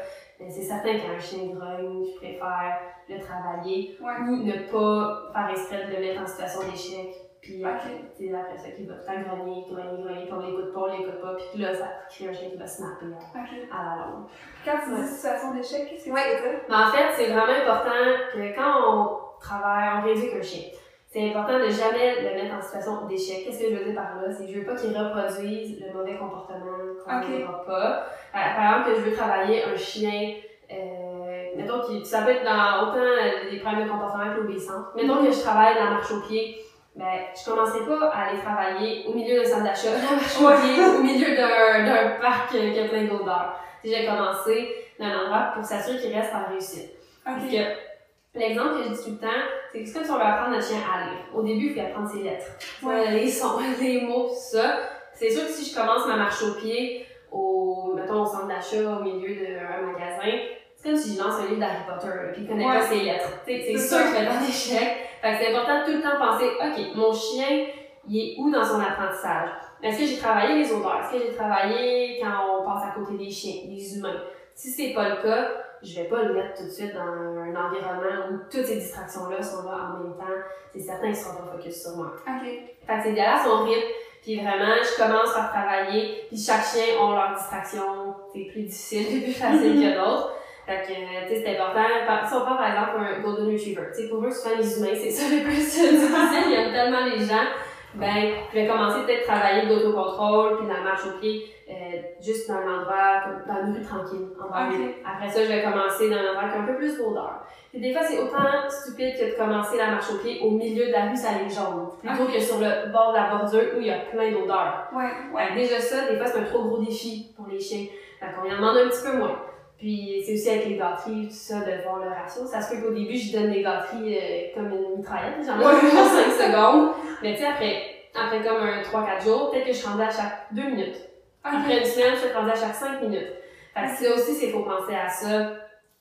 C'est 0.49 0.62
certain 0.62 0.99
qu'un 0.99 1.18
chien 1.18 1.47
grogne, 1.55 2.05
je 2.05 2.16
préfère 2.16 2.78
le 3.09 3.20
travailler 3.20 3.97
Ouais. 4.01 4.28
ou 4.28 4.36
ne 4.45 4.53
pas 4.70 5.30
faire 5.32 5.51
exprès 5.51 5.86
de 5.86 5.95
le 5.95 6.01
mettre 6.01 6.22
en 6.22 6.26
situation 6.26 6.61
d'échec. 6.68 7.14
Puis 7.41 7.64
Ok. 7.64 7.70
tu 8.16 8.26
sais, 8.28 8.34
après 8.34 8.59
ça, 8.59 8.70
qu'il 8.70 8.89
va 8.89 8.95
tout 8.95 9.01
le 9.09 9.14
temps 9.14 9.36
grogner, 9.36 9.64
grogner, 9.70 10.03
grogner, 10.03 10.24
puis 10.24 10.32
on 10.32 10.41
l'écoute 10.41 10.72
pas, 10.74 10.80
on 10.80 10.86
l'écoute 10.99 11.20
pas, 11.20 11.34
puis 11.36 11.62
là, 11.62 11.74
ça 11.74 11.86
crée 12.11 12.28
un 12.28 12.32
chien 12.32 12.51
qui 12.51 12.57
va 12.57 12.66
snapper 12.66 13.07
à, 13.07 13.39
Ok. 13.39 13.49
à 13.70 13.82
la 13.84 14.07
longue. 14.07 14.26
Quand 14.64 14.78
tu 14.84 15.01
dis 15.01 15.07
situation 15.09 15.55
d'échec, 15.55 15.89
qu'est-ce 15.89 16.07
que 16.07 16.11
Ouais. 16.11 16.36
tu 16.36 16.43
veux 16.43 16.51
dire? 16.51 16.61
Mais 16.68 16.74
en 16.76 16.91
fait, 16.91 17.07
c'est 17.16 17.30
vraiment 17.32 17.59
important 17.62 18.05
que 18.34 18.55
quand 18.57 18.72
on 18.93 19.18
travaille, 19.41 19.89
on 19.99 20.05
rééduque 20.05 20.34
un 20.39 20.43
chien. 20.43 20.68
C'est 21.07 21.30
important 21.30 21.59
de 21.59 21.68
jamais 21.70 22.20
le 22.20 22.43
mettre 22.43 22.55
en 22.57 22.61
situation 22.61 23.07
d'échec. 23.07 23.45
Qu'est-ce 23.47 23.61
que 23.62 23.70
je 23.70 23.76
veux 23.76 23.84
dire 23.84 23.95
par 23.95 24.16
là? 24.20 24.30
C'est 24.30 24.45
que 24.45 24.53
je 24.53 24.59
veux 24.59 24.66
pas 24.66 24.74
qu'il 24.76 24.95
reproduise 24.97 25.80
le 25.80 25.93
mauvais 25.97 26.16
comportement 26.18 26.76
qu'on 27.03 27.18
Ok. 27.18 27.28
n'aura 27.41 27.64
pas. 27.64 28.03
Euh, 28.34 28.55
par 28.57 28.76
exemple, 28.82 28.91
que 28.91 28.95
je 28.97 29.01
veux 29.09 29.16
travailler 29.16 29.64
un 29.64 29.74
chien, 29.76 30.34
euh, 30.70 31.45
mettons 31.57 31.80
que 31.80 32.05
ça 32.05 32.22
peut 32.22 32.32
être 32.32 32.45
dans 32.45 32.89
autant 32.89 32.99
euh, 33.01 33.51
des 33.51 33.59
problèmes 33.61 33.86
de 33.86 33.91
comportement 33.91 34.34
que 34.34 34.41
l'obéissance. 34.43 34.86
Mettons 34.95 35.24
que 35.24 35.30
je 35.32 35.41
travaille 35.41 35.74
la 35.76 35.91
marche 35.91 36.11
au 36.12 36.20
pied, 36.20 36.59
ben, 36.99 37.20
je 37.32 37.49
commencerai 37.49 37.86
pas 37.86 38.09
à 38.09 38.24
aller 38.26 38.40
travailler 38.40 39.05
au 39.07 39.14
milieu 39.14 39.40
d'un 39.40 39.49
centre 39.49 39.62
d'achat, 39.64 39.90
au 40.40 40.61
pied, 40.61 40.84
au 40.84 41.03
milieu 41.03 41.36
d'un, 41.36 42.20
parc 42.20 42.53
euh, 42.55 42.72
qui 42.72 42.80
a 42.80 42.88
plein 42.88 43.05
d'odeurs. 43.05 43.55
J'ai 43.84 44.05
commencé 44.05 44.74
d'un 44.99 45.20
endroit 45.20 45.53
pour 45.55 45.64
s'assurer 45.64 45.99
qu'il 45.99 46.12
reste 46.12 46.34
en 46.34 46.51
réussite. 46.51 46.90
Parce 47.24 47.44
Ok. 47.44 47.51
que 47.53 47.88
L'exemple 48.34 48.76
que 48.76 48.82
je 48.84 48.88
dis 48.90 49.05
tout 49.05 49.11
le 49.12 49.18
temps, 49.18 49.42
c'est 49.72 49.80
que 49.80 49.86
c'est 49.86 49.94
comme 49.94 50.05
si 50.05 50.11
on 50.11 50.16
veut 50.16 50.22
apprendre 50.22 50.57
notre 50.57 50.66
chien 50.66 50.78
à 50.78 51.05
lire. 51.05 51.18
Au 51.34 51.42
début, 51.42 51.66
il 51.68 51.74
faut 51.74 51.80
apprendre 51.80 52.11
ses 52.11 52.22
lettres. 52.22 52.46
Ouais. 52.82 53.11
Les 53.12 53.28
sons, 53.28 53.59
les 53.80 54.03
mots, 54.03 54.28
tout 54.28 54.34
ça. 54.34 54.78
C'est 55.14 55.30
sûr 55.30 55.42
que 55.46 55.53
si 55.53 55.70
je 55.70 55.76
commence 55.76 56.07
ma 56.07 56.16
marche 56.16 56.42
au 56.42 56.55
pied, 56.55 57.07
au, 57.32 57.94
mettons, 57.96 58.22
au 58.22 58.26
centre 58.26 58.46
d'achat, 58.46 58.99
au 58.99 59.03
milieu 59.03 59.34
d'un 59.34 59.86
magasin, 59.86 60.38
c'est 60.81 60.89
comme 60.91 60.97
si 60.99 61.16
je 61.16 61.22
lance 61.22 61.35
un 61.41 61.47
livre 61.47 61.61
d'Harry 61.61 61.83
Potter, 61.89 62.07
là, 62.09 62.33
puis 62.33 62.43
il 62.43 62.49
connaît 62.49 62.66
Ouais. 62.66 62.79
pas 62.79 62.87
ses 62.87 63.01
lettres. 63.01 63.29
C'est 63.45 63.62
C'est 63.66 63.79
sûr 63.79 63.99
ça. 63.99 64.03
qu'il 64.05 64.12
fait 64.12 64.26
un 64.26 64.43
échec. 64.43 64.97
Fait 65.20 65.33
que 65.33 65.39
c'est 65.45 65.55
important 65.55 65.81
de 65.81 65.85
tout 65.85 65.97
le 65.99 66.03
temps 66.03 66.18
penser, 66.18 66.47
OK, 66.61 66.97
mon 66.97 67.12
chien, 67.12 67.66
il 68.09 68.16
est 68.18 68.35
où 68.39 68.51
dans 68.51 68.64
son 68.64 68.81
apprentissage? 68.81 69.51
Est-ce 69.83 69.99
que 69.99 70.07
j'ai 70.07 70.18
travaillé 70.18 70.62
les 70.62 70.72
odeurs? 70.72 71.01
Est-ce 71.03 71.18
que 71.20 71.26
j'ai 71.31 71.35
travaillé 71.37 72.20
quand 72.22 72.61
on 72.61 72.64
passe 72.64 72.85
à 72.89 72.91
côté 72.99 73.16
des 73.18 73.31
chiens, 73.31 73.62
des 73.68 73.97
humains? 73.99 74.22
Si 74.55 74.70
c'est 74.70 74.93
pas 74.95 75.09
le 75.09 75.16
cas, 75.22 75.49
je 75.83 75.95
vais 76.01 76.09
pas 76.09 76.22
le 76.22 76.35
mettre 76.35 76.57
tout 76.59 76.64
de 76.64 76.70
suite 76.70 76.95
dans 76.95 77.01
un 77.01 77.55
environnement 77.55 78.26
où 78.33 78.39
toutes 78.51 78.64
ces 78.66 78.76
distractions-là 78.76 79.41
sont 79.43 79.62
là 79.68 79.76
en 79.95 80.03
même 80.03 80.14
temps. 80.16 80.24
C'est 80.72 80.81
certain 80.81 81.07
qu'ils 81.09 81.16
seront 81.16 81.37
pas 81.37 81.53
focus 81.57 81.81
sur 81.83 81.97
moi. 81.97 82.12
OK. 82.26 82.43
Fait 82.43 82.97
que 82.97 83.03
c'est 83.03 83.11
aller 83.11 83.20
à 83.20 83.43
son 83.45 83.64
rythme, 83.64 83.87
puis 84.22 84.37
vraiment, 84.41 84.74
je 84.83 84.97
commence 85.01 85.33
par 85.33 85.51
travailler, 85.51 86.24
puis 86.29 86.37
chaque 86.39 86.64
chien 86.64 86.97
a 87.01 87.14
leur 87.14 87.37
distraction, 87.37 88.14
c'est 88.33 88.45
plus 88.51 88.62
difficile 88.62 89.16
et 89.18 89.20
plus 89.22 89.33
facile 89.33 89.74
que 89.74 89.95
d'autres. 89.99 90.33
Fait 90.69 90.83
que, 90.87 90.93
euh, 90.93 91.27
tu 91.27 91.35
sais, 91.35 91.43
c'est 91.43 91.57
important. 91.59 91.81
Si 92.29 92.35
on 92.35 92.41
prend 92.45 92.57
par 92.57 92.69
exemple 92.69 92.99
un 93.01 93.23
Golden 93.23 93.47
Retriever, 93.51 93.85
tu 93.97 94.03
sais, 94.03 94.09
pour 94.11 94.23
eux, 94.23 94.31
souvent 94.31 94.55
les 94.59 94.79
humains, 94.79 94.95
c'est 94.95 95.11
ça 95.11 95.35
le 95.35 95.43
plus 95.43 95.55
difficile, 95.64 95.97
ils 95.97 96.53
aiment 96.53 96.73
tellement 96.73 97.05
les 97.07 97.19
gens. 97.25 97.49
Ben, 97.95 98.35
je 98.53 98.59
vais 98.61 98.66
commencer 98.66 98.99
peut-être 99.07 99.31
à 99.31 99.39
travailler 99.39 99.64
l'autocontrôle, 99.66 100.59
puis 100.59 100.66
la 100.69 100.83
marche 100.83 101.07
au 101.07 101.19
pied, 101.19 101.47
euh, 101.71 101.73
juste 102.21 102.47
dans 102.47 102.57
un 102.57 102.81
endroit, 102.81 103.23
comme 103.25 103.43
dans 103.57 103.66
une 103.66 103.75
rue 103.79 103.83
tranquille, 103.83 104.27
en 104.39 104.51
bas. 104.51 104.69
Après 105.11 105.29
ça, 105.31 105.43
je 105.43 105.49
vais 105.49 105.62
commencer 105.62 106.11
dans 106.11 106.16
un 106.16 106.29
endroit 106.37 106.49
qui 106.53 106.59
a 106.59 106.61
un 106.61 106.66
peu 106.66 106.77
plus 106.77 106.99
d'odeur. 106.99 107.47
Puis 107.71 107.81
des 107.81 107.93
fois, 107.95 108.03
c'est 108.03 108.19
autant 108.19 108.69
stupide 108.69 109.14
que 109.19 109.33
de 109.33 109.37
commencer 109.39 109.79
la 109.79 109.87
marche 109.93 110.11
au 110.12 110.19
pied 110.19 110.39
au 110.43 110.51
milieu 110.51 110.87
de 110.87 110.93
la 110.93 111.07
rue, 111.07 111.16
ça 111.16 111.31
allait 111.31 111.49
jaune. 111.49 111.89
Plutôt 112.03 112.31
que 112.31 112.39
sur 112.39 112.59
le 112.59 112.93
bord 112.93 113.12
de 113.12 113.16
la 113.16 113.31
bordure 113.31 113.73
où 113.77 113.81
il 113.81 113.87
y 113.87 113.91
a 113.91 114.01
plein 114.12 114.33
d'odeurs. 114.33 114.89
Ouais, 114.95 115.05
Ouais, 115.33 115.49
ouais. 115.49 115.55
déjà 115.55 115.81
ça, 115.81 116.09
des 116.11 116.19
fois, 116.19 116.27
c'est 116.27 116.41
un 116.41 116.45
trop 116.45 116.64
gros 116.64 116.79
défi 116.79 117.33
pour 117.37 117.47
les 117.49 117.59
chiens. 117.59 117.87
Fait 118.21 118.27
qu'on 118.35 118.47
y 118.49 118.53
en 118.53 118.57
demande 118.57 118.77
un 118.77 118.89
petit 118.89 119.03
peu 119.03 119.16
moins. 119.16 119.37
Puis 119.79 120.22
c'est 120.26 120.35
aussi 120.35 120.51
avec 120.51 120.66
les 120.66 120.76
gâteries, 120.76 121.29
tout 121.29 121.35
ça, 121.35 121.61
de 121.61 121.83
voir 121.85 122.01
le 122.01 122.09
ratio. 122.09 122.45
Ça 122.47 122.61
se 122.61 122.74
peut 122.74 122.83
qu'au 122.83 122.93
début, 122.93 123.16
je 123.16 123.33
donne 123.33 123.53
des 123.53 123.62
gâteries 123.62 124.18
euh, 124.18 124.55
comme 124.55 124.72
une 124.72 124.97
mitraillette. 124.99 125.37
J'en 125.47 125.61
ai 125.61 125.62
pour 125.62 125.91
5 125.91 126.33
secondes. 126.33 126.91
Mais 127.22 127.35
tu 127.35 127.41
sais, 127.41 127.47
après, 127.47 127.83
après 128.14 128.43
comme 128.43 128.57
un 128.57 128.83
3-4 128.83 129.22
jours, 129.22 129.51
peut-être 129.51 129.66
que 129.66 129.72
je 129.72 129.79
suis 129.79 129.87
rendue 129.87 130.03
à 130.03 130.11
chaque 130.11 130.53
2 130.53 130.62
minutes. 130.62 130.97
Après 131.45 131.79
une 131.79 131.85
semaine, 131.85 132.14
je 132.14 132.26
suis 132.26 132.33
rendue 132.33 132.51
à 132.51 132.57
chaque 132.57 132.74
5 132.74 133.03
minutes. 133.03 133.33
Fait 133.74 133.87
que 133.87 134.05
ça 134.05 134.14
aussi, 134.14 134.35
c'est 134.35 134.51
faut 134.51 134.64
penser 134.64 134.95
à 134.95 135.09
ça 135.09 135.53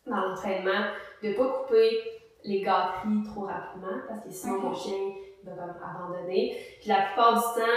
dans 0.08 0.16
l'entraînement, 0.16 0.88
de 1.22 1.34
pas 1.34 1.46
couper 1.46 2.02
les 2.44 2.62
gâteries 2.62 3.24
trop 3.32 3.42
rapidement, 3.42 4.02
parce 4.08 4.22
que 4.22 4.32
sinon 4.32 4.62
mon 4.62 4.74
chien 4.74 4.96
il 5.44 5.50
va 5.50 5.56
comme 5.56 5.76
abandonner. 5.84 6.58
Puis 6.80 6.90
la 6.90 7.02
plupart 7.04 7.34
du 7.36 7.42
temps, 7.42 7.68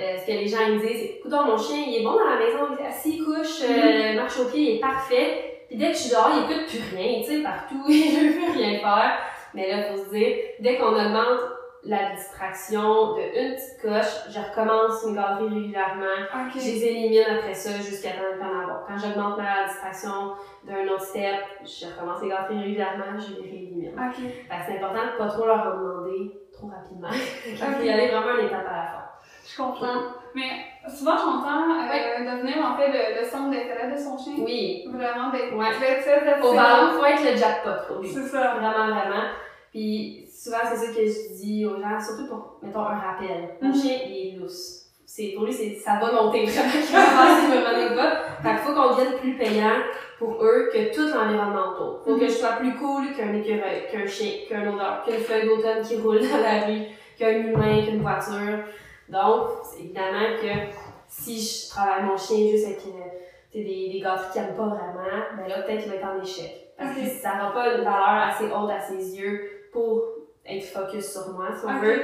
euh, 0.00 0.16
ce 0.18 0.26
que 0.26 0.32
les 0.32 0.48
gens 0.48 0.66
me 0.68 0.78
disent, 0.80 1.00
c'est 1.00 1.18
écoute, 1.18 1.32
mon 1.32 1.58
chien, 1.58 1.84
il 1.86 2.00
est 2.00 2.04
bon 2.04 2.12
dans 2.12 2.24
la 2.24 2.38
maison, 2.38 2.58
il 2.72 2.84
est 2.84 2.88
assis, 2.88 3.18
il 3.18 3.24
couche, 3.24 3.62
euh, 3.62 4.14
marche 4.14 4.38
au 4.40 4.46
pied, 4.46 4.60
il 4.60 4.76
est 4.76 4.80
parfait. 4.80 5.49
Puis 5.70 5.78
dès 5.78 5.86
que 5.86 5.92
je 5.92 5.98
suis 5.98 6.10
dehors, 6.10 6.30
il 6.34 6.50
écoute 6.50 6.66
plus 6.66 6.96
rien, 6.96 7.20
tu 7.22 7.36
sais, 7.36 7.42
partout, 7.44 7.80
il 7.88 8.10
veut 8.18 8.32
plus 8.34 8.58
rien 8.60 8.80
faire. 8.80 9.12
Mais 9.54 9.70
là, 9.70 9.84
faut 9.84 10.04
se 10.04 10.10
dire, 10.10 10.36
dès 10.58 10.76
qu'on 10.76 10.88
augmente 10.94 11.40
la 11.84 12.10
distraction 12.14 13.14
de 13.14 13.20
une 13.22 13.54
petite 13.54 13.80
coche, 13.80 14.28
je 14.28 14.38
recommence 14.38 15.02
mes 15.06 15.14
gâteries 15.14 15.48
régulièrement. 15.48 16.16
Je 16.52 16.58
OK. 16.58 16.64
les 16.64 16.84
élimine 16.84 17.24
après 17.38 17.54
ça 17.54 17.70
jusqu'à 17.78 18.10
temps 18.10 18.34
de 18.34 18.38
pas 18.40 18.46
en 18.46 18.60
avoir. 18.62 18.84
Quand 18.86 18.98
j'augmente 18.98 19.38
ma 19.38 19.64
distraction 19.66 20.32
d'un 20.66 20.86
autre 20.92 21.02
step, 21.04 21.36
je 21.64 21.86
recommence 21.86 22.20
les 22.22 22.28
gâteries 22.30 22.58
régulièrement, 22.62 23.16
je 23.18 23.34
les 23.36 23.48
réélimine. 23.48 23.92
OK. 23.96 24.16
Fait 24.16 24.56
que 24.58 24.62
c'est 24.66 24.76
important 24.76 25.06
de 25.06 25.18
pas 25.18 25.28
trop 25.28 25.46
leur 25.46 25.58
en 25.66 25.78
demander 25.78 26.32
trop 26.52 26.66
rapidement. 26.66 27.08
Il 27.48 27.56
faut 27.56 27.64
Ok. 27.64 27.84
y 27.84 27.90
aller 27.90 28.08
vraiment 28.08 28.38
une 28.38 28.46
étape 28.46 28.66
à 28.68 28.76
la 28.76 28.86
fois. 28.90 29.06
Je 29.50 29.56
comprends. 29.56 30.00
Mais 30.34 30.50
souvent, 30.88 31.16
j'entends 31.16 31.70
euh, 31.70 32.36
devenir 32.36 32.64
en 32.64 32.76
fait 32.76 32.88
le, 32.88 33.20
le 33.20 33.28
centre 33.28 33.50
d'intérêt 33.50 33.90
de 33.92 33.98
son 33.98 34.16
chien. 34.16 34.34
Oui. 34.38 34.84
Vraiment 34.92 35.30
d'être 35.30 35.54
Ouais. 35.56 35.72
très, 35.72 36.00
très 36.00 36.20
Faut, 36.40 36.48
attirant. 36.48 36.52
vraiment- 36.52 36.92
faut 36.98 37.04
être 37.06 37.30
le 37.32 37.36
jackpot 37.36 37.70
pour 37.88 38.02
lui. 38.02 38.08
C'est 38.08 38.22
ça. 38.22 38.54
Vraiment, 38.54 38.86
vraiment. 38.94 39.24
Puis 39.72 40.26
souvent, 40.32 40.58
c'est 40.64 40.76
ça 40.76 40.86
que 40.92 41.04
je 41.06 41.34
dis 41.40 41.64
aux 41.66 41.80
gens, 41.80 42.00
surtout 42.00 42.26
pour, 42.28 42.58
mettons, 42.62 42.80
un 42.80 42.98
rappel. 42.98 43.50
Mon 43.60 43.68
Mhm. 43.70 43.74
chien, 43.74 43.96
il 44.08 44.34
est 44.34 44.38
lousse. 44.38 44.76
C'est, 45.06 45.32
pour 45.36 45.44
lui, 45.44 45.52
c'est, 45.52 45.74
ça 45.74 45.98
va 46.00 46.12
monter 46.12 46.44
vraiment 46.46 46.70
qu'il 46.70 46.94
va 46.94 47.40
s'il 47.40 47.50
me 47.50 47.96
pas. 47.96 48.16
Fait 48.42 48.48
qu'il 48.50 48.58
faut 48.58 48.72
qu'on 48.74 48.90
devienne 48.94 49.18
plus 49.18 49.34
payant 49.36 49.76
pour 50.20 50.42
eux 50.44 50.70
que 50.72 50.94
tout 50.94 51.08
l'environnement 51.12 51.70
autour. 51.72 52.02
Faut 52.04 52.14
Mhm. 52.14 52.20
que 52.20 52.26
je 52.26 52.32
sois 52.32 52.52
plus 52.52 52.74
cool 52.76 53.12
qu'un 53.16 53.34
écureuil, 53.34 53.86
qu'un 53.90 54.06
chien, 54.06 54.30
qu'un 54.48 54.72
odeur, 54.72 55.02
qu'une 55.04 55.14
feuille 55.18 55.46
d'automne 55.48 55.82
qui 55.82 55.96
roule 55.96 56.20
dans 56.20 56.40
la 56.40 56.64
rue, 56.66 56.82
qu'un 57.18 57.30
humain, 57.32 57.82
qu'une 57.84 58.00
voiture. 58.02 58.58
Donc, 59.10 59.48
c'est 59.64 59.80
évidemment 59.80 60.36
que 60.40 60.72
si 61.08 61.40
je 61.40 61.68
travaille 61.70 62.04
mon 62.04 62.16
chien 62.16 62.50
juste 62.50 62.66
avec 62.66 62.78
euh, 62.86 63.08
des, 63.52 63.90
des 63.92 64.00
gâteries 64.00 64.30
qu'il 64.32 64.42
aime 64.42 64.54
pas 64.56 64.66
vraiment, 64.66 65.18
ben 65.36 65.48
là, 65.48 65.62
peut-être 65.62 65.82
qu'il 65.82 65.90
va 65.90 65.96
être 65.96 66.06
en 66.06 66.22
échec. 66.22 66.68
Parce 66.78 66.94
que 66.94 67.00
Ok. 67.00 67.06
ça 67.20 67.34
n'aura 67.36 67.52
pas 67.52 67.74
une 67.74 67.84
valeur 67.84 68.28
assez 68.28 68.44
haute 68.44 68.70
à 68.70 68.80
ses 68.80 69.18
yeux 69.18 69.68
pour 69.72 70.02
être 70.46 70.64
focus 70.64 71.12
sur 71.12 71.32
moi, 71.32 71.48
si 71.58 71.66
on 71.66 71.78
veut. 71.80 72.02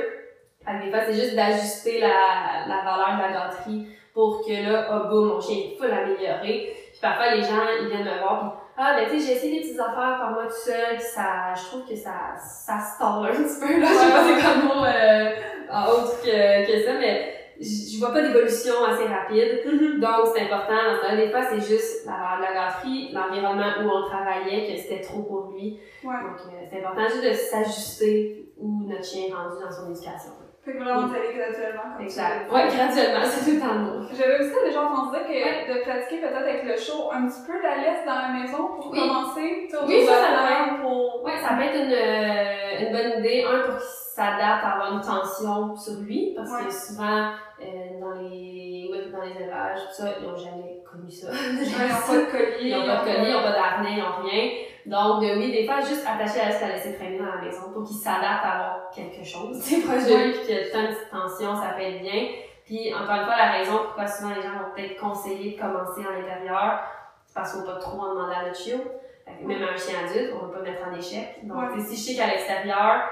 Fait 0.65 0.79
que 0.81 0.85
des 0.85 0.91
fois, 0.91 1.01
c'est 1.07 1.15
juste 1.15 1.37
d'ajuster 1.37 2.01
la, 2.01 2.67
la 2.67 2.83
valeur 2.85 3.17
de 3.17 3.23
la 3.23 3.33
gâterie 3.33 3.87
pour 4.13 4.45
que 4.45 4.53
là, 4.71 4.89
oh 4.91 5.09
boum, 5.09 5.29
mon 5.29 5.41
chien 5.41 5.57
est 5.57 5.77
full 5.79 5.91
amélioré. 5.91 6.75
Puis 6.91 7.01
parfois, 7.01 7.35
les 7.35 7.43
gens, 7.43 7.63
ils 7.81 7.89
viennent 7.89 8.05
me 8.05 8.19
voir, 8.19 8.61
ah, 8.79 8.95
ben 8.97 9.09
tu 9.09 9.19
sais, 9.19 9.27
j'ai 9.27 9.37
essayé 9.37 9.61
des 9.61 9.67
petites 9.67 9.81
affaires 9.81 10.19
par 10.21 10.33
moi 10.33 10.45
tout 10.47 10.71
seul, 10.71 11.01
ça, 11.01 11.55
je 11.55 11.65
trouve 11.65 11.89
que 11.89 11.97
ça, 11.97 12.37
ça 12.39 12.79
stall 12.79 13.27
un 13.27 13.43
petit 13.43 13.61
peu, 13.61 13.81
là. 13.81 13.89
Je 13.89 13.95
sais 13.95 14.43
pas 14.43 14.55
le 14.55 14.63
mot 14.67 14.85
euh, 14.85 15.93
autre 15.93 16.23
que, 16.23 16.67
que 16.67 16.85
ça, 16.85 16.93
mais 16.99 17.33
je 17.59 17.99
vois 17.99 18.13
pas 18.13 18.21
d'évolution 18.21 18.75
assez 18.85 19.07
rapide. 19.07 19.63
Donc, 19.99 20.29
c'est 20.35 20.43
important. 20.43 20.75
Dans 21.03 21.17
des 21.17 21.31
fois, 21.31 21.43
c'est 21.51 21.61
juste 21.61 22.07
la, 22.07 22.39
la 22.41 22.53
gâterie, 22.53 23.13
l'environnement 23.13 23.73
où 23.83 23.89
on 23.89 24.07
travaillait, 24.07 24.71
que 24.71 24.79
c'était 24.79 25.01
trop 25.01 25.23
pour 25.23 25.53
lui. 25.53 25.81
Ouais. 26.05 26.15
Donc, 26.23 26.39
euh, 26.47 26.67
c'est 26.71 26.85
important 26.85 27.09
juste 27.09 27.25
de 27.25 27.33
s'ajuster 27.33 28.53
où 28.59 28.85
notre 28.87 29.05
chien 29.05 29.29
est 29.29 29.33
rendu 29.33 29.57
dans 29.65 29.73
son 29.73 29.91
éducation. 29.91 30.33
Fait 30.67 30.73
que 30.73 30.83
vraiment, 30.83 31.03
aller 31.15 31.33
graduellement. 31.33 31.95
Comme 31.97 32.05
Exact. 32.05 32.45
dit. 32.49 32.51
graduellement, 32.77 33.25
c'est 33.25 33.45
tout 33.61 33.65
le 33.65 33.79
mot. 33.79 34.07
J'avais 34.19 34.41
aussi 34.41 34.55
déjà 34.67 34.83
entendu 34.83 35.11
dire 35.31 35.65
que 35.65 35.73
de 35.79 35.81
pratiquer 35.85 36.21
peut-être 36.21 36.37
avec 36.37 36.65
le 36.65 36.77
show 36.77 37.09
un 37.13 37.29
petit 37.29 37.43
peu 37.47 37.63
la 37.63 37.77
laisse 37.77 38.05
dans 38.05 38.19
la 38.21 38.29
maison 38.41 38.67
pour 38.75 38.91
Oui. 38.91 38.99
commencer. 38.99 39.69
Oui, 39.87 40.05
ça, 40.05 40.13
ça 40.15 40.31
doit 40.35 40.49
table 40.49 40.83
pour. 40.83 41.23
Ouais, 41.23 41.39
ça 41.39 41.55
peut 41.55 41.63
être 41.63 41.77
une, 41.85 41.93
euh, 41.93 42.87
une 42.87 42.93
bonne 42.93 43.21
idée. 43.21 43.45
Un, 43.47 43.61
pour 43.71 43.77
qu'il 43.79 43.87
s'adapte 43.87 44.65
à 44.65 44.73
avoir 44.75 44.93
une 44.95 45.01
tension 45.03 45.77
sur 45.77 46.01
lui, 46.01 46.33
parce 46.37 46.51
Ouais. 46.51 46.65
que 46.67 46.73
souvent, 46.73 47.31
euh, 47.63 48.01
dans 48.01 48.21
les, 48.23 48.89
ouais, 48.91 49.11
dans 49.13 49.23
les 49.23 49.41
élevages, 49.45 49.79
tout 49.87 50.03
ça, 50.03 50.09
ils 50.19 50.27
n'ont 50.27 50.37
jamais 50.37 50.76
connu 50.97 51.11
ça. 51.11 51.29
Ouais, 51.31 51.37
ils 51.63 51.89
n'ont 51.89 52.07
pas 52.07 52.17
de 52.17 52.31
collier. 52.31 52.57
Ils 52.71 52.77
n'ont 52.77 52.87
pas 52.87 52.97
de 52.97 53.05
collier, 53.05 53.29
ils 53.29 53.33
n'ont 53.33 53.43
pas 53.43 53.53
d'harnais, 53.53 53.93
ils 53.93 53.99
n'ont 53.99 54.29
rien. 54.29 54.51
Donc, 54.87 55.21
oui, 55.21 55.51
des 55.53 55.67
fois, 55.67 55.81
juste 55.81 56.07
attacher 56.07 56.39
la 56.39 56.47
laisse 56.47 56.63
à 56.63 56.69
laisser 56.69 56.95
traîner 56.95 57.19
dans 57.19 57.27
la 57.35 57.43
maison 57.43 57.73
pour 57.73 57.83
qu'il 57.85 57.97
s'adapte 57.97 58.45
à 58.45 58.51
avoir 58.53 58.91
quelque 58.95 59.25
chose, 59.25 59.61
sais, 59.61 59.81
proche 59.81 60.05
de 60.05 60.15
lui, 60.15 60.33
puis 60.33 60.47
qu'il 60.47 60.55
y 60.55 60.59
a 60.61 60.71
tout 60.71 60.79
une 60.79 60.87
petite 60.95 61.11
tension, 61.11 61.57
ça 61.57 61.75
peut 61.77 61.83
être 61.83 62.03
bien. 62.03 62.29
Puis, 62.65 62.95
encore 62.95 63.17
une 63.17 63.25
fois, 63.27 63.37
la 63.37 63.53
raison 63.53 63.79
pourquoi 63.85 64.07
souvent 64.07 64.31
les 64.35 64.43
gens 64.43 64.51
vont 64.63 64.75
peut-être 64.75 64.97
conseiller 65.01 65.53
de 65.57 65.61
commencer 65.61 66.03
à 66.07 66.19
l'intérieur, 66.21 66.81
c'est 67.27 67.35
parce 67.35 67.53
qu'on 67.53 67.65
va 67.67 67.75
pas 67.75 67.81
trop 67.81 68.01
en 68.01 68.15
demander 68.15 68.35
à 68.35 68.47
notre 68.47 68.61
chiot. 68.61 68.79
Fait 69.25 69.45
Même 69.45 69.63
à 69.63 69.73
un 69.73 69.77
chien 69.77 69.99
adulte, 70.07 70.33
on 70.41 70.47
va 70.47 70.59
pas 70.59 70.63
mettre 70.63 70.83
en 70.89 70.95
échec. 70.97 71.41
Donc, 71.43 71.57
Ouais. 71.59 71.81
si 71.85 71.97
je 71.97 72.01
sais 72.01 72.15
qu'à 72.17 72.29
l'extérieur, 72.29 73.09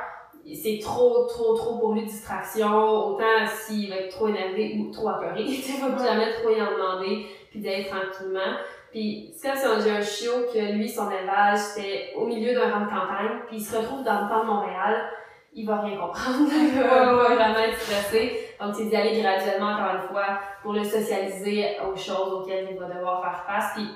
c'est 0.54 0.78
trop, 0.80 1.24
trop, 1.26 1.54
trop 1.54 1.78
pour 1.78 1.94
lui 1.94 2.02
de 2.02 2.06
distraction, 2.06 2.68
autant 3.08 3.46
s'il 3.46 3.90
va 3.90 3.96
être 3.96 4.14
trop 4.14 4.28
énervé 4.28 4.76
ou 4.78 4.92
trop 4.92 5.08
apeuré, 5.08 5.44
tu 5.46 5.54
sais, 5.54 5.72
faut 5.72 5.98
jamais 5.98 6.32
trop 6.34 6.50
y 6.50 6.60
en 6.62 6.70
demander, 6.72 7.26
puis 7.54 7.62
d'aller 7.62 7.86
tranquillement. 7.86 8.58
Puis 8.90 9.32
c'est 9.36 9.48
comme 9.48 9.56
si 9.56 9.66
on 9.66 9.78
dit 9.78 9.90
un 9.90 10.02
chiot 10.02 10.46
que 10.52 10.72
lui, 10.72 10.88
son 10.88 11.08
élevage, 11.08 11.58
c'était 11.58 12.12
au 12.16 12.26
milieu 12.26 12.52
d'un 12.52 12.68
rang 12.68 12.80
de 12.80 12.90
campagne, 12.90 13.42
puis 13.46 13.58
il 13.58 13.64
se 13.64 13.76
retrouve 13.76 14.02
dans 14.02 14.22
le 14.22 14.28
temps 14.28 14.40
de 14.40 14.46
Montréal, 14.46 15.04
il 15.52 15.64
va 15.64 15.80
rien 15.80 15.96
comprendre, 15.96 16.50
il 16.52 16.82
va 16.82 17.12
vraiment 17.12 17.58
être 17.60 17.78
stressé. 17.78 18.40
Donc 18.60 18.74
c'est 18.74 18.86
d'y 18.86 18.96
aller 18.96 19.20
graduellement, 19.20 19.74
encore 19.74 19.94
une 19.94 20.08
fois, 20.08 20.40
pour 20.62 20.72
le 20.72 20.82
socialiser 20.82 21.76
aux 21.88 21.96
choses 21.96 22.32
auxquelles 22.32 22.66
il 22.72 22.76
va 22.76 22.86
devoir 22.86 23.22
faire 23.22 23.44
face. 23.46 23.72
Puis 23.74 23.88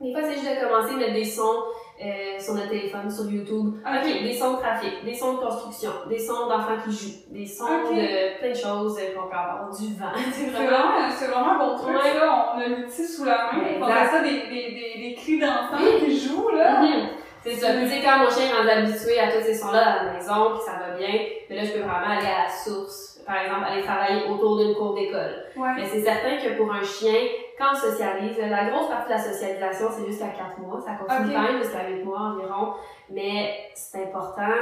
des 0.00 0.12
fois, 0.12 0.22
c'est 0.22 0.40
juste 0.40 0.48
de 0.48 0.66
commencer 0.66 0.94
à 0.94 0.96
mettre 0.96 1.12
des 1.12 1.26
sons 1.26 1.64
euh, 2.04 2.38
sur 2.38 2.54
notre 2.54 2.68
téléphone, 2.68 3.10
sur 3.10 3.30
YouTube. 3.30 3.74
Ok. 3.84 3.92
Ok, 4.04 4.22
des 4.22 4.34
sons 4.34 4.54
de 4.54 4.58
trafic, 4.58 5.04
des 5.04 5.14
sons 5.14 5.34
de 5.34 5.38
construction, 5.38 5.90
des 6.08 6.18
sons 6.18 6.46
d'enfants 6.48 6.76
qui 6.84 6.92
jouent, 6.92 7.18
des 7.30 7.46
sons 7.46 7.64
de 7.64 8.38
plein 8.38 8.50
de 8.50 8.54
choses 8.54 8.98
euh, 9.00 9.14
qu'on 9.18 9.28
peut 9.28 9.34
avoir, 9.36 9.70
du 9.70 9.94
vent. 9.94 10.12
C'est 10.32 10.50
vraiment... 10.50 11.08
c'est 11.16 11.26
vraiment 11.26 11.52
un 11.52 11.58
bon 11.58 11.76
truc, 11.78 11.94
Ouais. 11.96 12.12
ça. 12.18 12.52
On 12.56 12.60
a 12.60 12.66
l'outil 12.68 13.04
sous 13.06 13.24
la 13.24 13.50
main. 13.52 13.62
On 13.80 13.84
a 13.86 14.06
ça 14.06 14.20
des, 14.22 14.30
des, 14.48 14.72
des, 14.74 15.08
des 15.08 15.14
cris 15.16 15.38
d'enfants 15.38 15.78
Oui. 15.82 16.04
qui 16.06 16.18
jouent, 16.20 16.50
là. 16.50 16.82
Mhm. 16.82 17.08
C'est 17.42 17.56
ça. 17.56 17.74
Tu 17.74 17.88
sais, 17.88 18.00
quand 18.02 18.18
mon 18.20 18.30
chien 18.30 18.48
est 18.50 18.56
rendu 18.56 18.70
habitué 18.70 19.18
à 19.20 19.30
tous 19.30 19.42
ces 19.44 19.54
sons-là 19.54 19.98
dans 19.98 20.04
la 20.06 20.12
maison, 20.14 20.52
puis 20.54 20.62
ça 20.64 20.72
va 20.80 20.96
bien, 20.96 21.08
mais 21.50 21.56
là, 21.56 21.62
je 21.64 21.72
peux 21.72 21.80
vraiment 21.80 22.06
aller 22.18 22.26
à 22.26 22.44
la 22.44 22.50
source. 22.50 23.20
Par 23.26 23.36
exemple, 23.36 23.64
aller 23.66 23.82
travailler 23.82 24.24
autour 24.28 24.58
d'une 24.58 24.74
cour 24.74 24.94
d'école. 24.94 25.44
Ouais. 25.56 25.68
Mais 25.76 25.84
c'est 25.86 26.02
certain 26.02 26.36
que 26.36 26.56
pour 26.58 26.72
un 26.72 26.82
chien, 26.82 27.14
quand 27.58 27.72
on 27.72 27.76
socialise, 27.76 28.38
la 28.38 28.70
grosse 28.70 28.88
partie 28.88 29.12
de 29.12 29.16
la 29.16 29.18
socialisation, 29.18 29.88
c'est 29.90 30.06
jusqu'à 30.06 30.28
4 30.28 30.58
mois. 30.58 30.80
Ça 30.80 30.92
continue 30.94 31.34
quand 31.34 31.42
même 31.42 31.62
jusqu'à 31.62 31.88
8 31.88 32.04
mois 32.04 32.18
environ. 32.18 32.74
Mais 33.10 33.70
c'est 33.74 34.04
important 34.04 34.54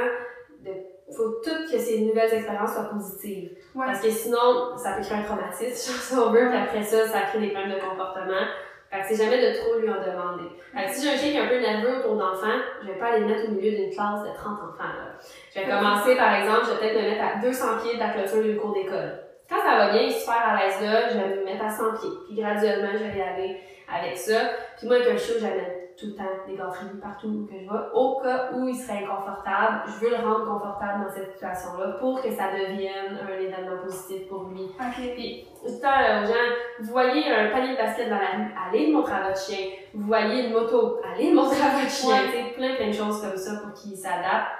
de 0.63 0.71
faut 1.11 1.41
toutes 1.43 1.69
que 1.69 1.77
ces 1.77 2.01
nouvelles 2.01 2.33
expériences 2.33 2.73
soient 2.73 2.89
positives. 2.89 3.51
Ouais. 3.75 3.85
Parce 3.85 4.01
que 4.01 4.09
sinon, 4.09 4.77
ça 4.77 4.93
peut 4.93 5.01
créer 5.01 5.19
un 5.19 5.23
traumatisme, 5.23 5.93
si 5.93 6.13
on 6.15 6.31
veut, 6.31 6.49
puis 6.49 6.57
après 6.57 6.83
ça, 6.83 7.07
ça 7.07 7.21
crée 7.29 7.39
des 7.39 7.49
problèmes 7.49 7.75
de 7.75 7.81
comportement. 7.81 8.47
Fait 8.89 9.01
que 9.01 9.07
c'est 9.09 9.23
jamais 9.23 9.41
de 9.41 9.57
trop 9.57 9.79
lui 9.79 9.89
en 9.89 9.99
demander. 9.99 10.49
Fait 10.71 10.85
que 10.85 10.93
si 10.93 11.03
j'ai 11.03 11.13
un 11.13 11.17
chien 11.17 11.31
qui 11.31 11.37
est 11.37 11.41
un 11.41 11.47
peu 11.47 11.59
nerveux 11.59 11.99
autour 11.99 12.15
d'enfants, 12.15 12.61
je 12.81 12.87
vais 12.87 12.99
pas 12.99 13.07
aller 13.07 13.21
le 13.21 13.27
mettre 13.27 13.49
au 13.49 13.51
milieu 13.51 13.71
d'une 13.71 13.89
classe 13.89 14.21
de 14.21 14.33
30 14.35 14.53
enfants, 14.53 14.77
là. 14.77 15.17
Je 15.53 15.59
vais 15.59 15.65
commencer, 15.65 16.15
par 16.15 16.33
exemple, 16.35 16.61
je 16.65 16.71
vais 16.71 16.77
peut-être 16.77 17.01
me 17.01 17.09
mettre 17.09 17.23
à 17.23 17.41
200 17.41 17.65
pieds 17.81 17.95
de 17.95 17.99
la 17.99 18.09
clôture 18.09 18.43
d'une 18.43 18.57
cour 18.57 18.73
d'école. 18.73 19.22
Quand 19.49 19.61
ça 19.61 19.77
va 19.77 19.91
bien, 19.91 20.01
il 20.01 20.07
est 20.07 20.19
super 20.19 20.41
à 20.47 20.63
l'aise 20.63 20.81
là, 20.81 21.09
je 21.09 21.17
vais 21.17 21.35
me 21.35 21.45
mettre 21.45 21.65
à 21.65 21.69
100 21.69 21.83
pieds. 21.99 22.09
Puis 22.27 22.35
graduellement, 22.35 22.91
je 22.93 23.03
vais 23.03 23.17
y 23.17 23.21
aller 23.21 23.59
avec 23.87 24.17
ça. 24.17 24.39
Puis 24.77 24.87
moi, 24.87 24.97
avec 24.97 25.09
un 25.09 25.17
chiot, 25.17 25.35
j'amène 25.39 25.83
tout 25.97 26.07
le 26.07 26.15
temps 26.15 26.23
des 26.47 26.55
gâteries 26.55 26.99
partout 27.01 27.27
où 27.27 27.45
que 27.45 27.53
je 27.53 27.65
vais. 27.65 27.79
Au 27.93 28.19
cas 28.21 28.49
où 28.53 28.67
il 28.67 28.75
serait 28.75 29.03
inconfortable, 29.03 29.83
je 29.87 30.05
veux 30.05 30.11
le 30.11 30.17
rendre 30.17 30.45
confortable 30.45 31.05
dans 31.05 31.13
cette 31.13 31.33
situation-là 31.33 31.97
pour 31.99 32.21
que 32.21 32.31
ça 32.31 32.51
devienne 32.51 33.19
un 33.21 33.39
événement 33.39 33.77
positif 33.83 34.27
pour 34.27 34.45
lui. 34.45 34.63
Ok. 34.63 35.13
Puis, 35.15 35.47
tout 35.61 35.71
le 35.71 35.79
temps 35.79 35.99
euh, 35.99 36.23
aux 36.23 36.27
gens, 36.27 36.55
vous 36.79 36.91
voyez 36.91 37.31
un 37.31 37.51
panier 37.51 37.73
de 37.73 37.77
basket 37.77 38.09
dans 38.09 38.17
la 38.17 38.31
rue, 38.37 38.51
allez 38.67 38.87
le 38.87 38.93
montrer 38.93 39.13
à 39.13 39.27
votre 39.27 39.39
chien. 39.39 39.69
Vous 39.93 40.07
voyez 40.07 40.47
une 40.47 40.53
moto, 40.53 40.99
allez 41.13 41.29
le 41.29 41.35
montrer 41.35 41.61
à 41.61 41.79
votre 41.79 41.91
chien. 41.91 42.15
Ouais. 42.15 42.53
Plein, 42.55 42.75
plein 42.75 42.87
de 42.87 42.93
choses 42.93 43.21
comme 43.21 43.37
ça 43.37 43.61
pour 43.61 43.73
qu'il 43.73 43.95
s'adapte. 43.95 44.51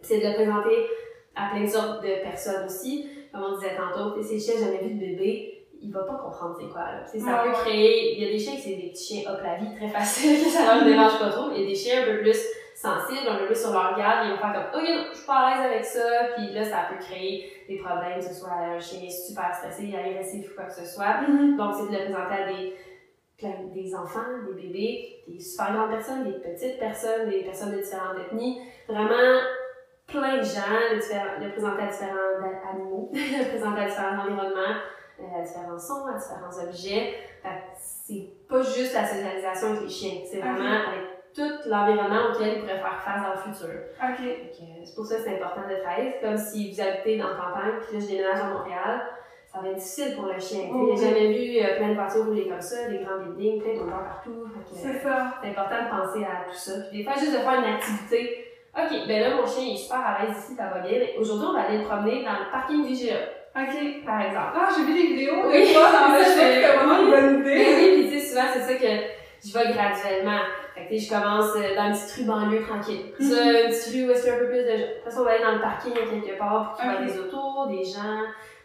C'est 0.00 0.20
de 0.20 0.28
le 0.28 0.34
présenter 0.34 0.86
à 1.36 1.50
plein 1.50 1.62
de 1.62 1.68
sortes 1.68 2.02
de 2.02 2.22
personnes 2.22 2.66
aussi. 2.66 3.08
Comme 3.32 3.42
on 3.44 3.54
disait 3.56 3.76
tantôt, 3.76 4.14
tu 4.16 4.22
sais, 4.22 4.38
ces 4.38 4.52
chiens, 4.52 4.66
jamais 4.66 4.82
vu 4.88 4.94
de 4.94 5.00
bébé, 5.00 5.66
il 5.80 5.92
va 5.92 6.00
pas 6.04 6.14
comprendre 6.14 6.56
c'est 6.60 6.68
quoi, 6.68 6.82
là. 6.92 7.06
Ça 7.06 7.16
Ouais, 7.18 7.50
peut 7.50 7.56
créer, 7.58 8.14
il 8.16 8.24
y 8.24 8.28
a 8.28 8.32
des 8.32 8.38
chiens 8.38 8.54
qui 8.56 8.62
c'est 8.62 8.76
des 8.76 8.88
petits 8.90 9.14
chiens 9.22 9.30
hop 9.32 9.40
la 9.42 9.56
vie, 9.56 9.74
très 9.76 9.88
facile, 9.88 10.44
que 10.44 10.50
ça 10.50 10.74
leur 10.74 10.84
dérange 10.84 11.18
pas 11.18 11.28
trop. 11.30 11.50
Il 11.54 11.60
y 11.62 11.64
a 11.64 11.68
des 11.68 11.74
chiens 11.74 12.02
un 12.02 12.06
peu 12.06 12.20
plus 12.20 12.38
sensibles, 12.74 13.28
un 13.28 13.36
peu 13.38 13.46
plus 13.46 13.60
sur 13.60 13.72
leur 13.72 13.96
garde, 13.96 14.26
ils 14.26 14.30
vont 14.32 14.38
faire 14.38 14.70
comme, 14.72 14.80
ok, 14.80 14.88
non, 14.88 15.04
je 15.10 15.16
suis 15.16 15.26
pas 15.26 15.34
à 15.34 15.50
l'aise 15.56 15.66
avec 15.72 15.84
ça, 15.84 16.00
puis 16.36 16.52
là, 16.52 16.64
ça 16.64 16.86
peut 16.88 16.98
créer 17.04 17.52
des 17.68 17.78
problèmes, 17.78 18.18
que 18.18 18.24
ce 18.24 18.34
soit 18.34 18.52
un 18.52 18.78
chien 18.80 19.08
super 19.10 19.52
stressé, 19.54 19.92
agressif 19.94 20.50
ou 20.50 20.54
quoi 20.54 20.64
que 20.64 20.74
ce 20.74 20.84
soit. 20.84 21.22
Mhm. 21.28 21.56
Donc, 21.56 21.74
c'est 21.74 21.86
de 21.92 21.92
le 21.98 22.04
présenter 22.04 22.42
à 22.42 22.46
des, 22.52 23.82
des 23.82 23.94
enfants, 23.94 24.20
des 24.48 24.62
bébés, 24.62 25.22
des 25.28 25.38
super 25.40 25.72
grandes 25.74 25.90
personnes, 25.90 26.24
des 26.24 26.38
petites 26.38 26.78
personnes, 26.78 27.28
des 27.30 27.42
personnes 27.44 27.72
de 27.72 27.78
différentes 27.78 28.18
ethnies. 28.26 28.60
Vraiment, 28.88 29.38
plein 30.08 30.38
de 30.38 30.42
gens, 30.42 30.74
le, 30.90 31.44
le 31.44 31.50
présenter 31.52 31.82
à 31.82 31.86
différents 31.86 32.70
animaux, 32.70 33.10
le 33.14 33.48
présenter 33.48 33.80
à 33.82 33.86
différents 33.86 34.22
environnements, 34.22 34.76
euh, 35.20 35.40
à 35.40 35.42
différents 35.42 35.78
sons, 35.78 36.06
à 36.06 36.18
différents 36.18 36.66
objets. 36.66 37.14
C'est 37.76 38.32
pas 38.48 38.62
juste 38.62 38.94
la 38.94 39.06
socialisation 39.06 39.68
avec 39.68 39.82
les 39.82 39.88
chiens, 39.88 40.20
c'est 40.24 40.38
vraiment 40.38 40.64
avec 40.64 41.18
tout 41.34 41.68
l'environnement 41.68 42.30
auquel 42.30 42.56
ils 42.56 42.60
pourraient 42.60 42.80
faire 42.80 43.02
face 43.04 43.22
dans 43.22 43.30
le 43.30 43.54
futur. 43.54 43.74
Ok. 44.02 44.18
Fait 44.18 44.50
que 44.50 44.86
C'est 44.86 44.94
pour 44.94 45.04
ça 45.04 45.16
que 45.16 45.22
c'est 45.22 45.34
important 45.36 45.68
d'être 45.68 45.86
à 45.86 45.98
l'aise. 45.98 46.14
Comme 46.22 46.36
si 46.38 46.72
vous 46.72 46.80
habitez 46.80 47.18
dans 47.18 47.28
la 47.28 47.34
campagne, 47.34 47.74
puis 47.86 47.98
là, 47.98 48.04
je 48.04 48.06
déménage 48.10 48.40
à 48.40 48.44
Montréal, 48.44 49.02
ça 49.52 49.60
va 49.60 49.68
être 49.68 49.76
difficile 49.76 50.16
pour 50.16 50.26
le 50.26 50.38
chien. 50.38 50.70
Oh, 50.72 50.88
n'a 50.90 50.96
jamais 50.96 51.32
vu 51.32 51.60
euh, 51.62 51.76
plein 51.76 51.88
de 51.90 51.94
voitures 51.94 52.24
rouler 52.24 52.48
comme 52.48 52.60
ça, 52.60 52.88
des 52.88 52.98
grands 52.98 53.18
buildings, 53.18 53.62
plein 53.62 53.74
d'odeurs 53.74 54.04
partout. 54.04 54.46
C'est 54.72 54.92
c'est 54.92 55.48
important 55.48 55.84
de 55.84 55.90
penser 55.90 56.24
à 56.24 56.48
tout 56.48 56.56
ça. 56.56 56.72
Puis 56.88 56.98
des 56.98 57.04
fois, 57.04 57.14
juste 57.14 57.32
de 57.32 57.38
faire 57.38 57.58
une 57.58 57.74
activité. 57.74 58.47
OK, 58.78 59.06
ben 59.08 59.20
là, 59.22 59.30
mon 59.36 59.46
chien 59.46 59.64
il 59.64 59.74
est 59.74 59.76
super 59.76 59.98
à 59.98 60.22
l'aise 60.24 60.36
ici, 60.38 60.54
ça 60.56 60.66
va 60.72 60.78
bien. 60.80 60.98
Aujourd'hui, 61.18 61.46
on 61.50 61.52
va 61.54 61.62
aller 61.66 61.78
le 61.78 61.84
promener 61.84 62.24
dans 62.24 62.32
le 62.38 62.50
parking 62.52 62.86
du 62.86 62.92
GA, 62.94 63.16
Ok. 63.56 64.04
par 64.06 64.20
exemple. 64.22 64.52
Ah, 64.54 64.68
j'ai 64.76 64.84
vu 64.84 64.94
des 64.94 65.08
vidéos 65.14 65.34
Oui, 65.46 65.52
des 65.58 65.74
fois 65.74 65.90
dans 65.90 66.14
le 66.14 66.20
je- 66.20 66.24
c'était 66.28 66.66
vraiment 66.76 66.98
une 67.02 67.10
bonne 67.10 67.42
Mais 67.42 67.54
idée. 67.54 67.74
oui, 67.76 68.02
puis 68.08 68.10
tu 68.10 68.20
sais, 68.20 68.26
souvent, 68.28 68.46
c'est 68.52 68.60
ça 68.60 68.74
que 68.74 68.86
je 69.44 69.52
vais 69.52 69.72
graduellement. 69.72 70.40
Fait 70.74 70.84
que 70.84 70.88
tu 70.94 70.98
sais, 71.00 71.06
je 71.06 71.10
commence 71.20 71.56
euh, 71.56 71.74
dans 71.74 71.86
une 71.86 71.92
petite 71.92 72.12
rue 72.18 72.24
banlieue 72.24 72.62
tranquille. 72.62 73.00
Ça, 73.18 73.44
Mhm. 73.44 73.50
une 73.50 73.68
petite 73.70 73.92
rue 73.94 74.06
où 74.06 74.10
est-ce 74.12 74.22
qu'il 74.22 74.30
y 74.30 74.34
a 74.34 74.36
un 74.36 74.38
peu 74.38 74.48
plus 74.48 74.62
de 74.64 74.76
gens. 74.76 74.84
Après 75.00 75.10
ça, 75.10 75.20
on 75.20 75.24
va 75.24 75.30
aller 75.32 75.42
dans 75.44 75.52
le 75.54 75.60
parking 75.60 75.92
quelque 75.94 76.38
part 76.38 76.68
pour 76.68 76.76
qu'il 76.80 76.90
y 76.90 76.94
ait 76.94 76.98
Ok. 76.98 77.06
des 77.06 77.18
autos, 77.18 77.66
des 77.68 77.84
gens. 77.84 78.22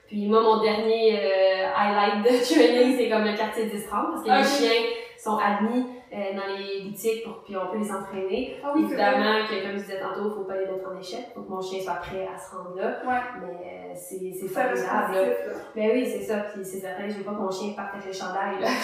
Puis 0.08 0.28
moi, 0.28 0.42
mon 0.42 0.62
dernier 0.62 1.18
euh, 1.18 1.66
highlight 1.76 2.22
de 2.22 2.30
training, 2.54 2.98
c'est 2.98 3.10
comme 3.10 3.24
le 3.26 3.36
quartier 3.36 3.66
10-30 3.66 4.12
parce 4.12 4.24
que 4.24 4.30
les 4.30 4.38
Ok. 4.38 4.70
chiens 4.70 4.82
sont 5.24 5.38
admis 5.38 5.86
euh, 6.12 6.34
dans 6.36 6.54
les 6.58 6.84
boutiques 6.84 7.24
pour, 7.24 7.44
puis 7.44 7.56
on 7.56 7.72
peut 7.72 7.78
les 7.80 7.92
entraîner. 7.92 8.58
Ah 8.64 8.72
oui. 8.76 8.84
Évidemment 8.84 9.40
que, 9.48 9.64
comme 9.64 9.78
je 9.78 9.84
disais 9.84 10.00
tantôt, 10.02 10.30
faut 10.36 10.44
pas 10.44 10.58
les 10.58 10.66
mettre 10.68 10.88
en 10.92 11.00
échec. 11.00 11.28
Faut 11.34 11.42
que 11.42 11.50
mon 11.50 11.62
chien 11.62 11.80
soit 11.82 11.94
prêt 11.96 12.28
à 12.28 12.38
se 12.38 12.56
rendre 12.56 12.76
là. 12.76 13.00
Ouais. 13.08 13.22
Mais 13.42 13.94
euh, 13.94 13.96
c'est 13.96 14.48
formidable. 14.48 15.14
là. 15.14 15.54
Ben 15.76 15.90
oui, 15.94 16.06
c'est 16.06 16.22
ça. 16.22 16.36
Puis 16.54 16.64
c'est 16.66 16.80
certain, 16.80 17.08
je 17.08 17.14
veux 17.18 17.24
pas 17.24 17.32
que 17.32 17.38
mon 17.42 17.52
chien 17.52 17.74
parte 17.76 17.94
avec 17.96 18.06
le 18.08 18.14
chandail, 18.14 18.60
là. 18.60 18.68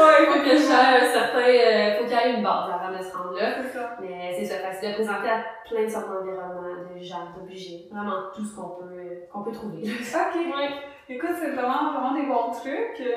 Ouais, 0.00 0.26
Faut 0.26 0.40
que 0.40 0.56
j'aille 0.56 1.02
un 1.04 1.12
certain, 1.12 1.38
euh, 1.40 1.98
faut 1.98 2.04
qu'il 2.04 2.12
y 2.16 2.20
ait 2.20 2.36
une 2.36 2.42
base 2.42 2.70
avant 2.72 2.96
de 2.96 3.02
se 3.02 3.14
rendre 3.16 3.34
là. 3.36 3.62
ça. 3.72 3.96
Mais 4.00 4.32
c'est 4.36 4.46
ça, 4.46 4.54
fait 4.56 4.70
que 4.70 4.76
c'est 4.80 4.88
de 4.88 4.94
présenter 4.94 5.28
à 5.28 5.44
plein 5.68 5.84
de 5.84 5.88
sortes 5.88 6.08
d'environnements, 6.08 6.88
de 6.96 7.02
gens, 7.02 7.28
d'objets. 7.36 7.84
Vraiment 7.92 8.30
tout 8.34 8.44
ce 8.44 8.56
qu'on 8.56 8.68
peut, 8.80 8.94
euh, 8.96 9.26
qu'on 9.32 9.42
peut 9.42 9.52
trouver. 9.52 9.82
Ok. 9.82 10.34
Ouais. 10.56 10.70
Écoute, 11.08 11.30
c'est 11.38 11.50
vraiment, 11.50 11.92
vraiment 11.92 12.14
des 12.14 12.26
bons 12.26 12.50
trucs. 12.52 13.00
Euh, 13.00 13.14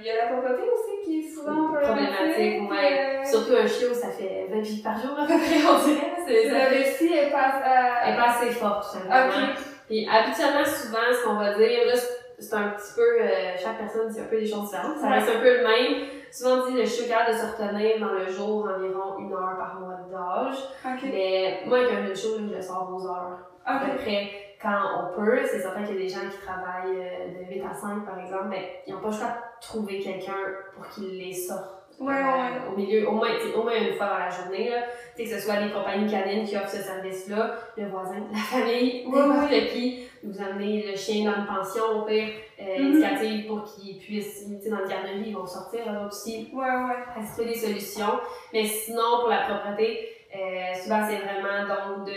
Il 0.00 0.06
y 0.06 0.10
a 0.10 0.24
la 0.24 0.34
pauvreté 0.34 0.62
aussi 0.62 1.04
qui 1.04 1.20
est 1.20 1.28
souvent 1.34 1.68
Problématique, 1.72 2.70
ouais. 2.70 3.20
euh, 3.20 3.24
Surtout 3.24 3.52
un 3.56 3.66
chiot, 3.66 3.92
ça 3.94 4.08
fait 4.08 4.46
20 4.50 4.60
vies 4.60 4.82
par 4.82 4.98
jour 5.00 5.12
à 5.18 5.26
peu 5.26 5.34
près, 5.38 5.60
on 5.68 5.84
dirait. 5.84 6.12
C'est, 6.26 6.48
ça 6.48 6.58
La 6.58 6.66
fait- 6.66 6.78
vessie, 6.78 7.14
elle 7.14 7.30
passe 7.32 7.62
à... 7.64 8.06
Elle 8.08 8.14
est 8.14 8.16
pas 8.16 8.30
assez 8.30 8.50
forte, 8.50 8.84
tout 8.84 8.98
simplement. 8.98 9.26
Ok. 9.26 9.58
Puis 9.86 10.08
habituellement, 10.08 10.64
souvent, 10.64 10.98
ce 11.12 11.24
qu'on 11.24 11.34
va 11.34 11.54
dire, 11.54 11.86
là, 11.86 11.94
c'est- 11.94 12.54
un 12.56 12.68
petit 12.70 12.92
peu, 12.96 13.02
euh, 13.22 13.26
chaque 13.56 13.78
personne 13.78 14.08
dit 14.08 14.20
un 14.20 14.24
peu 14.24 14.38
des 14.40 14.46
choses 14.46 14.64
différentes. 14.70 14.98
Ça 14.98 15.06
Ouais. 15.06 15.14
reste 15.14 15.30
un 15.36 15.40
peu 15.40 15.56
le 15.58 15.62
même. 15.62 16.08
Souvent, 16.32 16.62
on 16.62 16.66
dit 16.70 16.76
le 16.76 16.84
chiot 16.84 17.04
est 17.04 17.08
capable 17.08 17.32
de 17.32 17.36
se 17.38 17.46
retenir 17.46 18.00
dans 18.00 18.12
le 18.12 18.26
jour 18.28 18.64
environ 18.68 19.18
une 19.18 19.32
heure 19.32 19.56
par 19.58 19.78
mois 19.80 19.96
d'âge. 20.10 20.56
Ok. 20.84 21.00
Mais 21.12 21.60
moi, 21.66 21.78
avec 21.78 21.92
un 22.10 22.14
chiot, 22.14 22.36
je 22.38 22.54
le 22.56 22.60
sors 22.60 22.90
aux 22.92 23.06
heures. 23.06 23.38
À 23.64 23.78
peu 23.78 23.92
Ok. 23.92 23.98
près 24.02 24.30
quand 24.60 24.80
on 24.98 25.16
peut. 25.16 25.38
C'est 25.46 25.60
certain 25.60 25.84
qu'il 25.84 25.94
y 25.94 25.98
a 25.98 26.02
des 26.02 26.08
gens 26.08 26.28
qui 26.30 26.38
travaillent 26.44 26.98
euh, 26.98 27.28
de 27.38 27.54
8 27.54 27.62
à 27.62 27.72
5, 27.72 28.04
par 28.04 28.18
exemple, 28.18 28.46
mais 28.50 28.82
ils 28.86 28.94
n'ont 28.94 29.00
pas 29.00 29.08
le 29.08 29.14
choix 29.14 29.28
trouver 29.66 30.00
quelqu'un 30.00 30.32
pour 30.74 30.88
qu'il 30.88 31.18
les 31.18 31.32
sorte. 31.34 31.70
Ouais, 32.00 32.12
ouais, 32.12 32.20
euh, 32.22 32.72
Au 32.72 32.76
milieu, 32.76 33.08
au 33.08 33.12
moins, 33.12 33.28
au 33.56 33.62
moins 33.62 33.74
une 33.76 33.94
fois 33.94 34.06
dans 34.06 34.18
la 34.18 34.28
journée, 34.28 34.68
là. 34.68 34.82
Tu 35.16 35.24
sais, 35.24 35.30
que 35.30 35.38
ce 35.40 35.46
soit 35.46 35.60
les 35.60 35.70
compagnies 35.70 36.10
canines 36.10 36.44
qui 36.44 36.56
offrent 36.56 36.68
ce 36.68 36.82
service-là, 36.82 37.54
le 37.76 37.86
voisin, 37.86 38.16
la 38.32 38.38
famille, 38.38 39.04
Ouais, 39.06 39.20
n'importe 39.20 39.50
qui, 39.72 40.08
vous 40.24 40.42
amenez 40.42 40.90
le 40.90 40.96
chien 40.96 41.30
dans 41.30 41.36
une 41.38 41.46
pension, 41.46 41.84
au 41.96 42.02
pire, 42.02 42.30
euh, 42.60 42.78
Mhm. 42.78 42.90
éducative 42.96 43.46
pour 43.46 43.62
qu'il 43.62 43.96
puisse, 43.98 44.44
tu 44.44 44.60
sais, 44.60 44.70
dans 44.70 44.78
le 44.80 44.88
garderie, 44.88 45.22
ils 45.26 45.36
vont 45.36 45.46
sortir, 45.46 45.82
autres 45.86 46.08
aussi, 46.08 46.48
Ouais, 46.52 46.64
ouais. 46.64 47.24
trouver 47.32 47.50
des 47.50 47.54
solutions. 47.58 48.18
Mais 48.52 48.64
sinon, 48.64 49.20
pour 49.20 49.28
la 49.28 49.42
propreté, 49.46 50.08
euh, 50.34 50.74
souvent, 50.82 51.06
c'est 51.08 51.18
vraiment 51.18 51.68
donc 51.68 52.06
de 52.08 52.12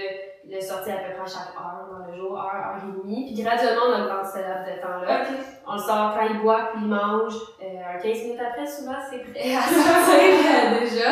le 0.49 0.61
sortir 0.61 0.95
à 0.95 0.97
peu 0.99 1.13
près 1.13 1.23
à 1.23 1.25
chaque 1.25 1.55
heure 1.55 1.87
dans 1.91 2.09
le 2.09 2.17
jour, 2.17 2.37
heure, 2.37 2.45
heure 2.45 2.81
et 2.83 3.01
demie. 3.03 3.25
Puis 3.33 3.43
graduellement, 3.43 3.81
on 3.87 4.01
augmente 4.01 4.25
ce 4.25 4.39
laps 4.39 4.65
de 4.75 4.81
temps-là. 4.81 5.21
Ok. 5.21 5.37
On 5.67 5.73
le 5.73 5.79
sort 5.79 6.15
quand 6.17 6.25
il 6.29 6.39
boit, 6.39 6.69
puis 6.71 6.81
il 6.83 6.87
mange. 6.87 7.35
Euh, 7.61 7.95
un 7.95 7.99
15 7.99 8.23
minutes 8.23 8.39
après, 8.39 8.65
souvent, 8.65 8.95
c'est 9.09 9.19
prêt 9.19 9.55
à 9.55 9.61
sortir 9.67 10.15
euh, 10.15 10.79
déjà. 10.79 11.09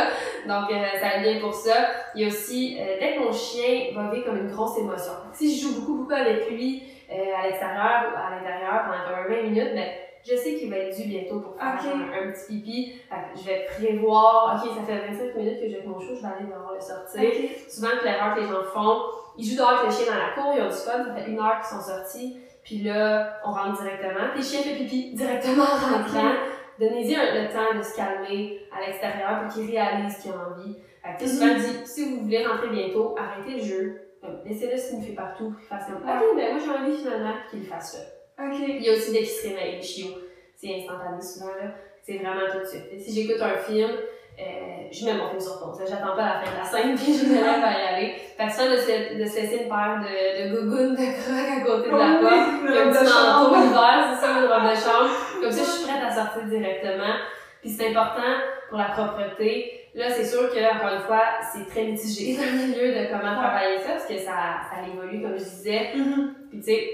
Donc, 0.48 0.72
euh, 0.72 1.00
ça 1.00 1.18
aide 1.18 1.24
bien 1.24 1.42
pour 1.42 1.54
ça. 1.54 1.74
Il 2.16 2.22
y 2.22 2.26
a 2.26 2.28
aussi, 2.28 2.78
euh, 2.80 2.98
dès 3.00 3.16
que 3.16 3.20
mon 3.20 3.34
chien 3.34 3.92
va 3.94 4.10
vivre 4.10 4.26
comme 4.26 4.38
une 4.38 4.52
grosse 4.52 4.78
émotion. 4.78 5.12
Si 5.34 5.58
je 5.58 5.68
joue 5.68 5.82
beaucoup, 5.82 5.96
beaucoup 5.96 6.14
avec 6.14 6.50
lui 6.50 6.84
euh, 7.12 7.38
à 7.38 7.46
l'extérieur 7.48 8.14
ou 8.14 8.18
à 8.18 8.36
l'intérieur 8.36 8.86
pendant 8.86 9.24
comme 9.24 9.36
20 9.36 9.42
minutes, 9.44 9.76
ben, 9.76 9.90
je 10.28 10.36
sais 10.36 10.56
qu'il 10.56 10.70
va 10.72 10.78
être 10.78 10.96
dû 10.96 11.08
bientôt 11.08 11.40
pour 11.42 11.56
faire 11.56 11.68
un, 11.94 12.28
un 12.28 12.32
petit 12.32 12.46
pipi. 12.48 12.94
Je 13.36 13.44
vais 13.46 13.66
prévoir, 13.78 14.56
ok, 14.64 14.72
ça 14.76 14.84
fait 14.84 15.08
25 15.12 15.36
minutes 15.36 15.60
que 15.62 15.70
j'ai 15.70 15.84
mon 15.86 16.00
chou, 16.00 16.16
je 16.16 16.22
vais 16.22 16.28
aller 16.28 16.48
dehors 16.48 16.74
le 16.74 16.80
sortir. 16.82 17.22
Ok. 17.22 17.70
Souvent, 17.70 17.90
que 18.00 18.06
l'erreur 18.06 18.36
que 18.36 18.40
les 18.42 18.48
gens 18.48 18.64
font, 18.74 19.02
ils 19.38 19.46
jouent 19.50 19.58
dehors 19.58 19.70
avec 19.70 19.86
le 19.86 19.92
chien 19.92 20.12
dans 20.12 20.18
la 20.20 20.34
cour, 20.34 20.54
ils 20.58 20.62
ont 20.64 20.70
du 20.70 20.74
fun, 20.76 21.06
ça 21.06 21.14
fait 21.16 21.30
une 21.30 21.40
heure 21.40 21.60
qu'ils 21.60 21.78
sont 21.78 21.84
sortis, 21.84 22.38
puis 22.64 22.78
là, 22.82 23.38
on 23.46 23.52
rentre 23.52 23.82
directement, 23.82 24.30
puis 24.34 24.40
le 24.42 24.46
chien 24.46 24.62
fait 24.62 24.76
pipi 24.76 25.14
directement 25.14 25.64
en 25.64 25.98
rentrant. 25.98 26.32
Donnez-y 26.80 27.16
un- 27.16 27.34
le 27.44 27.54
temps 27.54 27.78
de 27.78 27.82
se 27.84 27.96
calmer 27.96 28.60
à 28.76 28.86
l'extérieur 28.86 29.44
pour 29.44 29.54
qu'il 29.54 29.70
réalise 29.72 30.18
qu'il 30.18 30.32
a 30.32 30.36
envie. 30.36 30.76
Fait 31.04 31.24
que, 31.24 31.30
souvent, 31.30 31.54
dit, 31.56 31.86
si 31.88 32.10
vous 32.16 32.22
voulez 32.24 32.46
rentrer 32.46 32.68
bientôt, 32.70 33.16
arrêtez 33.18 33.58
le 33.60 33.64
jeu, 33.64 34.02
comme, 34.22 34.40
laissez-le 34.44 34.76
sniffer 34.78 35.14
partout, 35.14 35.52
puis 35.56 35.68
qu'il 35.68 35.78
fasse 35.78 35.86
comme, 35.88 35.98
ok, 35.98 36.36
ben 36.36 36.52
moi 36.56 36.62
j'ai 36.66 36.72
envie 36.72 36.98
finalement, 36.98 37.34
qu'il 37.50 37.64
fasse 37.66 37.94
là. 37.94 38.00
Ok. 38.40 38.56
Il 38.68 38.82
y 38.84 38.90
a 38.90 38.94
aussi 38.94 39.12
dès 39.12 39.20
qu'il 39.20 39.28
se 39.30 39.48
réveille, 39.48 39.78
le 39.78 39.82
chiot. 39.82 40.18
C'est 40.56 40.76
instantané 40.76 41.22
souvent, 41.22 41.54
là. 41.62 41.72
C'est 42.04 42.18
vraiment 42.18 42.46
tout 42.52 42.60
de 42.60 42.66
suite. 42.66 42.84
Et 42.94 43.00
si 43.00 43.14
j'écoute 43.14 43.42
un 43.42 43.58
film, 43.58 43.90
euh, 44.38 44.44
je 44.92 45.06
mets 45.06 45.14
mon 45.14 45.30
film 45.30 45.40
sur 45.40 45.60
pause. 45.60 45.82
J'attends 45.90 46.16
pas 46.16 46.26
la 46.26 46.42
fin 46.44 46.52
de 46.52 46.58
la 46.58 46.66
scène, 46.66 46.96
puis 47.00 47.18
je 47.18 47.26
me 47.26 47.36
lève 47.36 47.64
à 47.64 47.72
y 47.72 47.96
aller. 47.96 48.14
Fait 48.38 48.46
que 48.46 48.72
de 48.74 48.78
se, 48.78 49.20
de 49.24 49.26
se 49.26 49.36
laisser 49.42 49.64
une 49.64 49.70
paire 49.70 50.02
de, 50.04 50.44
de 50.44 50.56
gougounes 50.56 50.94
de 50.96 51.06
crocs 51.18 51.52
à 51.58 51.62
côté 51.66 51.90
de 51.90 51.96
la 51.96 52.20
Oh 52.20 52.20
oui, 52.22 52.28
porte. 52.28 52.78
un 52.78 52.92
petit 52.92 53.06
manteau 53.06 53.56
l'hiver, 53.56 53.96
c'est 54.14 54.22
ça, 54.26 54.32
une 54.40 54.46
robe 54.46 54.70
de 54.70 54.76
chambre. 54.76 55.10
Comme 55.42 55.52
ça, 55.52 55.64
je 55.64 55.70
suis 55.70 55.86
prête 55.88 56.04
à 56.04 56.12
sortir 56.14 56.44
directement. 56.44 57.16
Puis 57.62 57.70
c'est 57.72 57.88
important 57.90 58.34
pour 58.70 58.78
la 58.78 58.86
propreté. 58.86 59.82
Là, 59.96 60.12
c'est 60.12 60.26
sûr 60.26 60.54
que, 60.54 60.60
encore 60.76 60.94
une 60.94 61.02
fois, 61.08 61.24
c'est 61.52 61.68
très 61.70 61.84
mitigé 61.86 62.36
dans 62.36 62.44
le 62.44 62.68
milieu 62.68 62.92
de 62.94 63.08
comment 63.10 63.34
travailler 63.34 63.80
ça, 63.80 63.94
parce 63.94 64.06
que 64.06 64.18
ça, 64.18 64.60
ça 64.70 64.86
évolue, 64.86 65.22
comme 65.22 65.38
je 65.40 65.44
disais. 65.44 65.92
Mhm. 65.96 66.34
Puis 66.52 66.60
tu 66.60 66.66
sais, 66.66 66.90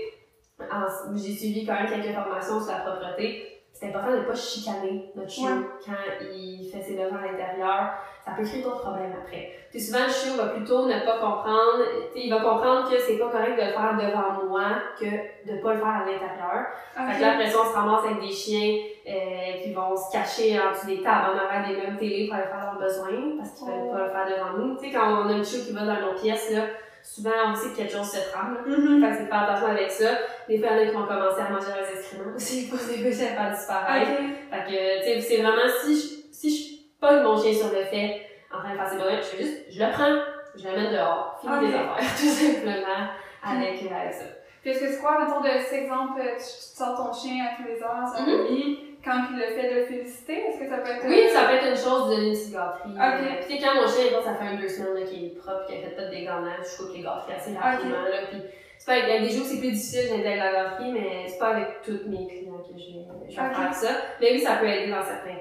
j'ai 1.16 1.34
suivi 1.34 1.66
quand 1.66 1.74
même 1.74 1.88
quelques 1.89 2.14
formations 2.16 2.59
sur 2.59 2.72
la 2.72 2.80
propreté. 2.80 3.47
c'est 3.74 3.88
important 3.88 4.12
de 4.12 4.18
ne 4.18 4.24
pas 4.24 4.36
chicaner 4.36 5.12
notre 5.16 5.30
chiot 5.32 5.45
Ouais. 5.47 5.66
quand 5.86 6.26
il 6.34 6.70
fait 6.72 6.82
ses 6.84 6.95
besoins 6.95 7.18
à 7.20 7.32
l'intérieur. 7.32 7.89
Ça 8.24 8.34
peut 8.38 8.43
créer 8.43 8.62
d'autres 8.62 8.82
problèmes 8.82 9.14
après. 9.20 9.53
Puis 9.72 9.80
souvent, 9.82 10.03
le 10.05 10.12
chiot 10.12 10.36
va 10.38 10.49
plutôt 10.49 10.86
ne 10.86 10.99
pas 11.03 11.18
comprendre. 11.18 11.82
Il 12.16 12.30
va 12.30 12.39
comprendre 12.41 12.88
que 12.88 12.99
c'est 12.99 13.18
pas 13.18 13.30
correct 13.30 13.55
de 13.57 13.62
le 13.66 13.72
faire 13.72 13.97
devant 13.97 14.45
moi 14.47 14.66
que 14.99 15.05
de 15.05 15.59
pas 15.64 15.74
le 15.74 15.80
faire 15.80 15.88
à 15.88 15.99
l'intérieur. 16.05 16.66
Fait 16.93 17.18
que 17.18 17.22
là, 17.22 17.32
après 17.34 17.49
ça, 17.49 17.57
on 17.66 17.70
se 17.72 17.74
ramasse 17.74 18.05
avec 18.05 18.20
des 18.22 18.30
chiens 18.32 18.78
euh, 19.07 19.64
qui 19.64 19.74
vont 19.74 19.95
se 19.97 20.12
cacher 20.12 20.59
en 20.59 20.72
dessous 20.72 20.86
des 20.86 21.01
tables, 21.01 21.34
en 21.34 21.38
arrière 21.39 21.68
des 21.68 21.78
meubles 21.82 21.97
télé 21.97 22.28
pour 22.28 22.36
aller 22.36 22.45
faire 22.45 22.62
leurs 22.74 22.80
besoins 22.80 23.38
parce 23.39 23.51
qu'ils 23.57 23.66
veulent 23.68 23.89
Oh. 23.89 23.93
pas 23.93 24.03
le 24.03 24.09
faire 24.12 24.28
devant 24.38 24.57
nous. 24.59 24.76
Tu 24.78 24.86
sais, 24.86 24.91
quand 24.91 25.07
on 25.26 25.30
a 25.30 25.34
un 25.34 25.43
chiot 25.43 25.62
qui 25.66 25.74
va 25.74 25.82
dans 25.86 26.01
nos 26.05 26.14
pièces, 26.22 26.51
là, 26.51 26.62
souvent, 27.03 27.31
on 27.47 27.55
sait 27.55 27.69
que 27.69 27.77
quelque 27.77 27.93
chose 27.93 28.09
se 28.11 28.31
trame. 28.31 28.55
là. 28.55 28.61
Mhm. 28.77 29.01
Fait 29.03 29.09
que 29.11 29.15
c'est 29.17 29.23
de 29.23 29.27
faire 29.29 29.43
attention 29.43 29.67
avec 29.67 29.91
ça. 29.91 30.09
Des 30.47 30.57
fois, 30.59 30.69
il 30.71 30.77
y 30.77 30.79
en 30.79 30.83
a 30.83 30.85
qui 30.87 30.95
vont 30.95 31.05
commencer 31.07 31.41
à 31.41 31.49
manger 31.49 31.67
leurs 31.75 31.89
excréments 31.97 32.35
aussi 32.35 32.67
pour 32.69 32.79
déboucher 32.79 33.27
à 33.29 33.33
faire 33.35 33.51
disparaître. 33.55 34.11
Ok. 34.11 34.27
Fait 34.51 34.63
que, 34.71 34.99
tu 34.99 35.21
sais, 35.21 35.21
c'est 35.21 35.41
vraiment 35.41 35.67
si 35.83 35.95
je, 35.95 36.35
si 36.35 36.49
je 36.55 36.99
pogne 36.99 37.23
mon 37.23 37.41
chien 37.41 37.53
sur 37.53 37.67
le 37.67 37.83
fait, 37.85 38.21
en 38.53 38.59
train 38.59 38.71
de 38.73 38.77
faire 38.77 38.89
ses 38.89 38.95
besoins, 38.97 39.17
je 39.17 39.21
fais 39.23 39.43
juste, 39.43 39.57
je 39.71 39.83
le 39.83 39.91
prends, 39.91 40.21
je 40.55 40.67
le 40.67 40.75
mets 40.75 40.91
dehors, 40.91 41.37
fini 41.41 41.53
Ok. 41.53 41.61
des 41.61 41.73
affaires, 41.73 41.97
tout 42.19 42.25
simplement, 42.25 43.07
avec, 43.43 43.83
euh, 43.83 43.95
avec 43.95 44.13
ça. 44.13 44.25
Puis 44.61 44.69
est-ce 44.71 44.79
que 44.81 44.91
c'est 44.91 44.99
quoi, 44.99 45.17
mettons, 45.25 45.41
de 45.41 45.47
cet 45.63 45.73
exemple, 45.83 46.21
tu, 46.21 46.37
tu 46.37 46.77
sors 46.77 46.95
ton 46.95 47.11
chien 47.13 47.45
à 47.45 47.55
tous 47.57 47.67
les 47.67 47.81
heures, 47.81 48.07
ça 48.13 48.21
Mhm. 48.21 48.75
Quand 49.03 49.27
il 49.31 49.37
le 49.39 49.45
fait 49.45 49.69
de 49.69 49.79
le 49.79 49.85
féliciter, 49.85 50.33
est-ce 50.33 50.59
que 50.59 50.69
ça 50.69 50.77
peut 50.77 50.91
être... 50.91 51.05
Oui, 51.07 51.29
ça 51.33 51.45
peut 51.45 51.55
être 51.55 51.67
une 51.67 51.77
chose 51.77 52.09
de 52.09 52.15
donner 52.15 52.27
une 52.27 52.33
petite 52.33 52.53
gâterie. 52.53 52.91
Ok. 52.91 52.99
Euh, 52.99 53.45
Puis 53.47 53.59
quand 53.59 53.75
mon 53.75 53.87
chien, 53.87 54.21
ça 54.23 54.35
fait 54.35 54.45
un 54.45 54.55
deux 54.55 54.69
semaines 54.69 55.05
qu'il 55.05 55.25
est 55.25 55.35
propre, 55.35 55.65
qu'il 55.65 55.77
a 55.77 55.89
fait 55.89 55.95
pas 55.95 56.05
de 56.05 56.11
dégannage, 56.11 56.65
je 56.69 56.77
coupe 56.77 56.93
les 56.95 57.01
gâteries 57.01 57.33
assez 57.33 57.57
rapidement. 57.57 58.03
Là, 58.03 58.29
puis 58.29 58.41
c'est 58.77 58.85
pas 58.85 58.93
avec, 58.93 59.09
avec 59.09 59.21
des 59.23 59.29
jours 59.29 59.45
où 59.45 59.49
c'est 59.49 59.59
plus 59.59 59.71
difficile 59.71 60.09
d'intégrer 60.09 60.37
la 60.37 60.51
gâterie, 60.51 60.91
mais 60.91 61.25
c'est 61.27 61.37
pas 61.37 61.49
avec 61.49 61.81
tous 61.83 62.01
mes 62.07 62.27
clients 62.27 62.61
que 62.61 62.77
je 62.77 63.35
vais, 63.35 63.53
faire 63.53 63.73
ça. 63.73 63.91
Mais 64.19 64.33
oui, 64.33 64.39
ça 64.39 64.55
peut 64.55 64.67
aider 64.67 64.91
dans 64.91 65.03
certains 65.03 65.40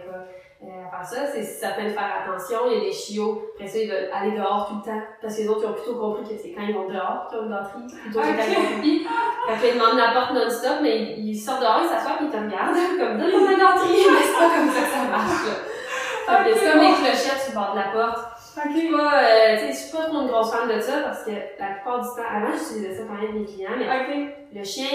faire 1.01 1.09
ça, 1.27 1.27
c'est 1.33 1.43
certains 1.43 1.85
de 1.85 1.91
faire 1.91 2.11
attention. 2.25 2.59
Il 2.71 2.73
y 2.75 2.77
a 2.77 2.85
des 2.85 2.93
chiots, 2.93 3.43
après 3.55 3.67
ça, 3.69 3.79
ils 3.79 3.89
veulent 3.91 4.11
aller 4.13 4.33
dehors 4.33 4.69
tout 4.69 4.77
le 4.77 4.93
temps. 4.93 5.03
Parce 5.21 5.37
que 5.37 5.43
les 5.43 5.49
autres, 5.49 5.61
ils 5.65 5.69
ont 5.71 5.73
plutôt 5.75 5.95
compris 5.97 6.23
que 6.25 6.41
c'est 6.41 6.51
quand 6.53 6.63
ils 6.63 6.75
vont 6.75 6.89
dehors 6.89 7.27
qu'ils 7.29 7.39
ont 7.39 7.45
une 7.45 7.51
gâterie, 7.51 7.87
plutôt 8.03 8.21
que 8.21 8.25
quand 8.37 8.47
ils 8.49 8.55
vont 8.57 8.81
pipi. 8.83 9.07
Fait 9.49 9.69
qu'ils 9.69 9.79
demandent 9.79 9.99
la 9.99 10.13
porte 10.13 10.33
non-stop, 10.35 10.79
mais 10.83 10.97
ils, 11.19 11.29
ils 11.31 11.39
sortent 11.39 11.61
dehors, 11.61 11.81
ils 11.83 11.89
s'assoient, 11.89 12.17
puis 12.19 12.27
ils 12.27 12.31
te 12.33 12.37
regardent, 12.37 12.77
comme 12.99 13.19
donne-moi 13.19 13.41
ma 13.51 13.55
gâterie. 13.57 14.05
mais 14.13 14.23
c'est 14.25 14.39
pas 14.39 14.51
comme 14.55 14.71
ça 14.71 14.81
que 14.81 14.93
ça 14.93 15.05
marche, 15.11 15.47
là. 15.47 15.55
Fait 16.31 16.55
c'est 16.55 16.71
comme 16.71 16.81
les 16.81 16.93
clochettes 16.95 17.41
sur 17.43 17.51
le 17.51 17.55
bord 17.59 17.73
de 17.73 17.79
la 17.79 17.89
porte. 17.91 18.27
Je 18.57 18.61
Ok. 18.69 18.77
suis 18.77 18.91
pas, 18.91 19.23
euh, 19.23 19.57
je 19.69 19.73
suis 19.73 19.97
pas 19.97 20.05
trop 20.05 20.21
une 20.23 20.27
grosse 20.29 20.51
fan 20.53 20.69
de 20.69 20.81
ça 20.81 20.93
parce 21.05 21.25
que 21.25 21.31
la 21.31 21.67
plupart 21.75 22.01
du 22.01 22.09
temps, 22.09 22.29
avant, 22.29 22.53
j'utilisais 22.53 22.95
ça 22.97 23.03
quand 23.09 23.15
même 23.15 23.39
mes 23.41 23.45
clients, 23.47 23.71
mais 23.79 23.87
Ok. 23.87 24.35
le 24.55 24.65
chien, 24.65 24.89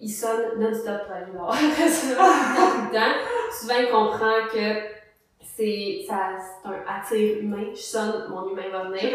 il 0.00 0.08
sonne 0.08 0.58
non-stop 0.58 1.06
pour 1.06 1.16
aller 1.16 1.26
temps, 1.26 1.50
tout 1.52 2.80
le 2.88 2.94
temps. 2.94 3.14
Souvent, 3.52 3.74
il 3.80 3.88
comprend 3.90 4.48
que 4.52 4.99
c'est, 5.60 6.14
un 6.64 6.72
attire 6.88 7.38
humain. 7.40 7.68
Je 7.74 7.80
sonne, 7.80 8.26
mon 8.30 8.48
humain 8.50 8.68
va 8.72 8.84
venir. 8.84 9.00
Fait 9.00 9.10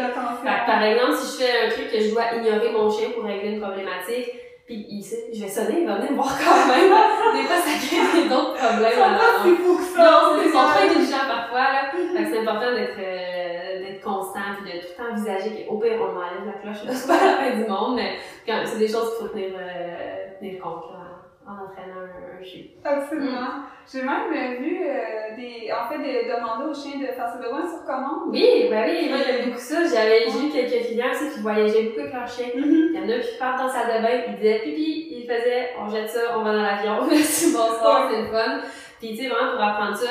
par 0.66 0.82
exemple, 0.82 1.14
si 1.14 1.38
je 1.38 1.44
fais 1.44 1.66
un 1.66 1.70
truc 1.70 1.90
que 1.90 2.00
je 2.00 2.10
dois 2.10 2.34
ignorer 2.36 2.70
mon 2.70 2.90
chien 2.90 3.10
pour 3.10 3.24
régler 3.24 3.52
une 3.52 3.60
problématique, 3.60 4.30
puis 4.66 4.86
il 4.88 5.02
sait, 5.02 5.30
je 5.32 5.42
vais 5.42 5.48
sonner, 5.48 5.80
il 5.82 5.86
va 5.86 5.96
venir 5.96 6.10
me 6.10 6.16
voir 6.16 6.36
quand 6.38 6.66
même. 6.66 6.90
Des 7.36 7.42
fois, 7.46 7.56
ça 7.56 7.78
crée 7.78 8.28
d'autres 8.28 8.54
problèmes. 8.54 8.98
Alors. 8.98 9.42
c'est 9.44 9.54
fou 9.62 9.76
que 9.78 9.84
ça. 9.84 10.02
Non, 10.02 10.42
ils 10.42 10.50
sont 10.50 10.58
Ouais. 10.58 10.90
intelligents 10.90 11.26
parfois, 11.28 11.66
là. 11.72 11.90
Fait 11.92 12.24
que 12.24 12.30
c'est 12.30 12.38
important 12.40 12.74
d'être, 12.74 12.98
euh, 12.98 13.78
d'être 13.78 14.02
constant 14.02 14.58
puis 14.58 14.72
de 14.72 14.78
tout 14.80 14.86
le 14.90 15.04
temps 15.04 15.12
envisager 15.12 15.66
qu'au 15.66 15.78
pire, 15.78 15.98
on 16.00 16.16
enlève 16.16 16.46
la 16.46 16.58
cloche, 16.60 16.82
c'est 16.94 17.06
pas 17.06 17.24
la 17.24 17.36
fin 17.38 17.56
du 17.56 17.64
monde, 17.68 17.96
mais 17.96 18.16
c'est 18.64 18.78
des 18.78 18.88
choses 18.88 19.16
qu'il 19.16 19.26
faut 19.26 19.32
tenir, 19.32 19.50
euh, 19.54 20.38
tenir 20.40 20.60
compte, 20.60 20.90
là, 20.90 21.05
en 21.46 21.52
entraînant 21.52 22.02
un, 22.02 22.40
un 22.40 22.42
chien. 22.42 22.64
Absolument. 22.84 23.62
J'ai 23.90 24.02
même 24.02 24.56
vu 24.58 24.82
euh, 24.82 25.36
des, 25.36 25.70
en 25.70 25.88
fait, 25.88 25.98
demander 25.98 26.64
aux 26.68 26.74
chiens 26.74 26.98
de 26.98 27.06
faire 27.06 27.30
ses 27.32 27.38
besoins 27.38 27.68
sur 27.68 27.84
commande. 27.84 28.30
Oui, 28.30 28.66
ben 28.68 28.84
oui, 28.88 29.08
moi 29.08 29.18
j'aime 29.24 29.46
beaucoup 29.46 29.60
ça. 29.60 29.86
J'avais, 29.86 30.26
eu 30.26 30.50
quelques 30.50 30.86
clients 30.86 31.10
aussi 31.12 31.34
qui 31.34 31.40
voyageaient 31.40 31.84
beaucoup 31.84 32.00
avec 32.00 32.12
leur 32.12 32.26
chien. 32.26 32.46
Mhm. 32.56 32.90
Il 32.92 32.94
y 32.94 32.98
en 32.98 33.16
a 33.16 33.20
qui 33.20 33.38
partent 33.38 33.58
dans 33.60 33.68
sa 33.68 33.86
salle 33.86 34.02
de 34.02 34.06
bain, 34.06 34.24
ils 34.28 34.36
disaient 34.36 34.60
pipi, 34.64 35.08
ils 35.10 35.26
faisaient, 35.26 35.70
on 35.78 35.88
jette 35.88 36.10
ça, 36.10 36.36
on 36.36 36.42
va 36.42 36.52
dans 36.52 36.62
l'avion, 36.62 37.06
merci, 37.08 37.52
bonsoir, 37.52 38.10
c'est 38.10 38.22
le 38.22 38.26
fun. 38.26 38.60
Puis 38.98 39.10
tu 39.10 39.22
sais, 39.22 39.28
vraiment 39.28 39.52
pour 39.52 39.62
apprendre 39.62 39.96
ça, 39.96 40.10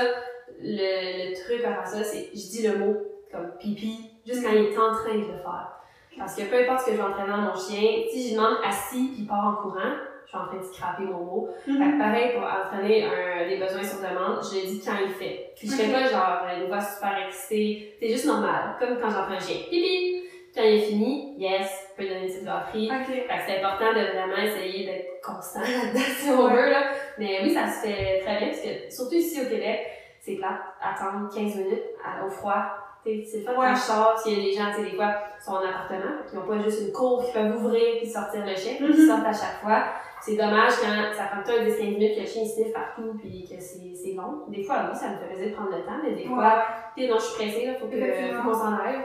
le, 0.61 1.29
le 1.29 1.35
truc 1.35 1.65
à 1.65 1.73
faire 1.73 1.87
ça, 1.87 2.03
c'est, 2.03 2.29
je 2.33 2.49
dis 2.49 2.67
le 2.67 2.77
mot 2.77 2.95
comme 3.29 3.51
pipi, 3.59 4.09
juste 4.25 4.41
quand 4.45 4.53
il 4.53 4.71
est 4.71 4.77
en 4.77 4.93
train 4.93 5.15
de 5.15 5.19
le 5.19 5.37
faire. 5.37 5.71
Parce 6.17 6.35
que 6.35 6.43
peu 6.43 6.63
importe 6.63 6.81
ce 6.81 6.85
que 6.85 6.91
je 6.93 6.97
vais 6.97 7.03
entraîner 7.03 7.33
à 7.33 7.37
mon 7.37 7.55
chien, 7.55 7.81
si 8.09 8.23
je 8.23 8.27
lui 8.29 8.35
demande 8.35 8.55
assis 8.65 9.09
puis 9.13 9.23
il 9.23 9.27
part 9.27 9.47
en 9.47 9.61
courant, 9.61 9.95
je 10.25 10.29
suis 10.29 10.37
en 10.37 10.47
train 10.47 10.57
de 10.57 10.63
scraper 10.63 11.03
mon 11.03 11.23
mot. 11.23 11.49
Fait 11.65 11.71
que 11.71 11.77
Mhm. 11.77 11.99
pareil, 11.99 12.33
pour 12.33 12.43
entraîner 12.43 13.05
un, 13.05 13.47
des 13.47 13.57
besoins 13.57 13.83
sur 13.83 13.99
demande, 13.99 14.39
je 14.43 14.55
le 14.59 14.65
dis 14.67 14.81
quand 14.85 14.97
il 15.01 15.11
fait. 15.13 15.53
Puis 15.55 15.67
je 15.69 15.73
fais 15.75 15.87
Ok. 15.87 15.93
pas 15.93 16.07
genre 16.09 16.41
une 16.59 16.67
voix 16.67 16.81
super 16.81 17.27
excitée. 17.27 17.95
C'est 17.99 18.09
juste 18.09 18.25
normal. 18.25 18.75
Comme 18.79 18.99
quand 18.99 19.09
j'entraîne 19.09 19.37
un 19.37 19.39
chien. 19.39 19.57
Pipi! 19.69 20.23
Quand 20.55 20.61
il 20.63 20.75
est 20.75 20.79
fini, 20.85 21.35
yes, 21.37 21.69
je 21.91 22.01
peux 22.03 22.07
donner 22.07 22.27
une 22.27 22.27
petite. 22.27 22.47
Ok. 22.47 23.05
Fait 23.07 23.27
que 23.27 23.43
c'est 23.45 23.59
important 23.59 23.89
de 23.93 23.99
vraiment 24.17 24.37
essayer 24.37 24.85
d'être 24.85 25.21
constant 25.21 25.59
là-dedans 25.59 25.99
si 26.17 26.29
on 26.29 26.47
veut, 26.47 26.69
là. 26.71 26.83
Mais 27.19 27.39
oui, 27.43 27.51
ça 27.53 27.67
se 27.67 27.85
fait 27.87 28.21
très 28.23 28.37
bien 28.37 28.47
parce 28.47 28.61
que, 28.61 28.89
surtout 28.89 29.15
ici 29.15 29.41
au 29.41 29.49
Québec, 29.49 29.85
c'est 30.21 30.35
plate. 30.35 30.61
Attendre 30.81 31.29
15 31.33 31.55
minutes 31.57 31.83
à- 32.03 32.25
au 32.25 32.29
froid. 32.29 32.63
C'est 33.03 33.11
le 33.37 33.43
fun 33.43 33.51
Ouais. 33.51 33.67
quand 33.67 33.75
je 33.75 33.81
sors, 33.81 34.17
s'il 34.17 34.33
y 34.39 34.41
a 34.41 34.43
des 34.45 34.51
gens, 34.53 34.71
tu 34.75 34.83
sais, 34.83 34.89
des 34.89 34.95
fois, 34.95 35.13
sont 35.45 35.51
en 35.51 35.57
appartement, 35.59 36.23
qui 36.27 36.35
n'ont 36.37 36.47
pas 36.47 36.57
juste 36.63 36.81
une 36.87 36.91
cour 36.91 37.23
qui 37.23 37.31
peuvent 37.33 37.55
ouvrir 37.57 37.97
puis 37.97 38.07
sortir 38.07 38.43
le 38.43 38.55
chien, 38.55 38.75
puis 38.77 38.85
Mhm. 38.87 38.93
ils 38.97 39.07
sortent 39.07 39.25
à 39.27 39.33
chaque 39.33 39.61
fois. 39.61 39.83
C'est 40.25 40.35
dommage 40.35 40.73
quand 40.81 41.13
ça 41.13 41.25
prend 41.25 41.39
un 41.41 41.65
10-15 41.65 41.79
minutes 41.91 42.15
que 42.15 42.21
le 42.21 42.25
chien 42.25 42.41
il 42.43 42.49
sniffe 42.49 42.73
partout 42.73 43.13
puis 43.19 43.47
que 43.47 43.61
c'est 43.61 44.13
long. 44.13 44.45
Des 44.47 44.63
fois, 44.63 44.77
oui, 44.89 44.97
ça 44.97 45.09
me 45.09 45.17
fait 45.17 45.27
plaisir 45.27 45.49
de 45.49 45.53
prendre 45.55 45.71
le 45.77 45.83
temps, 45.83 45.99
mais 46.03 46.13
des 46.15 46.25
fois, 46.25 46.65
tu 46.97 47.03
sais, 47.03 47.09
non, 47.09 47.15
je 47.19 47.23
suis 47.25 47.35
pressée, 47.35 47.65
là, 47.67 47.73
faut 47.75 47.85
qu'on 47.85 48.53
s'en 48.53 48.73
aille. 48.79 49.01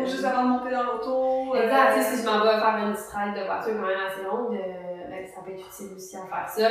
Ou 0.00 0.04
juste 0.06 0.24
avant 0.24 0.42
de 0.44 0.48
monter 0.48 0.70
dans 0.70 0.82
l'auto. 0.84 1.54
euh, 1.54 1.62
Exact, 1.62 2.02
si 2.02 2.22
je 2.22 2.26
m'en 2.28 2.44
vais 2.44 2.60
faire 2.60 2.76
une 2.84 2.92
petite 2.92 3.12
ride 3.14 3.34
de 3.40 3.46
voiture 3.46 3.74
quand 3.80 3.86
même 3.88 4.04
assez 4.06 4.22
longue, 4.24 4.54
euh, 4.54 5.08
ben, 5.10 5.26
ça 5.26 5.40
peut 5.44 5.50
être 5.52 5.66
utile 5.66 5.96
aussi 5.96 6.16
à 6.16 6.26
faire 6.26 6.48
ça. 6.48 6.68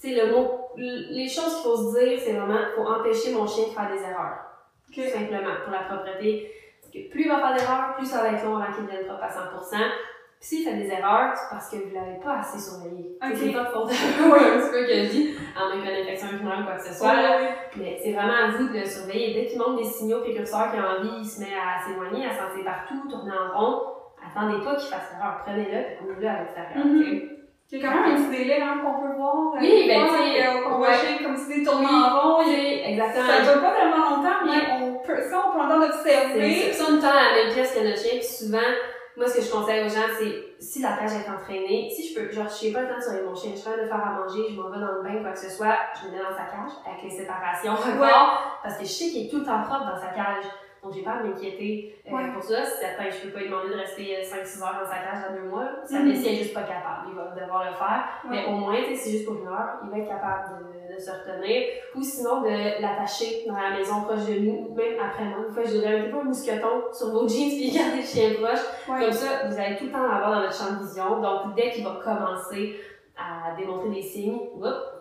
Tu 0.00 0.08
sais, 0.14 0.26
le 0.26 0.32
mot, 0.32 0.68
les 0.76 1.28
choses 1.28 1.54
qu'il 1.54 1.62
faut 1.64 1.76
se 1.76 1.98
dire, 1.98 2.18
c'est 2.20 2.32
vraiment, 2.32 2.58
faut 2.76 2.82
empêcher 2.86 3.32
mon 3.32 3.46
chien 3.46 3.64
de 3.64 3.70
faire 3.70 3.88
des 3.90 4.02
erreurs. 4.02 4.38
Tout 4.92 5.00
simplement, 5.08 5.54
pour 5.64 5.72
la 5.72 5.84
propreté. 5.88 6.50
Parce 6.80 6.92
que 6.92 7.10
plus 7.10 7.22
il 7.22 7.28
va 7.30 7.38
faire 7.38 7.54
d'erreurs, 7.56 7.94
plus 7.96 8.04
ça 8.06 8.20
va 8.22 8.32
être 8.32 8.44
long 8.44 8.56
avant 8.56 8.72
qu'il 8.74 8.84
devienne 8.84 9.06
propre 9.06 9.22
à 9.24 9.28
100%. 9.30 9.76
Puis 10.42 10.56
s'il 10.58 10.64
fait 10.66 10.74
des 10.74 10.90
erreurs, 10.90 11.30
c'est 11.36 11.54
parce 11.54 11.70
que 11.70 11.76
vous 11.76 11.94
l'avez 11.94 12.18
pas 12.18 12.40
assez 12.42 12.58
surveillé. 12.58 13.14
C'est 13.22 13.52
pas 13.54 13.62
de 13.62 13.68
faute 13.70 13.86
oui, 13.86 14.42
petit 14.58 14.70
peu 14.74 14.82
que 14.82 14.94
je 14.98 15.10
dis, 15.14 15.34
à 15.54 15.66
moins 15.70 15.76
qu'il 15.78 15.86
y 15.86 15.94
ait 15.94 16.02
une 16.02 16.08
infection 16.08 16.28
urinaire 16.34 16.58
ou 16.62 16.64
quoi 16.66 16.74
que 16.74 16.84
ce 16.84 16.94
soit. 16.98 17.14
là. 17.14 17.38
Mais 17.76 17.96
c'est 18.02 18.10
vraiment 18.12 18.34
à 18.34 18.48
vous 18.50 18.66
de 18.66 18.78
le 18.80 18.84
surveiller. 18.84 19.34
Dès 19.34 19.46
qu'il 19.46 19.58
montre 19.60 19.76
des 19.76 19.84
signaux 19.84 20.18
précurseurs 20.18 20.72
qu'il 20.72 20.80
a 20.82 20.98
envie, 20.98 21.22
il 21.22 21.24
se 21.24 21.38
met 21.38 21.54
à 21.54 21.78
s'éloigner, 21.86 22.26
à 22.26 22.34
sentir 22.34 22.64
partout, 22.64 23.06
tourner 23.08 23.30
en 23.38 23.56
rond. 23.56 23.82
Attendez 24.18 24.64
pas 24.64 24.74
qu'il 24.74 24.88
fasse 24.90 25.14
l'erreur. 25.14 25.42
Prenez-le 25.46 25.78
et 25.78 25.98
amenez-le 26.02 26.26
à 26.26 26.40
l'extérieur. 26.42 26.74
Sais. 26.74 27.28
Il 27.70 27.78
y 27.78 27.86
a 27.86 27.88
quand 27.88 27.94
même 27.94 28.10
un 28.10 28.16
petit 28.20 28.36
délai 28.36 28.60
hein, 28.60 28.82
qu'on 28.82 29.00
peut 29.00 29.14
voir. 29.16 29.54
Oui, 29.60 29.84
ben, 29.88 30.02
Ouais, 30.02 30.08
tu 30.10 30.14
sais, 30.34 30.42
euh, 30.42 30.78
le 30.82 30.92
chien 30.92 31.24
comme 31.24 31.36
si 31.36 31.44
c'était 31.44 31.64
tourné 31.70 31.86
Oui. 31.86 31.94
en 32.02 32.18
rond. 32.18 32.42
Exactement. 32.42 33.26
Ça 33.30 33.42
dure 33.46 33.62
pas 33.62 33.72
tellement 33.78 34.10
longtemps, 34.10 34.42
mais 34.44 34.58
on 34.82 34.98
peut, 35.06 35.22
ça, 35.22 35.46
on 35.48 35.52
peut 35.54 35.64
entendre 35.64 35.86
d'observer. 35.86 36.54
C'est 36.66 36.72
ça. 36.72 36.84
On 36.90 36.96
dans 36.96 37.14
la 37.14 37.32
même 37.32 37.54
pièce 37.54 37.72
que 37.74 37.80
notre 37.86 37.98
chien, 38.02 38.18
puis 38.18 38.26
souvent, 38.26 38.58
moi, 39.16 39.28
ce 39.28 39.36
que 39.36 39.42
je 39.42 39.50
conseille 39.50 39.84
aux 39.84 39.88
gens, 39.88 40.08
c'est 40.18 40.54
si 40.58 40.80
la 40.80 40.96
cage 40.96 41.12
est 41.12 41.28
entraînée, 41.28 41.90
si 41.94 42.08
je 42.08 42.18
peux, 42.18 42.32
genre, 42.32 42.48
je 42.48 42.66
n'ai 42.66 42.72
pas 42.72 42.82
le 42.82 42.88
temps 42.88 42.96
de 42.96 43.02
surveiller 43.02 43.26
mon 43.26 43.34
chien, 43.34 43.52
je 43.54 43.60
train 43.60 43.76
de 43.76 43.86
faire 43.86 44.06
à 44.06 44.12
manger, 44.12 44.46
je 44.48 44.56
m'en 44.56 44.70
vais 44.70 44.80
dans 44.80 44.92
le 44.92 45.02
bain, 45.02 45.20
quoi 45.22 45.32
que 45.32 45.38
ce 45.38 45.50
soit, 45.50 45.76
je 46.00 46.08
me 46.08 46.12
mets 46.12 46.22
dans 46.22 46.34
sa 46.34 46.44
cage, 46.44 46.72
avec 46.86 47.02
les 47.02 47.10
séparations 47.10 47.72
encore, 47.72 48.60
parce 48.62 48.78
que 48.78 48.84
je 48.84 48.90
sais 48.90 49.10
qu'il 49.10 49.26
est 49.26 49.30
tout 49.30 49.40
le 49.40 49.44
temps 49.44 49.62
propre 49.62 49.84
dans 49.84 50.00
sa 50.00 50.08
cage. 50.08 50.44
Donc, 50.82 50.92
j'ai 50.94 51.02
pas 51.02 51.12
à 51.12 51.22
m'inquiéter 51.22 51.94
euh, 52.08 52.12
Ouais. 52.12 52.32
pour 52.34 52.42
ça. 52.42 52.64
Si 52.64 52.80
certain, 52.80 53.04
je 53.08 53.26
peux 53.28 53.32
pas 53.32 53.38
lui 53.40 53.48
demander 53.48 53.68
de 53.68 53.74
rester 53.78 54.16
5-6 54.24 54.60
heures 54.62 54.80
dans 54.82 54.90
sa 54.90 54.96
cage 54.98 55.24
à 55.28 55.32
deux 55.32 55.48
mois. 55.48 55.68
Ça 55.84 56.00
Mhm. 56.00 56.10
fait 56.10 56.16
si 56.18 56.26
elle 56.28 56.34
est 56.34 56.38
juste 56.38 56.54
pas 56.54 56.62
capable. 56.62 57.06
Il 57.10 57.14
va 57.14 57.26
devoir 57.40 57.64
le 57.70 57.76
faire. 57.76 58.02
Ouais. 58.24 58.30
Mais 58.30 58.46
au 58.46 58.56
moins, 58.56 58.74
sais, 58.82 58.96
c'est 58.96 59.10
juste 59.12 59.26
pour 59.26 59.36
une 59.36 59.46
heure, 59.46 59.78
il 59.84 59.90
va 59.90 59.98
être 59.98 60.08
capable 60.08 60.58
de, 60.58 60.94
de 60.94 60.98
se 61.00 61.10
retenir. 61.12 61.62
Ou 61.94 62.02
sinon, 62.02 62.40
de 62.42 62.82
l'attacher 62.82 63.44
dans 63.46 63.54
la 63.54 63.70
maison 63.78 64.02
proche 64.02 64.26
de 64.26 64.40
nous, 64.40 64.66
ou 64.70 64.74
même 64.74 64.98
après 64.98 65.24
moi. 65.24 65.38
Une 65.46 65.54
fois, 65.54 65.62
je 65.62 65.70
dirais, 65.70 65.98
mettez 66.00 66.10
pas 66.10 66.18
un 66.18 66.24
mousqueton 66.24 66.82
sur 66.92 67.10
vos 67.12 67.28
jeans 67.28 67.50
puis 67.54 67.70
gardez 67.70 67.98
le 67.98 68.02
chien 68.02 68.30
proche. 68.34 68.64
Ouais. 68.88 69.04
Comme 69.04 69.12
ça, 69.12 69.46
vous 69.46 69.56
allez 69.60 69.76
tout 69.76 69.84
le 69.84 69.92
temps 69.92 70.02
l'avoir 70.02 70.32
dans 70.32 70.40
votre 70.42 70.52
champ 70.52 70.72
de 70.74 70.82
vision. 70.82 71.20
Donc, 71.22 71.54
dès 71.54 71.70
qu'il 71.70 71.84
va 71.84 72.00
commencer 72.02 72.74
à 73.16 73.54
démontrer 73.56 73.90
des 73.90 74.02
signes, 74.02 74.40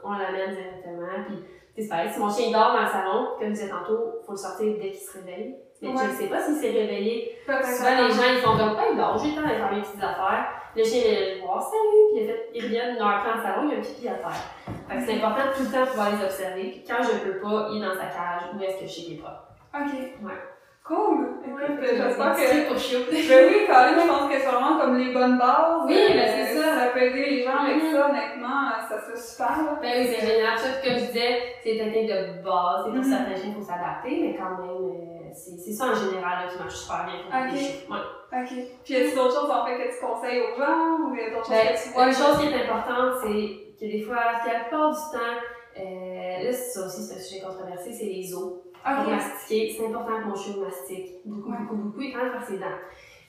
on 0.03 0.11
l'amène 0.13 0.53
directement. 0.53 1.07
Puis, 1.25 1.83
c'est 1.83 1.89
pareil, 1.89 2.09
si 2.13 2.19
mon 2.19 2.29
chien 2.29 2.51
dort 2.51 2.73
dans 2.73 2.81
le 2.83 2.87
salon, 2.87 3.27
comme 3.39 3.47
je 3.47 3.53
disais 3.53 3.69
tantôt, 3.69 3.97
faut 4.25 4.33
le 4.33 4.37
sortir 4.37 4.73
dès 4.79 4.91
qu'il 4.91 4.99
se 4.99 5.17
réveille. 5.17 5.55
Mais 5.81 5.89
Ouais. 5.89 5.95
je 5.97 6.11
ne 6.11 6.15
sais 6.15 6.27
pas 6.27 6.39
s'il 6.41 6.55
s'est 6.55 6.69
réveillé 6.71 7.37
Peut-être 7.45 7.65
Souvent, 7.65 7.95
les 8.07 8.11
gens, 8.11 8.29
ils 8.33 8.41
font 8.41 8.55
comme, 8.57 8.77
ah, 8.77 8.83
il 8.91 8.97
dort, 8.97 9.17
j'ai 9.17 9.29
le 9.31 9.35
temps 9.35 9.41
d'aller 9.41 9.57
faire 9.59 9.71
mes 9.73 9.81
petites 9.81 10.03
affaires. 10.03 10.45
Le 10.75 10.83
chien 10.83 11.01
vient 11.01 11.19
le 11.35 11.41
voir, 11.41 11.61
salut, 11.61 12.03
puis 12.13 12.21
il, 12.21 12.23
a 12.23 12.33
fait, 12.33 12.49
il 12.53 12.63
revient 12.63 12.95
une 12.95 13.01
heure 13.01 13.17
après 13.17 13.33
le 13.35 13.41
salon, 13.43 13.61
il 13.67 13.71
y 13.71 13.75
a 13.75 13.77
un 13.79 13.81
pipi 13.81 14.07
à. 14.07 14.15
Fait 14.29 14.95
que 14.97 15.03
c'est 15.05 15.17
important 15.17 15.45
de 15.49 15.53
tout 15.57 15.63
le 15.67 15.71
temps 15.73 15.85
pouvoir 15.89 16.09
les 16.15 16.23
observer, 16.23 16.63
puis 16.71 16.83
quand 16.87 17.01
je 17.03 17.17
peux 17.25 17.39
pas, 17.41 17.67
il 17.71 17.81
est 17.81 17.85
dans 17.85 17.95
sa 17.95 18.07
cage, 18.07 18.43
où 18.55 18.61
est-ce 18.63 18.77
que 18.79 18.85
je 18.87 18.91
sais 18.93 19.01
qu'il 19.01 19.13
est 19.15 19.21
propre. 19.25 19.51
Ok. 19.73 19.91
Ouais. 20.23 20.39
Cool! 20.83 21.37
Écoute, 21.45 21.61
Ouais, 21.61 21.93
j'espère 21.93 22.33
que. 22.35 22.67
pour 22.67 22.77
chiot. 22.77 22.99
Ben 23.11 23.41
oui, 23.47 23.57
Colin, 23.67 24.01
je 24.01 24.07
pense 24.07 24.27
que 24.31 24.37
c'est 24.39 24.47
vraiment 24.49 24.79
comme 24.79 24.97
les 24.97 25.13
bonnes 25.13 25.37
bases. 25.37 25.85
Oui, 25.85 25.95
ben 26.13 26.27
c'est 26.27 26.57
ça. 26.57 26.75
Ça 26.79 26.85
peut 26.87 27.01
aider 27.03 27.25
les 27.29 27.43
gens 27.43 27.57
avec 27.63 27.77
Mhm. 27.83 27.91
ça, 27.93 28.09
honnêtement, 28.09 28.71
ça 28.89 28.99
serait 28.99 29.17
super. 29.17 29.57
là. 29.65 29.79
Ben 29.81 29.91
oui, 30.01 30.07
c'est 30.09 30.25
génial. 30.25 30.57
Ça, 30.57 30.67
comme 30.83 30.93
je 30.97 31.05
disais, 31.05 31.37
c'est 31.63 31.77
une 31.77 31.85
technique 31.85 32.09
de 32.09 32.41
base. 32.43 32.87
Et 32.87 32.89
pour 32.89 32.97
Mhm. 32.97 33.03
certains 33.03 33.35
chiens, 33.35 33.49
il 33.49 33.53
faut 33.53 33.61
s'adapter, 33.61 34.09
mais 34.21 34.35
quand 34.35 34.57
même, 34.57 34.69
euh, 34.69 35.20
c'est 35.35 35.71
ça 35.71 35.85
en 35.91 35.95
général 35.95 36.45
là, 36.45 36.51
qui 36.51 36.57
marche 36.57 36.75
super 36.75 37.05
bien 37.05 37.15
pour 37.23 37.31
Ok. 37.39 37.51
les. 37.53 37.93
Ouais. 37.93 38.05
Ok. 38.33 38.67
Puis 38.83 38.93
y 38.93 38.97
a-t-il 38.97 39.15
d'autres 39.15 39.39
choses 39.41 39.51
en 39.51 39.65
fait 39.65 39.77
que 39.77 39.93
tu 39.95 40.05
conseilles 40.05 40.41
aux 40.41 40.57
gens 40.57 40.99
ou 41.09 41.15
y 41.15 41.21
a 41.21 41.29
d'autres 41.31 41.45
choses 41.45 41.55
Ben, 41.55 41.75
que 41.75 41.83
tu 41.83 41.89
vois? 41.93 42.05
une 42.07 42.13
chose 42.13 42.37
qui 42.39 42.47
est 42.47 42.63
importante, 42.69 43.13
c'est 43.23 43.75
que 43.79 43.91
des 43.91 44.01
fois, 44.03 44.15
la 44.15 44.59
plupart 44.61 44.91
du 44.91 44.97
temps, 45.17 45.37
euh, 45.79 46.43
là, 46.43 46.53
ça 46.53 46.85
aussi, 46.85 47.01
c'est 47.03 47.15
un 47.15 47.19
sujet 47.19 47.41
controversé, 47.41 47.91
c'est 47.93 48.05
les 48.05 48.33
os. 48.33 48.53
Pour 48.83 49.03
Ok. 49.05 49.09
mastiquer, 49.11 49.75
c'est 49.77 49.85
important 49.87 50.17
que 50.21 50.27
mon 50.27 50.35
chien 50.35 50.53
mastique 50.57 51.11
beaucoup, 51.25 51.51
Ouais. 51.51 51.57
beaucoup, 51.61 51.75
beaucoup, 51.75 52.01
et 52.01 52.15
même 52.15 52.31
faire 52.31 52.43
ses 52.47 52.57
dents. 52.57 52.65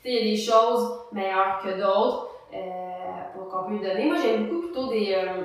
Tu 0.03 0.09
sais, 0.09 0.15
il 0.15 0.15
y 0.15 0.19
a 0.19 0.35
des 0.35 0.37
choses 0.37 1.05
meilleures 1.13 1.61
que 1.63 1.69
d'autres 1.79 2.29
euh, 2.55 3.33
pour 3.35 3.49
qu'on 3.49 3.65
peut 3.65 3.73
lui 3.73 3.81
donner. 3.81 4.07
Moi, 4.07 4.17
j'aime 4.17 4.47
beaucoup 4.49 4.63
plutôt 4.63 4.89
des, 4.89 5.15
euh, 5.15 5.45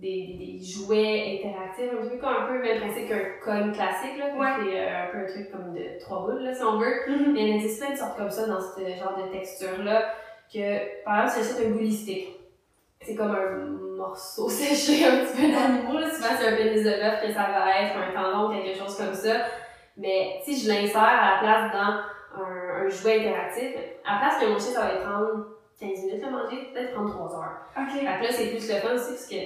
des, 0.00 0.36
des, 0.38 0.60
jouets 0.64 1.40
interactifs, 1.42 1.90
un 1.92 2.08
peu 2.08 2.16
comme 2.18 2.28
un 2.28 2.46
peu 2.46 2.54
le 2.54 2.62
même 2.62 2.80
principe 2.80 3.08
qu'un 3.08 3.24
cône 3.44 3.72
classique, 3.72 4.16
là, 4.18 4.26
Ouais. 4.36 4.46
c'est 4.58 4.78
euh, 4.80 5.02
un 5.04 5.06
peu 5.10 5.18
un 5.18 5.26
truc 5.26 5.50
comme 5.50 5.74
de 5.74 5.98
trois 6.00 6.20
boules, 6.26 6.42
là, 6.42 6.54
si 6.54 6.62
on 6.62 6.78
veut. 6.78 6.94
Mhm. 7.08 7.32
Mais 7.32 7.48
il 7.48 7.56
existe 7.56 7.80
plein 7.80 7.92
de 7.92 7.98
sortes 7.98 8.16
comme 8.16 8.30
ça 8.30 8.46
dans 8.46 8.60
ce 8.60 8.80
genre 8.80 9.16
de 9.18 9.32
texture-là, 9.32 10.14
que 10.52 11.04
par 11.04 11.24
exemple, 11.24 11.42
c'est 11.42 11.48
juste 11.48 11.66
un 11.66 11.70
boulistique. 11.70 12.28
C'est 13.00 13.14
comme 13.14 13.30
un 13.34 13.96
morceau 13.96 14.48
séché 14.48 15.04
un 15.06 15.24
petit 15.24 15.36
peu 15.42 15.52
d'animaux, 15.52 15.98
là. 15.98 16.10
Souvent, 16.10 16.34
c'est 16.38 16.48
un 16.48 16.56
pénis 16.56 16.84
de 16.84 16.90
bœuf 16.90 17.20
que 17.22 17.32
ça 17.32 17.48
va 17.50 17.80
être, 17.82 17.96
un 17.96 18.12
tendon, 18.14 18.54
quelque 18.54 18.78
chose 18.78 18.96
comme 18.96 19.14
ça. 19.14 19.34
Mais 19.96 20.40
si 20.44 20.56
je 20.60 20.68
l'insère 20.68 21.02
à 21.02 21.32
la 21.32 21.38
place 21.40 21.72
dans 21.72 22.40
un, 22.42 22.84
un 22.84 22.88
jouet 22.88 23.20
interactif, 23.20 23.74
à 24.06 24.14
la 24.14 24.18
place 24.20 24.38
que 24.40 24.46
mon 24.46 24.58
chien, 24.58 24.72
ça 24.72 24.82
va 24.82 24.96
prendre 24.96 25.46
15 25.80 26.04
minutes 26.06 26.24
à 26.24 26.30
manger, 26.30 26.70
peut-être 26.72 26.92
prendre 26.94 27.10
3 27.10 27.36
heures. 27.36 27.56
Ok. 27.76 28.02
Là, 28.02 28.28
c'est 28.30 28.46
plus 28.50 28.68
le 28.68 28.74
fun 28.80 28.94
aussi 28.94 29.10
parce 29.10 29.26
que 29.28 29.36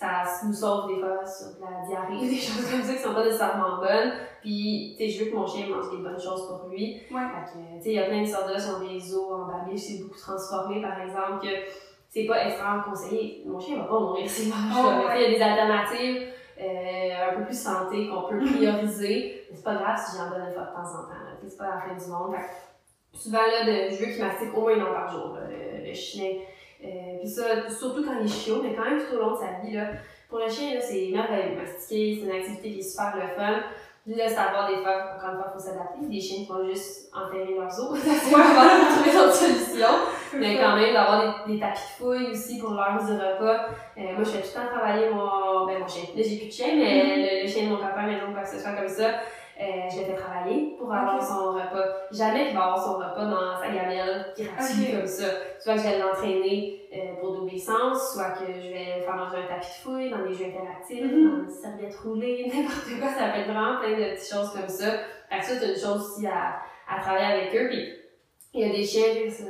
ça 0.00 0.46
nous 0.46 0.52
sauve 0.54 0.88
des 0.88 0.98
fois 0.98 1.24
sur 1.26 1.56
de 1.56 1.60
la 1.60 1.86
diarrhée, 1.86 2.28
des 2.28 2.36
choses 2.36 2.70
comme 2.70 2.82
ça 2.82 2.94
qui 2.94 2.98
sont 3.02 3.12
pas 3.14 3.24
nécessairement 3.24 3.76
bonnes. 3.78 4.12
Puis, 4.40 4.94
tu 4.96 5.04
sais, 5.04 5.10
je 5.10 5.24
veux 5.24 5.30
que 5.30 5.36
mon 5.36 5.46
chien 5.46 5.66
mange 5.68 5.90
des 5.90 5.98
bonnes 5.98 6.18
choses 6.18 6.48
pour 6.48 6.68
lui. 6.70 7.02
Ouais. 7.10 7.20
Fait 7.20 7.52
que, 7.52 7.76
tu 7.76 7.82
sais, 7.82 7.90
il 7.90 7.92
y 7.92 7.98
a 7.98 8.04
plein 8.06 8.22
de 8.22 8.26
sortes 8.26 8.48
de 8.52 8.58
sur 8.58 8.80
des 8.80 9.14
os 9.14 9.32
en 9.32 9.46
babille, 9.46 9.78
c'est 9.78 10.02
beaucoup 10.02 10.18
transformé, 10.18 10.80
par 10.80 10.98
exemple, 11.02 11.42
que 11.42 11.52
c'est 12.08 12.24
pas 12.24 12.46
extrêmement 12.46 12.82
conseillé. 12.82 13.42
Mon 13.46 13.60
chien 13.60 13.76
va 13.76 13.84
pas 13.84 14.00
mourir 14.00 14.28
s'il 14.28 14.48
mange 14.48 14.72
Oh, 14.72 15.06
ça. 15.06 15.16
Il 15.18 15.22
y 15.22 15.24
a 15.26 15.36
des 15.36 15.42
alternatives 15.42 16.28
euh, 16.60 17.30
un 17.30 17.36
peu 17.38 17.44
plus 17.44 17.60
santé 17.60 18.08
qu'on 18.08 18.22
peut 18.28 18.38
prioriser. 18.38 19.44
Mais 19.50 19.56
c'est 19.56 19.64
pas 19.64 19.74
grave 19.74 19.98
si 19.98 20.16
j'en 20.16 20.30
donne 20.30 20.48
une 20.48 20.54
fois 20.54 20.62
de 20.64 20.72
temps 20.74 20.98
en 20.98 21.02
temps. 21.04 21.24
là. 21.24 21.36
C'est 21.46 21.58
pas 21.58 21.68
la 21.74 21.80
fin 21.82 21.94
du 21.94 22.10
monde. 22.10 22.34
Fait 22.34 22.46
que 23.12 23.18
souvent, 23.18 23.38
là, 23.38 23.64
de, 23.66 23.94
je 23.94 24.00
veux 24.04 24.12
qu'il 24.12 24.24
mastique 24.24 24.56
au 24.56 24.60
moins 24.62 24.74
une 24.74 24.80
heure 24.80 24.94
par 24.94 25.10
jour, 25.12 25.34
là, 25.34 25.42
le, 25.48 25.86
le 25.86 25.94
chien. 25.94 26.30
Euh, 26.84 27.18
puis 27.20 27.28
ça, 27.28 27.68
surtout 27.68 28.04
quand 28.04 28.14
il 28.20 28.26
est 28.26 28.28
chiot, 28.28 28.62
mais 28.62 28.74
quand 28.74 28.84
même 28.84 28.98
tout 28.98 29.16
au 29.16 29.20
long 29.20 29.32
de 29.32 29.38
sa 29.38 29.64
vie, 29.64 29.74
là. 29.74 29.88
Pour 30.28 30.38
le 30.38 30.48
chien, 30.48 30.74
là, 30.74 30.80
c'est 30.80 31.10
merveilleux. 31.12 31.56
Mastiquer, 31.56 32.18
c'est 32.20 32.26
une 32.26 32.36
activité 32.36 32.70
qui 32.72 32.78
est 32.78 32.82
super 32.82 33.14
le 33.16 33.28
fun. 33.36 33.60
Lui, 34.06 34.14
là, 34.14 34.28
c'est 34.28 34.38
à 34.38 34.50
voir 34.50 34.68
des 34.68 34.76
fois, 34.76 35.16
encore 35.16 35.30
une 35.30 35.36
fois, 35.36 35.46
il 35.50 35.52
faut 35.52 35.66
s'adapter. 35.66 36.06
Des 36.08 36.20
chiens 36.20 36.44
qui 36.44 36.48
vont 36.48 36.64
juste 36.64 37.10
enterrer 37.14 37.54
leurs 37.54 37.78
os. 37.78 37.98
C'est 38.00 38.30
de 38.30 38.94
trouver 38.94 39.12
d'autres 39.12 39.34
solutions. 39.34 39.98
Mais 40.34 40.56
quand 40.58 40.76
même, 40.76 40.94
d'avoir 40.94 41.44
des, 41.46 41.52
des 41.52 41.60
tapis 41.60 41.80
de 41.80 42.02
fouille 42.02 42.30
aussi 42.30 42.58
pour 42.58 42.70
l'heure 42.70 42.98
du 43.04 43.12
repas. 43.12 43.66
Euh, 43.98 44.14
moi, 44.14 44.24
je 44.24 44.30
fais 44.30 44.40
tout 44.40 44.48
le 44.54 44.60
temps 44.60 44.68
travailler 44.74 45.10
mon, 45.10 45.66
ben, 45.66 45.80
mon 45.80 45.88
chien. 45.88 46.04
Là, 46.16 46.22
j'ai 46.22 46.36
plus 46.38 46.46
de 46.46 46.52
chien, 46.52 46.68
mais 46.76 47.16
le, 47.16 47.42
le 47.42 47.48
chien 47.48 47.64
de 47.64 47.70
mon 47.70 47.76
copain, 47.76 48.06
maintenant, 48.06 48.32
quoi 48.32 48.42
que 48.42 48.48
ce 48.48 48.58
soit 48.58 48.72
comme 48.72 48.88
ça, 48.88 49.10
euh, 49.60 49.88
je 49.92 49.98
le 50.00 50.04
fais 50.06 50.14
travailler 50.14 50.74
pour 50.78 50.92
avoir 50.92 51.22
son 51.22 51.52
repas. 51.52 51.84
Jamais 52.10 52.46
qu'il 52.46 52.56
va 52.56 52.64
avoir 52.64 52.82
son 52.84 52.94
repas 52.94 53.24
dans 53.26 53.58
sa 53.60 53.68
gamelle 53.68 54.26
gratuit 54.38 54.92
comme 54.96 55.06
ça. 55.06 55.24
Soit 55.58 55.74
que 55.74 55.80
je 55.80 55.84
vais 55.86 55.98
l'entraîner 55.98 56.80
euh, 56.94 57.20
pour 57.20 57.32
d'obéissance, 57.36 58.14
soit 58.14 58.30
que 58.30 58.46
je 58.46 58.68
vais 58.68 59.00
faire 59.04 59.16
manger 59.16 59.36
un 59.38 59.46
tapis 59.54 59.66
de 59.68 59.82
fouille, 59.82 60.10
dans 60.10 60.26
des 60.26 60.32
jeux 60.34 60.46
interactifs, 60.46 61.02
Mhm. 61.04 61.30
dans 61.30 61.42
une 61.44 61.50
serviette 61.50 61.94
roulée, 61.96 62.50
n'importe 62.54 62.98
quoi. 62.98 63.08
Ça 63.10 63.28
peut 63.28 63.40
être 63.40 63.50
vraiment 63.52 63.78
plein 63.80 63.90
de 63.98 64.14
petites 64.14 64.32
choses 64.32 64.50
comme 64.50 64.68
ça. 64.68 64.86
Fait 65.28 65.38
que 65.40 65.44
ça, 65.44 65.52
c'est 65.60 65.68
une 65.74 65.78
chose 65.78 66.10
aussi 66.16 66.26
à, 66.26 66.56
à 66.88 67.00
travailler 67.00 67.40
avec 67.42 67.54
eux. 67.54 67.68
Puis, 67.68 67.86
il 68.52 68.66
y 68.66 68.68
a 68.68 68.72
des 68.74 68.82
chiens, 68.84 69.04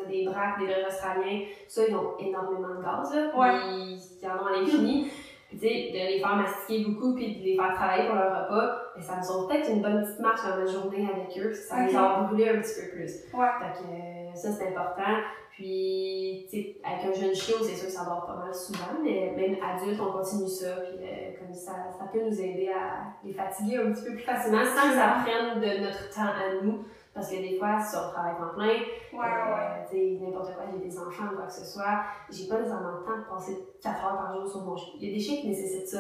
des 0.09 0.25
braques, 0.27 0.59
des 0.59 0.85
australiens, 0.87 1.41
ça, 1.69 1.83
ils 1.89 1.95
ont 1.97 2.19
énormément 2.19 2.69
de 2.75 2.83
gaz, 2.83 3.15
là. 3.15 3.31
Ouais. 3.35 3.59
Ils, 3.71 3.99
ils 4.21 4.27
en 4.29 4.43
ont 4.43 4.47
à 4.47 4.61
l'infini. 4.61 5.11
Puis, 5.51 5.59
tu 5.59 5.67
sais, 5.67 5.91
de 5.91 6.13
les 6.13 6.21
faire 6.21 6.37
mastiquer 6.37 6.85
beaucoup 6.85 7.13
puis 7.13 7.35
de 7.35 7.43
les 7.43 7.57
faire 7.57 7.75
travailler 7.75 8.07
pour 8.07 8.15
leur 8.15 8.45
repas, 8.45 8.93
ben, 8.95 9.03
ça 9.03 9.17
me 9.17 9.23
sauve 9.23 9.49
peut-être 9.49 9.69
une 9.69 9.83
bonne 9.83 10.05
petite 10.05 10.21
marche 10.21 10.41
dans 10.45 10.57
ma 10.57 10.65
journée 10.65 11.09
avec 11.13 11.37
eux, 11.39 11.51
puis 11.51 11.59
ça 11.59 11.85
les 11.85 11.97
a 11.97 12.21
brûlés 12.23 12.51
un 12.51 12.61
petit 12.61 12.81
peu 12.81 12.97
plus. 12.97 13.11
Ouais. 13.35 13.49
Fait 13.59 13.83
que 13.83 13.91
euh, 13.91 14.35
ça, 14.35 14.53
c'est 14.53 14.69
important. 14.69 15.19
Puis, 15.51 16.47
tu 16.49 16.57
sais, 16.57 16.77
avec 16.85 17.05
un 17.05 17.21
jeune 17.21 17.35
chiot, 17.35 17.57
c'est 17.63 17.75
sûr 17.75 17.87
que 17.87 17.93
ça 17.93 18.05
dort 18.05 18.27
pas 18.27 18.37
mal 18.37 18.55
souvent, 18.55 19.03
mais 19.03 19.35
même 19.37 19.57
adulte, 19.61 20.01
on 20.01 20.13
continue 20.13 20.49
ça, 20.49 20.77
puis 20.77 21.05
euh, 21.05 21.33
comme 21.37 21.53
ça, 21.53 21.73
ça 21.99 22.05
peut 22.13 22.21
nous 22.25 22.41
aider 22.41 22.71
à 22.71 23.11
les 23.25 23.33
fatiguer 23.33 23.79
un 23.79 23.91
petit 23.91 24.05
peu 24.05 24.13
plus 24.13 24.23
facilement 24.23 24.65
sans 24.65 24.89
que 24.89 24.95
ça 24.95 25.17
prenne 25.25 25.61
de 25.61 25.83
notre 25.83 26.15
temps 26.15 26.31
à 26.31 26.63
nous. 26.63 26.85
Parce 27.15 27.29
que 27.31 27.37
des 27.37 27.59
fois, 27.59 27.79
si 27.81 27.97
on 27.97 28.11
travaille 28.13 28.35
en 28.41 28.55
plein, 28.55 28.69
Ouais, 29.13 29.19
ouais. 29.19 29.95
euh, 29.95 30.19
n'importe 30.25 30.55
quoi, 30.55 30.65
j'ai 30.73 30.89
des 30.89 30.97
enfants 30.99 31.35
quoi 31.35 31.47
que 31.47 31.53
ce 31.53 31.65
soit, 31.65 32.05
j'ai 32.31 32.47
pas 32.47 32.57
nécessairement 32.59 32.99
le 33.01 33.05
temps 33.05 33.19
de 33.19 33.25
passer 33.35 33.59
4 33.83 34.05
heures 34.07 34.17
par 34.17 34.35
jour 34.37 34.49
sur 34.49 34.61
mon 34.63 34.77
chien. 34.77 34.93
Il 35.01 35.09
y 35.09 35.13
a 35.13 35.15
des 35.17 35.21
chiens 35.21 35.37
qui 35.41 35.49
nécessitent 35.49 35.89
ça. 35.89 35.99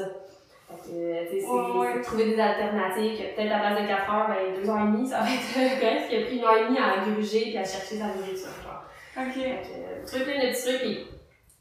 Fait 0.70 0.76
que, 0.88 0.94
euh, 0.96 1.24
tu 1.28 1.34
sais, 1.34 1.40
c'est 1.40 1.50
Ouais, 1.50 1.78
ouais. 1.96 2.00
trouver 2.00 2.26
des 2.26 2.40
alternatives, 2.40 3.18
que 3.18 3.34
peut-être 3.34 3.52
à 3.52 3.58
base 3.58 3.82
de 3.82 3.86
4 3.88 4.14
heures, 4.14 4.28
ben 4.28 4.54
2 4.62 4.70
heures 4.70 4.78
et 4.78 4.86
demie, 4.92 5.08
ça 5.10 5.18
va 5.20 5.26
être 5.26 5.80
correct, 5.80 6.08
qui 6.08 6.16
a 6.16 6.20
pris 6.26 6.36
une 6.38 6.44
heure 6.44 6.56
et 6.56 6.64
demie 6.66 6.78
à 6.78 6.98
gruger 7.10 7.40
puis 7.42 7.58
à 7.58 7.64
chercher 7.64 7.96
sa 7.96 8.06
nourriture, 8.14 8.54
genre. 8.62 8.84
Ok. 9.18 9.34
Fait 9.34 9.42
que, 9.42 9.74
euh, 9.74 10.06
trouver 10.06 10.24
plein 10.24 10.46
de 10.46 10.52
petits 10.52 10.62
trucs, 10.62 10.80
puis 10.80 11.06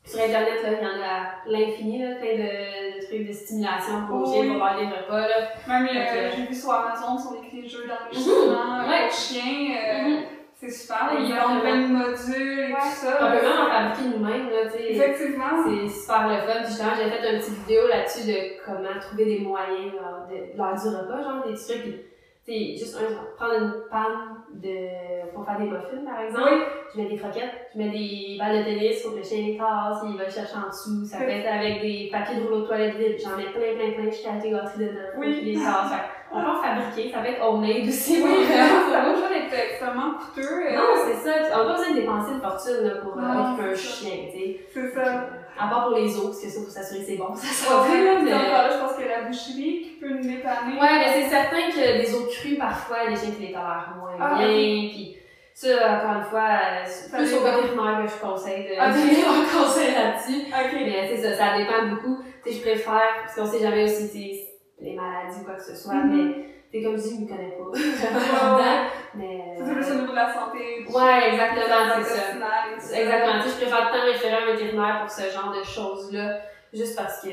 sur 0.06 0.20
Internet, 0.22 0.62
là, 0.62 0.70
il 0.74 0.84
y 0.84 0.86
en 0.86 1.02
a 1.02 1.16
l'infini, 1.48 2.04
là, 2.04 2.16
plein 2.22 2.36
de 2.38 2.89
trucs 3.10 3.28
de 3.28 3.34
stimulation 3.34 4.06
pour 4.08 4.22
Oh, 4.26 4.32
oui. 4.40 4.48
pour 4.48 4.58
des 4.78 4.86
repas, 4.86 5.28
là. 5.28 5.36
Même 5.68 5.84
le, 5.84 5.90
Ok. 5.90 6.34
j'ai 6.38 6.46
vu 6.46 6.54
sur 6.56 6.72
Amazon, 6.72 7.18
sur 7.18 7.32
les 7.42 7.68
jeux 7.68 7.86
d'enrichissement, 7.88 8.84
Mhm. 8.84 8.90
Ouais. 8.90 9.08
pour 9.08 9.16
chiens, 9.16 9.76
euh, 9.76 10.08
Mhm. 10.10 10.24
c'est 10.56 10.70
super. 10.72 11.10
Ils 11.20 11.34
vendent 11.34 11.62
plein 11.62 11.82
de 11.82 11.88
modules 11.88 12.60
et 12.60 12.74
Ouais. 12.74 12.80
tout 12.80 12.96
ça. 13.06 13.18
On 13.22 13.26
peut 13.32 13.46
même 13.46 13.62
en 13.62 13.70
fabriquer 13.72 14.10
nous-mêmes, 14.18 14.50
là, 14.50 14.66
tu 14.66 14.78
sais. 14.78 14.92
Effectivement. 14.94 15.64
C'est 15.66 15.88
super 16.02 16.28
le 16.30 16.38
fun. 16.48 16.64
Justement, 16.68 16.92
j'ai 16.96 17.10
fait 17.10 17.34
une 17.34 17.40
petite 17.40 17.58
vidéo 17.60 17.88
là-dessus 17.88 18.28
de 18.28 18.66
comment 18.66 19.00
trouver 19.02 19.26
des 19.26 19.40
moyens 19.40 19.94
de 20.30 20.58
l'heure 20.58 20.74
du 20.76 20.88
repas, 20.90 21.22
genre 21.24 21.44
des 21.48 21.56
trucs. 21.56 22.06
Tu 22.46 22.52
sais, 22.54 22.76
juste 22.78 22.98
un, 22.98 23.36
prendre 23.38 23.62
une 23.62 23.74
panne 23.92 24.39
de, 24.54 25.32
pour 25.34 25.46
faire 25.46 25.58
des 25.60 25.66
muffins, 25.66 26.06
par 26.06 26.22
exemple. 26.22 26.50
Oui. 26.52 26.60
Je 26.96 27.02
mets 27.02 27.10
des 27.10 27.18
croquettes, 27.18 27.70
je 27.74 27.78
mets 27.78 27.90
des 27.90 28.36
balles 28.40 28.60
de 28.60 28.64
tennis 28.64 29.02
pour 29.04 29.12
que 29.14 29.18
le 29.18 29.24
chien 29.24 29.46
les 29.46 29.58
tasse, 29.58 30.02
il 30.10 30.18
va 30.18 30.24
le 30.26 30.30
chercher 30.32 30.58
en 30.58 30.70
dessous. 30.70 31.06
Ça 31.06 31.18
peut 31.20 31.30
être 31.30 31.48
avec 31.48 31.82
des 31.82 32.10
papiers 32.12 32.38
de 32.38 32.44
rouleau 32.44 32.62
de 32.62 32.66
toilette 32.68 32.96
vides. 32.96 33.18
J'en 33.24 33.38
mets 33.38 33.44
plein, 33.54 33.78
plein, 33.78 33.92
plein. 33.94 34.10
Je 34.12 34.24
cale 34.24 34.40
des 34.42 34.50
gâteries 34.52 34.80
dedans. 34.80 35.14
Oui. 35.18 35.34
Puis 35.42 35.54
les 35.54 35.62
tasse. 35.62 35.92
On 36.32 36.42
peut 36.42 36.48
en 36.48 36.62
fabriquer. 36.62 37.12
Ça 37.12 37.20
peut 37.20 37.28
être 37.30 37.44
homemade 37.44 37.88
aussi. 37.88 38.22
Oui, 38.24 38.46
ça 38.48 39.02
va 39.02 39.14
pas 39.14 39.36
être 39.36 39.54
extrêmement 39.54 40.14
coûteux. 40.14 40.42
euh, 40.48 40.76
Non, 40.76 40.94
c'est 41.06 41.16
ça. 41.30 41.36
On 41.56 41.58
n'a 41.58 41.64
pas 41.66 41.78
besoin 41.78 41.90
de 41.96 42.00
dépenser 42.02 42.32
une 42.34 42.42
fortune 42.42 42.84
là, 42.84 42.96
pour 43.02 43.16
Non, 43.18 43.52
occuper 43.54 43.70
un 43.70 43.76
ça. 43.76 43.82
chien, 43.82 44.12
tu 44.32 44.38
sais. 44.40 44.60
c'est 44.74 44.90
ça. 44.94 45.26
À 45.60 45.68
part 45.68 45.88
pour 45.88 45.98
les 45.98 46.16
os, 46.16 46.26
parce 46.28 46.42
que 46.42 46.50
ça, 46.50 46.62
faut 46.62 46.70
s'assurer 46.70 47.00
que 47.02 47.06
c'est 47.06 47.18
bon. 47.18 47.36
Ça 47.36 47.82
Ouais, 47.82 47.88
sent 47.90 48.02
bien, 48.02 48.16
puis 48.16 48.24
mais... 48.26 48.34
encore 48.34 48.64
là, 48.64 48.70
je 48.72 48.78
pense 48.80 48.94
que 48.98 49.08
la 49.08 49.22
boucherie 49.24 49.82
qui 49.84 49.98
peut 50.00 50.10
nous 50.10 50.22
dépanner. 50.24 50.80
Ouais, 50.80 51.00
mais 51.00 51.12
c'est 51.14 51.30
certain 51.30 51.70
que 51.70 51.80
les 51.98 52.14
os 52.16 52.28
crus, 52.36 52.58
parfois, 52.58 53.10
les 53.10 53.16
chiens 53.16 53.32
qui 53.32 53.42
les 53.48 53.52
tolèrent 53.52 53.94
moins 54.00 54.16
Ah, 54.20 54.36
bien. 54.38 54.48
ok. 54.48 54.54
Puis 54.92 55.16
ça, 55.54 55.68
encore 55.98 56.16
une 56.18 56.24
fois, 56.30 56.50
c'est 56.86 57.12
plus 57.12 57.34
au 57.34 57.42
vétérinaire 57.44 58.02
que 58.06 58.08
je 58.12 58.22
conseille 58.22 58.64
de 58.64 58.76
donner 58.80 59.22
leur 59.22 59.52
conseil 59.52 59.92
là-dessus. 59.94 60.48
Ok. 60.48 60.72
Mais 60.86 61.08
c'est 61.10 61.22
ça, 61.22 61.38
ça 61.38 61.58
dépend 61.58 61.88
beaucoup. 61.94 62.24
Tu 62.44 62.52
sais, 62.52 62.58
je 62.58 62.62
préfère, 62.62 63.02
parce 63.22 63.36
qu'on 63.36 63.46
sait 63.46 63.60
jamais 63.62 63.84
aussi 63.84 64.46
les 64.80 64.94
maladies 64.96 65.42
ou 65.42 65.44
quoi 65.46 65.56
que 65.56 65.64
ce 65.64 65.76
soit, 65.76 65.94
Mhm. 65.96 66.16
mais 66.16 66.46
sais, 66.72 66.84
comme 66.84 66.96
dis, 66.96 67.16
je 67.16 67.22
ne 67.22 67.28
connais 67.28 67.52
pas. 67.58 67.72
Mais. 69.16 69.56
C'est 69.58 69.74
plus 69.74 69.92
au 69.92 69.96
niveau 70.02 70.12
de 70.12 70.16
la 70.16 70.34
santé. 70.34 70.86
Ouais, 70.88 71.30
exactement, 71.32 72.04
c'est 72.04 72.16
ça. 72.16 73.00
Exactement. 73.02 73.42
Tu 73.44 73.50
sais, 73.50 73.56
je 73.56 73.62
préfère 73.66 73.92
temps 73.92 74.04
référer 74.06 74.34
à 74.34 74.42
un 74.44 74.46
vétérinaire 74.54 75.00
pour 75.02 75.10
ce 75.12 75.24
genre 75.30 75.54
de 75.58 75.64
choses-là, 75.64 76.40
juste 76.74 76.96
parce 76.96 77.22
que 77.22 77.30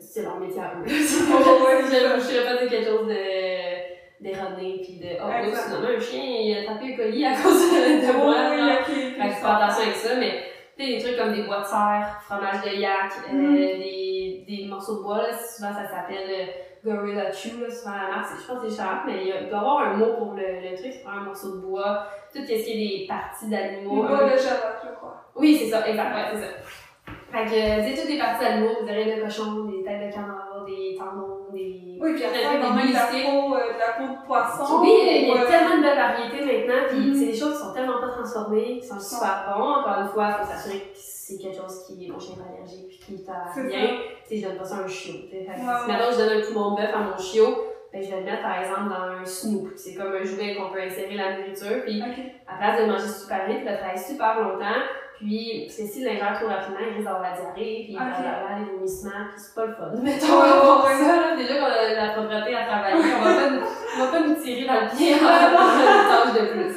c'est 0.00 0.22
leur 0.22 0.38
métier 0.38 0.60
à 0.60 0.74
eux. 0.74 0.82
Je 0.86 0.90
ne 0.92 2.20
serais 2.20 2.44
pas 2.44 2.60
dire 2.60 2.70
quelque 2.70 2.86
chose 2.86 3.08
de 3.08 3.94
d'erroné, 4.20 4.80
puis 4.82 5.00
de 5.00 5.16
oh, 5.20 5.26
oups, 5.48 5.60
finalement, 5.64 5.88
un 5.88 6.00
chien, 6.00 6.22
il 6.22 6.56
a 6.56 6.72
tapé 6.72 6.86
le 6.92 6.96
colis 6.96 7.26
à 7.26 7.32
cause 7.34 7.60
de, 7.70 8.12
moi. 8.16 8.36
Oui, 8.52 8.60
ok. 8.62 8.86
Fait 8.86 9.28
que 9.28 9.34
tu 9.34 9.40
fais 9.40 9.46
attention 9.46 9.82
avec 9.82 9.96
ça, 9.96 10.14
mais 10.16 10.44
tu 10.78 10.84
sais, 10.84 10.96
des 10.96 11.02
trucs 11.02 11.18
comme 11.18 11.32
des 11.34 11.42
bois 11.42 11.60
de 11.60 11.64
serre, 11.66 12.20
fromage 12.24 12.62
de 12.64 12.76
yak, 12.78 13.12
euh, 13.28 13.36
Mhm. 13.36 13.54
des, 13.56 14.44
des 14.48 14.66
morceaux 14.66 14.98
de 14.98 15.02
bois, 15.02 15.18
là, 15.18 15.32
souvent 15.36 15.72
ça 15.74 15.84
s'appelle 15.86 16.30
euh, 16.30 16.46
Gorilla 16.84 17.32
Chew, 17.32 17.60
là, 17.60 17.70
souvent 17.70 17.94
la 17.94 18.16
marque, 18.16 18.30
je 18.40 18.46
pense 18.46 18.56
que 18.58 18.64
c'est 18.64 18.70
différent, 18.70 18.98
mais 19.06 19.22
il, 19.22 19.28
y 19.28 19.32
a- 19.32 19.40
il 19.40 19.48
doit 19.48 19.58
y 19.58 19.60
avoir 19.60 19.78
un 19.86 19.96
mot 19.96 20.12
pour 20.18 20.34
le, 20.34 20.42
le 20.42 20.76
truc, 20.76 20.92
c'est 20.92 21.06
un 21.08 21.20
morceau 21.22 21.56
de 21.56 21.60
bois, 21.62 22.06
tout 22.32 22.40
ce 22.40 22.46
qui 22.46 22.52
est 22.52 23.00
des 23.00 23.06
parties 23.08 23.48
d'animaux. 23.48 24.02
bois 24.06 24.24
de 24.24 24.36
Java, 24.36 24.80
je 24.84 24.94
crois. 24.94 25.24
Oui, 25.36 25.56
c'est 25.58 25.70
ça, 25.70 25.88
exact, 25.88 26.14
ouais, 26.14 26.24
c'est 26.34 26.40
ça. 26.40 26.52
Fait 27.32 27.44
que, 27.46 27.88
tu 27.90 27.94
sais, 27.96 28.00
toutes 28.02 28.10
les 28.10 28.18
parties 28.18 28.44
d'animaux, 28.44 28.74
des 28.84 28.90
oreilles 28.90 29.16
de 29.16 29.22
cochon, 29.22 29.64
des 29.64 29.82
têtes 29.82 30.08
de 30.08 30.12
canard, 30.14 30.64
des 30.66 30.96
tendons, 30.98 31.46
des... 31.52 31.93
Oui, 32.04 32.12
puis 32.14 32.24
après, 32.24 32.58
de 32.58 32.62
la 32.62 32.82
publicité. 32.82 33.24
peau, 33.24 33.54
euh, 33.54 33.72
de 33.72 33.78
la 33.78 33.92
peau 33.96 34.12
de 34.12 34.26
poisson. 34.26 34.80
Oui, 34.82 34.92
il 35.02 35.28
y 35.28 35.30
a 35.30 35.42
euh, 35.42 35.46
tellement 35.46 35.76
de 35.78 35.82
belles 35.82 35.96
variétés 35.96 36.44
maintenant, 36.44 36.82
puis 36.90 37.18
c'est 37.18 37.26
des 37.32 37.34
choses 37.34 37.52
qui 37.56 37.62
sont 37.64 37.72
tellement 37.72 37.98
pas 38.00 38.08
transformées, 38.08 38.78
qui 38.78 38.86
sont 38.86 39.00
super 39.00 39.54
bons. 39.56 39.80
Encore 39.80 40.00
une 40.02 40.08
fois, 40.08 40.36
il 40.38 40.44
faut 40.44 40.52
s'assurer 40.52 40.78
que 40.80 40.86
c'est 40.94 41.38
quelque 41.38 41.56
chose 41.56 41.84
qui 41.86 42.04
est 42.06 42.10
mon 42.10 42.20
chien 42.20 42.34
est 42.36 42.56
allergique 42.58 43.00
puis 43.06 43.16
qui 43.16 43.24
t'a 43.24 43.50
bien. 43.56 43.88
Tu 44.28 44.36
sais, 44.36 44.42
je 44.42 44.46
donne 44.48 44.58
pas 44.58 44.64
ça 44.64 44.76
à 44.76 44.78
un 44.80 44.88
chiot. 44.88 45.14
Ouais, 45.32 45.46
si 45.48 45.62
maintenant 45.64 46.10
je 46.12 46.16
donne 46.18 46.38
un 46.38 46.46
poumon 46.46 46.70
de 46.72 46.76
bœuf 46.82 46.94
à 46.94 46.98
mon 46.98 47.16
chiot, 47.18 47.64
ben, 47.92 48.02
je 48.02 48.10
vais 48.10 48.20
le 48.20 48.24
mettre 48.26 48.42
par 48.42 48.58
exemple 48.60 48.90
dans 48.90 49.20
un 49.20 49.24
snoop. 49.24 49.68
C'est 49.76 49.94
comme 49.94 50.12
un 50.12 50.22
jouet 50.24 50.56
qu'on 50.56 50.70
peut 50.70 50.82
insérer 50.82 51.14
la 51.14 51.38
nourriture, 51.38 51.82
puis 51.86 52.02
Ok. 52.02 52.18
à 52.46 52.58
place 52.58 52.80
de 52.80 52.86
le 52.86 52.92
manger 52.92 53.08
super 53.08 53.46
vite, 53.46 53.58
il 53.60 53.64
va 53.64 53.76
travailler 53.76 53.98
super 53.98 54.40
longtemps. 54.40 54.82
Puis, 55.24 55.64
parce 55.66 55.76
que 55.80 55.84
s'il 55.88 56.04
l'ingère 56.04 56.36
trop 56.38 56.48
rapidement, 56.52 56.80
il 56.84 56.92
risque 57.00 57.04
d'avoir 57.08 57.22
la 57.22 57.32
diarrhée, 57.32 57.84
puis 57.88 57.96
blablabla, 57.96 58.60
les 58.60 58.68
vomissements, 58.76 59.24
puis 59.32 59.40
c'est 59.40 59.54
pas 59.56 59.64
le 59.66 59.72
fun. 59.72 59.88
Mettons, 60.04 60.36
pour 60.60 60.84
ça, 60.84 61.16
là, 61.16 61.28
déjà 61.36 61.54
qu'on 61.56 61.72
a 61.72 61.80
la 61.96 62.08
propreté 62.12 62.50
à 62.54 62.64
travailler, 62.68 63.00
on 63.00 63.24
va 63.24 63.32
pas, 63.32 63.50
nous- 63.50 63.64
on 63.64 64.04
va 64.04 64.10
pas 64.12 64.20
nous 64.20 64.34
tirer 64.36 64.66
dans 64.68 64.80
le 64.84 64.88
pied 64.92 65.14
en 65.14 65.18
faisant 65.24 65.64
une 65.80 66.08
tâche 66.12 66.32
de 66.36 66.44
plus. 66.52 66.76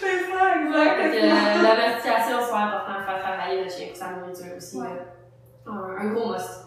C'est 0.00 0.20
ça, 0.26 0.42
exact. 0.58 0.96
Que, 0.98 1.16
euh, 1.22 1.62
la 1.62 1.74
mastication, 1.86 2.36
c'est 2.42 2.58
important 2.66 2.96
de 2.98 3.04
faire 3.06 3.20
travailler 3.22 3.62
le 3.62 3.70
chien 3.70 3.86
pour 3.88 3.96
sa 3.96 4.08
nourriture 4.10 4.56
aussi. 4.58 4.76
Ouais. 4.80 4.98
Un, 5.66 6.12
gros 6.12 6.32
must. 6.32 6.66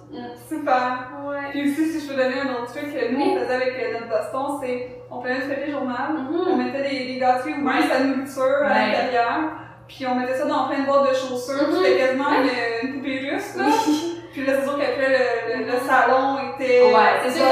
Super. 0.49 1.11
Ouais. 1.23 1.51
Puis 1.51 1.69
aussi, 1.69 1.85
si 1.91 1.99
je 2.07 2.07
peux 2.13 2.15
donner 2.19 2.39
un 2.39 2.53
autre 2.55 2.73
truc 2.73 2.87
que 2.93 3.11
nous, 3.13 3.21
on 3.21 3.39
faisait 3.41 3.53
avec 3.53 3.73
euh, 3.77 3.99
notre 3.99 4.09
Boston, 4.09 4.57
c'est 4.61 5.01
on 5.11 5.19
prenait 5.19 5.41
du 5.41 5.49
papier 5.49 5.71
journal, 5.71 6.15
on 6.17 6.55
Mhm. 6.55 6.63
mettait 6.63 6.89
des, 6.89 7.05
des 7.13 7.19
gâteries 7.19 7.53
ou 7.53 7.61
même 7.61 7.83
sa 7.83 7.99
nourriture 7.99 8.63
à 8.65 8.69
l'intérieur, 8.69 9.39
puis 9.87 10.05
on 10.05 10.15
mettait 10.15 10.37
ça 10.37 10.45
dans 10.45 10.67
plein 10.67 10.79
de 10.81 10.85
boîtes 10.85 11.09
de 11.09 11.15
chaussures, 11.15 11.67
Mhm. 11.67 11.75
c'était 11.83 11.97
quasiment 11.97 12.29
une, 12.31 12.87
une 12.89 12.93
poupée 12.95 13.19
russe, 13.31 13.55
là. 13.57 13.65
Puis 14.33 14.45
là, 14.45 14.53
c'est 14.59 14.65
sûr 14.65 14.77
qu'après, 14.77 15.09
le, 15.09 15.63
le, 15.65 15.71
le 15.71 15.77
salon 15.87 16.37
était 16.53 16.81
Ouais, 16.93 17.17
c'est 17.23 17.31
sûr, 17.31 17.45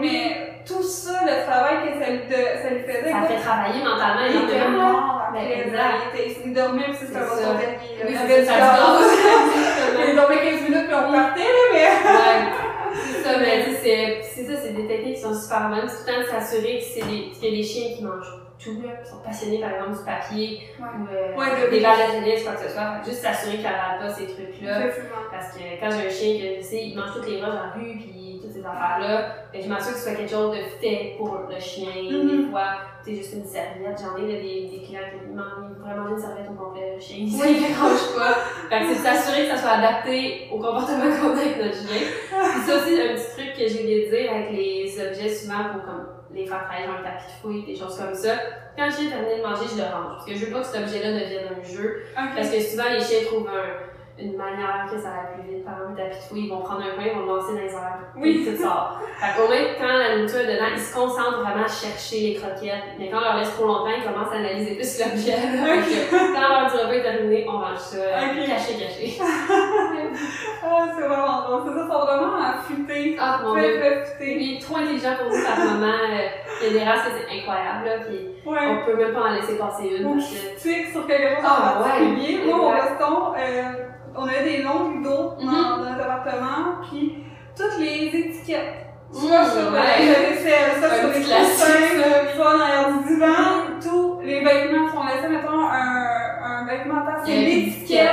mais 0.00 0.54
tout 0.66 0.82
ça, 0.82 1.20
le 1.22 1.44
travail 1.44 1.74
que 1.84 2.02
ça 2.02 2.08
lui, 2.10 2.20
de- 2.20 2.62
ça 2.62 2.70
lui 2.70 2.80
faisait, 2.80 3.12
Ça 3.12 3.22
fait 3.28 3.40
travailler 3.44 3.84
mentalement 3.84 4.24
il 4.24 4.48
était 4.48 4.68
mort 4.70 5.20
après, 5.28 5.66
il, 6.46 6.54
dormait, 6.54 6.84
puis 6.84 6.96
c'est 6.98 7.14
un 7.14 7.20
là. 7.20 7.26
Oui, 8.06 8.10
Il 8.10 8.16
avait 8.16 8.40
du 8.40 8.48
Il 10.08 10.16
dormait 10.16 10.36
15 10.38 10.62
minutes, 10.62 10.86
puis 10.86 10.94
on 10.94 11.08
repartait, 11.08 11.40
là, 11.40 11.64
mais... 11.74 11.88
Ouais, 12.08 12.52
c'est 12.94 13.22
ça, 13.22 13.38
mais 13.38 13.64
c'est- 13.82 14.20
c'est 14.34 14.44
ça, 14.46 14.52
c'est 14.62 14.72
des 14.74 14.86
techniques 14.86 15.16
qui 15.16 15.20
sont 15.20 15.34
super 15.34 15.68
bonnes. 15.68 15.88
C'est 15.88 16.04
tout 16.04 16.08
le 16.08 16.14
temps 16.14 16.20
de 16.22 16.40
s'assurer 16.40 16.78
que 16.78 16.84
c'est 16.84 17.06
des, 17.06 17.30
qu'il 17.32 17.44
y 17.44 17.52
a 17.52 17.56
des 17.58 17.62
chiens 17.62 17.96
qui 17.96 18.02
mangent 18.02 18.32
tout, 18.64 18.80
là, 18.82 18.94
qui 19.02 19.08
sont 19.10 19.18
passionnés 19.24 19.60
par 19.60 19.70
exemple 19.74 19.98
du 19.98 20.04
papier 20.04 20.60
Ouais. 20.80 20.86
ou 20.98 21.14
euh, 21.14 21.36
Ouais, 21.36 21.70
des 21.70 21.80
balles 21.80 21.98
de 21.98 22.12
tennis, 22.24 22.42
quoi 22.42 22.52
que 22.54 22.62
ce 22.62 22.70
soit. 22.70 22.82
Fait 22.96 23.00
que 23.04 23.06
Juste 23.10 23.22
s'assurer 23.22 23.56
qu'elle 23.58 23.72
n'avale 23.76 23.98
pas 24.00 24.08
ces 24.08 24.26
trucs-là. 24.26 24.80
Parce 25.30 25.52
que 25.52 25.60
quand 25.80 25.90
j'ai 25.90 26.06
un 26.06 26.10
chien 26.10 26.32
que 26.40 26.56
je 26.56 26.62
sais, 26.62 26.84
il 26.86 26.96
mange 26.96 27.12
toutes 27.14 27.28
les 27.28 27.40
roches 27.40 27.54
dans 27.54 27.66
la 27.66 27.72
rue, 27.76 27.96
puis 28.00 28.40
toutes 28.42 28.52
ces 28.52 28.60
affaires-là, 28.64 29.34
ben, 29.52 29.62
je 29.62 29.68
m'assure 29.68 29.92
que 29.92 29.98
ce 29.98 30.04
soit 30.04 30.14
quelque 30.14 30.30
chose 30.30 30.50
de 30.56 30.62
fait 30.80 31.14
pour 31.18 31.38
le 31.48 31.60
chien. 31.60 31.90
Mhm. 32.10 32.26
Des 32.46 32.50
fois, 32.50 32.70
c'est 33.04 33.14
juste 33.14 33.32
une 33.34 33.44
serviette. 33.44 34.00
J'en 34.00 34.16
ai 34.16 34.32
là, 34.32 34.40
des, 34.40 34.68
des 34.72 34.82
clients 34.84 35.00
qui 35.12 35.28
mangent 35.34 35.76
vraiment 35.80 36.08
une 36.08 36.18
serviette 36.18 36.48
au 36.50 36.54
complet, 36.54 36.94
le 36.96 37.00
chien. 37.00 37.16
Il 37.20 37.34
Oui. 37.34 37.60
ne 37.60 37.68
dérange 37.68 38.04
pas. 38.16 38.34
Fait 38.70 38.80
que 38.80 38.94
c'est 38.94 39.02
s'assurer 39.02 39.42
que 39.48 39.56
ça 39.56 39.58
soit 39.58 39.70
adapté 39.78 40.48
au 40.50 40.56
comportement 40.56 41.04
qu'on 41.20 41.36
a 41.36 41.40
avec 41.40 41.56
notre 41.62 41.74
chien. 41.76 42.00
Puis 42.30 42.60
ça 42.66 42.76
aussi, 42.76 42.94
un 43.00 43.14
petit 43.14 43.30
truc 43.36 43.52
que 43.58 43.66
j'ai 43.68 43.80
oublié 43.82 44.06
de 44.06 44.16
dire 44.16 44.30
avec 44.32 44.50
les 44.52 44.94
objets 45.06 45.28
souvent 45.28 45.64
pour 45.72 45.84
comme, 45.84 46.06
les 46.34 46.46
faire 46.46 46.64
travailler 46.64 46.86
dans 46.86 46.98
le 46.98 47.04
tapis 47.04 47.24
de 47.26 47.40
fouille, 47.40 47.64
des 47.64 47.76
choses 47.76 47.96
comme 47.96 48.14
ça. 48.14 48.34
Quand 48.76 48.86
le 48.86 48.90
chien 48.92 49.06
est 49.06 49.10
terminé 49.10 49.38
de 49.38 49.42
manger, 49.42 49.64
je 49.70 49.76
le 49.76 49.82
range. 49.84 50.12
Parce 50.16 50.24
que 50.26 50.34
je 50.34 50.44
veux 50.46 50.52
pas 50.52 50.60
que 50.60 50.66
cet 50.66 50.82
objet-là 50.82 51.12
devienne 51.12 51.48
un 51.58 51.62
jeu. 51.62 52.02
Parce 52.14 52.50
que 52.50 52.60
souvent, 52.60 52.90
les 52.92 53.00
chiens 53.00 53.20
trouvent 53.26 53.48
un- 53.48 53.93
une 54.16 54.36
manière 54.36 54.86
que 54.90 54.96
ça 54.96 55.08
va 55.10 55.22
plus 55.34 55.42
vite. 55.56 55.64
Par 55.64 55.74
exemple, 55.74 56.00
fouille, 56.28 56.44
ils 56.46 56.50
vont 56.50 56.60
prendre 56.60 56.82
un 56.82 56.94
coin, 56.94 57.04
ils 57.04 57.14
vont 57.18 57.26
le 57.26 57.34
lancer 57.34 57.54
dans 57.54 57.60
les 57.60 57.72
airs. 57.72 57.98
Oui. 58.16 58.46
Tout 58.46 58.62
sort. 58.62 59.00
Fait 59.18 59.34
qu'au 59.40 59.48
moins, 59.48 59.56
quand 59.78 59.98
la 59.98 60.16
nourriture 60.16 60.40
est 60.40 60.54
dedans, 60.54 60.70
ils 60.72 60.80
se 60.80 60.94
concentrent 60.94 61.40
vraiment 61.40 61.64
à 61.64 61.68
chercher 61.68 62.20
les 62.20 62.34
croquettes. 62.34 62.94
Mais 62.98 63.10
quand 63.10 63.18
on 63.18 63.20
leur 63.22 63.36
laisse 63.38 63.52
trop 63.54 63.66
longtemps, 63.66 63.90
ils 63.96 64.04
commencent 64.04 64.32
à 64.32 64.36
analyser 64.36 64.74
plus 64.76 64.98
l'objet. 65.00 65.34
Que 66.14 66.32
quand 66.34 66.48
leur 66.48 66.70
du 66.70 66.76
repas 66.78 66.92
est 66.94 67.02
terminé, 67.02 67.44
on 67.48 67.52
mange 67.58 67.78
ça. 67.78 67.96
euh, 67.96 68.20
Ok. 68.30 68.46
Caché, 68.46 68.74
caché. 68.78 69.18
Ah, 70.66 70.86
c'est 70.96 71.02
vraiment 71.06 71.42
drôle. 71.42 71.62
C'est 71.66 71.74
ça, 71.74 71.84
ils 71.84 71.92
sont 71.92 72.06
vraiment 72.06 72.36
affûtés. 72.42 73.16
Ah, 73.20 73.40
mon 73.42 73.54
dieu. 73.54 73.82
affûtés. 73.82 74.58
Trop 74.62 74.76
intelligent 74.76 75.14
pour 75.20 75.26
nous 75.30 75.44
par 75.44 75.58
moment. 75.58 75.86
Euh, 75.92 76.28
Il 76.62 76.72
y 76.72 76.76
a 76.76 76.84
des 76.84 76.90
races 76.90 77.02
que 77.02 77.10
c'est 77.18 77.38
incroyable, 77.38 77.84
là. 77.84 77.92
Puis 78.06 78.28
Ouais. 78.46 78.58
on 78.68 78.86
peut 78.86 78.96
même 78.96 79.12
pas 79.12 79.20
en 79.22 79.32
laisser 79.34 79.58
passer 79.58 79.88
une. 79.88 80.06
Ou 80.06 80.14
Parce 80.14 80.30
que... 80.30 80.92
sur 80.92 81.06
quelque 81.06 81.36
chose 81.36 81.44
Ah, 81.44 81.74
en 81.80 81.82
particulier. 81.82 82.38
ouais. 82.38 82.52
Moi, 82.52 82.58
au 82.60 83.34
Exact. 83.34 83.90
Euh, 84.14 84.18
on 84.20 84.24
avait 84.26 84.44
des 84.44 84.62
longs 84.62 84.90
rideaux 84.92 85.34
dans, 85.40 85.46
Mhm. 85.46 85.52
dans 85.70 85.90
notre 85.90 86.04
appartement, 86.10 86.82
puis 86.88 87.24
toutes 87.56 87.78
les 87.80 88.06
étiquettes. 88.06 88.80
Soit 89.12 89.42
Mhm, 89.42 89.50
sur 89.50 89.70
le 89.70 89.76
vaisselle, 89.76 90.70
soit 90.78 90.88
Un 90.88 90.98
sur 90.98 91.08
les 91.08 91.14
coussins, 91.14 92.34
soit 92.34 92.52
dans 92.58 92.66
l'air 92.66 92.88
du 92.98 93.14
divan, 93.14 93.78
tous 93.80 94.20
les 94.24 94.40
vêtements 94.44 94.88
sont 94.90 95.04
laissés, 95.06 95.28
mettons, 95.28 95.60
un, 95.66 96.06
un 96.44 96.66
c'est 97.24 97.30
y 97.30 97.36
a 97.36 97.40
une 97.40 97.46
l'étiquette. 97.46 98.08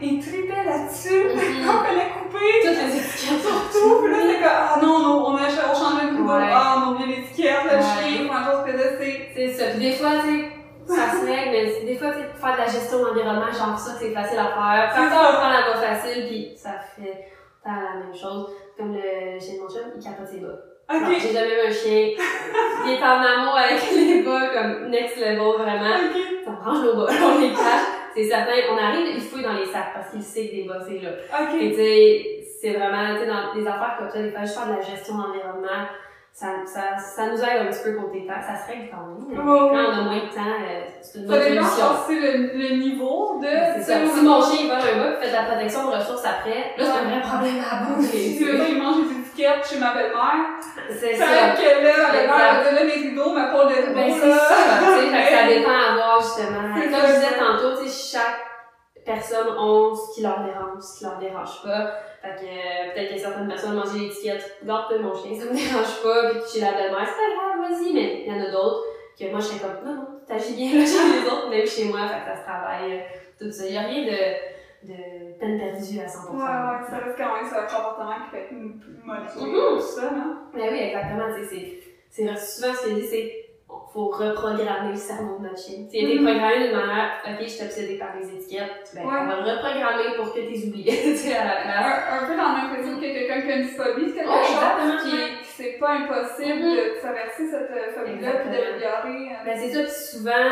Ils 0.00 0.18
tripaient 0.20 0.64
là-dessus, 0.64 1.24
Mhm. 1.34 1.68
on 1.68 1.84
fallait 1.84 2.08
couper. 2.16 2.38
Toutes 2.62 2.76
les 2.76 2.96
étiquettes. 2.98 3.42
Surtout, 3.42 4.02
puis 4.02 4.12
là, 4.12 4.18
c'est 4.26 4.40
comme, 4.40 4.50
ah 4.52 4.78
non, 4.82 4.98
non, 5.00 5.24
on 5.28 5.36
a 5.36 5.40
on 5.42 5.74
changeait 5.74 6.06
de 6.12 6.16
Ouais. 6.40 6.50
ah, 6.50 6.74
on 6.78 6.80
a 6.80 6.92
oublié 6.94 7.16
l'étiquette, 7.16 7.64
le 7.64 7.78
chien, 7.80 8.26
enfin, 8.30 8.50
chose 8.50 8.64
que 8.66 8.72
là, 8.76 8.84
c'est. 8.98 9.28
C'est 9.34 9.48
ça. 9.52 9.78
Des 9.78 9.92
fois, 9.92 10.10
tu 10.24 10.28
sais, 10.30 10.48
ça 10.94 11.10
se 11.10 11.24
mais 11.24 11.84
des 11.84 11.96
fois, 11.96 12.10
tu 12.10 12.40
faire 12.40 12.52
de 12.54 12.58
la 12.58 12.66
gestion 12.66 13.02
d'environnement, 13.02 13.52
genre 13.52 13.78
ça, 13.78 13.92
c'est 13.98 14.10
facile 14.12 14.38
à 14.38 14.44
faire. 14.44 14.92
Parfois, 14.94 15.10
ça. 15.10 15.30
on 15.30 15.40
prend 15.40 15.50
la 15.50 15.62
voie 15.62 15.80
facile, 15.80 16.26
puis 16.26 16.52
ça 16.56 16.72
fait 16.96 17.28
la 17.64 18.00
même 18.00 18.14
chose. 18.14 18.50
Comme 18.76 18.94
le 18.94 19.38
chien 19.38 19.54
de 19.54 19.60
mon 19.60 19.68
chum, 19.68 19.92
il 19.96 20.02
capote 20.02 20.26
ses 20.26 20.40
bas. 20.40 20.72
Ok. 20.92 21.00
Non, 21.02 21.18
J'ai 21.18 21.32
jamais 21.32 21.54
vu 21.54 21.68
un 21.68 21.72
chien. 21.72 22.10
Il 22.84 22.90
est 22.92 23.02
en 23.02 23.20
amour 23.20 23.56
avec 23.56 23.80
les 23.94 24.22
bas, 24.22 24.48
comme 24.48 24.88
next 24.90 25.16
level, 25.16 25.38
vraiment. 25.58 25.94
Ok. 25.94 26.22
On 26.46 26.64
range 26.64 26.84
nos 26.84 26.96
bas, 26.96 27.06
on 27.22 27.40
les 27.40 27.50
cache. 27.50 27.86
C'est 28.14 28.24
certain, 28.24 28.52
on 28.70 28.76
arrive, 28.76 29.06
il 29.14 29.20
fouille 29.20 29.42
dans 29.42 29.54
les 29.54 29.64
sacs 29.64 29.94
parce 29.94 30.10
qu'il 30.10 30.22
sait 30.22 30.48
que 30.48 30.56
des 30.56 30.64
bas, 30.64 30.78
c'est 30.86 30.98
là. 30.98 31.10
Ok. 31.40 31.54
Et 31.60 31.70
tu 31.70 31.76
sais, 31.76 32.44
c'est 32.60 32.78
vraiment, 32.78 33.14
tu 33.14 33.20
sais, 33.20 33.26
dans 33.26 33.54
des 33.54 33.66
affaires 33.66 33.96
comme 33.98 34.10
ça, 34.10 34.20
des 34.20 34.30
fois, 34.30 34.40
juste 34.42 34.58
faire 34.58 34.68
de 34.68 34.74
la 34.74 34.80
gestion 34.82 35.14
d'environnement, 35.16 35.86
ça, 36.32 36.46
ça, 36.64 36.96
ça 36.98 37.26
nous 37.26 37.38
aide 37.42 37.60
un 37.62 37.66
petit 37.66 37.82
peu 37.84 37.92
côté 37.92 38.26
temps. 38.26 38.40
Ça 38.40 38.56
se 38.56 38.66
règle 38.72 38.88
quand 38.90 39.04
même. 39.04 39.20
Ouais, 39.28 39.68
quand 39.68 39.92
on 39.92 39.98
a 39.98 40.02
moins 40.02 40.16
de 40.16 40.34
temps, 40.34 40.56
euh, 40.64 40.82
c'est 41.02 41.18
une 41.18 41.26
bonne 41.26 41.42
solution. 41.42 41.86
le, 42.08 42.58
le 42.58 42.76
niveau 42.82 43.38
de. 43.40 43.46
C'est 43.76 43.82
ça. 43.82 43.98
Si 44.08 44.22
mon 44.24 44.40
chien 44.42 44.60
il 44.64 44.68
vole 44.68 44.78
un 44.80 44.98
bas, 44.98 45.10
puis 45.16 45.28
fait 45.28 45.30
de 45.30 45.36
la 45.36 45.42
protection 45.44 45.90
de 45.90 45.94
ressources 45.96 46.24
après, 46.24 46.72
là, 46.78 46.84
c'est 46.84 46.98
un 47.04 47.04
vrai 47.10 47.20
problème 47.20 47.60
à 47.60 48.00
Si 48.02 48.42
veux 48.44 48.54
aborder. 48.54 48.72
il 48.72 48.82
mange 48.82 48.96
des 49.08 49.20
étiquettes 49.20 49.66
chez 49.68 49.78
ma 49.78 49.92
belle-mère, 49.94 50.56
C'est 50.90 51.14
ça 51.16 51.26
ça. 51.26 51.56
qu'elle 51.60 51.84
là, 51.84 51.92
ma 52.06 52.12
belle-mère, 52.12 52.64
elle 52.66 52.74
donne 52.76 52.86
mes 52.86 52.92
rideaux, 53.08 53.32
ma 53.34 53.44
peau 53.52 53.64
de 53.68 53.94
Ben, 53.94 54.10
c'est 54.12 54.32
ça, 54.32 54.54
tu 54.80 54.84
sais, 54.88 55.10
fait 55.12 55.22
que 55.28 55.36
ça 55.36 55.46
dépend 55.52 55.70
à 55.70 55.94
voir, 55.94 56.20
justement. 56.22 56.74
Comme 56.74 57.06
je 57.08 57.14
disais 57.14 57.38
tantôt, 57.38 57.76
tu 57.82 57.88
sais, 57.88 58.16
chaque 58.18 58.40
personne 59.04 59.48
a 59.48 59.94
ce 59.94 60.14
qui 60.14 60.22
leur 60.22 60.40
dérange, 60.40 60.80
ce 60.80 60.98
qui 60.98 61.04
leur 61.04 61.18
dérange 61.18 61.62
pas. 61.62 61.92
Fait 62.22 62.36
que, 62.36 62.44
euh, 62.46 62.94
peut-être 62.94 63.14
que 63.14 63.18
certaines 63.20 63.48
personnes 63.48 63.74
mangent 63.74 63.94
l'étiquette, 63.98 64.58
garde-toi 64.64 64.98
mon 65.00 65.12
chien, 65.14 65.34
ça 65.38 65.46
me 65.46 65.54
dérange 65.58 66.02
pas, 66.02 66.30
puis 66.30 66.40
chez 66.54 66.60
la 66.60 66.72
belle-mère, 66.72 67.04
c'est 67.06 67.18
pas 67.18 67.34
grave, 67.34 67.70
vas-y, 67.70 67.92
mais 67.92 68.22
il 68.24 68.32
y 68.32 68.34
en 68.36 68.40
a 68.44 68.50
d'autres 68.50 68.84
que 69.18 69.30
moi, 69.30 69.40
je 69.40 69.46
serais 69.46 69.58
comme, 69.60 69.84
non, 69.84 69.94
non, 69.96 70.06
t'agis 70.26 70.54
bien 70.54 70.78
là 70.78 70.86
chez 70.86 71.20
les 71.20 71.26
autres, 71.26 71.48
même 71.50 71.66
chez 71.66 71.84
moi, 71.86 72.06
fait 72.08 72.20
que 72.20 72.26
ça 72.30 72.36
se 72.40 72.42
travaille, 72.44 72.92
euh, 72.92 73.00
tout 73.38 73.50
ça. 73.50 73.66
Il 73.66 73.74
y 73.74 73.76
a 73.76 73.82
rien 73.82 74.04
de, 74.04 74.88
de 74.88 75.32
peine 75.40 75.58
perdue 75.58 75.98
à 76.00 76.06
100%. 76.06 76.30
Ouais, 76.30 76.38
ouais, 76.38 76.90
ça 76.90 76.96
reste 77.04 77.18
quand 77.18 77.34
même 77.34 77.46
sur 77.48 77.58
un 77.58 77.66
comportement 77.66 78.14
qui 78.24 78.30
peut 78.30 78.36
être 78.38 78.48
plus 78.48 78.56
Mhm. 78.56 79.54
tout 79.76 79.80
ça, 79.80 80.02
non? 80.12 80.36
Ben 80.54 80.68
oui, 80.70 80.78
exactement. 80.78 81.26
tu 81.34 81.44
c'est 82.08 82.26
souvent 82.36 82.74
ce 82.74 82.84
que 82.84 82.90
je 82.90 82.94
dis, 82.96 83.06
c'est 83.06 83.41
faut 83.92 84.08
reprogrammer 84.08 84.90
le 84.92 84.96
cerveau 84.96 85.36
de 85.38 85.44
notre 85.44 85.58
chien. 85.58 85.84
Tu 85.84 85.90
sais, 85.90 85.98
il 85.98 86.06
a 86.06 86.08
été 86.10 86.18
Mhm. 86.20 86.24
programmé 86.26 86.58
d'une 86.68 86.76
manière, 86.76 87.10
ok, 87.28 87.38
je 87.42 87.48
suis 87.48 87.64
obsédée 87.64 87.98
par 87.98 88.08
les 88.18 88.26
étiquettes, 88.36 88.90
ben, 88.94 89.02
Ouais. 89.04 89.12
on 89.20 89.26
va 89.26 89.36
le 89.36 89.50
reprogrammer 89.52 90.16
pour 90.16 90.32
que 90.32 90.40
tu 90.40 90.68
oublies, 90.68 90.84
tu 91.04 91.16
sais, 91.16 91.36
à 91.36 91.44
la 91.44 91.56
place. 91.62 91.86
Un, 92.10 92.24
un 92.24 92.26
peu 92.28 92.34
dans 92.36 92.48
le 92.48 92.56
même 92.56 92.70
principe 92.72 92.96
que 93.00 93.08
quelqu'un 93.12 93.40
qui 93.42 93.52
a 93.52 93.56
une 93.56 93.68
phobie, 93.68 94.08
c'est 94.08 94.24
quelque 94.24 94.48
chose 94.48 95.02
qui, 95.04 95.16
c'est 95.56 95.72
pas 95.78 95.90
impossible 96.00 96.58
Mhm. 96.64 96.74
de 96.76 97.00
traverser 97.00 97.44
cette 97.52 97.70
euh, 97.70 97.92
phobie-là 97.94 98.30
puis 98.40 98.48
Exactement. 98.48 98.52
d'améliorer. 98.52 99.32
euh, 99.32 99.44
Ben, 99.44 99.54
c'est 99.60 99.70
ça, 99.76 99.80
puis 99.82 99.92
souvent, 99.92 100.48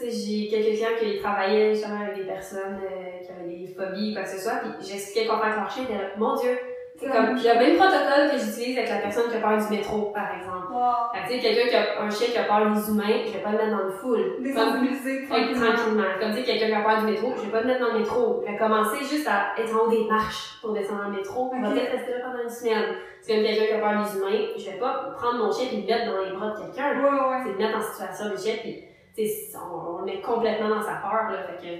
tu 0.00 0.04
sais, 0.04 0.10
j'ai 0.10 0.48
quelques 0.48 0.74
clients 0.76 0.96
qui 0.98 1.18
travaillaient 1.20 1.74
justement 1.74 2.00
avec 2.00 2.16
des 2.16 2.24
personnes 2.26 2.80
euh, 2.82 3.24
qui 3.24 3.30
avaient 3.32 3.48
des 3.52 3.74
phobies, 3.76 4.14
quoi 4.14 4.22
que 4.24 4.30
ce 4.30 4.38
soit, 4.38 4.60
puis 4.64 4.70
j'expliquais 4.88 5.26
quoi 5.26 5.36
faire 5.38 5.46
avec 5.52 5.60
leur 5.60 5.70
chien, 5.70 5.82
ils 5.88 5.92
étaient 5.94 6.02
là, 6.02 6.10
mon 6.16 6.34
dieu, 6.36 6.56
c'est 7.00 7.06
comme, 7.10 7.36
le 7.36 7.58
même 7.58 7.76
protocole 7.76 8.30
que 8.32 8.38
j'utilise 8.38 8.76
avec 8.78 8.90
la 8.90 8.98
personne 8.98 9.30
qui 9.30 9.36
a 9.36 9.40
peur 9.40 9.56
du 9.56 9.68
métro, 9.76 9.98
par 10.12 10.28
exemple. 10.36 10.66
Wow. 10.72 11.14
Fait 11.14 11.20
que, 11.22 11.26
tu 11.28 11.32
sais, 11.34 11.38
quelqu'un 11.40 11.68
qui 11.68 11.76
a 11.76 12.02
un 12.02 12.10
chien 12.10 12.26
qui 12.32 12.38
a 12.38 12.44
peur 12.44 12.70
des 12.74 12.90
humains, 12.90 13.22
je 13.26 13.32
vais 13.32 13.38
pas 13.38 13.52
le 13.52 13.58
mettre 13.58 13.70
dans 13.78 13.84
le 13.84 13.90
foule. 13.92 14.34
Comme 14.34 14.42
Désensibiliser 14.44 15.26
tranquillement. 15.26 15.66
tranquillement. 15.72 16.10
Comme 16.20 16.30
tu 16.32 16.36
sais, 16.38 16.44
quelqu'un 16.44 16.66
qui 16.66 16.74
a 16.74 16.80
peur 16.82 16.98
du 17.00 17.06
métro, 17.06 17.32
je 17.36 17.42
vais 17.42 17.52
pas 17.52 17.60
le 17.60 17.66
mettre 17.66 17.80
dans 17.86 17.92
le 17.94 17.98
métro. 18.00 18.42
Je 18.44 18.50
vais 18.52 18.58
commencer 18.58 18.98
juste 19.04 19.28
à 19.28 19.54
être 19.60 19.72
en 19.74 19.86
haut 19.86 19.90
des 19.90 20.04
marches 20.04 20.58
pour 20.60 20.72
descendre 20.72 21.02
dans 21.04 21.10
le 21.10 21.16
métro. 21.16 21.50
On 21.54 21.60
va 21.62 21.70
peut-être 21.70 21.92
rester 21.92 22.10
là 22.12 22.18
pendant 22.26 22.42
une 22.42 22.50
semaine. 22.50 22.84
C'est 23.22 23.34
comme 23.34 23.44
quelqu'un 23.44 23.66
qui 23.66 23.72
a 23.72 23.78
peur 23.78 23.94
des 24.02 24.10
humains, 24.18 24.44
je 24.58 24.64
vais 24.70 24.78
pas 24.78 24.92
prendre 25.16 25.38
mon 25.44 25.52
chien 25.52 25.66
et 25.72 25.76
le 25.76 25.86
mettre 25.86 26.06
dans 26.12 26.22
les 26.24 26.30
bras 26.36 26.50
de 26.50 26.56
quelqu'un. 26.66 26.98
Ouais, 26.98 27.10
ouais. 27.10 27.38
C'est 27.44 27.52
le 27.52 27.58
mettre 27.58 27.78
en 27.78 27.82
situation 27.82 28.24
de 28.30 28.36
chien 28.36 28.54
puis 28.60 28.84
tu 29.16 29.26
sais, 29.26 29.56
on, 29.56 30.02
on 30.02 30.06
est 30.06 30.20
complètement 30.20 30.68
dans 30.68 30.82
sa 30.82 30.94
peur, 31.02 31.30
là. 31.30 31.38
Fait 31.46 31.62
que, 31.66 31.72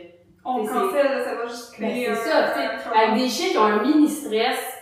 on 0.44 0.64
C'est- 0.64 0.72
cancelle, 0.72 1.22
ça 1.24 1.34
va 1.36 1.46
juste 1.46 1.74
Ben, 1.78 1.88
créer 1.90 2.04
c'est 2.06 2.10
un- 2.32 2.42
ça, 2.46 2.52
tu 2.52 2.58
sais, 2.60 2.98
avec 2.98 3.14
des 3.22 3.28
chiens 3.28 3.50
qui 3.50 3.58
ont 3.58 3.64
un 3.64 3.82
mini 3.82 4.08
stress, 4.08 4.77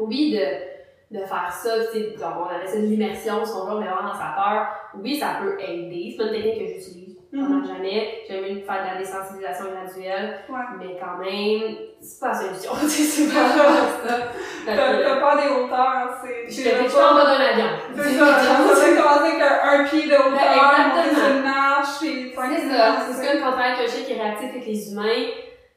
oui, 0.00 0.32
de, 0.32 1.18
de 1.18 1.24
faire 1.24 1.52
ça, 1.52 1.70
tu 1.92 1.98
on 2.22 2.44
appelle 2.56 2.68
ça 2.68 2.76
de 2.76 2.82
l'immersion, 2.86 3.44
son 3.44 3.66
genre, 3.68 3.80
mais 3.80 3.86
vraiment 3.86 4.08
dans 4.08 4.14
sa 4.18 4.32
peur, 4.36 4.66
oui, 5.02 5.18
ça 5.18 5.38
peut 5.42 5.56
aider. 5.60 6.08
C'est 6.10 6.16
pas 6.18 6.24
une 6.30 6.42
technique 6.42 6.58
que 6.58 6.66
j'utilise 6.74 7.16
pendant 7.32 7.64
jamais. 7.64 8.22
J'aime 8.28 8.42
mieux 8.42 8.60
faire 8.62 8.82
de 8.82 8.94
la 8.94 8.98
désensibilisation 8.98 9.66
graduelle, 9.70 10.38
Ouais. 10.48 10.58
mais 10.80 10.96
quand 10.98 11.16
même, 11.22 11.76
c'est 12.00 12.18
pas 12.20 12.28
la 12.28 12.34
solution, 12.34 12.72
tu 12.80 12.88
c'est 12.88 13.32
pas 13.32 13.48
ça. 13.48 13.64
T'as 14.66 14.74
que, 14.76 15.20
peur 15.20 15.36
des 15.36 15.48
hauteurs, 15.54 16.18
c'est. 16.22 16.46
je 16.46 16.52
suis 16.52 16.68
en 16.70 16.88
pas- 16.88 17.14
bas 17.14 17.24
d'un 17.24 17.44
avion. 17.44 17.66
C'est 17.96 18.10
ça, 18.18 18.24
va 18.24 18.62
commencer 18.62 18.86
avec 18.90 19.42
un, 19.42 19.84
pied 19.84 20.06
de 20.08 20.14
hauteur, 20.14 20.32
Ben, 20.32 21.00
exactement. 21.00 21.36
une 21.36 21.42
marche, 21.44 22.02
et 22.02 22.32
C'est 22.34 22.68
ça, 22.68 22.96
c'est 23.06 23.24
ça 23.26 23.34
le 23.34 23.40
contraire 23.40 23.78
que 23.78 23.82
je 23.84 23.88
sais 23.88 24.02
qui 24.04 24.12
est 24.12 24.22
réactif 24.22 24.50
avec 24.50 24.66
les 24.66 24.92
humains. 24.92 25.26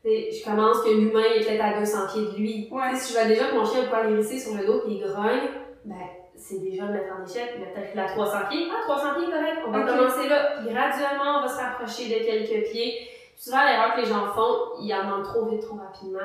Je 0.03 0.43
commence 0.43 0.81
que 0.81 0.89
l'humain 0.89 1.23
est 1.35 1.45
peut-être 1.45 1.63
à 1.63 1.79
200 1.79 1.97
pieds 2.11 2.25
de 2.25 2.35
lui. 2.35 2.67
Ouais. 2.71 2.95
Si 2.95 3.13
je 3.13 3.17
vois 3.19 3.27
déjà 3.27 3.45
que 3.45 3.55
mon 3.55 3.65
chien 3.65 3.83
a 3.83 3.87
poil 3.87 4.11
hérissé 4.11 4.37
sur 4.37 4.53
le 4.55 4.65
dos 4.65 4.83
et 4.87 4.91
il 4.91 4.99
grogne, 5.01 5.47
ben, 5.85 5.95
c'est 6.35 6.59
déjà 6.59 6.85
le 6.87 6.93
mettre 6.93 7.13
en 7.17 7.23
échec. 7.25 7.53
Il 7.55 7.61
va 7.63 7.67
peut-être 7.71 7.97
à 7.97 8.13
300 8.13 8.37
pieds. 8.49 8.67
Ah, 8.69 8.81
300 8.83 9.07
pieds, 9.15 9.25
correct. 9.27 9.59
On 9.65 9.71
va 9.71 9.81
commencer 9.83 10.27
là. 10.27 10.57
Puis 10.57 10.73
graduellement, 10.73 11.39
on 11.39 11.41
va 11.43 11.47
se 11.47 11.57
rapprocher 11.57 12.09
de 12.09 12.25
quelques 12.25 12.69
pieds. 12.71 13.07
Souvent, 13.37 13.63
l'erreur 13.65 13.95
que 13.95 14.01
les 14.01 14.07
gens 14.07 14.27
font, 14.35 14.75
ils 14.81 14.93
en 14.93 15.05
demandent 15.05 15.23
trop 15.23 15.45
vite, 15.45 15.61
trop 15.61 15.77
rapidement. 15.77 16.19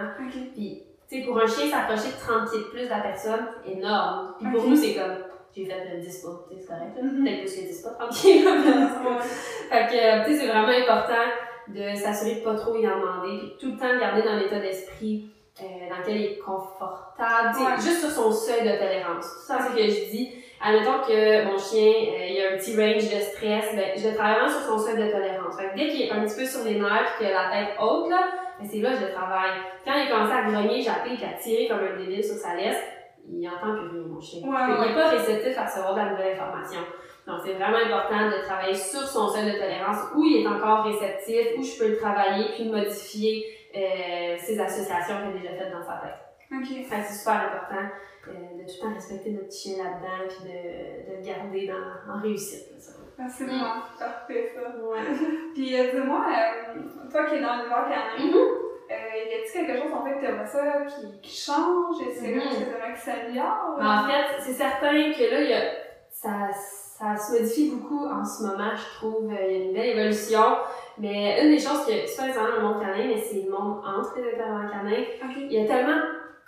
Puis, 0.55 0.83
tu 1.09 1.21
sais, 1.21 1.25
pour 1.25 1.39
un 1.41 1.47
chien, 1.47 1.71
s'approcher 1.71 2.09
de 2.09 2.21
30 2.21 2.51
pieds 2.51 2.59
de 2.59 2.65
plus 2.65 2.83
de 2.85 2.91
la 2.91 3.01
personne, 3.01 3.47
c'est 3.65 3.73
énorme. 3.73 4.35
Puis 4.41 4.51
pour 4.53 4.65
nous, 4.69 4.77
c'est 4.77 4.95
comme, 4.95 5.17
j'ai 5.55 5.65
fait 5.65 5.95
le 5.95 6.01
10 6.01 6.19
pas, 6.23 6.47
c'est 6.51 6.67
correct. 6.67 6.97
là. 6.97 7.03
Mhm. 7.03 7.25
Peut-être 7.25 7.41
plus 7.41 7.55
que 7.57 7.67
10 7.69 7.83
pas, 7.83 7.91
30 7.91 8.11
pieds. 8.11 8.43
Fait 9.71 9.87
que, 9.87 10.25
tu 10.27 10.33
sais, 10.33 10.39
c'est 10.41 10.47
vraiment 10.49 10.69
important 10.69 11.25
de 11.75 11.95
s'assurer 11.97 12.37
de 12.37 12.41
pas 12.45 12.55
trop 12.55 12.77
y 12.77 12.87
en 12.89 12.99
demander, 13.01 13.39
puis 13.39 13.57
tout 13.61 13.73
le 13.73 13.79
temps 13.79 13.93
de 13.95 13.99
garder 14.01 14.23
dans 14.23 14.37
l'état 14.37 14.59
d'esprit 14.59 15.31
euh, 15.61 15.65
dans 15.91 15.99
lequel 15.99 16.17
il 16.17 16.25
est 16.33 16.39
confortable, 16.39 17.59
Ouais. 17.59 17.77
juste 17.81 18.01
sur 18.01 18.11
son 18.11 18.31
seuil 18.33 18.63
de 18.63 18.77
tolérance. 18.79 19.25
C'est 19.41 19.53
ça, 19.53 19.59
c'est 19.63 19.75
que 19.77 19.83
je 19.89 20.11
dis. 20.11 20.33
Admettons 20.61 21.01
que 21.07 21.45
mon 21.45 21.57
chien, 21.59 21.87
euh, 21.87 22.27
il 22.31 22.45
a 22.45 22.55
un 22.55 22.57
petit 22.59 22.75
range 22.77 23.05
de 23.05 23.21
stress, 23.21 23.75
ben, 23.77 23.91
je 23.97 24.09
le 24.09 24.15
travaille 24.15 24.35
vraiment 24.41 24.49
sur 24.51 24.63
son 24.63 24.79
seuil 24.79 24.97
de 24.97 25.11
tolérance. 25.11 25.57
Fait 25.57 25.71
que 25.71 25.77
dès 25.77 25.89
qu'il 25.89 26.03
est 26.03 26.11
un 26.11 26.25
petit 26.25 26.35
peu 26.37 26.45
sur 26.45 26.65
les 26.65 26.81
nerfs, 26.81 27.17
qu'il 27.17 27.27
a 27.29 27.33
la 27.45 27.51
tête 27.51 27.77
haute, 27.81 28.09
là, 28.11 28.19
ben, 28.61 28.67
c'est 28.69 28.79
là 28.79 28.91
que 28.93 28.99
je 29.01 29.05
le 29.07 29.13
travaille. 29.13 29.53
Quand 29.85 29.95
il 29.95 30.09
commence 30.11 30.33
à 30.33 30.43
grogner, 30.51 30.83
j'appelle, 30.83 31.15
puis 31.15 31.25
à 31.25 31.39
tirer 31.41 31.69
comme 31.69 31.79
un 31.87 31.97
débile 31.97 32.25
sur 32.25 32.35
sa 32.35 32.55
laisse, 32.57 32.83
il 33.31 33.47
entend 33.49 33.77
plus 33.79 33.89
rien, 33.99 34.07
mon 34.09 34.21
chien. 34.21 34.41
Ouais, 34.49 34.57
il 34.69 34.81
ouais. 34.81 34.89
n'est 34.89 34.95
pas 34.95 35.09
réceptif 35.11 35.57
à 35.59 35.65
recevoir 35.67 35.95
de 35.95 36.01
la 36.01 36.11
nouvelle 36.11 36.33
information. 36.33 36.81
Donc, 37.29 37.41
c'est 37.45 37.53
vraiment 37.53 37.77
important 37.77 38.27
de 38.31 38.43
travailler 38.47 38.75
sur 38.75 39.03
son 39.03 39.29
seuil 39.29 39.53
de 39.53 39.59
tolérance, 39.59 39.99
où 40.17 40.25
il 40.25 40.43
est 40.43 40.47
encore 40.49 40.85
réceptif, 40.85 41.59
où 41.59 41.63
je 41.63 41.79
peux 41.79 41.89
le 41.91 41.99
travailler, 41.99 42.47
puis 42.55 42.69
modifier 42.71 43.45
euh, 43.77 44.35
ses 44.39 44.59
associations 44.59 45.17
qu'il 45.21 45.37
a 45.37 45.41
déjà 45.53 45.63
faites 45.63 45.73
dans 45.73 45.83
sa 45.85 46.01
tête. 46.03 46.19
Ok. 46.51 46.67
Fait 46.89 46.97
que 47.01 47.05
c'est 47.07 47.19
super 47.19 47.35
important 47.53 47.85
euh, 48.29 48.31
de 48.33 48.63
tout 48.65 48.75
le 48.81 48.89
temps 48.89 48.95
respecter 48.95 49.31
notre 49.33 49.53
chien 49.53 49.77
là-dedans, 49.77 50.25
puis 50.27 50.49
de, 50.49 51.11
de 51.13 51.17
le 51.19 51.23
garder 51.23 51.67
dans, 51.69 52.15
en 52.15 52.21
réussite. 52.23 52.73
Là, 52.73 52.79
ça. 52.81 52.93
Ah, 53.21 53.29
c'est 53.29 53.45
vraiment 53.45 53.83
parfait, 53.99 54.53
ça. 54.55 54.61
Ouais. 54.81 55.01
Puis, 55.55 55.79
euh, 55.79 55.91
dis-moi, 55.93 56.25
euh, 56.31 57.11
toi 57.11 57.25
qui 57.27 57.35
es 57.35 57.41
dans 57.41 57.57
l'univers 57.57 57.89
canin, 57.89 58.25
Mhm. 58.25 58.37
euh, 58.37 58.95
y 59.29 59.35
a-t-il 59.35 59.67
quelque 59.67 59.83
chose 59.83 59.93
en 59.93 60.05
fait 60.05 60.15
que 60.15 60.21
t'aimerais 60.25 60.47
ça 60.47 60.63
qui, 60.87 61.21
qui 61.21 61.37
change? 61.37 61.97
Est-ce 62.09 62.21
qu'il 62.23 62.31
y 62.31 62.35
a 62.39 62.41
quelque 62.41 62.49
chose 62.49 62.59
que 62.61 62.65
t'aimerais 62.73 62.95
qui 62.95 63.01
s'améliore? 63.01 63.79
En 63.81 64.07
fait, 64.09 64.41
c'est 64.41 64.53
certain 64.55 65.13
que 65.13 65.31
là, 65.31 65.41
il 65.43 65.51
y 65.51 65.53
a, 65.53 65.63
ça, 66.11 66.49
ça 66.99 67.17
se 67.17 67.33
modifie 67.33 67.71
beaucoup 67.71 68.07
en 68.07 68.25
ce 68.25 68.43
moment, 68.43 68.71
je 68.75 68.99
trouve. 68.99 69.31
Il 69.31 69.35
y 69.35 69.37
a 69.37 69.65
une 69.67 69.73
belle 69.73 69.99
évolution. 69.99 70.41
Mais 70.99 71.41
une 71.45 71.51
des 71.53 71.59
choses 71.61 71.87
que, 71.87 71.93
c'est 72.07 72.17
pas 72.17 72.27
nécessairement 72.27 72.57
le 72.57 72.63
monde 72.63 72.81
canin, 72.81 73.07
mais 73.07 73.19
c'est 73.19 73.43
le 73.43 73.51
monde 73.51 73.79
entre 73.87 74.15
les 74.17 74.35
intervenants 74.35 74.69
canins. 74.69 75.05
Il 75.37 75.53
y 75.53 75.61
a 75.63 75.67
tellement 75.67 75.95
de 75.97 76.03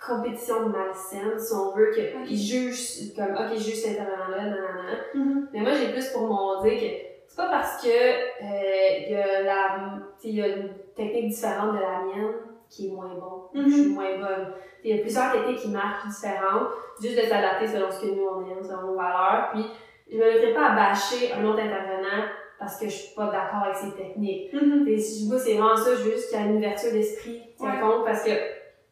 compétition 0.05 0.67
malsaine, 0.67 1.37
si 1.39 1.53
on 1.53 1.73
veut, 1.73 1.91
qu'ils 1.91 2.09
Ok. 2.17 2.27
jugent, 2.27 3.15
comme, 3.15 3.31
ok, 3.33 3.55
juge 3.57 3.75
cet 3.75 3.99
intervenant-là, 4.01 4.43
nanana. 4.43 4.97
Mhm. 5.13 5.47
Mais 5.53 5.61
moi, 5.61 5.71
j'ai 5.73 5.93
plus 5.93 6.09
pour 6.09 6.23
mon 6.27 6.61
dire 6.63 6.73
que 6.79 6.85
c'est 7.27 7.37
pas 7.37 7.47
parce 7.49 7.81
que 7.81 7.87
euh, 7.87 8.97
il 9.07 9.11
y 9.13 9.15
a 9.15 9.41
la, 9.43 9.77
y 10.23 10.41
a 10.41 10.47
une 10.47 10.69
technique 10.95 11.29
différente 11.29 11.75
de 11.75 11.79
la 11.79 11.99
mienne 12.03 12.33
qui 12.69 12.87
est 12.87 12.91
moins 12.91 13.07
bon, 13.15 13.47
ou 13.53 13.57
Mhm. 13.63 13.69
je 13.69 13.73
suis 13.73 13.91
moins 13.93 14.17
bonne. 14.19 14.47
Il 14.83 14.95
y 14.95 14.99
a 14.99 15.01
plusieurs 15.01 15.31
techniques 15.31 15.59
qui 15.59 15.69
marchent 15.69 16.07
différentes, 16.07 16.67
juste 17.01 17.15
de 17.15 17.21
s'adapter 17.21 17.67
selon 17.67 17.89
ce 17.89 18.01
que 18.01 18.07
nous 18.07 18.27
on 18.27 18.41
aime, 18.49 18.61
selon 18.63 18.81
nos 18.87 18.95
valeurs. 18.95 19.51
Puis 19.53 19.65
je 20.11 20.17
me 20.17 20.25
mettrai 20.25 20.53
pas 20.53 20.67
à 20.71 20.75
bâcher 20.75 21.31
un 21.33 21.43
autre 21.45 21.59
intervenant 21.59 22.25
parce 22.59 22.77
que 22.79 22.85
je 22.85 22.91
suis 22.91 23.15
pas 23.15 23.25
d'accord 23.25 23.63
avec 23.65 23.77
ses 23.77 23.91
techniques. 23.95 24.51
Et 24.87 24.99
si 24.99 25.23
je 25.25 25.29
vois, 25.29 25.39
c'est 25.39 25.53
vraiment 25.55 25.75
ça, 25.77 25.91
je 25.95 26.03
veux 26.03 26.11
juste 26.11 26.29
qu'il 26.29 26.39
y 26.39 26.43
ait 26.43 26.45
une 26.45 26.57
ouverture 26.57 26.91
d'esprit, 26.91 27.41
Ouais. 27.59 27.79
compte, 27.79 28.05
parce 28.05 28.23
que, 28.23 28.29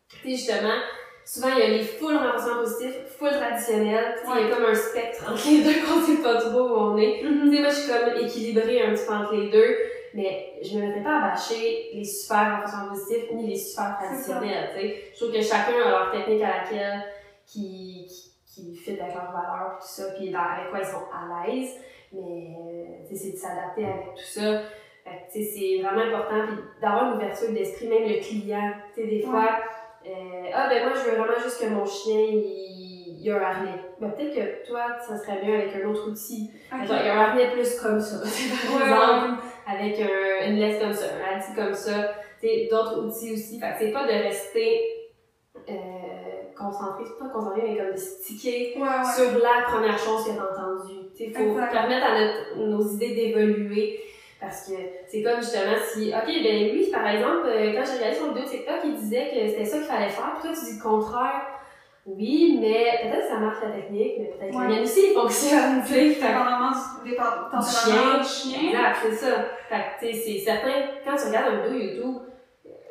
tu 0.10 0.18
sais, 0.24 0.30
justement, 0.30 0.74
souvent, 1.26 1.50
il 1.56 1.60
y 1.60 1.62
a 1.64 1.68
les 1.70 1.84
full 1.84 2.16
renforcement 2.16 2.60
positif, 2.62 2.94
full 3.18 3.30
traditionnel, 3.32 4.16
tu 4.20 4.26
sais, 4.32 4.38
il 4.42 4.48
y 4.48 4.52
a 4.52 4.56
comme 4.56 4.66
un 4.66 4.74
spectre 4.76 5.24
entre 5.32 5.48
les 5.48 5.62
deux 5.62 5.86
qu'on 5.86 6.02
sait 6.02 6.22
pas 6.24 6.36
trop 6.42 6.62
où 6.62 6.74
on 6.94 6.98
est. 6.98 7.20
Tu 7.20 7.26
Mhm. 7.28 7.54
sais, 7.54 7.60
moi, 7.62 7.70
je 7.70 7.76
suis 7.76 7.92
comme 7.92 8.26
équilibrée 8.26 8.82
un 8.82 8.94
petit 8.94 9.06
peu 9.06 9.14
entre 9.14 9.36
les 9.36 9.50
deux, 9.50 9.76
mais 10.16 10.54
je 10.64 10.78
me 10.78 10.86
mettrais 10.88 11.04
pas 11.04 11.18
à 11.18 11.30
bâcher 11.30 11.90
les 11.94 12.04
super 12.04 12.56
renforcements 12.62 12.90
positifs 12.90 13.32
ni 13.34 13.48
les 13.50 13.56
super 13.56 13.98
C'est 14.00 14.06
traditionnels, 14.08 14.70
tu 14.76 14.82
sais. 14.82 15.04
Je 15.14 15.18
trouve 15.20 15.34
que 15.36 15.42
chacun 15.42 15.74
a 15.86 15.90
leur 15.90 16.12
technique 16.12 16.42
à 16.44 16.64
laquelle, 16.64 17.04
qui, 17.46 18.06
qui, 18.08 18.32
qui 18.54 18.76
fit 18.76 19.00
avec 19.00 19.14
leurs 19.14 19.32
valeurs, 19.32 19.78
tout 19.80 19.88
ça, 19.88 20.04
puis 20.18 20.32
dans- 20.32 20.40
avec 20.40 20.70
quoi 20.72 20.80
ils 20.80 20.86
sont 20.86 21.06
à 21.14 21.46
l'aise. 21.48 21.70
Mais, 22.12 22.56
euh, 22.58 23.16
c'est 23.16 23.32
de 23.34 23.38
s'adapter 23.38 23.86
avec 23.86 24.16
tout 24.16 24.24
ça. 24.24 24.62
C'est 25.30 25.82
vraiment 25.82 26.02
important, 26.02 26.46
puis 26.48 26.56
d'avoir 26.82 27.12
une 27.12 27.18
ouverture 27.18 27.52
d'esprit, 27.52 27.88
même 27.88 28.04
le 28.08 28.20
client. 28.20 28.72
Tu 28.94 29.02
sais, 29.02 29.08
des 29.08 29.22
fois, 29.22 29.60
euh, 30.06 30.10
ah 30.54 30.68
ben 30.70 30.84
moi, 30.88 30.94
je 30.96 31.10
veux 31.10 31.18
vraiment 31.18 31.40
juste 31.44 31.60
que 31.62 31.68
mon 31.68 31.86
chien, 31.86 32.20
il, 32.20 33.18
il 33.20 33.24
y 33.26 33.32
a 33.32 33.38
un 33.38 33.42
harnais. 33.42 33.80
Ben, 34.00 34.10
peut-être 34.12 34.36
que 34.36 34.68
toi, 34.68 34.98
ça 35.00 35.18
serait 35.18 35.42
bien 35.44 35.56
avec 35.60 35.76
un 35.76 35.88
autre 35.90 36.10
outil. 36.10 36.52
Ok. 36.72 36.88
Genre, 36.88 36.98
il 37.00 37.06
y 37.06 37.10
a 37.10 37.14
un 37.20 37.24
harnais 37.30 37.52
plus 37.52 37.80
comme 37.82 38.00
ça, 38.00 38.18
par 38.72 38.82
exemple, 38.82 39.42
avec 39.68 40.00
un, 40.00 40.48
une 40.50 40.58
laisse 40.60 40.80
comme 40.82 40.94
ça, 40.94 41.06
un 41.32 41.38
outil 41.40 41.56
comme 41.56 41.74
ça, 41.74 42.14
tu 42.40 42.48
sais, 42.48 42.68
d'autres 42.70 43.00
outils 43.06 43.34
aussi. 43.34 43.60
Fait 43.60 43.72
que 43.74 43.76
c'est 43.80 43.92
pas 43.92 44.06
de 44.06 44.12
rester 44.24 44.82
euh, 45.70 45.74
concentré, 46.60 47.04
c'est 47.08 47.18
pas 47.20 47.30
concentré, 47.34 47.62
mais 47.64 47.78
comme 47.78 47.92
de 47.92 47.98
sticker 47.98 48.76
Ouais, 48.78 48.82
ouais. 48.88 49.14
sur 49.16 49.32
la 49.40 49.64
première 49.68 49.98
chose 49.98 50.26
que 50.26 50.32
t'as 50.32 50.44
entendue. 50.62 51.00
Il 51.20 51.34
faut 51.34 51.54
permettre 51.56 52.06
à 52.06 52.20
notre, 52.20 52.58
nos 52.58 52.90
idées 52.94 53.16
d'évoluer. 53.16 54.00
Parce 54.40 54.68
que 54.70 54.74
c'est 55.08 55.22
comme 55.22 55.38
justement 55.42 55.76
si, 55.94 56.14
ok, 56.16 56.26
ben 56.26 56.72
lui, 56.74 56.86
par 56.88 57.06
exemple, 57.08 57.48
euh, 57.48 57.74
quand 57.74 57.84
j'ai 57.86 57.98
regardé 57.98 58.16
son 58.16 58.28
vidéo 58.32 58.50
TikTok, 58.50 58.76
il 58.86 58.96
disait 58.96 59.32
que 59.34 59.48
c'était 59.50 59.66
ça 59.66 59.78
qu'il 59.80 59.86
fallait 59.88 60.08
faire, 60.08 60.34
puis 60.40 60.50
toi 60.50 60.58
tu 60.58 60.66
dis 60.72 60.78
le 60.78 60.82
contraire. 60.84 61.42
Oui, 62.06 62.58
mais 62.62 62.86
peut-être 63.04 63.24
que 63.28 63.34
ça 63.34 63.38
marche 63.40 63.58
la 63.62 63.72
technique, 63.72 64.14
mais 64.18 64.26
peut-être 64.28 64.52
que 64.52 64.56
Ouais. 64.56 64.64
la 64.64 64.70
mienne 64.70 64.84
aussi 64.84 65.14
fonctionne, 65.14 65.84
tu 65.86 65.94
Dépendamment 65.94 66.72
du, 67.04 67.12
chien. 67.12 68.24
chien. 68.24 68.70
Exact, 68.70 68.98
c'est 69.04 69.16
ça. 69.16 69.46
Fait 69.68 70.08
tu 70.08 70.18
c'est 70.18 70.40
certain, 70.40 70.72
quand 71.06 71.16
tu 71.18 71.28
regardes 71.28 71.54
une 71.56 71.74
vidéo 71.74 72.06
YouTube, 72.06 72.22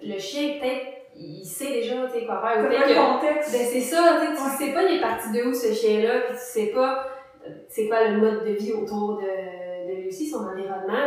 le 0.03 0.19
chien, 0.19 0.59
peut-être, 0.61 0.87
il 1.19 1.45
sait 1.45 1.71
déjà, 1.73 2.07
tu 2.07 2.21
sais, 2.21 2.27
quoi 2.27 2.41
faire. 2.41 2.65
Ou 2.65 2.69
le 2.69 3.13
contexte. 3.19 3.53
ben, 3.53 3.67
c'est 3.67 3.81
ça, 3.81 4.19
tu 4.21 4.27
sais, 4.27 4.33
tu 4.35 4.43
Ouais. 4.43 4.67
sais 4.67 4.73
pas 4.75 4.83
il 4.85 4.99
est 4.99 5.01
parti 5.01 5.33
de 5.33 5.43
où 5.45 5.53
ce 5.55 5.73
chien-là, 5.73 6.21
puis 6.29 6.35
tu 6.37 6.41
sais 6.43 6.67
pas 6.69 7.07
euh, 7.47 7.51
c'est 7.69 7.89
quoi 7.89 8.09
le 8.09 8.19
mode 8.19 8.45
de 8.45 8.51
vie 8.53 8.73
autour 8.73 9.17
de, 9.17 9.89
de 9.89 9.95
lui 10.01 10.09
aussi, 10.09 10.29
son 10.29 10.47
environnement. 10.47 11.07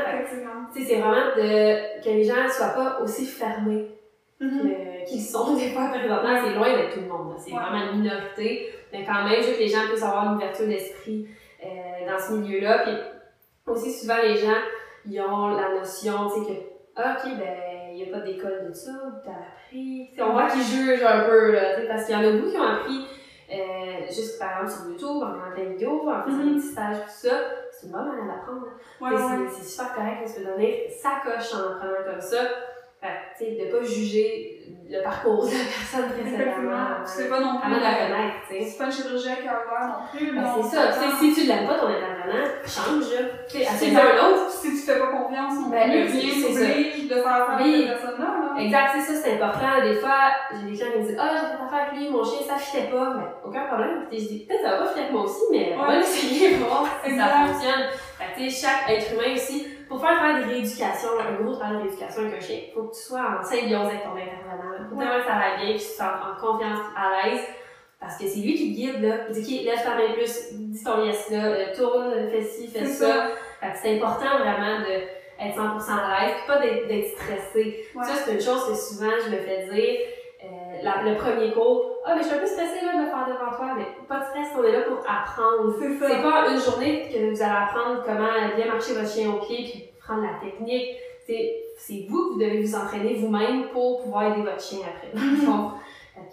Tu 0.73 0.81
sais, 0.83 0.87
c'est 0.89 0.99
vraiment 1.01 1.35
de, 1.35 2.01
que 2.03 2.09
les 2.09 2.23
gens 2.23 2.47
soient 2.49 2.69
pas 2.75 2.99
aussi 3.03 3.25
fermés 3.25 3.87
Mhm. 4.39 4.59
que- 4.59 5.05
qu'ils 5.07 5.21
sont 5.21 5.55
des 5.55 5.69
fois 5.69 5.89
présentement. 5.89 6.39
C'est 6.43 6.55
loin 6.55 6.75
d'être 6.75 6.93
tout 6.95 7.01
le 7.01 7.07
monde, 7.07 7.35
c'est 7.37 7.51
Ouais. 7.53 7.59
vraiment 7.59 7.91
une 7.91 8.01
minorité. 8.01 8.73
Mais 8.91 9.05
quand 9.05 9.23
même, 9.23 9.39
veux 9.41 9.53
que 9.53 9.59
les 9.59 9.67
gens 9.67 9.85
puissent 9.87 10.03
avoir 10.03 10.25
une 10.31 10.35
ouverture 10.37 10.67
d'esprit 10.67 11.27
euh, 11.63 12.09
dans 12.11 12.17
ce 12.19 12.33
milieu-là. 12.33 12.79
Puis 12.79 12.93
aussi, 13.67 13.91
souvent, 13.93 14.17
les 14.23 14.35
gens, 14.35 14.57
ils 15.07 15.21
ont 15.21 15.49
la 15.49 15.69
notion, 15.79 16.13
tu 16.33 16.41
sais, 16.41 16.47
que, 16.49 16.59
ah, 16.95 17.17
ok, 17.17 17.31
ben, 17.37 17.70
n'y 18.05 18.13
a 18.13 18.17
pas 18.19 18.25
d'école 18.25 18.67
de 18.69 18.73
ça, 18.73 18.91
ou 18.91 19.11
t'as 19.23 19.31
appris. 19.31 20.09
On 20.19 20.31
voit 20.33 20.47
qu'ils 20.49 20.61
jugent 20.63 21.03
un 21.03 21.23
peu, 21.25 21.51
là, 21.51 21.61
parce 21.87 22.05
qu'il 22.05 22.15
y 22.15 22.17
en 22.17 22.27
a 22.27 22.31
beaucoup 22.31 22.49
qui 22.51 22.57
ont 22.57 22.63
appris 22.63 23.05
euh, 23.53 24.05
juste 24.07 24.39
par 24.39 24.61
exemple 24.63 24.71
sur 24.71 24.89
YouTube, 24.91 25.23
en 25.23 25.33
regardant 25.33 25.55
des 25.57 25.65
vidéos, 25.71 26.09
en 26.09 26.23
faisant 26.23 26.37
Mhm. 26.37 26.53
des 26.53 26.55
petits 26.61 26.67
stages, 26.71 26.97
tout 27.03 27.09
ça. 27.27 27.35
C'est 27.71 27.87
une 27.87 27.91
bonne 27.91 28.07
manière 28.07 28.35
d'apprendre. 28.37 28.67
Ouais, 29.01 29.49
c'est- 29.49 29.63
super 29.63 29.93
correct, 29.93 30.25
ça 30.27 30.39
peut 30.39 30.45
donner 30.45 30.87
sa 31.01 31.09
coche 31.23 31.53
en 31.53 31.71
apprenant 31.73 32.11
comme 32.13 32.21
ça. 32.21 32.37
Fait 33.01 33.07
que, 33.07 33.45
tu 33.45 33.57
sais, 33.57 33.65
de 33.65 33.71
pas 33.71 33.83
juger 33.83 34.57
le 34.91 35.01
parcours 35.01 35.45
de 35.45 35.51
la 35.51 35.65
personne 35.65 36.11
précédemment. 36.13 37.01
C'est 37.05 37.29
pas 37.29 37.39
non 37.39 37.57
plus. 37.57 37.65
Avant 37.73 37.77
de 37.77 37.81
la 37.81 37.95
connaître, 37.95 38.35
tu 38.47 38.53
sais. 38.59 38.65
C'est 38.69 38.77
pas 38.77 38.85
une 38.85 38.91
chirurgie 38.91 39.29
à 39.29 39.35
cœur 39.41 39.63
non 39.87 40.05
plus. 40.13 40.35
Ben, 40.35 40.43
c'est 40.61 40.75
ça. 40.75 40.81
Tu 40.93 40.99
sais, 40.99 41.15
si 41.19 41.33
tu 41.41 41.47
l'aimes 41.47 41.65
pas, 41.65 41.79
ton 41.79 41.87
intervenant, 41.87 42.45
change. 42.67 43.09
là. 43.09 43.21
Tu 43.49 43.57
sais, 43.57 43.65
Si 43.65 43.85
essaie 43.89 43.95
un 43.97 44.27
autre. 44.29 44.49
Si 44.51 44.69
tu 44.69 44.77
fais 44.77 44.99
pas 44.99 45.07
confiance, 45.07 45.53
on 45.65 45.69
Ben, 45.71 45.89
c'est- 45.89 46.19
bien 46.19 46.29
c'est 46.29 46.41
t'oblige 46.53 47.07
de 47.09 47.15
faire 47.15 47.27
affaire 47.41 47.57
Oui. 47.65 47.73
avec 47.73 47.87
cette 47.87 48.01
personne-là. 48.01 48.53
là. 48.53 48.61
Exact, 48.61 48.89
c'est 48.93 49.01
ça, 49.01 49.13
c'est 49.23 49.33
important. 49.33 49.81
Des 49.81 49.95
fois, 49.95 50.19
j'ai 50.53 50.69
des 50.69 50.77
clients 50.77 50.91
qui 50.93 50.99
me 50.99 51.03
disent 51.07 51.17
Ah, 51.19 51.29
j'ai 51.33 51.47
fait 51.57 51.63
affaire 51.65 51.87
avec 51.89 51.99
lui, 51.99 52.09
mon 52.11 52.23
chien, 52.23 52.39
ça 52.47 52.55
fitait 52.57 52.91
pas. 52.91 53.13
Mais 53.17 53.25
aucun 53.43 53.65
problème. 53.65 54.05
Puis 54.09 54.19
je 54.19 54.27
dis 54.27 54.39
Peut-être 54.45 54.61
ça 54.61 54.69
va 54.71 54.77
pas 54.77 54.87
fitter 54.89 54.99
avec 55.01 55.11
moi 55.13 55.23
aussi, 55.23 55.41
mais 55.51 55.73
on 55.75 55.85
va 55.87 55.95
l'essayer 55.97 56.57
voir 56.57 56.85
si 57.03 57.17
ça 57.17 57.25
fonctionne. 57.25 57.83
Fait 58.19 58.25
que, 58.35 58.37
tu 58.45 58.49
sais, 58.51 58.67
chaque 58.67 58.89
être 58.91 59.13
humain 59.13 59.33
aussi 59.33 59.67
pour 59.91 59.99
faire 59.99 60.11
un 60.11 60.15
travail 60.15 60.45
de 60.45 60.49
rééducation, 60.49 61.09
un 61.19 61.43
gros 61.43 61.53
travail 61.53 61.75
de 61.75 61.81
rééducation 61.83 62.21
avec 62.21 62.37
un 62.37 62.39
chien, 62.39 62.59
il 62.69 62.73
faut 62.73 62.83
que 62.83 62.95
tu 62.95 63.01
sois 63.01 63.19
en 63.19 63.43
symbiose 63.43 63.87
avec 63.87 64.03
ton 64.03 64.15
intervenant. 64.15 64.79
Il 64.79 64.87
faut 64.89 64.95
vraiment 64.95 65.19
que 65.19 65.27
ça 65.27 65.35
va 65.35 65.57
bien, 65.57 65.73
que 65.73 65.79
tu 65.79 65.85
te 65.85 65.91
sens 65.91 66.13
en 66.23 66.39
confiance, 66.39 66.79
à 66.95 67.27
l'aise. 67.27 67.41
Parce 67.99 68.17
que 68.17 68.25
c'est 68.25 68.39
lui 68.39 68.55
qui 68.55 68.71
te 68.71 68.75
guide, 68.79 69.01
là. 69.01 69.15
Il 69.27 69.33
dit, 69.35 69.59
OK, 69.59 69.65
lève 69.65 69.83
ta 69.83 69.95
main 69.95 70.13
plus, 70.13 70.53
dis 70.53 70.81
ton 70.81 71.03
yes 71.03 71.29
là, 71.29 71.43
euh, 71.43 71.75
tourne, 71.75 72.29
fais 72.29 72.41
ci, 72.41 72.69
fais 72.69 72.85
ça. 72.85 73.31
Fait 73.59 73.71
que 73.73 73.77
c'est 73.83 73.97
important 73.97 74.39
vraiment 74.39 74.79
de 74.79 74.93
être 75.43 75.57
100% 75.57 75.91
à 75.91 76.23
l'aise, 76.23 76.35
pas 76.47 76.59
d'être 76.59 77.07
stressé. 77.09 77.85
Ça, 77.93 78.15
c'est 78.15 78.33
une 78.35 78.41
chose 78.41 78.69
que 78.69 78.73
souvent 78.73 79.11
je 79.25 79.29
me 79.29 79.37
fais 79.39 79.67
dire. 79.73 79.99
Euh, 80.83 81.11
le 81.11 81.17
premier 81.17 81.51
cours, 81.51 81.85
ah, 82.05 82.15
mais 82.15 82.21
je 82.21 82.27
suis 82.27 82.35
un 82.35 82.39
peu 82.39 82.45
stressée 82.45 82.85
là, 82.85 82.93
de 82.93 83.01
me 83.01 83.05
faire 83.05 83.25
devant 83.27 83.55
toi, 83.55 83.75
mais 83.77 83.85
pas 84.07 84.19
de 84.19 84.25
stress, 84.25 84.47
on 84.57 84.63
est 84.63 84.71
là 84.71 84.81
pour 84.81 84.99
apprendre. 84.99 85.75
C'est 85.79 86.21
pas 86.21 86.49
une 86.49 86.59
journée 86.59 87.09
que 87.11 87.29
vous 87.29 87.41
allez 87.41 87.51
apprendre 87.51 88.03
comment 88.05 88.55
bien 88.55 88.67
marcher 88.67 88.93
votre 88.93 89.09
chien 89.09 89.29
au 89.29 89.39
pied 89.45 89.69
puis 89.69 89.89
prendre 90.01 90.23
la 90.23 90.39
technique. 90.39 90.95
C'est 91.77 92.05
vous 92.09 92.33
qui 92.33 92.39
devez 92.43 92.61
vous 92.61 92.75
entraîner 92.75 93.15
vous-même 93.15 93.69
pour 93.69 94.03
pouvoir 94.03 94.33
aider 94.33 94.41
votre 94.41 94.61
chien 94.61 94.79
après. 94.85 95.11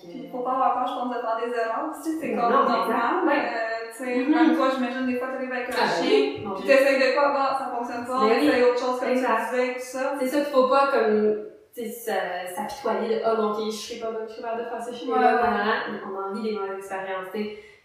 Il 0.04 0.28
faut 0.30 0.40
pas 0.40 0.52
avoir 0.52 0.74
peur, 0.74 0.86
je 0.86 0.94
pense, 0.94 1.08
de 1.08 1.20
faire 1.20 1.38
des 1.44 1.56
erreurs. 1.56 1.90
Tu 1.94 2.10
sais, 2.10 2.16
c'est 2.20 2.34
comme 2.34 2.50
normal. 2.50 3.26
Ouais. 3.26 3.32
Euh, 3.32 3.90
tu 3.96 4.04
sais, 4.04 4.18
mm-hmm. 4.18 4.28
même 4.28 4.56
toi, 4.56 4.68
j'imagine, 4.74 5.06
des 5.06 5.18
fois, 5.18 5.28
t'arrives 5.28 5.52
avec 5.52 5.70
un 5.70 5.72
ah, 5.80 5.88
chien, 5.88 6.52
puis 6.56 6.66
t'essayes 6.66 6.98
de 6.98 7.14
quoi, 7.14 7.32
bah, 7.32 7.56
ça 7.58 7.76
fonctionne 7.76 8.04
pas, 8.04 8.28
t'essayes 8.28 8.62
autre 8.64 8.78
chose 8.78 9.00
comme 9.00 9.16
ça 9.16 9.50
disais, 9.50 9.74
tout 9.74 9.80
ça. 9.80 10.14
C'est 10.18 10.26
ça 10.26 10.40
qu'il 10.40 10.52
faut 10.52 10.68
pas, 10.68 10.88
comme, 10.92 11.36
tu 11.36 11.57
s'apitoyer 11.86 13.16
de, 13.16 13.22
oh 13.24 13.40
non, 13.40 13.52
ok, 13.52 13.66
je 13.66 13.76
serais 13.76 14.00
pas 14.00 14.12
pas 14.12 14.56
de 14.56 14.64
faire 14.64 14.82
ce 14.82 14.94
chien-là, 14.94 15.36
ouais, 15.36 16.00
On 16.06 16.18
a 16.18 16.30
envie 16.30 16.42
des 16.42 16.56
mauvaises 16.56 16.78
expériences. 16.78 17.28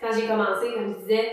Quand 0.01 0.11
j'ai 0.11 0.27
commencé, 0.27 0.73
comme 0.73 0.93
je 0.93 0.99
disais, 0.99 1.31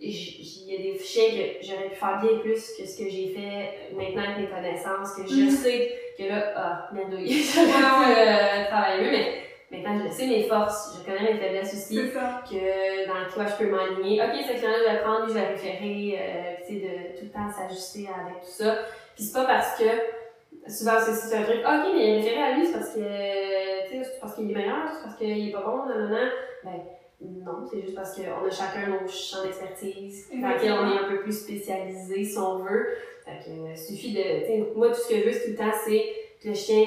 il 0.00 0.70
y 0.70 0.74
a 0.74 0.92
des 0.92 0.98
chiens 0.98 1.28
que 1.28 1.66
j'aurais 1.66 1.88
pu 1.88 1.94
faire 1.96 2.20
bien 2.20 2.38
plus 2.38 2.72
que 2.76 2.86
ce 2.86 2.98
que 2.98 3.08
j'ai 3.08 3.28
fait 3.28 3.94
maintenant 3.94 4.22
avec 4.22 4.38
mes 4.38 4.46
connaissances, 4.46 5.14
que 5.14 5.28
je 5.28 5.34
mm-hmm. 5.34 5.50
sais 5.50 5.92
que 6.18 6.24
là, 6.24 6.52
ah, 6.56 6.88
merdouille, 6.92 7.30
j'aurais 7.54 7.66
pu 7.66 8.20
euh, 8.20 8.64
travailler 8.68 9.02
mieux, 9.02 9.10
mais 9.10 9.40
Maintenant, 9.70 10.00
je 10.04 10.12
sais 10.12 10.26
mes 10.26 10.42
forces, 10.48 10.98
je 10.98 11.04
connais 11.04 11.32
mes 11.32 11.38
faiblesses 11.38 11.72
aussi, 11.72 11.94
que 11.94 13.06
dans 13.06 13.32
quoi 13.32 13.46
je 13.46 13.64
peux 13.64 13.70
m'aligner. 13.70 14.20
Ok, 14.20 14.30
cette 14.44 14.56
client-là, 14.56 14.78
je 14.84 14.92
vais 14.92 15.00
prendre, 15.00 15.28
je 15.28 15.32
vais 15.32 15.46
référer, 15.46 16.18
euh, 16.18 16.54
tu 16.66 16.74
sais, 16.74 16.80
de 16.80 17.18
tout 17.18 17.24
le 17.26 17.30
temps 17.30 17.48
s'ajuster 17.48 18.08
avec 18.08 18.40
tout 18.40 18.50
ça. 18.50 18.78
Puis 19.14 19.24
c'est 19.24 19.32
pas 19.32 19.44
parce 19.44 19.78
que, 19.78 19.84
souvent, 20.66 20.92
c'est 21.00 21.36
un 21.36 21.42
truc, 21.42 21.58
ok, 21.58 21.92
mais 21.94 22.04
il 22.04 22.10
est 22.10 22.16
référé 22.16 22.42
à 22.42 22.56
lui, 22.56 22.66
c'est 22.66 22.72
parce 22.72 22.94
que, 22.94 23.00
c'est 23.00 24.20
parce 24.20 24.34
qu'il 24.34 24.50
est 24.50 24.54
meilleur, 24.54 24.88
c'est 24.92 25.02
parce 25.02 25.16
qu'il 25.16 25.48
est 25.48 25.52
pas 25.52 25.62
bon, 25.62 25.76
non, 25.86 25.98
non, 25.98 26.08
non. 26.08 26.30
Ben, 26.64 26.80
non, 27.22 27.66
c'est 27.70 27.82
juste 27.82 27.94
parce 27.94 28.16
qu'on 28.16 28.46
a 28.46 28.50
chacun 28.50 28.88
nos 28.88 29.06
champs 29.08 29.42
d'expertise, 29.42 30.28
dans 30.30 30.38
on 30.38 30.92
est 30.92 30.98
un 30.98 31.08
peu 31.08 31.20
plus 31.20 31.38
spécialisé, 31.38 32.24
si 32.24 32.38
on 32.38 32.58
veut. 32.58 32.88
Fait 33.24 33.44
que, 33.44 33.70
il 33.70 33.76
suffit 33.76 34.12
de, 34.14 34.74
moi, 34.76 34.88
tout 34.88 34.94
ce 34.94 35.08
que 35.08 35.16
je 35.16 35.24
veux, 35.24 35.32
tout 35.32 35.50
le 35.50 35.56
temps, 35.56 35.76
c'est 35.84 36.04
que 36.42 36.48
le 36.48 36.54
chien 36.54 36.86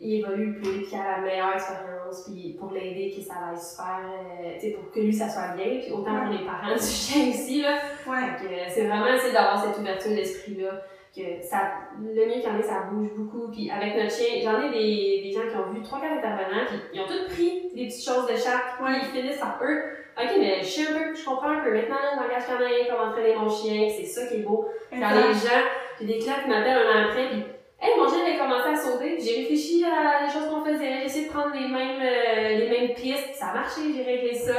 il 0.00 0.20
évolue 0.20 0.54
plus, 0.54 0.86
qu'il 0.86 0.96
a 0.96 1.18
la 1.18 1.22
meilleure 1.22 1.54
expérience, 1.54 2.24
puis 2.24 2.56
pour 2.58 2.70
l'aider, 2.70 3.12
que 3.16 3.20
ça 3.20 3.34
aille 3.50 3.58
super, 3.58 4.00
euh, 4.06 4.54
tu 4.54 4.60
sais, 4.60 4.70
pour 4.70 4.92
que 4.92 5.00
lui, 5.00 5.12
ça 5.12 5.28
soit 5.28 5.56
bien, 5.56 5.80
puis 5.80 5.90
autant 5.90 6.24
pour 6.24 6.32
les 6.32 6.44
parents 6.46 6.74
du 6.74 6.80
chien 6.80 7.30
aussi, 7.30 7.62
là. 7.62 7.78
Ouais. 8.06 8.28
Euh, 8.44 8.64
c'est 8.68 8.86
vraiment 8.86 9.12
essayer 9.12 9.32
d'avoir 9.32 9.64
cette 9.64 9.78
ouverture 9.78 10.12
d'esprit-là, 10.12 10.82
que 11.14 11.42
ça, 11.42 11.88
le 12.00 12.26
mieux 12.26 12.40
qu'il 12.40 12.42
y 12.42 12.46
en 12.46 12.58
ait, 12.58 12.62
ça 12.62 12.88
bouge 12.90 13.10
beaucoup, 13.16 13.50
puis 13.50 13.70
avec 13.70 13.96
notre 13.96 14.10
chien, 14.10 14.40
j'en 14.42 14.62
ai 14.62 14.70
des, 14.70 15.22
des 15.24 15.32
gens 15.32 15.48
qui 15.48 15.56
ont 15.56 15.72
vu 15.72 15.82
trois, 15.82 16.00
quatre 16.00 16.18
intervenants, 16.18 16.66
puis 16.68 16.78
ils 16.94 17.00
ont 17.00 17.06
tous 17.06 17.32
pris 17.32 17.70
des 17.74 17.86
petites 17.86 18.04
choses 18.04 18.26
de 18.26 18.36
chaque, 18.36 18.78
puis 18.78 18.94
ils 19.02 19.20
finissent 19.20 19.40
par 19.40 19.58
eux. 19.62 19.82
Ok, 20.20 20.30
mais 20.38 20.58
je 20.62 20.66
sais 20.66 20.88
un 20.88 20.98
peu, 20.98 21.14
je 21.14 21.24
comprends 21.24 21.50
un 21.50 21.60
peu. 21.60 21.72
Maintenant, 21.72 21.96
le 22.14 22.22
langage 22.22 22.46
canin, 22.46 22.68
comment 22.90 23.10
entraîner 23.10 23.36
mon 23.36 23.48
chien, 23.48 23.88
c'est 23.88 24.04
ça 24.04 24.26
qui 24.26 24.36
est 24.36 24.42
beau. 24.42 24.68
Quand 24.90 25.14
les 25.14 25.34
gens, 25.34 25.62
j'ai 26.00 26.06
des 26.06 26.18
clients 26.18 26.42
qui 26.42 26.48
m'appellent 26.50 26.78
un 26.86 26.90
an 26.90 27.08
après, 27.08 27.28
puis 27.28 27.44
Hey, 27.80 27.96
mon 27.96 28.08
chien 28.08 28.26
avait 28.26 28.36
commencé 28.36 28.70
à 28.70 28.76
sauter, 28.76 29.16
j'ai 29.20 29.42
réfléchi 29.42 29.84
à 29.84 30.26
les 30.26 30.32
choses 30.32 30.50
qu'on 30.50 30.64
faisait, 30.64 30.98
j'ai 30.98 31.04
essayé 31.04 31.26
de 31.28 31.32
prendre 31.32 31.54
les 31.54 31.68
mêmes, 31.68 32.02
euh, 32.02 32.58
les 32.58 32.68
mêmes 32.68 32.92
pistes, 32.92 33.34
ça 33.34 33.50
a 33.50 33.54
marché, 33.54 33.82
j'ai 33.94 34.02
réglé 34.02 34.34
ça. 34.34 34.52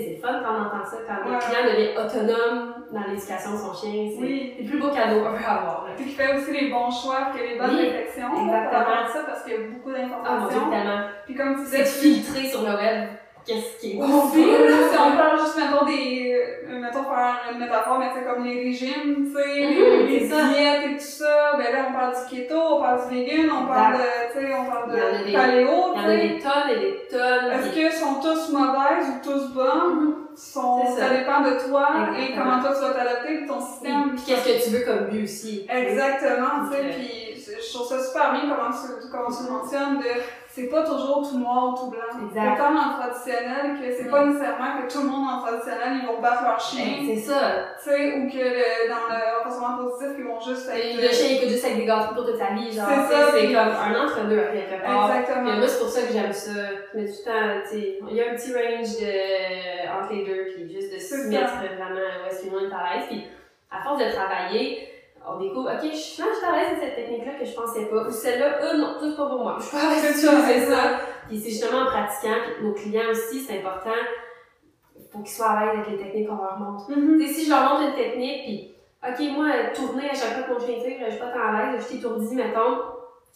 C'est 0.00 0.16
fun 0.16 0.40
quand 0.42 0.54
on 0.54 0.66
entend 0.66 0.84
ça, 0.84 0.96
quand 1.06 1.30
le 1.30 1.38
client 1.38 1.64
devient 1.64 1.96
autonome 1.96 2.74
dans 2.90 3.10
l'éducation 3.10 3.52
de 3.52 3.56
son 3.56 3.74
chien. 3.74 4.10
C'est 4.10 4.22
oui. 4.22 4.54
le 4.60 4.68
plus 4.68 4.78
beau 4.78 4.90
cadeau 4.90 5.20
qu'on 5.20 5.36
peut 5.36 5.44
avoir. 5.44 5.86
Puis 5.96 6.04
qu'il 6.04 6.14
fait 6.14 6.34
aussi 6.36 6.52
les 6.52 6.70
bons 6.70 6.90
choix, 6.90 7.30
a 7.32 7.36
les 7.36 7.58
bonnes 7.58 7.76
réflexions. 7.76 8.32
Exactement. 8.44 9.08
ça 9.12 9.22
parce 9.26 9.44
qu'il 9.44 9.52
y 9.52 9.56
a 9.56 9.68
beaucoup 9.68 9.92
d'informations. 9.92 10.62
Ah, 10.66 10.70
tellement. 10.70 11.00
Puis 11.24 11.34
comme 11.34 11.54
tu 11.56 11.62
disais. 11.62 11.84
C'est 11.84 12.00
filtré 12.00 12.48
sur 12.48 12.62
le 12.62 12.74
web 12.76 13.08
qu'est-ce 13.46 13.80
qui 13.80 13.92
est 13.92 13.96
bon. 13.96 14.30
si 14.30 14.98
on 14.98 15.16
parle 15.16 15.38
juste, 15.40 15.56
mettons, 15.56 15.84
des, 15.84 16.34
euh, 16.68 16.80
mettons, 16.80 17.04
faire 17.04 17.40
une 17.52 17.58
métaphore, 17.58 17.98
mais 17.98 18.10
c'est 18.14 18.24
comme 18.24 18.44
les 18.44 18.64
régimes, 18.64 19.26
tu 19.26 19.32
sais, 19.32 19.60
les, 20.06 20.20
diètes 20.20 20.84
et 20.86 20.96
tout 20.96 21.04
ça, 21.04 21.52
ben 21.56 21.72
là, 21.72 21.86
on 21.90 21.92
parle 21.92 22.14
du 22.14 22.36
keto, 22.36 22.56
on 22.56 22.80
parle 22.80 23.08
du 23.08 23.14
vegan, 23.14 23.50
on 23.50 23.66
parle 23.66 23.94
de, 23.94 24.32
tu 24.32 24.46
sais, 24.46 24.54
on 24.54 24.70
parle 24.70 24.90
de 24.90 25.32
paléo, 25.32 25.70
Il 25.94 26.02
y 26.02 26.04
en 26.04 26.08
a 26.08 26.16
des 26.16 26.38
tonnes 26.38 26.70
et 26.70 26.80
des 26.80 27.02
tonnes. 27.10 27.52
Est-ce 27.52 27.72
qu'ils 27.72 27.92
sont 27.92 28.14
tous 28.20 28.52
mauvaises 28.52 29.08
ou 29.08 29.30
tous 29.30 29.52
bonnes? 29.52 30.08
Mm-hmm. 30.08 30.24
Sont, 30.36 30.96
ça. 30.96 31.10
dépend 31.10 31.42
de 31.42 31.68
toi 31.68 31.88
et 32.18 32.34
comment 32.34 32.60
toi 32.60 32.74
tu 32.74 32.80
vas 32.80 32.92
t'adapter 32.92 33.46
ton 33.46 33.60
système. 33.60 34.16
Puis 34.16 34.24
qu'est-ce 34.26 34.44
que 34.44 34.64
tu 34.64 34.70
veux 34.76 34.84
comme 34.84 35.06
but 35.08 35.22
aussi. 35.22 35.64
Exactement, 35.70 36.68
tu 36.68 36.76
sais, 36.76 36.82
puis 36.90 37.24
je 37.46 37.72
trouve 37.72 37.86
ça 37.86 38.02
super 38.02 38.32
bien 38.32 38.42
comment 38.42 38.70
tu, 38.70 39.08
comment 39.12 39.28
tu 39.28 39.50
mentionnes 39.50 39.98
de 39.98 40.20
c'est 40.54 40.68
pas 40.68 40.84
toujours 40.84 41.28
tout 41.28 41.36
noir 41.36 41.74
ou 41.74 41.76
tout 41.76 41.90
blanc. 41.90 42.28
Exact. 42.28 42.54
Autant 42.54 42.74
dans 42.74 42.86
le 42.86 43.02
traditionnel 43.02 43.74
que 43.74 43.92
c'est 43.92 44.08
pas 44.08 44.24
nécessairement 44.24 44.78
que 44.78 44.92
tout 44.92 45.02
le 45.02 45.08
monde 45.08 45.26
en 45.28 45.40
traditionnel 45.42 45.98
ils 46.00 46.06
vont 46.06 46.20
battre 46.20 46.44
leur 46.44 46.60
chien. 46.60 47.02
c'est 47.08 47.22
ça. 47.22 47.74
Tu 47.82 47.90
sais, 47.90 48.14
ou 48.14 48.30
que 48.30 48.38
le, 48.38 48.88
dans 48.88 49.02
le 49.10 49.18
renforcement 49.34 49.82
positif 49.82 50.14
ils 50.16 50.24
vont 50.24 50.38
juste 50.38 50.70
être. 50.70 51.02
Le 51.02 51.08
chien 51.08 51.36
écoute 51.36 51.48
juste 51.48 51.64
avec 51.64 51.78
des 51.78 51.86
gâteaux 51.86 52.14
pour 52.14 52.24
toute 52.24 52.38
sa 52.38 52.54
vie, 52.54 52.70
genre. 52.70 52.86
C'est 52.86 53.14
ça. 53.14 53.32
C'est 53.32 53.46
comme 53.48 53.74
un 53.74 54.06
entre-deux 54.06 54.38
à 54.38 54.46
quelque 54.54 54.84
part. 54.84 55.10
Exactement. 55.10 55.54
Et 55.54 55.56
moi 55.58 55.66
c'est 55.66 55.80
pour 55.80 55.88
ça 55.88 56.02
que 56.06 56.12
j'aime 56.12 56.32
ça. 56.32 56.60
Mais 56.94 57.02
du 57.02 57.18
temps, 57.26 57.50
tu 57.66 57.70
sais, 57.74 57.98
il 58.08 58.14
y 58.14 58.20
a 58.22 58.30
un 58.30 58.34
petit 58.36 58.54
range 58.54 58.94
de, 59.02 59.90
entre 59.90 60.12
les 60.14 60.24
deux, 60.24 60.54
puis 60.54 60.72
juste 60.72 60.94
de 60.94 61.00
se 61.00 61.28
mettre 61.30 61.50
vraiment 61.50 62.06
où 62.22 62.30
est-ce 62.30 62.46
le 62.46 62.50
monde 62.52 62.70
est 62.70 62.74
à 62.74 62.94
l'aise. 62.94 63.06
Puis 63.10 63.26
à 63.72 63.82
force 63.82 63.98
de 63.98 64.08
travailler, 64.08 64.93
on 65.26 65.38
découvre, 65.38 65.70
ok, 65.70 65.90
je 65.90 65.96
suis 65.96 66.22
à 66.22 66.26
l'aise 66.26 66.66
avec 66.68 66.78
cette 66.80 66.96
technique-là 66.96 67.32
que 67.38 67.44
je 67.44 67.54
pensais 67.54 67.86
pas, 67.86 68.06
ou 68.06 68.10
celle-là, 68.10 68.58
euh, 68.62 68.76
non, 68.76 68.96
tout 68.98 69.16
pas 69.16 69.26
pour 69.26 69.38
moi, 69.38 69.56
je 69.58 69.64
suis 69.64 69.76
pas 69.76 69.86
à 69.86 69.90
l'aise 69.90 70.14
c'est 70.14 70.66
ça. 70.66 71.00
Puis 71.28 71.38
c'est 71.38 71.50
justement 71.50 71.82
en 71.82 71.86
pratiquant, 71.86 72.36
puis 72.44 72.66
nos 72.66 72.74
clients 72.74 73.10
aussi, 73.10 73.40
c'est 73.40 73.58
important, 73.58 73.90
faut 75.10 75.20
qu'ils 75.20 75.28
soient 75.28 75.50
à 75.50 75.64
l'aise 75.64 75.78
avec 75.78 75.90
les 75.90 75.96
techniques 75.96 76.28
qu'on 76.28 76.36
leur 76.36 76.58
montre. 76.58 76.86
Sais, 76.86 77.32
si 77.32 77.44
je 77.46 77.50
leur 77.50 77.62
montre 77.62 77.88
une 77.88 77.94
technique, 77.94 78.44
puis, 78.44 78.74
ok, 79.02 79.36
moi, 79.36 79.48
tourner 79.74 80.10
à 80.10 80.14
chaque 80.14 80.34
fois 80.34 80.42
que 80.42 80.52
mon 80.52 80.66
chien 80.66 80.78
tire, 80.82 80.98
je 81.06 81.10
suis 81.10 81.20
pas 81.20 81.30
tant 81.30 81.54
à 81.54 81.72
l'aise, 81.72 81.82
je 81.82 81.94
t'étourdis, 81.94 82.34
mettons, 82.34 82.78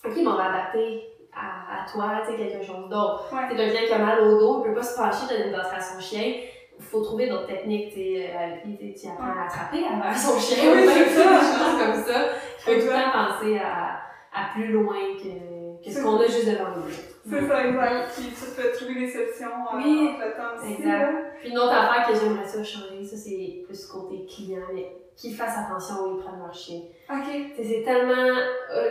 ok, 0.04 0.12
mais 0.16 0.26
on 0.26 0.36
va 0.36 0.50
adapter 0.50 1.02
à, 1.34 1.82
à 1.82 1.90
toi, 1.90 2.22
tu 2.26 2.32
sais, 2.32 2.36
quelque 2.36 2.64
chose 2.64 2.88
d'autre. 2.90 3.32
Ouais. 3.32 3.42
C'est 3.48 3.64
un 3.64 3.70
chien 3.70 3.86
qui 3.86 3.92
a 3.92 3.98
mal 3.98 4.20
au 4.22 4.38
dos, 4.38 4.62
il 4.62 4.68
peut 4.68 4.74
pas 4.74 4.82
se 4.82 4.94
fâcher 4.94 5.24
de 5.26 5.38
donner 5.38 5.48
une 5.48 5.54
à 5.54 5.80
son 5.80 6.00
chien 6.00 6.34
faut 6.78 7.02
trouver 7.02 7.28
d'autres 7.28 7.46
techniques, 7.46 7.92
tu 7.92 8.00
sais, 8.00 8.94
tu 9.00 9.08
apprends 9.08 9.40
à 9.40 9.46
attraper 9.46 9.84
à 9.84 10.14
son 10.14 10.38
chien, 10.38 10.72
oui, 10.72 10.86
ça, 10.86 10.94
des 10.94 11.04
choses 11.04 11.78
comme 11.78 12.04
ça. 12.04 12.28
Il 12.58 12.62
faut 12.62 12.80
tout 12.80 12.86
le 12.86 12.92
temps 12.92 13.12
penser 13.12 13.58
à, 13.58 14.00
à 14.32 14.52
plus 14.54 14.68
loin 14.72 14.96
que, 15.16 15.84
que 15.84 15.92
ce 15.92 16.02
qu'on 16.02 16.18
a 16.20 16.26
juste 16.26 16.46
devant 16.46 16.76
nous. 16.76 16.90
C'est 17.30 17.46
ça, 17.46 17.66
exact. 17.66 18.10
Puis 18.16 18.26
tu 18.28 18.62
peux 18.62 18.72
trouver 18.72 18.94
des 18.94 19.10
solutions 19.10 19.48
euh, 19.48 19.76
oui, 19.76 20.10
le 20.18 20.36
temps 20.36 20.56
aussi. 20.56 20.74
Exact. 20.74 21.36
Puis 21.40 21.50
une 21.50 21.58
autre 21.58 21.74
affaire 21.74 22.06
que 22.08 22.14
j'aimerais 22.14 22.46
ça 22.46 22.62
changer, 22.64 23.04
ça 23.04 23.16
c'est 23.16 23.64
plus 23.66 23.86
côté 23.86 24.24
client, 24.26 24.62
mais 24.72 24.96
qu'ils 25.16 25.34
fassent 25.34 25.58
attention 25.58 25.94
où 26.04 26.16
ils 26.16 26.22
prennent 26.24 26.38
leur 26.38 26.54
chien. 26.54 26.80
OK. 27.10 27.52
C'est 27.56 27.82
tellement, 27.84 28.38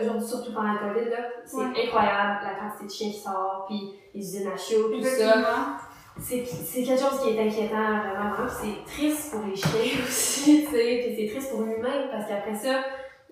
aujourd'hui, 0.02 0.28
surtout 0.28 0.52
pendant 0.54 0.74
la 0.74 0.80
COVID, 0.80 1.10
là, 1.10 1.18
c'est 1.46 1.62
incroyable 1.62 2.40
la 2.44 2.56
quantité 2.60 2.86
de 2.86 2.92
chiens 2.92 3.12
qui 3.12 3.20
sortent, 3.20 3.68
puis 3.68 3.94
les 4.14 4.22
usines 4.22 4.52
à 4.54 4.58
chiots, 4.58 4.90
tout 4.90 5.02
ça 5.04 5.78
c'est 6.20 6.44
quelque 6.84 7.00
chose 7.00 7.22
qui 7.24 7.30
est 7.30 7.48
inquiétant 7.48 8.00
vraiment 8.00 8.48
c'est 8.50 8.86
triste 8.86 9.32
pour 9.32 9.46
les 9.46 9.56
chiens 9.56 10.04
aussi 10.08 10.66
tu 10.66 10.72
sais 10.72 11.04
puis 11.04 11.16
c'est 11.16 11.34
triste 11.34 11.52
pour 11.52 11.62
l'humain 11.62 12.08
parce 12.12 12.28
qu'après 12.28 12.56
ça 12.56 12.84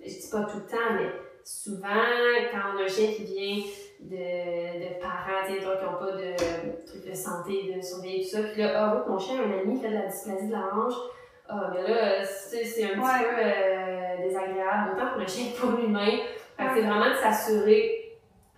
je 0.04 0.10
dis 0.10 0.30
pas 0.32 0.44
tout 0.44 0.58
le 0.58 0.66
temps 0.66 0.94
mais 0.96 1.10
souvent 1.44 1.88
quand 2.52 2.60
on 2.74 2.80
a 2.80 2.84
un 2.84 2.88
chien 2.88 3.08
qui 3.08 3.24
vient 3.24 3.64
de, 4.02 4.16
de 4.16 5.02
parents 5.02 5.46
tu 5.46 5.54
sais 5.54 5.60
qui 5.60 5.66
n'ont 5.66 6.00
pas 6.00 6.12
de 6.12 6.86
trucs 6.86 7.08
de 7.08 7.14
santé 7.14 7.74
de 7.76 7.82
surveiller 7.82 8.24
tout 8.24 8.30
ça 8.30 8.44
puis 8.44 8.62
là 8.62 8.72
ah 8.76 9.04
oh, 9.06 9.12
mon 9.12 9.20
chien 9.20 9.40
a 9.40 9.46
un 9.46 9.60
ami 9.60 9.80
fait 9.80 9.90
de 9.90 9.96
la 9.96 10.08
dysplasie 10.08 10.48
de 10.48 10.52
la 10.52 10.70
hanche. 10.74 10.94
Ah 11.48 11.72
mais 11.74 11.82
là 11.84 12.24
c'est 12.24 12.62
un 12.62 12.88
petit 12.88 12.92
peu 12.92 13.02
euh, 13.02 14.28
désagréable 14.28 14.92
autant 14.96 15.10
pour 15.12 15.22
le 15.22 15.28
chien 15.28 15.52
que 15.52 15.60
pour 15.60 15.80
l'humain. 15.80 16.20
C'est 16.58 16.82
vraiment 16.82 17.10
de 17.10 17.16
s'assurer 17.16 18.05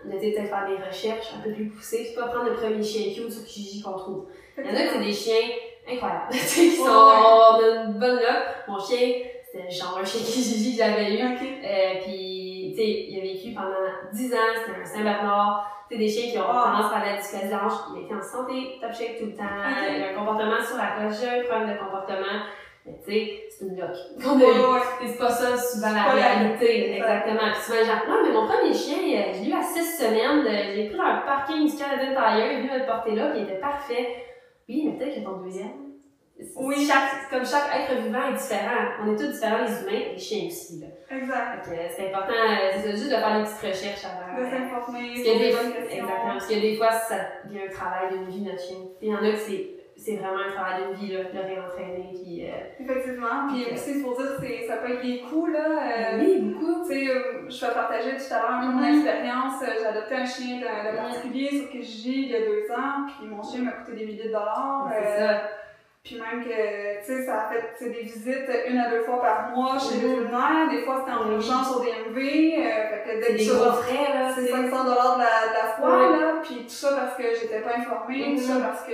de 0.07 0.17
peut-être 0.17 0.49
faire 0.49 0.67
des 0.67 0.83
recherches 0.83 1.33
un 1.37 1.41
peu 1.41 1.51
plus 1.51 1.69
poussées, 1.69 2.05
puis 2.05 2.15
pas 2.15 2.27
prendre 2.27 2.49
le 2.49 2.55
premier 2.55 2.83
chien 2.83 3.13
cute 3.13 3.31
sur 3.31 3.45
Kijiji 3.45 3.81
qu'on 3.81 3.93
trouve. 3.93 4.25
Il 4.57 4.65
y 4.65 4.69
en 4.69 4.73
a 4.73 4.83
qui 4.83 4.89
c'est 4.93 4.99
des 4.99 5.13
chiens 5.13 5.49
incroyables, 5.89 6.27
qui 6.31 6.71
sont 6.71 7.57
d'une 7.59 7.99
bonne 7.99 8.15
luck. 8.15 8.43
Mon 8.67 8.79
chien, 8.79 9.07
c'était 9.45 9.69
genre 9.69 9.97
un 9.97 10.05
chien 10.05 10.21
Kijiji 10.21 10.77
que 10.77 10.83
j'avais 10.83 11.13
eu. 11.15 11.21
Euh, 11.21 12.01
puis, 12.03 12.73
tu 12.75 12.81
sais, 12.81 13.05
il 13.09 13.19
a 13.19 13.21
vécu 13.21 13.53
pendant 13.53 14.11
10 14.11 14.33
ans, 14.33 14.37
c'était 14.55 14.81
un 14.81 14.85
Saint-Bernard. 14.85 15.73
C'est 15.89 15.97
des 15.97 16.09
chiens 16.09 16.31
qui 16.31 16.37
ont 16.37 16.43
tendance 16.43 16.91
à 16.93 17.05
la 17.05 17.17
dysplasie 17.17 17.47
Il 17.95 18.03
était 18.03 18.13
en 18.13 18.21
santé, 18.21 18.77
top 18.81 18.91
shape 18.91 19.19
tout 19.19 19.27
le 19.27 19.35
temps. 19.35 19.43
Il 19.45 20.03
a 20.03 20.11
un 20.11 20.13
comportement 20.13 20.61
sur 20.61 20.75
la 20.75 20.97
cloche, 20.97 21.21
j'ai 21.21 21.39
un 21.39 21.43
problème 21.43 21.73
de 21.73 21.79
comportement. 21.79 22.43
Mais 22.87 22.99
tu 23.03 23.11
sais, 23.11 23.43
c'est 23.49 23.65
une 23.65 23.77
loque 23.77 23.97
qu'on 24.23 24.39
a. 24.39 25.03
Et 25.03 25.07
c'est 25.07 25.17
pas 25.17 25.29
ça 25.29 25.57
souvent 25.57 25.91
la 25.91 26.03
réalité, 26.03 26.95
exactement. 26.95 27.51
Puis 27.51 27.61
souvent, 27.61 27.83
genre, 27.83 28.03
non, 28.07 28.23
mais 28.23 28.31
mon 28.31 28.47
premier 28.47 28.73
chien, 28.73 28.97
euh, 28.97 29.33
je 29.33 29.43
l'ai 29.43 29.49
eu 29.49 29.53
à 29.53 29.61
six 29.61 29.97
semaines, 29.97 30.45
euh, 30.47 30.73
j'ai 30.73 30.87
pris 30.87 30.97
dans 30.97 31.15
le 31.17 31.25
parking 31.25 31.69
du 31.69 31.75
Canadian 31.75 32.13
Tire, 32.13 32.37
il 32.37 32.41
est 32.41 32.61
venu 32.61 32.79
me 32.79 32.85
porter 32.85 33.15
là, 33.15 33.31
puis 33.31 33.39
il 33.41 33.43
était 33.43 33.59
parfait. 33.59 34.23
Oui, 34.69 34.83
mais 34.85 34.97
peut-être 34.97 35.15
que 35.15 35.25
ton 35.25 35.37
deuxième. 35.43 35.87
Oui. 36.55 36.87
Chaque, 36.87 37.29
comme 37.31 37.45
chaque 37.45 37.67
être 37.75 37.99
vivant 37.99 38.29
est 38.29 38.37
différent. 38.37 38.93
On 39.01 39.11
est 39.11 39.17
tous 39.17 39.33
différents, 39.33 39.63
les 39.63 39.81
humains, 39.81 40.05
les 40.13 40.19
chiens 40.19 40.45
aussi, 40.47 40.79
là. 40.79 40.87
Exact. 41.17 41.65
Que 41.65 41.71
euh, 41.71 41.87
c'est 41.89 42.07
important, 42.07 42.33
c'est 42.83 42.91
juste 42.91 43.05
de 43.05 43.15
faire 43.15 43.37
des 43.37 43.43
petites 43.43 43.61
recherches 43.61 44.05
avant. 44.05 44.39
De 44.39 44.45
s'informer, 44.45 45.09
parce 45.09 45.23
des, 45.23 45.23
des 45.23 45.39
questions. 45.39 45.69
exactement, 45.89 46.33
parce 46.33 46.51
a 46.51 46.59
des 46.59 46.75
fois, 46.77 46.91
ça 46.91 47.15
devient 47.45 47.61
un 47.67 47.71
travail 47.71 48.13
d'une 48.13 48.29
vie, 48.29 48.41
notre 48.41 48.61
chien. 48.61 48.77
Il 49.01 49.09
y 49.09 49.15
en 49.15 49.17
a 49.17 49.31
que 49.31 49.37
c'est, 49.37 49.76
c'est 49.97 50.15
vraiment 50.17 50.39
un 50.47 50.51
travail 50.51 50.83
d'une 50.83 50.93
vie, 50.95 51.13
là, 51.13 51.23
de 51.23 51.33
le 51.35 51.41
réentraîner, 51.43 52.09
puis 52.13 52.45
euh, 52.45 52.53
Effectivement. 52.79 53.47
Puis 53.49 53.65
Ok. 53.65 53.73
aussi, 53.73 54.01
faut 54.01 54.13
dire 54.15 54.37
que 54.39 54.67
ça 54.67 54.77
peut 54.77 54.93
être 54.93 55.01
des 55.01 55.21
coûts, 55.21 55.47
là. 55.47 55.59
euh, 55.59 56.19
oui, 56.19 56.39
beaucoup. 56.41 56.83
Tu 56.87 56.93
sais, 57.05 57.09
euh, 57.09 57.49
je 57.49 57.65
vais 57.65 57.73
partager 57.73 58.11
tout 58.11 58.33
à 58.33 58.41
l'heure 58.41 58.61
mon 58.61 58.81
Mhm. 58.81 58.95
expérience. 58.95 59.53
J'ai 59.79 59.85
adopté 59.85 60.15
un 60.15 60.25
chien 60.25 60.57
de, 60.59 60.91
de 60.91 60.95
particulier 60.97 61.49
sur 61.49 61.69
Kijiji 61.69 62.23
il 62.23 62.31
y 62.31 62.35
a 62.35 62.39
deux 62.41 62.71
ans, 62.71 63.07
puis 63.07 63.27
mon 63.27 63.41
chien 63.41 63.61
m'a 63.63 63.71
coûté 63.71 63.97
des 63.97 64.05
milliers 64.05 64.27
de 64.27 64.33
dollars. 64.33 64.87
C'est 64.91 65.05
euh, 65.23 65.27
ça. 65.33 65.41
Puis 66.03 66.15
même 66.21 66.41
que, 66.41 66.99
tu 67.01 67.05
sais, 67.05 67.25
ça 67.25 67.33
a 67.41 67.49
fait 67.51 67.89
des 67.89 68.01
visites 68.03 68.49
une 68.69 68.77
à 68.77 68.89
deux 68.89 69.01
fois 69.01 69.19
par 69.21 69.49
mois 69.49 69.77
chez 69.77 69.99
le 69.99 70.07
Mhm. 70.07 70.13
vétérinaire. 70.23 70.69
Des 70.69 70.81
fois, 70.83 70.99
c'était 71.03 71.17
en 71.17 71.29
urgence 71.31 71.75
au 71.75 71.79
DMV. 71.81 72.17
Euh, 72.21 72.87
fait 72.87 73.03
que 73.03 73.31
des 73.35 73.45
que 73.45 73.51
gros 73.55 73.71
frais, 73.81 74.13
là. 74.13 74.29
c'est 74.33 74.41
tu 74.41 74.47
sais. 74.47 74.53
500 74.53 74.83
dollars 74.85 75.17
de 75.17 75.23
la, 75.23 75.49
de 75.49 75.53
la 75.53 75.73
fois, 75.75 75.97
Ouais. 76.11 76.17
là. 76.17 76.33
Puis 76.43 76.55
tout 76.63 76.69
ça 76.69 76.95
parce 76.95 77.17
que 77.17 77.23
j'étais 77.41 77.59
pas 77.59 77.75
informée, 77.77 78.35
tout 78.37 78.41
ça 78.43 78.53
Mhm. 78.53 78.61
parce 78.61 78.83
que 78.85 78.93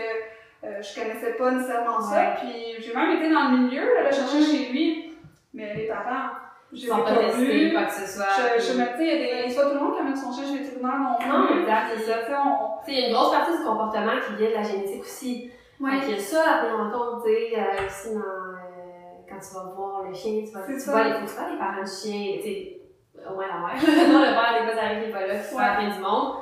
euh, 0.63 0.81
je 0.81 0.95
connaissais 0.99 1.33
pas 1.33 1.51
nécessairement 1.51 2.01
ça. 2.01 2.15
Ouais. 2.15 2.33
Puis 2.39 2.83
j'ai 2.83 2.93
même 2.93 3.17
été 3.17 3.29
dans 3.31 3.49
le 3.51 3.57
milieu, 3.57 3.81
là, 4.03 4.11
chercher 4.11 4.41
chez 4.41 4.71
lui. 4.71 5.17
Mais 5.53 5.75
les 5.75 5.87
parents, 5.87 6.29
je 6.71 6.77
les 6.81 6.85
ai 6.85 6.89
Sans 6.89 7.01
pas 7.03 7.13
vus. 7.37 7.71
quoi 7.73 7.83
que 7.83 7.91
ce 7.93 8.07
soit. 8.07 8.25
Je, 8.57 8.61
je 8.63 8.73
me 8.79 8.97
dis, 8.97 9.03
il 9.03 9.07
y 9.07 9.43
a 9.43 9.47
des, 9.47 9.55
pas 9.55 9.63
tout 9.69 9.73
le 9.75 9.79
monde 9.79 9.93
qui 9.93 9.99
amène 9.99 10.15
son 10.15 10.31
chien 10.33 10.43
chez 10.45 10.57
le 10.57 10.63
vétérinaire 10.63 10.99
non 10.99 11.15
plus. 11.19 11.29
Non, 11.29 11.59
exact, 11.61 11.85
c'est 11.95 12.01
ça. 12.03 12.17
il 12.87 12.99
y 12.99 13.03
a 13.03 13.07
une 13.09 13.13
grosse 13.13 13.31
partie 13.31 13.57
du 13.57 13.63
comportement 13.63 14.13
qui 14.25 14.35
vient 14.35 14.49
de 14.49 14.53
la 14.55 14.63
génétique 14.63 15.01
aussi. 15.03 15.51
Ouais. 15.79 15.91
Fait 15.99 16.05
qu'il 16.05 16.15
y 16.15 16.17
a 16.17 16.19
ça 16.19 16.41
à 16.49 16.65
prendre 16.65 16.83
en 16.85 16.91
compte, 16.91 17.23
tu 17.25 17.29
sais, 17.29 17.85
aussi 17.85 18.13
dans, 18.15 18.19
euh, 18.21 19.19
quand 19.29 19.39
tu 19.39 19.53
vas 19.53 19.73
voir 19.75 20.03
le 20.03 20.13
chien, 20.13 20.41
tu 20.45 20.51
vas, 20.53 20.65
tu 20.65 20.79
ça. 20.79 20.91
vois, 20.91 21.03
les, 21.03 21.25
tu 21.25 21.33
vois 21.33 21.49
les 21.51 21.57
parents 21.57 21.83
du 21.83 21.89
chien, 21.91 22.37
tu 22.37 22.41
sais, 22.43 22.81
au 23.29 23.33
moins 23.35 23.47
la 23.47 23.59
mère. 23.59 23.75
non, 24.09 24.19
le 24.19 24.33
père, 24.33 24.53
des 24.61 24.65
fois, 24.65 24.75
ça 24.75 24.85
arrive 24.87 24.99
qu'il 25.01 25.09
est 25.09 25.13
pas 25.13 25.27
là, 25.27 25.39
c'est 25.39 25.55
pas 25.55 25.67
la 25.67 25.75
fin 25.75 25.89
du 25.95 25.99
monde. 26.01 26.35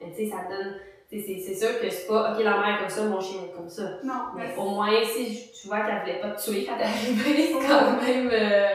Mais 0.00 0.10
tu 0.10 0.16
sais, 0.24 0.30
ça 0.30 0.44
donne, 0.48 0.74
c'est, 1.20 1.38
c'est 1.38 1.54
sûr 1.54 1.80
que 1.80 1.88
c'est 1.88 2.06
pas, 2.06 2.32
ok, 2.34 2.44
la 2.44 2.58
mère 2.58 2.76
est 2.76 2.78
comme 2.80 2.88
ça, 2.88 3.04
mon 3.04 3.20
chien 3.20 3.40
est 3.44 3.56
comme 3.56 3.68
ça. 3.68 3.82
Non, 4.04 4.12
mais 4.36 4.54
au 4.58 4.68
moins, 4.70 4.90
si 5.04 5.50
tu 5.58 5.68
vois 5.68 5.80
qu'elle 5.80 6.00
voulait 6.00 6.20
pas 6.20 6.30
te 6.30 6.42
tuer 6.42 6.66
quand 6.66 6.76
t'es 6.76 6.84
arrivé, 6.84 7.46
c'est 7.46 7.66
quand 7.66 8.02
même, 8.02 8.28
euh, 8.30 8.68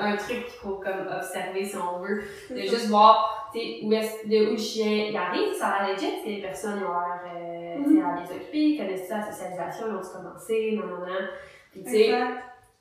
un, 0.00 0.12
un 0.12 0.16
truc 0.16 0.44
qu'il 0.46 0.58
faut 0.60 0.76
comme 0.82 1.06
observer 1.14 1.64
si 1.64 1.76
on 1.76 1.98
veut. 2.00 2.22
De 2.50 2.60
juste 2.62 2.88
voir, 2.88 3.50
tu 3.52 3.58
sais, 3.60 3.80
où, 3.82 3.92
est-ce- 3.92 4.26
de 4.26 4.46
où 4.48 4.50
le 4.52 4.56
chien 4.56 5.08
il 5.10 5.16
arrive, 5.16 5.52
ça 5.54 5.66
a 5.68 5.86
l'air 5.86 5.96
legit, 5.96 6.06
tu 6.18 6.24
sais, 6.24 6.30
les 6.36 6.40
personnes 6.42 6.78
ont 6.82 6.92
l'air, 6.92 7.20
euh, 7.26 7.78
Mhm. 7.78 8.02
à 8.04 8.14
bien 8.52 8.76
connaissent 8.78 9.06
ça, 9.08 9.18
la 9.18 9.30
socialisation, 9.30 9.86
ils 9.88 9.94
ont 9.96 10.00
commencé, 10.10 10.72
non, 10.80 10.86
non, 10.86 11.06
non. 11.06 11.26
Puis 11.72 11.82
tu 11.84 11.90
sais, 11.90 12.10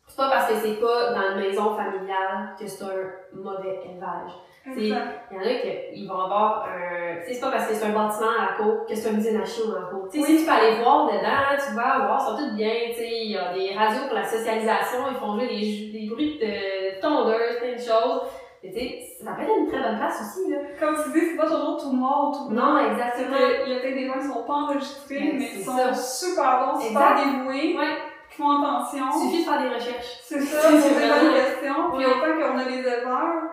c'est 0.08 0.16
pas 0.16 0.30
parce 0.30 0.50
que 0.52 0.58
c'est 0.64 0.80
pas 0.80 1.12
dans 1.14 1.32
une 1.36 1.40
maison 1.50 1.76
familiale 1.76 2.56
que 2.58 2.66
c'est 2.66 2.84
un 2.86 3.12
mauvais 3.34 3.82
élevage. 3.86 4.32
Il 4.76 4.88
y 4.88 4.94
en 4.94 4.98
a 4.98 5.44
qui 5.62 5.70
ils 6.02 6.08
vont 6.08 6.20
avoir 6.20 6.66
un. 6.66 7.22
C'est 7.26 7.40
pas 7.40 7.52
parce 7.52 7.68
que 7.68 7.74
c'est 7.74 7.86
un 7.86 7.90
bâtiment 7.94 8.30
à 8.38 8.52
la 8.52 8.58
cour 8.58 8.86
que 8.88 8.96
c'est 8.96 9.10
un 9.10 9.18
usine 9.18 9.40
à 9.42 9.46
chiots 9.46 9.68
dans 9.72 9.80
la 9.80 9.86
cour. 9.88 10.08
Tu 10.12 10.20
sais, 10.22 10.26
Oui. 10.28 10.38
si 10.38 10.44
tu 10.44 10.50
peux 10.50 10.52
aller 10.58 10.82
voir 10.82 11.06
dedans, 11.08 11.56
tu 11.58 11.76
vas 11.76 12.00
voir, 12.06 12.20
ils 12.22 12.26
sont 12.38 12.38
tous 12.44 12.56
bien. 12.56 12.74
Il 13.00 13.32
y 13.32 13.38
a 13.38 13.54
des 13.54 13.74
radios 13.76 14.06
pour 14.08 14.16
la 14.16 14.26
socialisation, 14.26 15.00
ils 15.12 15.18
font 15.18 15.34
jouer 15.36 15.48
des, 15.48 16.00
des 16.00 16.08
bruits 16.10 16.38
de 16.40 17.00
tondeuses, 17.02 17.58
plein 17.60 17.74
de 17.74 17.78
choses. 17.80 18.22
Mais 18.64 18.72
tu 18.72 18.80
sais, 18.80 19.24
ça 19.24 19.32
peut 19.34 19.44
être 19.44 19.58
une 19.58 19.68
très 19.68 19.80
bonne 19.82 19.98
place 19.98 20.20
aussi, 20.22 20.50
là. 20.52 20.58
Comme 20.80 20.96
tu 21.04 21.12
dis, 21.14 21.26
c'est 21.28 21.38
pas 21.38 21.46
toujours 21.46 21.78
tout 21.80 21.94
noir 21.96 22.30
ou 22.30 22.36
tout 22.36 22.50
blanc. 22.50 22.74
Non, 22.74 22.92
exactement. 22.92 23.38
Il 23.66 23.72
y 23.72 23.76
a 23.76 23.80
peut-être 23.80 23.96
des 23.96 24.08
gens 24.08 24.20
qui 24.20 24.28
sont 24.28 24.44
pas 24.44 24.54
enregistrés, 24.54 25.20
Ben, 25.20 25.38
mais 25.40 25.46
qui 25.48 25.64
sont 25.64 25.78
ça. 25.78 25.94
super 25.94 26.74
bons, 26.74 26.80
super 26.80 27.16
dévoués, 27.16 27.78
Ouais, 27.78 27.98
qui 28.32 28.42
font 28.42 28.52
attention. 28.62 29.06
il 29.14 29.30
suffit 29.30 29.46
de 29.46 29.50
faire 29.50 29.62
des 29.62 29.70
recherches. 29.76 30.20
C'est 30.24 30.40
ça, 30.42 30.70
C'est 30.72 30.90
vraiment- 30.90 31.22
bonnes 31.22 31.34
questions. 31.34 31.92
Puis 31.96 32.06
autant 32.06 32.34
qu'on 32.36 32.58
a 32.58 32.64
des 32.66 32.80
éleveurs, 32.80 33.44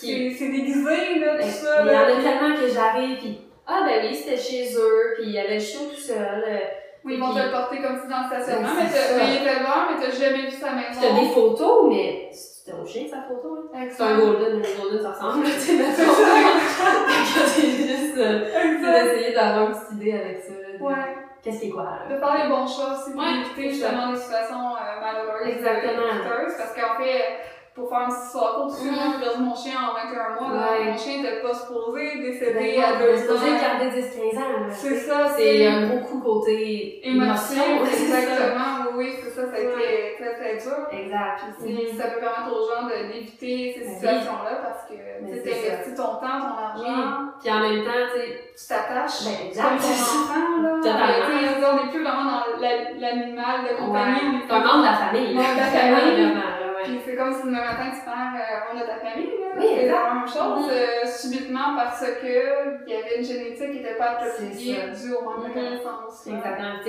Qui- 0.00 0.34
c'est 0.34 0.48
déguisé, 0.48 1.18
là, 1.20 1.32
tout 1.34 1.38
Ben, 1.38 1.50
ça. 1.50 1.80
Il 1.82 1.86
y 1.86 1.90
en 1.90 1.92
là. 1.92 2.00
a 2.02 2.06
tellement 2.22 2.56
que 2.60 2.68
j'arrive, 2.68 3.18
puis 3.18 3.40
ah 3.66 3.82
ben 3.86 4.06
oui, 4.06 4.14
c'était 4.14 4.36
chez 4.36 4.74
eux, 4.76 5.14
puis 5.16 5.24
il 5.26 5.32
y 5.32 5.38
avait 5.38 5.54
le 5.54 5.60
chiot 5.60 5.86
tout 5.94 6.00
seul. 6.00 6.44
euh, 6.46 6.58
Oui, 7.04 7.14
ils 7.16 7.20
vont 7.20 7.34
te 7.34 7.38
le 7.38 7.50
porter 7.50 7.78
comme 7.82 7.98
si 8.00 8.08
dans 8.08 8.20
le 8.20 8.26
stationnement, 8.26 8.70
mais 8.76 8.84
il 8.84 9.36
est 9.36 9.40
éleveur, 9.42 9.88
mais 9.90 9.96
t'as 10.04 10.10
jamais 10.10 10.42
vu 10.46 10.50
sa 10.50 10.72
maison. 10.72 11.00
t'as 11.00 11.20
des 11.20 11.28
photos, 11.28 11.86
mais 11.90 12.30
c'était 12.32 12.72
au 12.80 12.86
chien 12.86 13.04
sa 13.10 13.22
photo, 13.28 13.70
hein. 13.74 13.86
C'est 13.90 14.02
un 14.02 14.18
golden, 14.18 14.62
les 14.62 14.74
golden 14.82 15.02
ça 15.02 15.10
ressemble, 15.12 15.44
tu 15.44 15.50
sais, 15.50 15.76
c'est 17.46 17.86
juste, 17.86 18.16
euh, 18.18 18.40
d'essayer 18.80 19.34
d'avoir 19.34 19.68
une 19.68 19.74
petite 19.74 19.92
idée 19.92 20.12
avec 20.12 20.38
ça, 20.42 20.52
là, 20.52 20.68
Ouais. 20.80 20.94
qu'est-ce 21.42 21.60
qui 21.60 21.66
est 21.68 21.70
quoi, 21.70 21.84
là. 21.84 22.14
De 22.14 22.18
faire 22.18 22.42
les 22.44 22.48
bons 22.48 22.66
choix 22.66 22.94
aussi 22.94 23.12
pour 23.12 23.22
éviter 23.24 23.68
justement 23.70 24.12
des 24.12 24.18
situations 24.18 24.74
euh, 24.74 25.00
malheureuses. 25.00 25.48
Exactement. 25.48 26.02
parce 26.58 26.72
qu'en 26.74 27.02
fait, 27.02 27.22
pour 27.74 27.88
faire 27.88 28.00
une 28.02 28.06
petite 28.14 28.24
histoire 28.26 28.54
courte, 28.54 28.70
aussi, 28.70 28.86
Mhm. 28.86 28.94
moi, 28.94 29.04
j'ai 29.12 29.24
perdu 29.24 29.42
mon 29.42 29.54
chien 29.56 29.74
en 29.82 29.94
21 29.98 30.30
mois. 30.38 30.54
là. 30.54 30.62
Ouais. 30.78 30.84
Mon 30.92 30.96
chien 30.96 31.14
était 31.18 31.42
pas 31.42 31.54
supposé 31.54 32.18
décéder 32.22 32.54
Ben, 32.78 32.84
à 32.84 32.92
non, 32.92 32.98
deux 33.00 33.16
c'est 33.16 33.22
supposé 33.22 33.50
ans. 33.50 33.60
garder 33.60 33.88
10-15 33.90 34.36
ans, 34.38 34.50
là. 34.62 34.66
C'est 34.70 34.94
ça, 34.96 35.16
C'est 35.36 35.66
un 35.66 35.86
gros 35.88 35.98
coup 36.06 36.20
côté 36.20 37.00
émotion. 37.08 37.64
Exactement, 37.82 38.94
oui, 38.96 39.10
c'est 39.22 39.30
ça, 39.30 39.42
ça 39.50 39.56
a 39.56 39.58
été 39.58 39.74
Ouais. 39.74 40.14
très 40.20 40.34
très 40.38 40.54
dur. 40.62 40.86
Exact. 40.92 41.38
Puis 41.64 41.88
ça 41.98 42.04
peut 42.14 42.20
permettre 42.20 42.50
aux 42.54 42.62
gens 42.70 42.86
de- 42.86 43.12
d'éviter 43.12 43.74
ces 43.74 43.80
Ben 43.80 43.88
oui. 43.88 43.94
situations-là 43.94 44.54
parce 44.62 44.82
que 44.86 44.94
tu 44.94 45.50
investis 45.50 45.94
ton 45.96 46.14
temps, 46.22 46.38
ton 46.46 46.54
argent, 46.54 47.34
Puis 47.42 47.50
en 47.50 47.58
même 47.58 47.82
temps, 47.82 48.06
tu 48.14 48.20
sais, 48.20 48.28
tu 48.54 48.64
t'attaches. 48.70 49.24
ben, 49.26 49.50
comme 49.50 49.78
ton 49.82 49.98
enfant, 49.98 50.62
là. 50.62 50.70
Totalement. 50.84 51.74
On 51.74 51.76
n'est 51.84 51.90
plus 51.90 52.02
vraiment 52.04 52.24
dans 52.30 52.60
la- 52.60 52.92
l'animal 53.02 53.56
de 53.68 53.74
compagnie. 53.82 54.46
Ouais. 54.46 54.58
Membre 54.62 54.78
de 54.78 54.84
la 54.84 54.92
famille. 54.94 55.34
Membre 55.34 55.54
de 55.54 55.58
la 55.58 55.66
famille. 55.74 56.34
Vraiment. 56.84 57.00
Puis 57.00 57.10
c'est 57.10 57.16
comme 57.16 57.32
si 57.34 57.42
demain 57.46 57.64
matin 57.64 57.90
tu 57.90 58.04
perds 58.04 58.34
euh, 58.36 58.70
un 58.70 58.80
de 58.80 58.86
ta 58.86 58.96
famille, 58.96 59.26
là. 59.40 59.46
Oui, 59.58 59.66
c'est 59.76 59.86
la 59.86 60.14
même 60.14 60.26
chose, 60.28 60.66
Mhm. 60.66 60.70
euh, 60.72 61.06
subitement 61.06 61.76
parce 61.76 62.00
que 62.00 62.86
il 62.86 62.92
y 62.92 62.96
avait 62.96 63.18
une 63.18 63.24
génétique 63.24 63.70
qui 63.72 63.76
n'était 63.78 63.94
pas 63.96 64.10
appropriée 64.18 64.76
due 65.00 65.12
au 65.14 65.22
manque 65.22 65.44
de 65.44 65.48
Mhm. 65.48 65.54
connaissances. 65.54 66.26
Exactement. 66.26 66.80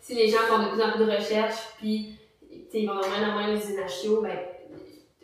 Si 0.00 0.14
les 0.14 0.28
gens 0.28 0.38
font 0.48 0.58
de 0.62 0.68
plus 0.70 0.82
en 0.82 0.90
plus 0.92 1.06
de 1.06 1.10
recherches, 1.10 1.68
puis 1.78 2.18
tu 2.50 2.56
sais, 2.70 2.78
ils 2.82 2.86
vont 2.88 2.94
de 3.00 3.06
moins 3.06 3.28
en 3.28 3.32
moins 3.32 3.46
les 3.48 3.88
chiots, 3.88 4.20
ben, 4.22 4.36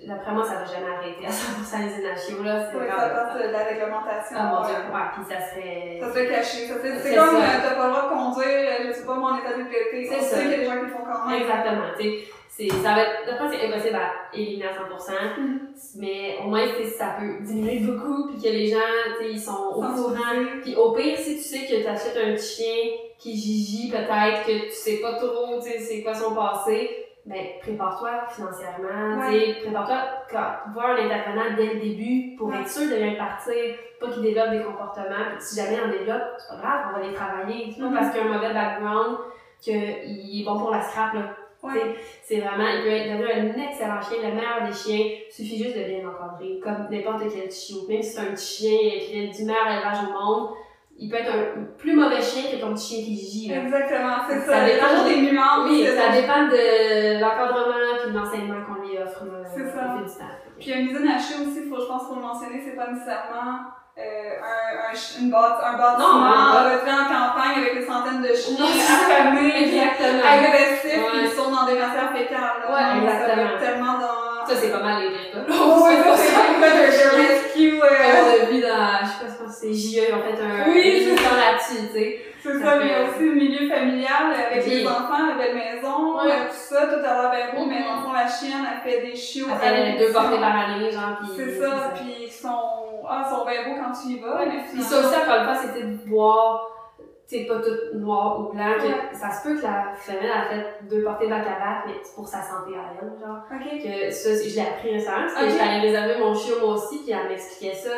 d'après 0.07 0.33
moi, 0.33 0.45
ça 0.45 0.55
va 0.55 0.65
jamais 0.65 0.91
arrêter 0.97 1.27
à 1.27 1.31
100% 1.31 1.79
les 1.87 2.17
chiots, 2.21 2.43
là. 2.43 2.61
Ça 2.71 3.09
passe 3.09 3.43
de 3.43 3.49
la 3.53 3.65
réglementation. 3.65 4.37
Ah 4.39 4.53
mon 4.55 4.67
dieu, 4.67 4.75
ouais, 4.75 5.09
puis 5.15 5.23
ça 5.29 5.41
serait. 5.51 5.99
Ça 6.01 6.09
se 6.09 6.13
fait 6.19 6.29
cacher. 6.29 6.67
Ça 6.67 6.75
fait- 6.77 6.99
C'est 6.99 7.15
comme 7.15 7.37
euh, 7.37 7.41
t'as 7.63 7.75
pas 7.75 7.87
le 7.87 7.93
droit 7.93 8.05
de 8.05 8.09
conduire, 8.15 8.47
euh, 8.49 8.85
je 8.89 8.93
sais 8.93 9.07
pas, 9.07 9.15
moi 9.15 9.33
en 9.33 9.39
état 9.39 9.57
d'ébriété. 9.57 10.09
C'est 10.11 10.21
ça. 10.21 10.41
qu'il 10.41 10.51
y 10.51 10.55
a 10.55 10.57
des 10.59 10.65
gens 10.65 10.79
qui 10.79 10.87
le 10.87 10.89
font 10.89 11.05
quand 11.05 11.29
même. 11.31 11.43
Exactement, 11.43 11.87
tu 11.99 12.03
sais. 12.03 12.19
c'est- 12.49 12.83
Ça 12.83 12.95
va 12.95 13.01
être, 13.03 13.27
d'après, 13.27 13.57
c'est 13.57 13.67
impossible 13.69 13.97
à 13.97 14.37
éliminer 14.37 14.67
à 14.69 14.75
100%, 14.75 15.13
Mhm. 15.39 15.61
mais 15.97 16.39
au 16.45 16.49
moins, 16.49 16.67
ça 16.99 17.17
peut 17.19 17.43
diminuer 17.45 17.79
beaucoup, 17.81 18.27
puis 18.29 18.43
que 18.43 18.49
les 18.49 18.67
gens, 18.67 18.79
tu 19.19 19.25
sais, 19.25 19.31
ils 19.33 19.41
sont 19.41 19.53
au 19.77 19.81
courant. 19.81 20.37
Puis 20.63 20.75
au 20.77 20.93
pire, 20.93 21.17
si 21.17 21.37
tu 21.37 21.43
sais 21.43 21.67
que 21.67 21.83
t'achètes 21.85 22.17
un 22.19 22.37
chien 22.37 22.91
qui 23.19 23.35
gigi 23.37 23.91
peut-être, 23.91 24.45
que 24.47 24.65
tu 24.67 24.73
sais 24.73 24.97
pas 25.01 25.15
trop, 25.15 25.59
tu 25.63 25.71
sais, 25.71 25.79
c'est 25.79 26.03
quoi 26.03 26.13
son 26.15 26.35
passé, 26.35 27.07
ben, 27.27 27.47
prépare-toi 27.61 28.11
financièrement, 28.31 29.19
prépare-toi, 29.63 29.97
quand- 30.31 30.73
voir 30.73 30.91
un 30.91 31.05
intervenant 31.05 31.55
dès 31.57 31.75
le 31.75 31.81
début 31.81 32.37
pour 32.37 32.49
Ouais. 32.49 32.61
être 32.61 32.69
sûr 32.69 32.91
de 32.91 32.97
bien 32.97 33.15
partir, 33.15 33.55
pas 34.01 34.09
qu'il 34.11 34.23
développe 34.23 34.51
des 34.51 34.63
comportements, 34.63 35.27
puis 35.33 35.41
si 35.41 35.57
jamais 35.61 35.77
il 35.77 35.81
en 35.85 35.89
développe, 35.93 36.23
c'est 36.39 36.55
pas 36.57 36.61
grave, 36.63 36.81
on 36.95 36.99
va 37.01 37.07
les 37.07 37.13
travailler. 37.15 37.71
C'est 37.73 37.81
pas 37.83 37.89
Mhm. 37.89 37.95
parce 37.95 38.11
qu'il 38.11 38.21
a 38.21 38.25
un 38.25 38.29
mauvais 38.29 38.55
background 38.55 39.19
qu'il 39.61 39.75
est 40.41 40.45
bon 40.45 40.59
pour 40.59 40.71
la 40.71 40.81
scrap, 40.81 41.15
là. 41.15 41.21
Ouais. 41.63 41.95
C'est 42.23 42.41
vraiment, 42.41 42.67
il 42.69 42.83
peut 42.85 42.89
être 42.89 43.19
devenu 43.19 43.31
un 43.31 43.69
excellent 43.69 44.01
chien, 44.01 44.17
le 44.27 44.35
meilleur 44.35 44.67
des 44.67 44.73
chiens. 44.73 45.05
Il 45.29 45.31
suffit 45.31 45.63
juste 45.63 45.77
de 45.77 45.85
bien 45.85 46.03
l'encadrer, 46.03 46.59
comme 46.59 46.89
n'importe 46.91 47.25
quel 47.31 47.51
chiot. 47.53 47.87
Même 47.87 48.03
si 48.03 48.13
c'est 48.13 48.21
un 48.23 48.33
petit 48.33 48.47
chien 48.65 48.79
qui 48.99 49.13
vient 49.13 49.31
du 49.31 49.45
meilleur 49.45 49.67
élevage 49.71 49.99
au 50.09 50.13
monde, 50.13 50.49
il 51.03 51.09
peut 51.11 51.17
être 51.17 51.33
un 51.33 51.65
plus 51.79 51.97
mauvais 51.97 52.21
chien 52.21 52.45
que 52.53 52.61
ton 52.61 52.75
petit 52.75 52.95
chien 52.95 53.05
qui 53.05 53.17
gît. 53.17 53.53
Exactement, 53.53 54.17
c'est 54.29 54.41
Ça 54.41 54.53
ça. 54.61 54.65
Dépend 54.67 55.05
des- 55.09 55.23
nuances. 55.23 55.65
Oui, 55.69 55.87
ça 55.87 56.13
dépend 56.13 56.45
de 56.47 57.21
l'encadrement 57.21 57.97
puis 58.05 58.13
de 58.13 58.19
l'enseignement 58.19 58.61
qu'on 58.67 58.83
lui 58.87 58.99
offre, 58.99 59.25
C'est 59.57 59.65
ça. 59.73 59.97
du 59.97 60.05
temps. 60.05 60.37
Puis 60.61 60.71
une 60.73 60.87
usine 60.91 61.09
à 61.09 61.19
chien 61.19 61.39
aussi, 61.41 61.65
faut, 61.69 61.81
je 61.81 61.87
pense 61.87 62.05
qu'il 62.05 62.09
faut 62.15 62.21
le 62.21 62.27
mentionner, 62.27 62.61
c'est 62.65 62.77
pas 62.77 62.91
nécessairement 62.93 63.73
euh, 63.99 64.03
un, 64.03 64.93
un, 64.93 65.21
une 65.21 65.31
bâti- 65.31 65.65
un 65.65 65.77
bâtiment 65.77 66.21
en 66.21 67.05
campagne 67.09 67.57
avec 67.65 67.75
des 67.81 67.85
centaines 67.87 68.23
de 68.23 68.33
chiens 68.35 68.65
affamés, 68.65 69.53
agressifs, 69.53 71.01
Ouais. 71.01 71.21
qui 71.25 71.37
sont 71.37 71.51
dans 71.51 71.65
des 71.67 71.79
matières 71.79 72.13
fécales. 72.13 72.61
là. 72.61 72.67
Ouais, 72.71 73.03
exactement. 73.03 73.59
tellement 73.61 73.95
dans 73.99 74.30
Ça, 74.51 74.57
c'est 74.61 74.71
pas 74.73 74.83
mal 74.83 75.03
les 75.03 75.09
cas. 75.31 75.47
Oh, 75.49 75.85
ouais, 75.85 75.97
ça, 76.03 76.17
c'est 76.17 77.17
rescue, 77.17 77.81
euh, 77.81 77.87
on 77.87 78.43
a 78.43 78.51
vu 78.51 78.61
dans, 78.61 78.99
je 79.03 79.07
sais 79.07 79.27
pas, 79.39 79.45
pense 79.45 79.61
que 79.61 79.67
c'est 79.67 79.73
JE, 79.75 80.13
ont 80.13 80.23
fait 80.23 80.43
un, 80.43 80.71
Oui, 80.71 80.83
c'est 80.83 81.11
émission 81.11 81.31
là-dessus, 81.37 81.87
tu 81.89 81.99
sais. 81.99 82.21
C'est 82.43 82.59
Ça 82.59 82.65
ça, 82.65 82.77
mais 82.79 82.93
aussi 83.07 83.25
le 83.29 83.35
milieu 83.35 83.69
familial 83.69 84.33
avec 84.51 84.67
les 84.67 84.87
enfants, 84.87 85.27
la 85.29 85.35
belle 85.35 85.55
maison, 85.55 86.17
Ouais. 86.17 86.31
euh, 86.33 86.49
tout 86.49 86.57
ça, 86.75 86.87
tout 86.87 87.01
l'air 87.03 87.31
bien 87.31 87.55
beau, 87.55 87.67
mais 87.69 87.81
Mhm. 87.81 87.85
dans 87.85 87.97
le 87.97 88.03
fond, 88.03 88.13
la 88.15 88.27
chienne, 88.27 88.65
elle 88.67 88.91
fait 88.91 89.01
des 89.07 89.15
chiots. 89.15 89.47
Après, 89.53 89.69
avec 89.69 89.99
deux 89.99 90.11
portées 90.13 90.39
par 90.41 90.57
année, 90.57 90.91
genre, 90.91 91.19
pis. 91.21 91.31
C'est 91.37 91.61
ça, 91.61 91.93
puis 91.95 92.15
ils 92.25 92.33
sont, 92.33 93.05
ah, 93.09 93.25
ils 93.27 93.31
sont 93.37 93.45
bien 93.45 93.63
beaux 93.69 93.79
quand 93.83 93.93
tu 93.93 94.15
y 94.15 94.19
vas, 94.21 94.41
mais 94.47 94.63
Puis 94.73 94.83
ça 94.83 94.99
aussi, 95.01 95.15
encore 95.17 95.37
une 95.41 95.45
fois, 95.45 95.57
c'était 95.63 95.85
de 95.87 95.97
voir, 96.09 96.67
sais, 97.39 97.45
pas 97.47 97.57
tout 97.61 97.99
noir 97.99 98.41
ou 98.41 98.53
blanc, 98.53 98.65
Ouais. 98.79 99.15
ça 99.15 99.31
se 99.31 99.43
peut 99.49 99.57
que 99.57 99.63
la 99.63 99.93
femelle 99.97 100.31
a 100.31 100.43
fait 100.49 100.67
deux 100.89 101.03
portées 101.03 101.27
à 101.31 101.39
bac, 101.39 101.85
mais 101.87 101.95
c'est 102.03 102.15
pour 102.15 102.27
sa 102.29 102.43
santé 102.43 102.73
à 102.77 102.93
elle, 103.01 103.09
genre. 103.21 103.39
Ok. 103.51 103.83
Que 103.83 104.11
ça, 104.11 104.31
je 104.35 104.55
l'ai 104.55 104.61
appris 104.61 104.93
récemment, 104.93 105.23
parce 105.27 105.35
que 105.35 105.45
Ok. 105.45 105.51
j'étais 105.51 105.63
allée 105.63 105.81
réserver 105.81 106.19
mon 106.19 106.35
chiot 106.35 106.57
moi 106.61 106.75
aussi, 106.75 107.03
puis 107.05 107.13
elle 107.13 107.29
m'expliquait 107.29 107.75
ça, 107.75 107.91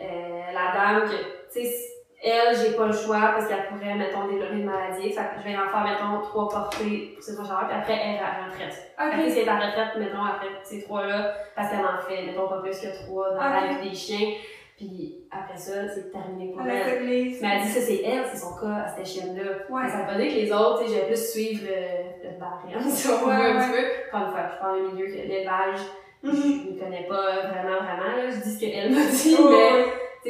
euh, 0.00 0.40
la 0.54 0.72
dame, 0.72 1.08
que, 1.08 1.16
tu 1.52 1.64
sais, 1.66 1.74
elle, 2.20 2.56
j'ai 2.56 2.72
pas 2.72 2.86
le 2.86 2.92
choix 2.92 3.20
parce 3.36 3.46
qu'elle 3.46 3.66
pourrait, 3.68 3.94
mettons, 3.94 4.26
développer 4.26 4.54
une 4.54 4.64
maladie. 4.64 5.12
Fait 5.12 5.20
que 5.22 5.38
je 5.38 5.44
vais 5.44 5.56
en 5.56 5.68
faire, 5.68 5.84
mettons, 5.84 6.20
trois 6.22 6.48
portées 6.48 7.12
pour 7.14 7.22
ces 7.22 7.34
trois 7.36 7.46
chaleurs, 7.46 7.68
puis 7.68 7.78
après, 7.78 7.92
elle 8.02 8.14
est 8.16 8.18
à 8.18 8.22
la 8.42 8.44
retraite. 8.50 8.74
Fait 8.98 9.10
que 9.10 9.22
Ok. 9.24 9.30
si 9.32 9.38
elle 9.38 9.46
est 9.46 9.50
en 9.50 9.56
retraite, 9.60 9.96
mettons, 9.98 10.24
après 10.24 10.48
ces 10.64 10.82
trois-là, 10.82 11.32
parce 11.54 11.70
qu'elle 11.70 11.78
en 11.86 12.00
fait, 12.08 12.26
mettons, 12.26 12.48
pas 12.48 12.60
plus 12.60 12.80
que 12.80 13.04
trois 13.04 13.30
dans 13.34 13.38
la 13.40 13.66
vie 13.68 13.88
des 13.90 13.94
chiens, 13.94 14.30
puis 14.78 15.16
après 15.30 15.58
ça, 15.58 15.88
c'est 15.92 16.10
terminé 16.10 16.52
pour 16.52 16.62
elle. 16.66 17.04
liste. 17.06 17.42
Mais 17.42 17.48
elle 17.56 17.62
dit 17.66 17.68
ça, 17.72 17.80
c'est 17.80 18.02
elle, 18.02 18.24
c'est 18.32 18.38
son 18.38 18.54
cas 18.56 18.84
à 18.86 18.88
cette 18.88 19.06
chienne-là. 19.06 19.42
Ouais. 19.68 19.88
Ça 19.90 19.98
veut 19.98 20.06
pas 20.06 20.14
dire 20.18 20.30
que 20.32 20.38
les 20.38 20.52
autres, 20.52 20.82
tu 20.84 20.88
sais, 20.88 20.94
je 20.94 21.00
vais 21.00 21.06
plus 21.08 21.30
suivre 21.32 21.62
le, 21.66 22.28
le 22.30 22.38
barrière, 22.38 22.80
si 22.90 23.08
on 23.08 23.26
veut, 23.26 23.32
un 23.32 23.58
petit 23.58 23.70
peu. 23.72 24.16
Encore 24.16 24.28
une 24.28 24.32
fois, 24.32 24.48
je 24.54 24.58
parle 24.60 24.82
d'un 24.86 24.92
milieu 24.94 25.06
que 25.06 25.12
l'élevage, 25.28 25.80
Mhm. 26.20 26.32
je 26.32 26.70
ne 26.74 26.78
connais 26.80 27.06
pas 27.08 27.46
vraiment, 27.46 27.76
vraiment, 27.78 28.16
là. 28.16 28.28
Je 28.30 28.42
dis 28.42 28.54
ce 28.54 28.58
qu'elle 28.60 28.90
m'a 28.90 29.04
dit, 29.04 29.36
Oh, 29.38 29.50
mais, 29.50 29.84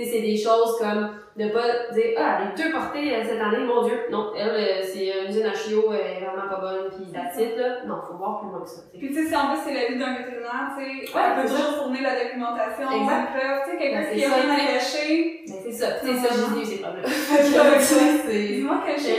c'est 0.04 0.20
des 0.20 0.36
choses 0.36 0.78
comme 0.78 1.10
de 1.36 1.48
pas 1.50 1.92
dire, 1.94 2.18
ah, 2.18 2.38
les 2.42 2.60
deux 2.62 2.72
portées 2.72 3.14
euh, 3.14 3.22
cette 3.22 3.40
année, 3.40 3.64
mon 3.64 3.84
Dieu. 3.86 3.94
Non, 4.10 4.32
elle, 4.36 4.48
euh, 4.50 4.82
c'est 4.82 5.06
une 5.06 5.30
usine 5.30 5.46
à 5.46 5.54
chiots, 5.54 5.92
elle 5.92 6.22
est 6.22 6.26
vraiment 6.26 6.48
pas 6.50 6.60
bonne, 6.60 6.90
pis 6.90 7.12
that's 7.12 7.38
it, 7.38 7.56
là. 7.56 7.84
Non, 7.86 8.02
faut 8.06 8.16
voir 8.18 8.40
plus 8.40 8.50
loin 8.50 8.60
que 8.62 8.68
ça. 8.68 8.82
tu 8.92 8.98
sais. 8.98 9.06
Puis 9.06 9.14
tu 9.14 9.22
sais, 9.22 9.28
si 9.30 9.36
en 9.36 9.46
plus 9.54 9.58
c'est 9.64 9.74
l'avis 9.74 9.98
d'un 9.98 10.14
vétérinaire, 10.18 10.74
tu 10.76 10.82
sais, 10.82 11.14
Ouais, 11.14 11.22
elle 11.22 11.42
peut 11.42 11.48
c'est 11.48 11.54
toujours 11.54 11.74
fournir 11.78 12.02
la 12.02 12.14
documentation, 12.24 12.86
une 12.90 13.06
preuve, 13.06 13.58
tu 13.64 13.70
sais, 13.70 13.76
quelqu'un 13.78 14.02
Ben, 14.02 14.10
qui 14.10 14.18
c'est 14.20 14.26
a 14.26 14.34
rien 14.34 14.50
à 14.50 14.72
cacher. 14.74 15.40
Mais 15.46 15.58
c'est 15.62 15.72
ça, 15.72 15.86
sais, 16.00 16.14
ça, 16.14 16.28
j'ai 16.34 16.60
eu 16.60 16.64
ces 16.64 16.78
problèmes. 16.82 17.04
c'est. 17.06 18.38
Dis-moi 18.58 18.82
quel 18.84 18.98
chien. 18.98 19.14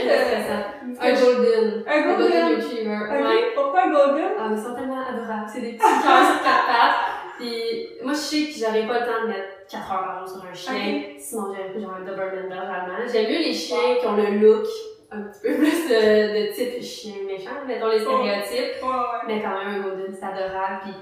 Un 1.00 1.12
golden. 1.14 1.84
Un 1.86 2.00
golden. 2.16 2.56
retriever. 2.56 3.52
Pourquoi 3.54 3.82
un 3.84 3.90
golden? 3.90 4.28
Ah, 4.38 4.48
mais 4.50 4.56
ils 4.56 4.62
sont 4.62 4.74
tellement 4.74 5.00
adorables. 5.08 5.48
C'est 5.52 5.60
des 5.60 5.72
petits 5.72 5.78
cœurs 6.02 6.26
sur 6.26 6.42
quatre 6.44 6.66
pattes. 6.66 7.00
Puis 7.38 7.88
moi, 8.04 8.12
je 8.12 8.18
sais 8.18 8.44
que 8.44 8.52
j'aurais 8.58 8.86
pas 8.86 9.00
le 9.00 9.06
temps 9.06 9.22
de 9.22 9.28
mettre 9.28 9.48
4 9.70 9.92
heures 9.92 10.04
par 10.04 10.26
jour 10.26 10.36
sur 10.38 10.44
un 10.50 10.52
chien. 10.54 11.02
Sinon, 11.18 11.42
j'aurais 11.46 11.70
pris 11.70 11.80
genre 11.80 11.94
un 11.94 12.04
Doberman 12.04 12.48
belge 12.48 12.58
allemand. 12.58 12.98
J'aime 13.12 13.30
mieux 13.30 13.38
les 13.38 13.52
chiens 13.52 13.96
qui 14.00 14.06
ont 14.06 14.16
le 14.16 14.38
look 14.38 14.66
un 15.12 15.22
petit 15.22 15.40
peu 15.42 15.54
plus 15.58 15.88
de, 15.88 16.48
de 16.48 16.52
type 16.54 16.82
chien 16.82 17.14
méchant, 17.26 17.50
mettons 17.66 17.88
les 17.88 18.00
stéréotypes. 18.00 18.82
Ouais, 18.82 18.88
ouais. 18.88 19.22
Mais 19.26 19.42
quand 19.42 19.58
même, 19.58 19.68
un 19.68 19.80
golden, 19.82 20.14
c'est 20.14 20.24
adorable. 20.24 20.80
Puis, 20.82 20.92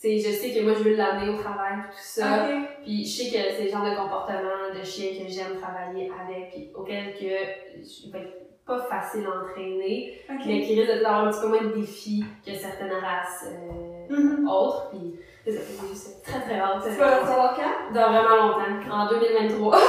tu 0.00 0.20
sais, 0.20 0.30
je 0.30 0.36
sais 0.36 0.50
que 0.52 0.64
moi, 0.64 0.74
je 0.76 0.82
veux 0.82 0.96
l'amener 0.96 1.32
au 1.32 1.38
travail, 1.38 1.74
tout 1.90 1.96
ça. 1.96 2.48
Puis 2.82 3.04
je 3.04 3.08
sais 3.22 3.30
que 3.30 3.54
c'est 3.56 3.64
le 3.64 3.70
genre 3.70 3.84
de 3.84 3.94
comportement 3.96 4.74
de 4.76 4.82
chien 4.84 5.10
que 5.24 5.30
j'aime 5.30 5.60
travailler 5.60 6.10
avec, 6.20 6.50
puis 6.50 6.70
auquel 6.74 7.14
que 7.14 7.20
je 7.20 8.10
vais 8.12 8.18
être 8.18 8.38
pas 8.66 8.78
facile 8.84 9.26
à 9.26 9.30
entraîner, 9.44 10.18
Ok. 10.30 10.40
mais 10.46 10.60
qui 10.62 10.80
risque 10.80 10.92
d'avoir 11.02 11.26
un 11.26 11.30
petit 11.30 11.40
peu 11.40 11.48
moins 11.48 11.62
de 11.62 11.74
défis 11.80 12.24
que 12.46 12.52
certaines 12.54 12.92
races 12.92 13.46
euh, 13.46 14.06
Mhm. 14.14 14.48
autres. 14.48 14.90
Puis 14.90 15.14
c'est 15.44 16.22
très 16.22 16.40
très. 16.40 16.54
Tu 16.54 16.96
vas 16.98 17.20
le 17.20 17.26
savoir 17.26 17.54
quand? 17.56 17.94
Dans 17.94 18.12
vraiment 18.12 18.36
longtemps, 18.46 18.90
en 18.92 19.08
2023. 19.08 19.76
Oh, 19.76 19.80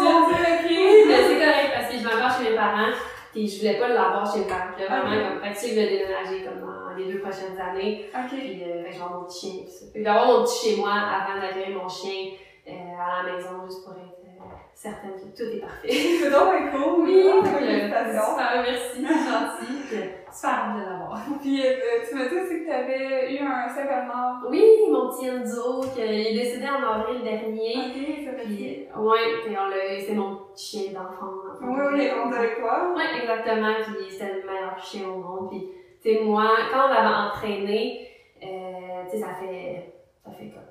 dieu, 0.00 0.08
ok. 0.08 1.06
mais 1.08 1.22
c'est 1.28 1.38
correct 1.38 1.70
parce 1.74 1.92
que 1.92 1.98
je 1.98 2.04
vais 2.08 2.14
encore 2.14 2.38
chez 2.38 2.50
mes 2.50 2.56
parents, 2.56 2.92
puis 3.32 3.48
je 3.48 3.58
voulais 3.58 3.78
pas 3.78 3.88
l'avoir 3.88 4.32
chez 4.32 4.40
mes 4.40 4.46
parents. 4.46 4.70
Puis 4.76 4.84
là, 4.86 5.00
vraiment, 5.00 5.28
comme, 5.28 5.40
fait 5.42 5.52
que 5.66 5.68
je 5.70 5.74
vais 5.74 5.88
déménager 5.88 6.44
comme 6.44 6.60
dans 6.60 6.94
les 6.96 7.12
deux 7.12 7.18
prochaines 7.20 7.58
années. 7.60 8.08
Ok. 8.14 8.28
Puis 8.30 8.62
euh, 8.64 8.82
fait 8.84 8.88
que 8.90 8.94
je 8.94 8.98
vais 8.98 9.04
avoir 9.04 9.20
mon 9.20 9.26
petit 9.26 9.40
chien. 9.40 9.62
Puis 9.64 9.72
ça. 9.72 9.84
Puis 9.92 10.00
je 10.00 10.04
vais 10.04 10.08
avoir 10.10 10.26
mon 10.38 10.44
petit 10.44 10.68
chez 10.70 10.76
moi 10.76 10.90
avant 10.92 11.40
d'accueillir 11.40 11.76
mon 11.82 11.88
chien 11.88 12.30
euh, 12.68 12.72
à 13.00 13.22
la 13.26 13.32
maison, 13.32 13.66
juste 13.66 13.82
pour 13.84 13.94
être 13.94 14.22
euh, 14.22 14.44
certaine 14.74 15.12
que 15.18 15.36
tout 15.36 15.50
est 15.56 15.60
parfait. 15.60 15.88
C'est 16.22 16.30
donc 16.30 16.70
cool. 16.70 17.04
Oui, 17.08 17.26
Ah, 17.26 17.44
félicitations. 17.44 18.30
super, 18.30 18.62
merci, 18.62 18.98
c'est 19.02 19.02
gentil. 19.02 20.10
Euh, 20.34 20.34
super 20.34 20.74
de 20.76 20.80
l'avoir. 20.82 21.20
Puis 21.40 21.66
euh, 21.66 21.72
tu 22.08 22.14
m'as 22.14 22.26
dit 22.28 22.36
aussi 22.36 22.60
que 22.60 22.64
tu 22.64 22.70
avais 22.70 23.32
eu 23.34 23.38
un 23.38 23.68
Saint-Bernard. 23.68 24.44
Oui, 24.50 24.62
mon 24.90 25.08
petit 25.10 25.26
Enzo, 25.26 25.80
qui 25.94 26.00
est 26.02 26.34
décédé 26.34 26.66
en 26.68 26.82
avril 26.82 27.22
dernier. 27.22 27.74
Ok, 27.76 28.24
ça 28.24 28.32
fait 28.32 28.44
Puis, 28.46 28.86
euh, 28.88 28.92
on 28.96 29.68
l'a, 29.68 30.00
c'est 30.00 30.14
mon 30.14 30.38
chien 30.54 30.92
d'enfant. 30.92 31.32
Oui, 31.62 31.80
oui, 31.94 32.10
rendu 32.10 32.34
avec 32.36 32.58
toi. 32.58 32.94
Ouais, 32.94 33.20
exactement. 33.22 33.72
Puis 33.86 34.10
c'était 34.10 34.34
le 34.34 34.46
meilleur 34.46 34.78
chien 34.78 35.08
au 35.08 35.16
monde. 35.16 35.48
Puis, 35.50 35.70
tu 36.02 36.14
sais, 36.14 36.20
moi, 36.24 36.44
quand 36.70 36.86
on 36.86 36.88
l'avait 36.92 37.28
entraîné, 37.28 38.08
euh, 38.42 39.04
tu 39.04 39.10
sais, 39.16 39.18
ça 39.24 39.34
fait, 39.40 39.94
ça 40.24 40.30
fait 40.32 40.50
quoi? 40.50 40.62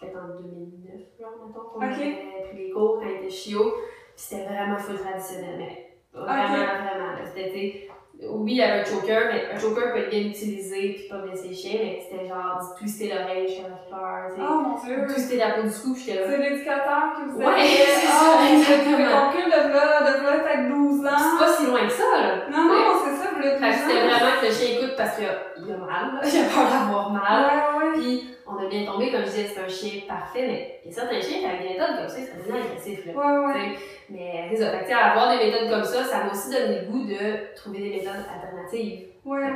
Peut-être 0.00 0.16
en 0.16 0.40
2009, 0.40 1.00
genre, 1.20 1.46
mettons, 1.46 1.60
qu'on 1.60 1.78
Ok. 1.78 1.84
avait 1.84 2.48
pris 2.50 2.58
les 2.66 2.70
cours 2.70 2.98
quand 3.00 3.06
il 3.08 3.16
était 3.24 3.30
chiot. 3.30 3.72
Puis 3.72 4.16
c'était 4.16 4.44
vraiment 4.44 4.76
full 4.76 4.98
traditionnel, 4.98 5.54
mais 5.58 5.96
vraiment, 6.12 6.42
Ok. 6.42 6.48
vraiment. 6.50 7.12
là. 7.12 7.24
C'était, 7.34 7.88
oui, 8.28 8.52
il 8.52 8.56
y 8.58 8.62
avait 8.62 8.80
un 8.80 8.84
choker, 8.84 9.22
mais 9.32 9.54
un 9.54 9.58
choker 9.58 9.92
peut 9.92 9.98
être 9.98 10.10
bien 10.10 10.20
utilisé 10.20 10.94
puis 10.94 11.08
pas 11.08 11.22
les 11.26 11.54
chiens, 11.54 11.78
mais 11.82 11.98
c'était 12.02 12.26
genre 12.28 12.60
twister 12.78 13.08
l'oreille 13.08 13.48
jusqu'à 13.48 13.68
la 13.68 13.80
fleur, 13.88 14.30
tu 14.30 14.40
sais. 14.40 14.46
Oh 14.48 14.60
mon 14.60 14.74
dieu. 14.78 15.06
Twister 15.12 15.36
la 15.36 15.50
peau 15.50 15.62
du 15.62 15.74
cou, 15.74 15.94
j'étais 15.98 16.20
là. 16.20 16.26
C'est 16.30 16.38
l'éducateur 16.38 17.02
qui 17.16 17.22
vous 17.30 17.40
a 17.42 17.44
Ouais, 17.46 17.66
c'est 17.66 18.08
Ah, 18.08 18.38
ça, 18.38 18.52
exactement. 18.54 18.96
Fait 18.96 19.04
qu'on 19.04 19.26
recule 19.28 19.50
de 19.50 19.72
là, 19.72 20.38
peut-être 20.42 20.68
12 20.68 21.00
C'est 21.02 21.08
ans. 21.08 21.38
pas 21.38 21.52
si 21.52 21.66
loin 21.66 21.82
que 21.86 21.92
ça, 21.92 22.04
là. 22.16 22.34
Non, 22.50 22.64
non, 22.68 22.92
c'est 23.04 23.16
ça, 23.16 23.21
Fait 23.42 23.70
que 23.70 23.74
c'était 23.74 24.00
vraiment 24.00 24.40
que 24.40 24.46
le 24.46 24.52
chien 24.52 24.78
écoute 24.78 24.94
parce 24.96 25.16
qu'il 25.16 25.26
a, 25.26 25.76
mal, 25.76 26.20
il 26.24 26.40
a 26.40 26.44
peur 26.44 26.70
d'avoir 26.70 27.10
mal. 27.10 27.44
Ouais, 27.44 27.86
ouais. 27.86 28.00
Puis 28.00 28.24
on 28.46 28.64
a 28.64 28.68
bien 28.68 28.84
tombé, 28.84 29.10
comme 29.10 29.20
je 29.20 29.30
disais, 29.30 29.50
c'est 29.54 29.60
un 29.60 29.68
chien 29.68 30.02
parfait, 30.08 30.46
mais 30.46 30.80
il 30.84 30.90
y 30.90 30.94
a 30.94 30.94
certains 30.94 31.20
chiens 31.20 31.38
qui 31.38 31.46
avaient 31.46 31.62
des 31.62 31.68
méthodes 31.74 31.96
comme 31.96 32.08
ça, 32.08 32.18
ils 32.18 32.26
seraient 32.26 32.38
devenus 32.38 32.64
agressifs, 32.64 33.06
là. 33.06 33.12
Ouais, 33.12 33.46
ouais. 33.46 33.52
T'sais, 33.52 33.82
Mais 34.10 34.48
c'est 34.50 34.56
ça, 34.56 34.70
fait 34.70 34.78
que, 34.78 34.84
t'sais, 34.84 34.94
avoir 34.94 35.36
des 35.36 35.44
méthodes 35.44 35.70
comme 35.70 35.84
ça, 35.84 36.04
ça 36.04 36.24
m'a 36.24 36.30
aussi 36.30 36.50
donné 36.50 36.80
le 36.80 36.86
goût 36.86 37.04
de 37.06 37.54
trouver 37.54 37.78
des 37.78 37.90
méthodes 37.90 38.26
alternatives. 38.28 39.06
Ouais, 39.24 39.38
ouais, 39.38 39.46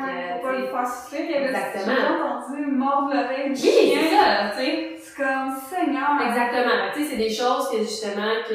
faut 0.41 0.47
pas 0.47 0.53
le 0.53 0.63
t'sais, 0.63 0.71
faire 0.71 0.87
souffler. 0.87 1.25
Il 1.25 1.31
y 1.31 1.35
avait 1.35 1.47
exactement. 1.47 1.95
j'ai 1.97 2.23
entendu 2.23 2.67
mordre 2.71 3.15
l'oreille 3.15 3.53
du 3.53 3.63
Oui, 3.63 3.99
c'est 3.99 4.17
ça, 4.17 4.51
tu 4.57 4.65
sais. 4.65 4.97
C'est 4.97 5.17
comme, 5.17 5.53
Seigneur. 5.69 6.23
Exactement. 6.25 6.93
Tu 6.95 7.03
sais, 7.03 7.11
c'est 7.11 7.17
des 7.17 7.31
choses 7.31 7.69
que 7.71 7.79
justement 7.79 8.31
que, 8.49 8.55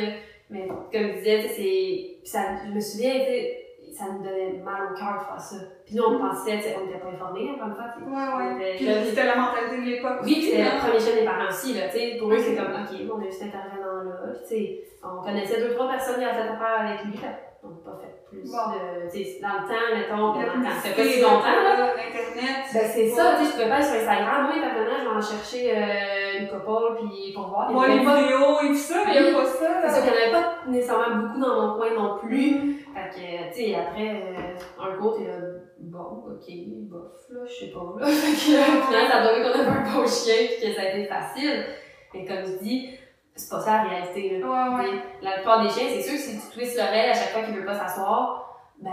mais 0.50 0.68
comme 0.68 0.88
je 0.94 1.18
disais, 1.18 1.48
c'est, 1.50 2.30
ça, 2.30 2.40
je 2.66 2.72
me 2.72 2.80
souviens, 2.80 3.20
tu 3.20 3.26
sais, 3.26 3.61
ça 4.02 4.12
nous 4.14 4.24
donnait 4.24 4.62
mal 4.66 4.92
au 4.92 4.98
cœur 4.98 5.22
de 5.22 5.26
faire 5.30 5.40
ça. 5.40 5.56
Puis 5.86 5.96
nous, 5.96 6.04
on 6.04 6.18
pensait, 6.18 6.58
tu 6.58 6.64
sais, 6.64 6.78
on 6.82 6.86
n'était 6.86 7.00
pas 7.00 7.14
informés, 7.14 7.54
encore 7.54 7.70
une 7.70 7.76
fois. 7.76 7.94
Ouais, 8.02 8.54
ouais. 8.58 8.76
Puis 8.78 8.88
c'était 9.10 9.26
la 9.26 9.36
mentalité 9.36 9.78
de 9.78 9.86
l'époque. 9.86 10.20
Oui, 10.24 10.34
puis 10.34 10.44
c'était 10.50 10.64
là. 10.64 10.76
le 10.76 10.80
premier 10.82 11.00
chien 11.00 11.16
des 11.16 11.26
parents 11.26 11.50
aussi, 11.50 11.74
là, 11.74 11.88
tu 11.88 11.98
sais. 11.98 12.18
Pour 12.18 12.34
eux, 12.34 12.40
c'est 12.40 12.56
comme, 12.56 12.74
ok, 12.74 12.92
bon, 13.06 13.16
on 13.18 13.22
a 13.22 13.28
eu 13.28 13.32
cet 13.32 13.54
intervenant-là, 13.54 14.34
puis 14.34 14.42
tu 14.42 14.50
sais, 14.50 14.84
on 15.04 15.22
connaissait 15.22 15.62
deux, 15.62 15.74
trois 15.74 15.90
personnes 15.90 16.18
qui 16.18 16.26
avaient 16.26 16.42
fait 16.42 16.50
affaire 16.50 16.78
avec 16.82 17.06
lui, 17.06 17.18
fait 17.18 17.52
on 17.64 17.70
n'a 17.70 17.76
pas 17.86 17.98
fait 18.02 18.22
plus 18.28 18.42
de, 18.42 19.42
dans 19.42 19.54
le 19.54 19.68
temps, 19.70 19.88
mettons, 19.94 20.34
ça 20.34 20.82
fait 20.82 20.96
pas 20.96 21.08
si 21.08 21.22
longtemps, 21.22 21.62
là. 21.62 21.94
L'Internet. 21.94 22.66
Ben, 22.74 22.90
c'est 22.92 23.10
ça, 23.10 23.36
tu 23.38 23.46
sais, 23.46 23.46
je 23.46 23.52
pouvais 23.52 23.70
pas 23.70 23.76
aller 23.76 23.86
sur 23.86 23.96
Instagram, 23.96 24.46
moi, 24.46 24.56
intervenant, 24.56 24.98
je 24.98 25.10
vais 25.10 25.16
en 25.16 25.22
chercher 25.22 25.72
euh, 25.76 26.40
une 26.40 26.48
couple, 26.48 27.06
puis 27.06 27.34
pour 27.34 27.48
voir. 27.50 27.72
Moi, 27.72 27.88
les 27.88 28.00
vidéos 28.00 28.62
et 28.64 28.68
tout 28.70 28.76
ça, 28.76 28.96
mais 29.06 29.16
il 29.16 29.22
n'y 29.22 29.30
a 29.30 29.34
pas 29.34 29.46
ça. 29.46 29.68
C'est 29.82 29.88
là. 29.88 29.90
ça 29.90 30.02
qu'il 30.02 30.12
n'y 30.12 30.18
en 30.18 30.22
avait 30.22 30.32
pas 30.32 30.56
nécessairement 30.68 31.16
beaucoup 31.18 31.40
dans 31.40 31.62
mon 31.62 31.78
coin 31.78 31.94
non 31.94 32.18
plus. 32.18 32.81
Fait 32.94 33.10
que, 33.10 33.54
tu 33.56 33.64
sais, 33.72 33.76
après, 33.76 34.10
euh, 34.10 34.84
un 34.84 34.98
cours, 34.98 35.18
t'es 35.18 35.26
là, 35.28 35.34
bon, 35.80 36.24
ok, 36.28 36.46
bof, 36.90 37.30
là, 37.30 37.40
je 37.46 37.54
sais 37.66 37.72
pas, 37.72 37.80
là. 38.00 38.06
Fait 38.12 38.32
que, 38.34 38.80
au 38.80 38.84
final, 38.84 39.08
ça 39.08 39.18
a 39.18 39.24
donné 39.28 39.44
qu'on 39.44 39.60
avait 39.60 39.70
un 39.70 39.94
beau 39.94 40.06
chien 40.08 40.36
pis 40.50 40.66
que 40.66 40.74
ça 40.74 40.82
a 40.82 40.86
été 40.90 41.06
facile. 41.06 41.66
Mais 42.14 42.26
comme 42.26 42.44
je 42.46 42.58
dis, 42.64 42.90
c'est 43.36 43.50
pas 43.50 43.60
ça 43.62 43.84
la 43.84 43.90
réalité, 43.90 44.40
là. 44.40 44.48
Ouais, 44.48 44.84
ouais. 44.84 45.00
La 45.22 45.32
plupart 45.34 45.64
des 45.64 45.70
chiens, 45.70 45.88
c'est 45.90 46.02
sûr 46.02 46.14
que 46.14 46.20
si 46.20 46.40
tu 46.42 46.58
twistes 46.58 46.78
l'oreille 46.78 47.10
à 47.10 47.14
chaque 47.14 47.30
fois 47.30 47.44
qu'il 47.44 47.56
veut 47.56 47.66
pas 47.66 47.76
s'asseoir, 47.76 48.60
ben, 48.80 48.92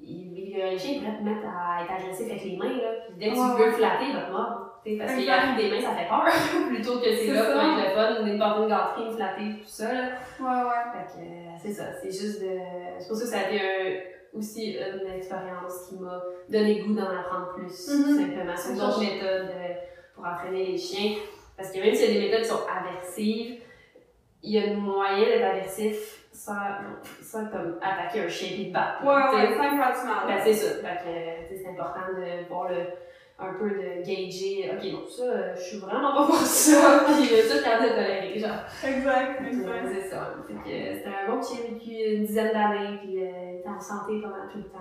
il, 0.00 0.38
il- 0.38 0.56
le 0.72 0.78
chien 0.78 1.00
pourrait 1.00 1.18
te 1.18 1.22
mettre 1.22 1.46
à 1.46 1.82
être 1.82 1.92
agressif 1.92 2.26
avec 2.30 2.44
les 2.44 2.56
mains, 2.56 2.76
là. 2.76 2.90
Puis 3.08 3.16
dès 3.18 3.30
que 3.30 3.38
Ouais, 3.38 3.56
tu 3.56 3.62
veux 3.64 3.72
flatter, 3.72 4.04
il 4.08 4.14
va 4.14 4.22
te 4.22 4.30
mordre. 4.30 4.56
T'sais, 4.60 4.69
parce 4.98 5.12
qu'il 5.12 5.20
Exact. 5.22 5.32
arrive 5.32 5.56
des 5.56 5.70
mains, 5.70 5.80
ça 5.82 5.94
fait 5.96 6.08
peur. 6.08 6.24
Plutôt 6.68 6.98
que 7.00 7.04
c'est 7.16 7.32
là 7.32 7.42
pour 7.42 7.60
être 7.62 7.76
le 7.76 7.94
fun, 7.94 8.26
une 8.26 8.38
porter 8.38 8.62
une 8.62 8.68
gâterie, 8.68 9.04
une 9.06 9.12
flatter, 9.16 9.50
tout 9.62 9.66
ça, 9.68 9.92
là. 9.92 10.00
Ouais, 10.40 10.62
ouais. 10.68 10.84
Fait 10.92 11.06
que 11.12 11.20
euh, 11.26 11.50
c'est 11.62 11.72
ça, 11.72 11.84
c'est 12.02 12.10
juste 12.10 12.40
de. 12.42 12.58
C'est 12.98 13.08
pour 13.08 13.16
ça 13.16 13.24
que 13.24 13.30
ça 13.30 13.38
a 13.38 13.50
été 13.50 13.60
un- 13.60 14.38
aussi 14.38 14.76
une 14.78 15.10
expérience 15.12 15.88
qui 15.88 15.96
m'a 15.98 16.22
donné 16.48 16.80
goût 16.80 16.94
d'en 16.94 17.02
apprendre 17.10 17.52
plus, 17.56 17.88
Mhm. 17.88 18.04
tout 18.04 18.16
simplement. 18.20 18.52
C'est 18.56 18.70
une 18.70 18.76
C'est 18.76 18.82
autre 18.82 18.92
ça. 18.94 19.00
méthode 19.00 19.50
euh, 19.50 19.74
pour 20.14 20.24
entraîner 20.24 20.66
les 20.66 20.78
chiens. 20.78 21.16
Parce 21.56 21.72
que 21.72 21.80
même 21.80 21.94
s'il 21.94 22.14
y 22.14 22.16
a 22.16 22.20
des 22.20 22.26
méthodes 22.26 22.42
qui 22.42 22.48
sont 22.48 22.60
aversives, 22.68 23.60
il 24.42 24.52
y 24.52 24.58
a 24.58 24.72
moyen 24.74 25.24
d'être 25.26 25.44
aversif 25.44 26.24
sans, 26.32 26.54
sans 27.22 27.46
comme 27.48 27.78
attaquer 27.82 28.20
un 28.24 28.28
chien 28.28 28.56
et 28.58 28.64
le 28.66 28.72
battre. 28.72 29.02
Ouais, 29.04 29.08
ouais, 29.48 29.54
sans. 29.56 30.26
Ben, 30.26 30.38
c'est 30.42 30.54
ça. 30.54 30.74
Fait 30.76 31.04
que, 31.04 31.08
euh, 31.08 31.56
c'est 31.62 31.68
important 31.68 32.00
de 32.16 32.48
voir 32.48 32.68
le. 32.70 32.76
Un 33.40 33.54
peu 33.54 33.70
de 33.70 34.04
gager, 34.04 34.70
ok, 34.72 34.92
non, 34.92 35.06
ça, 35.08 35.22
euh, 35.22 35.54
je 35.56 35.60
suis 35.60 35.78
vraiment 35.78 36.12
pas 36.14 36.26
pour 36.26 36.36
ça, 36.36 37.04
puis 37.06 37.24
ça, 37.24 37.36
je 37.36 37.48
suis 37.48 37.64
capable 37.64 37.84
de 37.84 37.94
tolérer, 37.94 38.38
genre. 38.38 38.60
Exact, 38.84 39.40
exact. 39.46 39.88
c'est 39.92 40.08
ça. 40.10 40.34
Fait 40.46 40.52
que 40.54 40.58
euh, 40.68 40.94
c'était 40.94 41.08
un 41.08 41.30
bon 41.30 41.40
petit 41.40 41.62
vécu 41.62 42.16
une 42.16 42.24
dizaine 42.26 42.52
d'années, 42.52 42.98
puis 43.02 43.22
euh, 43.22 43.30
il 43.52 43.58
était 43.60 43.68
en 43.68 43.80
santé 43.80 44.20
pendant 44.20 44.46
tout 44.52 44.58
le 44.58 44.64
temps. 44.64 44.78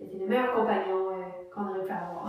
Il 0.00 0.06
était 0.08 0.18
le 0.24 0.26
meilleur 0.28 0.54
compagnon 0.54 1.10
euh, 1.10 1.22
qu'on 1.54 1.68
aurait 1.68 1.84
pu 1.84 1.92
avoir. 1.92 2.26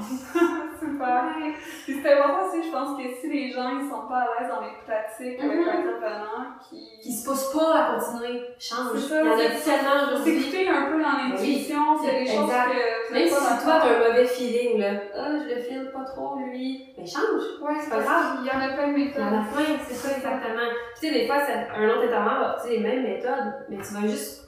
Super. 0.80 1.24
C'est 1.86 2.14
important 2.14 2.48
aussi, 2.48 2.64
je 2.68 2.72
pense 2.72 2.98
que 2.98 3.04
si 3.22 3.28
les 3.30 3.52
gens 3.52 3.70
ils 3.80 3.90
sont 3.90 4.08
pas 4.08 4.26
à 4.26 4.28
l'aise 4.42 4.50
dans 4.50 4.62
les 4.62 4.74
pratiques 4.86 5.40
avec 5.40 5.60
Mhm. 5.60 5.66
l'intervenant, 5.66 6.58
qui. 6.68 7.00
Qui 7.02 7.12
se 7.14 7.26
pousse 7.26 7.54
pas 7.54 7.76
à 7.76 7.94
continuer, 7.96 8.42
change. 8.60 8.98
Ça, 9.00 9.22
il 9.22 9.26
y 9.26 9.30
en 9.30 9.34
a 9.34 9.38
c'est- 9.38 9.64
tellement 9.72 10.04
aujourd'hui. 10.08 10.42
S'écouter 10.42 10.70
un 10.70 10.82
peu 10.92 11.02
dans 11.02 11.18
l'intuition, 11.18 11.82
c'est 12.04 12.20
des 12.20 12.26
choses 12.28 12.50
que. 12.50 13.14
Même 13.14 13.28
si 13.28 13.30
toi 13.34 13.40
d'accord. 13.42 13.82
t'as 13.82 13.90
un 13.90 14.08
mauvais 14.10 14.26
feeling, 14.26 14.80
là, 14.80 14.92
ah, 15.16 15.28
je 15.40 15.56
le 15.56 15.62
file 15.62 15.92
pas 15.94 16.04
trop, 16.04 16.36
lui, 16.38 16.94
mais 16.98 17.06
change. 17.06 17.44
Ouais, 17.62 17.76
c'est 17.80 17.90
pas 17.90 18.00
grave. 18.02 18.38
Il 18.42 18.48
y 18.48 18.52
en 18.52 18.60
a 18.60 18.74
plein 18.74 18.88
de 18.92 18.98
Il 18.98 19.00
y 19.00 19.04
en 19.04 19.06
méthodes. 19.06 19.24
a 19.24 19.44
plein, 19.54 19.78
c'est 19.88 19.94
ça 19.94 20.18
exactement. 20.18 20.68
Tu 21.00 21.08
sais, 21.08 21.14
des 21.14 21.26
fois, 21.28 21.38
un 21.38 21.90
autre 21.90 22.04
intervenant 22.06 22.40
va 22.40 22.58
utiliser 22.60 22.78
les 22.80 22.84
mêmes 22.90 23.04
méthodes, 23.04 23.54
mais 23.70 23.78
tu 23.78 23.94
vas 23.94 24.02
juste 24.08 24.41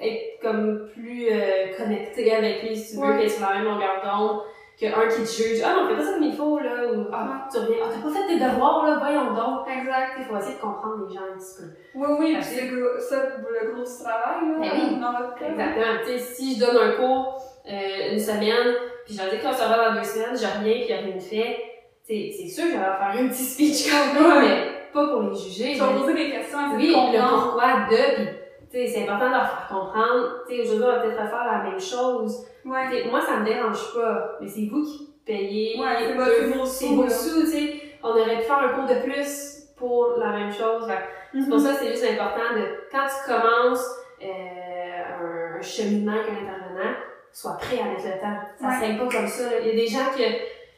être 0.00 0.40
comme 0.42 0.88
plus 0.92 1.26
euh, 1.30 1.76
connecté 1.76 2.34
avec 2.34 2.62
lui, 2.62 2.76
si 2.76 2.94
tu 2.96 3.00
veux, 3.02 3.08
Ouais. 3.12 3.22
que 3.24 3.28
sur 3.28 3.46
la 3.48 3.54
même 3.56 3.64
longueur 3.64 4.02
d'onde, 4.04 4.40
qu'un 4.78 5.08
qui 5.08 5.22
te 5.22 5.42
juge, 5.42 5.60
ah 5.64 5.74
non, 5.74 5.88
fais 5.88 5.96
pas 5.96 6.04
ça 6.04 6.12
comme 6.14 6.22
il 6.22 6.32
faut, 6.32 6.58
là, 6.60 6.86
ou 6.94 7.06
ah, 7.12 7.48
tu 7.50 7.58
reviens, 7.58 7.76
ah, 7.82 7.88
t'as 7.92 8.00
pas 8.08 8.14
fait 8.14 8.26
tes 8.28 8.38
devoirs, 8.38 8.86
là, 8.86 8.96
voyons 9.00 9.34
donc. 9.34 9.66
Exact. 9.68 10.12
Il 10.20 10.24
faut 10.24 10.36
essayer 10.36 10.54
de 10.54 10.60
comprendre 10.60 11.06
les 11.08 11.14
gens 11.14 11.22
un 11.22 11.36
petit 11.36 11.54
peu. 11.58 11.66
Oui, 11.96 12.06
oui, 12.20 12.32
Parce 12.34 12.46
c'est 12.46 12.66
gros- 12.68 12.98
ça 13.00 13.16
le 13.26 13.72
gros 13.72 13.82
travail, 13.84 14.48
là, 14.52 14.58
Ben 14.60 14.70
oui. 14.74 15.00
dans 15.00 15.12
votre 15.18 15.34
cas. 15.34 15.46
Exactement. 15.50 15.98
Tu 16.04 16.12
sais, 16.12 16.18
si 16.18 16.54
je 16.54 16.60
donne 16.64 16.76
un 16.76 16.92
cours 16.92 17.42
euh, 17.68 18.12
une 18.12 18.20
semaine, 18.20 18.74
puis 19.04 19.14
je 19.14 19.22
leur 19.22 19.30
dis 19.32 19.38
qu'on 19.40 19.52
se 19.52 19.62
revoit 19.62 19.88
dans 19.90 19.94
deux 19.96 20.04
semaines, 20.06 20.36
je 20.38 20.46
reviens, 20.46 20.74
puis 20.74 20.82
il 20.82 20.86
n'y 20.86 20.92
a 20.92 20.96
rien 21.02 21.16
de 21.16 21.20
fait, 21.20 21.56
sais, 22.04 22.30
c'est 22.38 22.48
sûr 22.48 22.64
que 22.64 22.70
je 22.70 22.76
vais 22.76 22.84
leur 22.84 22.98
faire 22.98 23.14
un 23.20 23.28
petit 23.28 23.42
speech 23.44 23.90
quand 23.90 24.14
même, 24.14 24.32
Ouais. 24.32 24.46
mais 24.48 24.64
pas 24.92 25.08
pour 25.08 25.22
les 25.22 25.34
juger. 25.36 25.72
Tu 25.74 25.80
vas 25.80 25.88
poser 25.88 26.14
des 26.14 26.30
questions, 26.30 26.58
Oui, 26.76 26.94
le 26.94 27.28
pourquoi 27.28 27.66
de, 27.90 28.14
puis 28.14 28.28
c'est 28.70 29.02
important 29.02 29.26
de 29.28 29.34
leur 29.34 29.48
faire 29.48 29.66
comprendre. 29.68 30.44
Tu 30.48 30.56
sais, 30.56 30.62
aujourd'hui, 30.62 30.84
on 30.84 30.92
va 30.92 30.98
peut-être 31.00 31.20
refaire 31.22 31.44
la 31.44 31.62
même 31.70 31.80
chose. 31.80 32.46
Ouais. 32.64 33.04
Moi, 33.10 33.20
ça 33.20 33.36
me 33.38 33.44
dérange 33.44 33.94
pas, 33.94 34.36
mais 34.40 34.46
c'est 34.48 34.66
vous 34.70 34.82
qui 34.84 35.14
payez. 35.24 35.80
Ouais, 35.80 35.96
c'est 35.98 36.14
vos 36.14 36.64
sous, 36.66 36.94
vos 36.96 37.08
sous, 37.08 37.40
tu 37.42 37.46
sais. 37.46 37.80
On 38.02 38.10
aurait 38.10 38.36
pu 38.36 38.42
faire 38.42 38.58
un 38.58 38.68
cours 38.68 38.86
de 38.86 39.00
plus 39.02 39.62
pour 39.76 40.14
la 40.18 40.30
même 40.32 40.52
chose. 40.52 40.86
Que 40.86 41.40
C'est 41.42 41.48
pour 41.50 41.60
ça 41.60 41.72
que 41.72 41.78
c'est 41.80 41.90
juste 41.92 42.04
important 42.12 42.54
de, 42.56 42.62
quand 42.92 43.06
tu 43.06 43.30
commences 43.32 43.86
euh, 44.22 45.54
un, 45.54 45.58
un 45.58 45.62
cheminement 45.62 46.12
avec 46.12 46.26
un 46.28 46.42
intervenant, 46.46 46.94
sois 47.32 47.56
prêt 47.58 47.78
à 47.80 47.84
mettre 47.84 48.04
le 48.04 48.20
temps. 48.20 48.38
Ça 48.60 48.66
Ouais. 48.68 48.74
se 48.74 48.80
règle 48.80 48.98
pas 49.08 49.16
comme 49.18 49.26
ça. 49.28 49.44
Il 49.60 49.66
y 49.66 49.70
a 49.70 49.74
des 49.74 49.86
gens 49.86 50.10
qui 50.16 50.22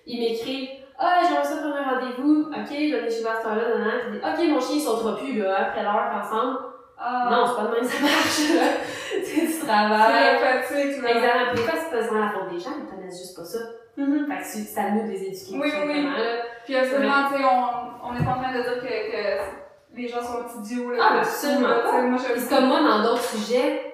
ils 0.07 0.19
m'écrivent 0.21 0.69
Ah, 0.99 1.21
j'aimerais 1.23 1.45
ça 1.45 1.57
prendre 1.59 1.77
un 1.77 1.99
rendez-vous. 2.01 2.43
Ok, 2.51 2.69
je 2.71 2.93
vais 2.95 2.99
aller 3.01 3.11
chez 3.11 3.23
Pasteur 3.23 3.55
là, 3.55 4.33
Ok, 4.33 4.49
mon 4.49 4.61
chien, 4.61 4.77
ils 4.77 4.81
sautera 4.81 5.17
plus, 5.17 5.39
là, 5.39 5.69
après 5.69 5.83
l'heure, 5.83 6.11
ensemble. 6.21 6.59
Ah, 7.03 7.29
Non, 7.31 7.47
c'est 7.47 7.57
pas 7.57 7.69
de 7.69 7.75
même, 7.77 7.85
ça 7.85 8.01
marche, 8.03 8.39
là. 8.55 8.67
c'est 9.25 9.41
du 9.47 9.53
c'est 9.53 9.67
travail. 9.67 10.39
la 10.43 10.61
fatigue, 10.63 11.03
là. 11.03 11.11
Exactement. 11.11 11.45
Puis 11.55 11.57
des 11.57 11.63
fois, 11.69 11.79
c'est 11.83 11.97
pas 11.97 12.05
seulement 12.05 12.25
la 12.27 12.31
faute 12.31 12.49
des 12.53 12.61
gens, 12.61 12.71
ils 12.79 12.95
connaissent 12.95 13.19
juste 13.19 13.37
pas 13.37 13.45
ça. 13.45 13.59
Mhm. 13.97 14.27
Fait 14.29 14.39
que 14.39 14.45
c'est 14.47 14.59
c'est 14.61 14.81
à 14.81 14.91
nous 14.91 15.03
de 15.07 15.09
les 15.13 15.23
éduquer, 15.25 15.59
Oui, 15.59 15.73
oui, 15.87 16.03
là. 16.05 16.11
Puis 16.65 16.77
absolument, 16.77 17.29
tu 17.33 17.39
sais, 17.39 17.45
on, 17.45 18.09
on 18.11 18.17
est 18.17 18.25
pas 18.25 18.31
en 18.33 18.43
train 18.43 18.53
de 18.53 18.63
dire 18.63 18.81
que, 18.81 18.87
que 18.87 19.97
les 19.97 20.09
gens 20.09 20.23
sont 20.23 20.61
idiots, 20.61 20.91
là. 20.91 20.99
Ah, 21.03 21.19
absolument 21.21 21.69
pas. 21.83 22.03
Moi, 22.03 22.19
Puis 22.33 22.41
c'est 22.41 22.55
comme 22.55 22.67
moi, 22.67 22.81
dans 22.81 23.03
d'autres 23.03 23.25
sujets, 23.25 23.90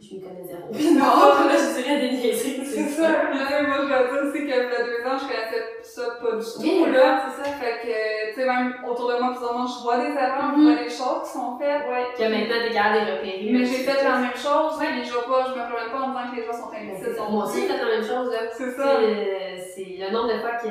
je 0.00 0.14
m'y 0.14 0.20
connais 0.22 0.44
zéro. 0.44 0.64
Non. 0.98 1.04
Non, 1.40 1.48
là, 1.48 1.54
je 1.56 1.82
dirais 1.82 2.00
des 2.00 2.10
niaiseries. 2.16 2.64
C'est 2.64 2.88
ça. 2.88 3.02
Là, 3.10 3.62
moi, 3.66 3.76
je 3.82 3.88
dois 3.88 3.98
dire 4.08 4.28
aussi 4.30 4.38
que 4.40 4.44
il 4.44 4.48
y 4.48 4.52
a 4.52 4.58
deux 4.60 5.02
ans, 5.06 5.18
je 5.18 5.26
connaissais 5.28 5.64
ça 5.82 6.02
pas 6.22 6.36
du 6.36 6.44
tout. 6.44 6.60
Oui, 6.62 6.92
là. 6.92 7.22
c'est 7.26 7.42
ça. 7.42 7.50
Fait 7.58 7.78
que, 7.82 8.28
tu 8.30 8.34
sais, 8.40 8.46
même 8.46 8.74
autour 8.88 9.08
de 9.12 9.18
moi, 9.20 9.32
présentement, 9.34 9.66
je 9.66 9.82
vois 9.82 9.98
des 9.98 10.12
erreurs, 10.14 10.52
je 10.54 10.60
Mhm. 10.60 10.64
vois 10.72 10.82
des 10.84 10.90
choses 10.90 11.20
qui 11.24 11.32
sont 11.38 11.58
faites. 11.58 11.84
Ouais. 11.90 12.06
Que 12.16 12.22
maintenant, 12.30 12.58
t'es 12.62 12.70
de 12.70 13.04
les 13.04 13.12
repérer. 13.12 13.48
Mais 13.52 13.64
j'ai 13.66 13.82
fait 13.84 14.02
la 14.04 14.16
même 14.18 14.36
chose, 14.36 14.72
mais 14.80 15.04
je 15.04 15.12
vois 15.12 15.26
pas, 15.26 15.44
je 15.50 15.58
me 15.58 15.64
promène 15.68 15.90
pas 15.92 16.00
en 16.00 16.08
disant 16.08 16.30
que 16.30 16.36
les 16.40 16.46
gens 16.46 16.56
sont 16.56 16.70
imbéciles. 16.72 17.14
c'est 17.16 17.30
Moi 17.30 17.44
aussi, 17.44 17.60
j'ai 17.62 17.66
fait 17.68 17.84
la 17.84 17.90
même 17.96 18.04
chose, 18.06 18.28
là. 18.32 18.38
C'est 18.56 18.70
ça. 18.72 18.86
sais, 19.00 19.04
euh, 19.04 19.58
C'est 19.74 19.88
le 20.00 20.08
nombre 20.12 20.32
de 20.32 20.38
fois 20.40 20.54
que, 20.62 20.70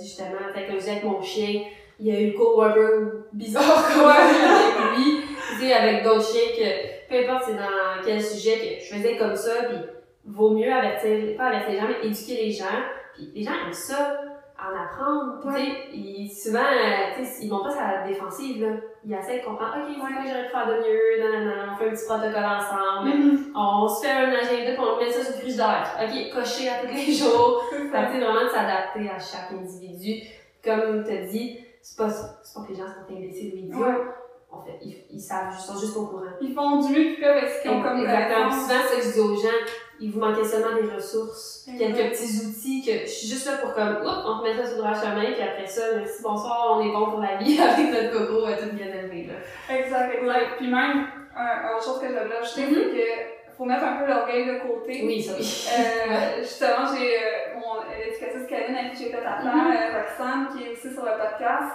justement, 0.00 0.46
fait 0.54 0.64
que 0.66 0.72
je 0.72 0.78
disais 0.78 0.90
avec 0.92 1.04
mon 1.04 1.20
chien, 1.22 1.52
il 2.00 2.06
y 2.06 2.16
a 2.16 2.20
eu 2.20 2.32
le 2.32 2.72
peu 2.74 3.26
bizarre 3.32 3.82
comme 3.92 4.06
Ouais. 4.06 4.16
avec 4.16 4.96
lui. 4.96 5.20
Tu 5.58 5.66
sais, 5.66 5.72
avec 5.72 6.02
d'autres 6.04 6.24
chiens 6.24 6.50
que, 6.56 6.91
peu 7.12 7.18
importe 7.18 7.44
c'est 7.46 7.54
dans 7.54 8.04
quel 8.04 8.22
sujet 8.22 8.58
que 8.58 8.84
je 8.84 8.94
faisais 8.94 9.16
comme 9.16 9.36
ça, 9.36 9.64
puis 9.68 9.78
vaut 10.24 10.50
mieux 10.50 10.72
avertir, 10.72 11.36
pas 11.36 11.46
avertir 11.46 11.70
les 11.70 11.78
gens, 11.80 11.86
mais 11.88 12.08
éduquer 12.08 12.34
les 12.34 12.50
gens. 12.50 12.82
Puis 13.14 13.30
les 13.34 13.42
gens 13.42 13.52
aiment 13.52 13.72
ça, 13.72 14.16
en 14.58 14.74
apprendre. 14.74 15.42
Sais, 15.54 15.88
ils, 15.92 16.30
souvent, 16.30 16.60
euh, 16.60 17.22
ils 17.40 17.48
vont 17.50 17.62
pas 17.62 17.74
à 17.74 18.00
la 18.00 18.08
défensive, 18.08 18.62
là. 18.62 18.76
Ils 19.04 19.12
essaient 19.12 19.40
de 19.40 19.44
comprendre, 19.44 19.74
ok, 19.78 19.92
c'est 19.92 20.00
quoi 20.00 20.08
que 20.08 20.28
j'aurais 20.28 20.44
pu 20.44 20.50
faire 20.50 20.66
de 20.68 20.74
mieux, 20.74 21.22
nanana, 21.22 21.72
on 21.72 21.76
fait 21.76 21.88
un 21.88 21.90
petit 21.90 22.06
protocole 22.06 22.44
ensemble. 22.44 23.08
Mhm. 23.08 23.52
On 23.56 23.88
se 23.88 24.06
fait 24.06 24.12
un 24.12 24.30
agenda, 24.30 24.72
puis 24.72 24.78
on 24.78 24.98
met 24.98 25.10
ça 25.10 25.24
sur 25.24 25.32
le 25.34 25.40
frigidaire. 25.40 25.98
Ok, 26.00 26.34
coché 26.34 26.68
à 26.68 26.86
tous 26.86 26.94
les 26.94 27.12
jours. 27.18 27.64
C'est 27.70 27.88
vraiment 27.88 28.44
de 28.44 28.48
s'adapter 28.48 29.10
à 29.10 29.18
chaque 29.18 29.52
individu. 29.52 30.22
Comme 30.64 31.04
tu 31.04 31.10
as 31.10 31.26
dit, 31.26 31.58
c'est 31.82 31.98
pas, 31.98 32.08
c'est 32.10 32.54
pas 32.54 32.64
que 32.64 32.72
les 32.72 32.78
gens 32.78 32.86
sont 32.86 33.12
imbéciles 33.12 33.54
ou 33.54 33.58
idiots. 33.58 33.84
Ouais. 33.84 34.21
En 34.52 34.62
fait, 34.62 34.78
ils, 34.82 34.96
ils 35.10 35.20
savent, 35.20 35.54
ils 35.58 35.62
sont 35.62 35.78
juste 35.80 35.96
au 35.96 36.06
courant. 36.06 36.24
Ils 36.40 36.52
font 36.54 36.78
du 36.80 36.92
mieux 36.92 37.04
qu'ils 37.14 37.20
peuvent 37.20 37.36
avec 37.38 37.48
ce 37.50 37.62
qu'ils 37.62 37.70
ont 37.70 37.82
comme 37.82 38.00
Exactement. 38.00 38.50
Souvent, 38.52 38.74
c'est 38.86 39.00
ce 39.00 39.00
que 39.00 39.08
je 39.08 39.12
dis 39.14 39.20
aux 39.20 39.36
gens, 39.36 39.58
il 39.98 40.10
vous 40.12 40.20
manquait 40.20 40.44
seulement 40.44 40.76
des 40.76 40.88
ressources, 40.94 41.66
quelques 41.78 42.10
petits 42.10 42.46
outils 42.46 42.84
que 42.84 42.92
je 43.06 43.06
suis 43.10 43.28
juste 43.28 43.46
là 43.46 43.56
pour 43.62 43.72
comme, 43.72 43.96
oups, 44.04 44.22
on 44.26 44.38
remet 44.40 44.54
ça 44.54 44.66
sur 44.66 44.76
le 44.76 44.82
droit 44.82 44.94
chemin, 44.94 45.32
puis 45.32 45.42
après 45.42 45.66
ça, 45.66 45.82
merci, 45.96 46.22
bonsoir, 46.22 46.76
on 46.76 46.80
est 46.86 46.92
bon 46.92 47.06
pour 47.10 47.20
la 47.20 47.36
vie 47.36 47.58
avec 47.60 47.90
notre 47.92 48.10
coco 48.12 48.46
euh, 48.46 48.56
tout 48.60 48.76
bien 48.76 48.86
élevé, 48.88 49.26
là. 49.28 49.74
Exact, 49.74 50.14
exact. 50.20 50.56
Puis 50.58 50.66
même, 50.70 51.06
un, 51.34 51.74
autre 51.74 51.84
chose 51.84 51.98
que 52.00 52.06
voulais 52.06 52.36
ajouter, 52.36 52.66
Mhm. 52.66 52.74
c'est 52.74 52.90
que 52.98 53.56
faut 53.56 53.64
mettre 53.64 53.84
un 53.84 53.96
peu 53.96 54.06
l'orgueil 54.06 54.46
de 54.46 54.58
côté. 54.68 55.02
Oui, 55.06 55.22
ça 55.22 55.32
oui. 55.38 55.68
Euh, 55.78 56.38
justement, 56.42 56.84
j'ai 56.94 57.16
euh, 57.16 57.56
mon 57.56 57.80
éducatrice 58.04 58.46
canine 58.48 58.76
avec 58.76 58.92
qui 58.94 59.04
j'ai 59.04 59.10
fait 59.10 59.18
affaire, 59.24 59.54
Mhm. 59.54 59.72
euh, 59.72 59.98
Roxane, 59.98 60.48
qui 60.56 60.64
est 60.64 60.72
aussi 60.72 60.92
sur 60.92 61.04
le 61.04 61.12
podcast. 61.12 61.72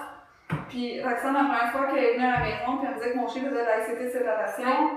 Puis 0.69 1.01
Roxane, 1.01 1.33
la 1.33 1.43
première 1.43 1.71
fois 1.71 1.85
qu'elle 1.87 2.03
est 2.03 2.13
venue 2.15 2.25
à 2.25 2.31
la 2.33 2.39
maison, 2.39 2.77
puis 2.77 2.87
elle 2.87 2.93
me 2.95 2.99
disait 2.99 3.11
que 3.11 3.17
mon 3.17 3.27
chien 3.27 3.41
faisait 3.43 3.61
de 3.61 3.67
l'anxiété 3.67 4.03
de 4.05 4.09
séparation, 4.09 4.89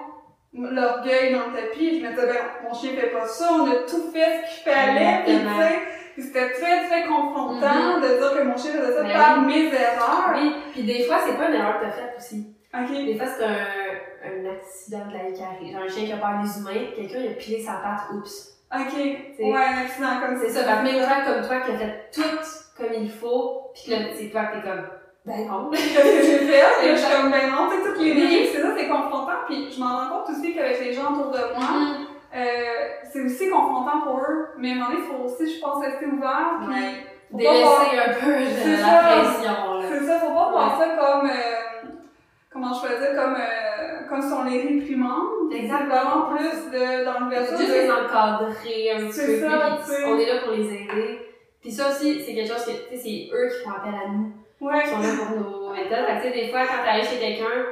l'orgueil 0.52 1.32
dans 1.32 1.46
le 1.48 1.52
tapis, 1.54 2.00
je 2.00 2.04
me 2.06 2.10
disais, 2.10 2.26
ben, 2.26 2.68
mon 2.68 2.74
chien 2.74 2.90
fait 2.92 3.08
pas 3.08 3.26
ça, 3.26 3.48
on 3.52 3.66
a 3.70 3.74
tout 3.88 4.10
fait 4.12 4.42
ce 4.46 4.62
qu'il 4.64 4.72
fallait, 4.72 5.22
puis 5.24 5.38
tu 5.38 5.60
sais, 5.60 5.78
puis 6.14 6.22
c'était 6.24 6.50
très, 6.52 6.86
très 6.88 7.06
confrontant 7.06 8.00
de 8.00 8.18
dire 8.18 8.38
que 8.38 8.42
mon 8.44 8.56
chien 8.56 8.72
faisait 8.72 8.94
ça 8.94 9.02
Ben 9.02 9.12
par 9.12 9.38
oui. 9.38 9.46
mes 9.46 9.74
erreurs. 9.74 10.32
Oui, 10.34 10.54
puis 10.72 10.82
des 10.82 11.04
fois, 11.04 11.18
c'est 11.24 11.36
pas 11.36 11.48
une 11.48 11.54
erreur 11.54 11.78
que 11.78 11.84
t'as 11.84 11.90
faite 11.92 12.14
aussi. 12.18 12.54
Ok. 12.74 12.90
Des 12.90 13.16
fois, 13.16 13.26
c'est 13.26 13.44
un, 13.44 13.50
un 14.26 14.50
accident 14.52 15.06
de 15.06 15.12
la 15.12 15.24
vie 15.30 15.34
qui. 15.66 15.72
Genre 15.72 15.82
un 15.82 15.88
chien 15.88 16.04
qui 16.06 16.12
a 16.12 16.16
peur 16.16 16.40
des 16.42 16.58
humains, 16.60 16.86
quelqu'un 16.96 17.18
il 17.20 17.30
a 17.30 17.34
pilé 17.34 17.62
sa 17.62 17.72
patte, 17.74 18.10
oups. 18.12 18.58
Ok. 18.74 18.92
C'est- 19.36 19.44
Ouais, 19.44 19.56
un 19.56 19.82
accident 19.82 20.20
comme 20.20 20.36
C'est 20.40 20.50
ça, 20.50 20.64
fait 20.64 20.78
que 20.88 20.96
même 20.96 21.24
comme 21.24 21.46
toi 21.46 21.60
qui 21.60 21.70
a 21.72 21.78
fait 21.78 22.10
tout 22.12 22.22
comme 22.76 22.92
il 22.94 23.10
faut, 23.10 23.70
pis 23.74 23.86
que 23.86 23.90
là, 23.92 23.98
c'est 24.16 24.28
toi 24.30 24.44
que 24.46 24.56
t'es 24.56 24.62
comme, 24.68 24.86
ben 25.26 25.46
non. 25.46 25.70
Qu'est-ce 25.70 25.94
que 25.94 26.22
j'ai 26.22 26.38
fait? 26.46 26.64
Et 26.86 26.90
je 26.96 27.00
suis 27.00 27.14
comme, 27.14 27.30
ben 27.30 27.50
non, 27.50 27.68
tu 27.70 27.76
sais, 27.76 27.88
toutes 27.88 28.02
les 28.02 28.14
dérives, 28.14 28.48
c'est 28.52 28.62
ça, 28.62 28.68
c'est 28.76 28.88
confrontant. 28.88 29.44
Puis 29.46 29.70
je 29.70 29.78
m'en 29.80 29.96
rends 29.96 30.08
compte 30.24 30.30
aussi 30.36 30.54
qu'avec 30.54 30.80
les 30.80 30.92
gens 30.92 31.12
autour 31.12 31.30
de 31.32 31.38
moi, 31.38 31.68
Mhm. 31.78 32.06
euh, 32.36 32.88
c'est 33.12 33.22
aussi 33.22 33.50
confrontant 33.50 34.00
pour 34.04 34.18
eux. 34.20 34.48
Mais 34.58 34.70
à 34.70 34.72
un 34.72 34.74
moment 34.76 34.90
donné, 34.90 35.00
il 35.02 35.06
faut 35.16 35.24
aussi, 35.24 35.54
je 35.54 35.60
pense, 35.60 35.84
rester 35.84 36.06
ouvert. 36.06 36.60
Puis, 36.62 36.70
Ouais. 36.74 36.92
pas 37.32 37.36
Délaisser 37.38 37.98
un 37.98 38.12
peu 38.14 38.44
C'est 38.64 38.70
de 38.72 38.76
ça. 38.76 38.86
la 39.02 39.20
pression, 39.22 39.74
là. 39.74 39.84
C'est 39.88 40.04
ça, 40.06 40.18
faut 40.18 40.34
pas 40.34 40.50
voir 40.50 40.78
ça 40.80 40.86
comme, 40.96 41.30
euh, 41.30 41.90
comment 42.52 42.72
je 42.72 42.80
peux 42.88 42.98
dire, 42.98 43.14
comme, 43.14 43.36
euh, 43.36 44.08
comme 44.08 44.22
si 44.22 44.32
on 44.32 44.44
les 44.44 44.62
réprimande. 44.62 45.52
Exact. 45.52 45.78
C'est 45.82 45.86
vraiment 45.96 46.22
plus 46.34 46.70
de, 46.72 47.04
dans 47.04 47.20
l'ouverture 47.20 47.56
Juste 47.58 47.70
de- 47.70 47.74
les 47.74 47.90
encadrer 47.90 48.90
un 48.96 49.06
petit 49.06 49.12
C'est 49.12 49.40
peu, 49.40 49.48
ça, 49.48 49.78
on 50.08 50.18
est 50.18 50.26
là 50.26 50.40
pour 50.42 50.52
les 50.54 50.64
aider. 50.74 51.18
Puis 51.60 51.70
ça 51.70 51.90
aussi, 51.90 52.20
c'est 52.24 52.34
quelque 52.34 52.52
chose 52.52 52.64
que, 52.64 52.70
tu 52.70 52.96
sais, 52.96 53.02
c'est 53.02 53.36
eux 53.36 53.48
qui 53.48 53.64
font 53.64 53.76
appel 53.76 53.94
à 53.94 54.08
nous. 54.08 54.32
Ouais. 54.60 54.82
Ils 54.84 54.90
sont 54.90 54.98
là 55.00 55.08
pour 55.26 55.36
nos 55.38 55.72
méthodes. 55.72 56.06
Fait 56.06 56.16
que, 56.16 56.22
tu 56.22 56.28
sais, 56.34 56.40
des 56.46 56.48
fois, 56.50 56.60
quand 56.66 56.84
t'arrives 56.84 57.08
chez 57.08 57.18
quelqu'un 57.18 57.64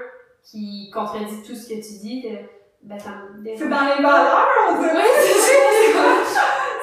qui 0.42 0.90
contredit 0.92 1.42
tout 1.46 1.54
ce 1.54 1.68
que 1.68 1.74
tu 1.74 1.98
dis, 2.00 2.22
t'es- 2.22 2.48
ben, 2.82 2.98
ça 2.98 3.10
me 3.10 3.42
dérange. 3.42 3.58
C'est 3.58 3.68
dans 3.68 3.84
les 3.96 4.02
valeurs, 4.02 4.48
on 4.70 4.80
dirait. 4.80 4.94
Ouais, 4.94 5.02
c'est 5.16 5.38
ça. 5.38 6.00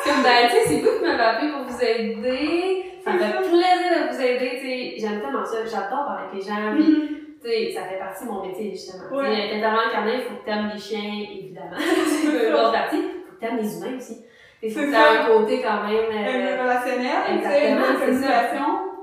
C'est 0.03 0.09
comme, 0.11 0.23
ben, 0.23 0.47
tu 0.49 0.51
sais, 0.55 0.63
c'est 0.67 0.79
vous 0.81 0.99
qui 0.99 1.05
m'avez 1.05 1.23
appelé 1.23 1.51
pour 1.51 1.63
vous 1.63 1.81
aider. 1.81 2.85
Ça 3.03 3.11
me 3.13 3.19
fait 3.19 3.31
plaisir 3.37 4.07
de 4.07 4.13
vous 4.13 4.21
aider, 4.21 4.49
tu 4.59 4.67
sais. 4.67 4.93
J'aime 4.99 5.21
tellement 5.21 5.45
ça. 5.45 5.57
J'adore 5.65 6.05
parler 6.05 6.27
avec 6.31 6.33
les 6.35 6.47
gens. 6.47 6.71
Mhm. 6.73 7.07
tu 7.41 7.49
sais, 7.49 7.71
ça 7.73 7.81
fait 7.83 7.97
partie 7.99 8.25
de 8.25 8.29
mon 8.31 8.45
métier, 8.45 8.71
justement. 8.71 9.15
Ouais. 9.17 9.29
Tu 9.29 9.35
sais, 9.35 9.55
intervenant 9.57 9.91
canin, 9.91 10.13
il 10.15 10.21
faut 10.23 10.35
que 10.35 10.45
t'aimes 10.45 10.71
les 10.73 10.79
chiens, 10.79 11.13
évidemment. 11.31 11.77
c'est 11.77 12.47
une 12.47 12.53
autre 12.53 12.71
partie. 12.71 12.97
Il 12.97 13.23
faut 13.27 13.35
que 13.35 13.39
t'aimes 13.39 13.57
les 13.57 13.77
humains 13.77 13.97
aussi. 13.97 14.17
Il 14.63 14.71
faut 14.71 14.79
C'est 14.79 14.85
que 14.87 14.91
ça. 14.91 14.97
t'aies 14.97 15.17
un 15.19 15.25
côté 15.27 15.61
quand 15.61 15.83
même. 15.87 16.09
Euh, 16.11 16.55
le 16.55 16.61
relationnel, 16.61 17.21
exactement, 17.37 18.07
une 18.07 18.23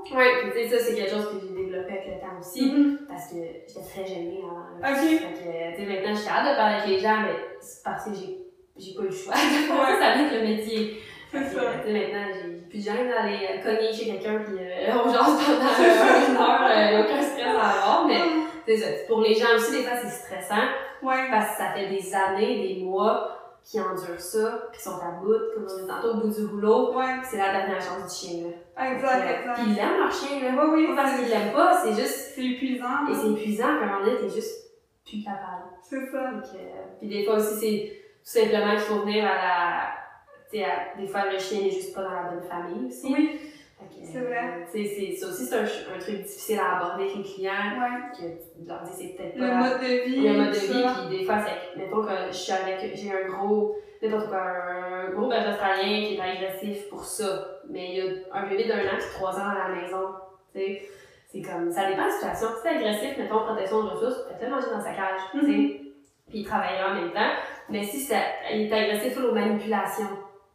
puis 0.05 0.51
tu 0.51 0.69
sais, 0.69 0.77
ça, 0.77 0.83
c'est 0.83 0.95
quelque 0.95 1.11
chose 1.11 1.27
que 1.29 1.39
j'ai 1.47 1.63
développé 1.63 1.91
avec 1.93 2.05
le 2.07 2.19
temps 2.19 2.39
aussi. 2.39 2.71
Mhm. 2.71 2.99
Parce 3.07 3.27
que 3.29 3.35
j'étais 3.67 3.81
très 3.89 4.05
gênée 4.05 4.41
avant. 4.43 4.93
Ok. 4.93 4.99
Fait 4.99 5.17
que, 5.17 5.75
tu 5.75 5.81
sais, 5.81 5.85
maintenant, 5.93 6.13
je 6.13 6.19
suis 6.19 6.29
hâte 6.29 6.51
de 6.51 6.55
parler 6.57 6.75
avec 6.75 6.87
les 6.89 6.99
gens, 6.99 7.21
mais 7.21 7.35
c'est 7.59 7.83
parce 7.83 8.05
que 8.05 8.11
j'ai, 8.13 8.37
j'ai 8.77 8.93
pas 8.95 9.03
eu 9.03 9.07
le 9.07 9.11
choix. 9.11 9.33
Ouais. 9.73 9.99
ça 9.99 10.13
vient 10.13 10.27
avec 10.27 10.41
le 10.41 10.47
métier. 10.47 10.97
C'est 11.31 11.43
ça. 11.45 11.61
Tu 11.83 11.87
sais, 11.87 11.93
maintenant, 11.93 12.25
j'ai 12.33 12.49
plus 12.69 12.77
de 12.79 12.83
gêne 12.83 13.09
d'aller 13.09 13.59
cogner 13.63 13.91
chez 13.91 14.05
quelqu'un 14.05 14.39
puis 14.45 14.55
euh, 14.59 14.91
on 15.03 15.11
jase 15.11 15.17
pendant 15.45 15.65
euh, 15.79 16.29
une 16.29 16.37
heure, 16.37 16.63
euh, 16.69 17.03
aucun 17.03 17.21
stress 17.21 17.55
à 17.55 17.69
avoir, 17.69 18.07
mais 18.07 18.19
c'est 18.67 18.77
ça. 18.77 18.87
Pour 19.07 19.21
les 19.21 19.33
gens 19.33 19.55
aussi, 19.55 19.71
des 19.71 19.83
fois, 19.83 19.97
c'est 20.01 20.09
stressant 20.09 20.63
Ouais. 21.01 21.27
parce 21.31 21.51
que 21.51 21.57
ça 21.57 21.71
fait 21.73 21.87
des 21.89 22.13
années, 22.15 22.67
des 22.75 22.83
mois 22.83 23.29
qui 23.63 23.79
endurent 23.79 24.19
ça, 24.19 24.69
qui 24.73 24.81
sont 24.81 24.97
à 25.01 25.11
bout, 25.21 25.33
comme 25.55 25.65
on 25.69 25.81
dit 25.81 25.87
tantôt, 25.87 26.09
au 26.11 26.17
bout 26.21 26.29
du 26.29 26.45
rouleau. 26.45 26.93
Ouais. 26.93 27.15
C'est 27.23 27.37
la 27.37 27.51
dernière 27.51 27.81
chance 27.81 28.21
du 28.21 28.27
chien, 28.27 28.43
là. 28.43 28.53
Exact, 28.77 29.21
Puis, 29.21 29.29
exact. 29.33 29.53
Puis 29.55 29.63
il 29.71 29.79
aime 29.79 29.97
leur 29.99 30.11
chien, 30.11 30.39
là. 30.55 30.63
Oui, 30.65 30.69
oui. 30.73 30.87
Pas 30.95 31.03
parce 31.03 31.19
qu'il 31.19 31.29
l'aime 31.29 31.51
pas, 31.53 31.77
c'est 31.83 31.93
juste. 31.93 32.33
C'est 32.35 32.43
épuisant. 32.45 33.07
Et 33.09 33.13
c'est 33.13 33.31
épuisant, 33.31 33.67
puis 33.77 33.83
à 33.83 33.83
un 33.83 33.85
moment 33.99 34.05
donné, 34.05 34.17
t'es 34.17 34.29
juste 34.29 34.71
plus 35.05 35.23
capable. 35.23 35.63
C'est 35.81 36.05
ça. 36.11 36.31
Donc, 36.31 36.43
euh, 36.55 36.83
puis 36.99 37.07
des 37.09 37.23
fois 37.25 37.35
aussi, 37.35 37.55
c'est 37.59 37.93
tout 38.23 38.39
simplement 38.49 38.71
qu'il 38.71 38.79
faut 38.79 38.99
venir 39.01 39.25
à 39.25 39.35
la. 39.35 39.83
Tu 40.51 40.61
à- 40.63 40.95
des 40.99 41.07
fois, 41.07 41.31
le 41.31 41.37
chien 41.37 41.61
n'est 41.61 41.71
juste 41.71 41.93
pas 41.93 42.03
dans 42.03 42.11
la 42.11 42.23
bonne 42.31 42.43
famille 42.43 42.87
aussi. 42.87 43.11
Oui, 43.13 43.39
c'est 44.11 44.19
vrai. 44.21 44.37
euh, 44.37 44.65
c'est- 44.71 45.15
ça 45.15 45.27
aussi, 45.27 45.45
c'est 45.45 45.55
un, 45.57 45.99
truc 45.99 46.21
difficile 46.21 46.59
à 46.59 46.77
aborder 46.77 47.03
avec 47.05 47.15
les 47.17 47.23
clients, 47.23 47.51
ouais. 47.51 48.17
que 48.17 48.67
leur 48.67 48.81
dis 48.83 48.91
c'est 48.97 49.15
peut-être 49.17 49.35
Le 49.35 49.47
pas 49.47 49.55
mode 49.55 49.81
de 49.81 50.05
vie. 50.05 50.27
le 50.27 50.33
mode 50.37 50.49
de 50.53 50.59
vie, 50.59 50.83
ça. 50.83 50.95
puis 51.09 51.17
des 51.19 51.25
fois, 51.25 51.37
c'est, 51.45 51.77
mettons 51.79 52.01
que 52.03 52.09
je 52.29 52.33
suis 52.33 52.51
avec, 52.53 52.95
j'ai 52.95 53.11
un 53.11 53.27
gros, 53.29 53.75
n'importe 54.01 54.29
quoi, 54.29 54.41
un 54.41 55.09
gros 55.11 55.27
berger 55.27 55.49
australien 55.49 56.07
qui 56.07 56.15
est 56.15 56.21
agressif 56.21 56.89
pour 56.89 57.03
ça, 57.03 57.52
mais 57.69 57.89
il 57.89 57.97
y 57.97 58.01
a 58.01 58.37
un 58.37 58.47
bébé 58.47 58.65
d'un 58.67 58.79
an 58.79 58.97
qui 58.99 59.09
trois 59.15 59.35
ans 59.39 59.49
à 59.49 59.69
la 59.69 59.75
maison, 59.75 60.09
c'est 60.53 61.41
comme, 61.41 61.71
ça 61.71 61.87
dépend 61.89 62.03
de 62.03 62.07
la 62.07 62.11
situation. 62.11 62.47
Si 62.49 62.61
c'est 62.63 62.69
agressif, 62.69 63.17
mettons, 63.17 63.43
protection 63.45 63.83
de 63.83 63.89
ressources, 63.89 64.27
faites-le 64.27 64.49
manger 64.49 64.67
dans 64.71 64.81
sa 64.81 64.93
cage, 64.93 65.21
tu 65.31 65.39
sais, 65.41 65.45
Mhm. 65.47 65.69
puis 66.29 66.39
il 66.39 66.45
travaillera 66.45 66.91
en 66.91 66.93
même 66.95 67.11
temps, 67.11 67.31
mais 67.69 67.83
si 67.83 67.99
c'est, 67.99 68.21
il 68.51 68.71
est 68.71 68.73
agressif 68.73 69.17
aux 69.17 69.31
manipulations, 69.33 70.05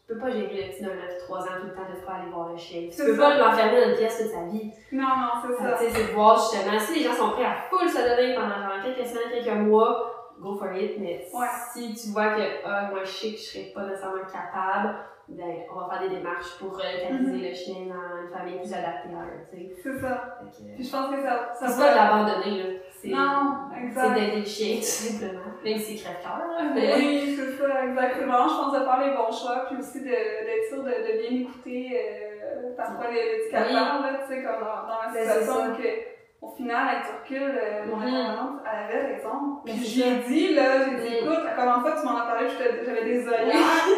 tu 0.06 0.14
peux 0.14 0.20
pas 0.20 0.30
gérer 0.30 0.66
le 0.66 0.72
petit 0.72 0.82
d'un 0.82 0.90
an 0.93 1.09
trois 1.26 1.40
ans 1.40 1.60
tout 1.60 1.66
le 1.66 1.74
temps 1.74 1.82
de 1.93 2.06
pas 2.06 2.12
aller 2.14 2.30
voir 2.30 2.48
le 2.51 2.56
chien. 2.56 2.82
Tu 2.82 2.93
C'est 2.93 3.05
peux 3.06 3.16
ça. 3.16 3.22
pas 3.22 3.36
l'enfermer 3.36 3.80
dans 3.82 3.90
une 3.90 3.97
pièce 3.97 4.18
toute 4.22 4.30
sa 4.30 4.44
vie. 4.44 4.70
Non, 4.93 5.02
non, 5.02 5.28
c'est 5.43 5.48
que, 5.48 5.62
ça. 5.62 5.72
Tu 5.78 5.85
sais, 5.85 5.90
c'est 5.90 6.06
de 6.09 6.12
voir 6.14 6.39
justement, 6.39 6.78
si 6.78 6.94
les 6.98 7.05
gens 7.05 7.12
sont 7.12 7.30
prêts 7.32 7.44
à 7.44 7.55
full 7.68 7.89
se 7.89 7.98
donner 7.98 8.35
pendant 8.35 8.55
genre 8.55 8.82
quelques 8.82 9.06
semaines, 9.06 9.30
quelques 9.44 9.56
mois, 9.59 10.30
go 10.40 10.56
for 10.56 10.72
it, 10.72 10.98
mais 10.98 11.26
Ouais. 11.35 11.47
si 11.74 11.93
tu 11.94 12.12
vois 12.12 12.35
que, 12.36 12.40
ah, 12.64 12.89
moi 12.90 13.01
je 13.05 13.10
sais 13.10 13.32
que 13.32 13.36
je 13.39 13.43
serais 13.43 13.72
pas 13.74 13.82
nécessairement 13.85 14.22
capable, 14.24 14.94
ben, 15.31 15.55
on 15.75 15.81
va 15.81 15.89
faire 15.91 16.09
des 16.09 16.17
démarches 16.17 16.59
pour 16.59 16.73
localiser 16.73 17.33
Mhm. 17.33 17.43
le 17.43 17.55
chien 17.55 17.81
dans 17.87 18.23
une 18.23 18.31
famille 18.37 18.59
plus 18.59 18.73
adaptée 18.73 19.11
à 19.15 19.25
eux, 19.27 19.47
tu 19.53 19.57
sais. 19.59 19.75
C'est 19.83 19.99
ça. 20.01 20.39
Puis 20.75 20.85
je 20.85 20.91
pense 20.91 21.11
que 21.15 21.23
ça, 21.23 21.53
ça 21.55 21.69
C'est 21.69 21.83
pas 21.83 21.91
de 21.91 21.97
l'abandonner, 21.97 22.63
là. 22.63 22.69
C'est 23.01 23.09
Non, 23.09 23.55
c'est 23.73 23.85
exact. 23.87 24.15
d'aider 24.15 24.37
le 24.41 24.45
chien, 24.45 24.77
tout 24.77 24.83
simplement. 25.21 25.41
Même 25.65 25.79
si 25.79 25.97
c'est 25.99 26.05
crève-cœur, 26.05 26.39
là, 26.49 26.71
mais. 26.75 26.95
Oui, 26.97 27.37
c'est 27.37 27.53
ça, 27.59 27.85
exactement. 27.85 28.49
Je 28.49 28.55
pense 28.57 28.73
de 28.73 28.85
faire 28.85 29.01
les 29.07 29.15
bons 29.17 29.33
choix, 29.33 29.67
puis 29.69 29.77
aussi 29.79 30.01
de- 30.01 30.07
d'être 30.47 30.65
sûr 30.69 30.83
de, 30.83 30.91
de 30.91 31.13
bien 31.21 31.41
écouter 31.43 31.83
euh, 31.95 32.75
parfois 32.77 33.11
les 33.13 33.43
éducateurs, 33.43 34.01
là, 34.03 34.11
tu 34.27 34.35
sais, 34.35 34.43
comme 34.43 34.61
dans, 34.61 34.83
dans 34.89 35.03
la 35.07 35.13
Ben, 35.13 35.15
c'est 35.15 35.41
situation 35.41 35.55
ça. 35.55 35.77
que, 35.77 35.89
au 36.41 36.49
final, 36.57 36.89
avec 36.89 37.03
du 37.05 37.11
recul, 37.21 37.51
euh, 37.59 37.87
mon 37.87 37.97
Mhm. 37.97 38.03
intervenante, 38.09 38.61
elle 38.65 38.85
avait 38.97 39.07
raison. 39.15 39.37
Puis 39.65 39.75
Ben, 39.75 39.79
c'est 39.81 39.89
j'ai 39.91 40.03
ça. 40.23 40.29
dit, 40.29 40.55
là, 40.55 40.65
j'ai 40.85 40.97
dit, 40.97 41.15
Mhm. 41.23 41.25
écoute, 41.33 41.45
comment 41.57 41.81
fois 41.81 41.95
tu 42.01 42.07
m'en 42.07 42.17
as 42.19 42.27
parlé, 42.27 42.47
j'avais 42.49 43.05
des 43.05 43.29
œillères. 43.29 43.89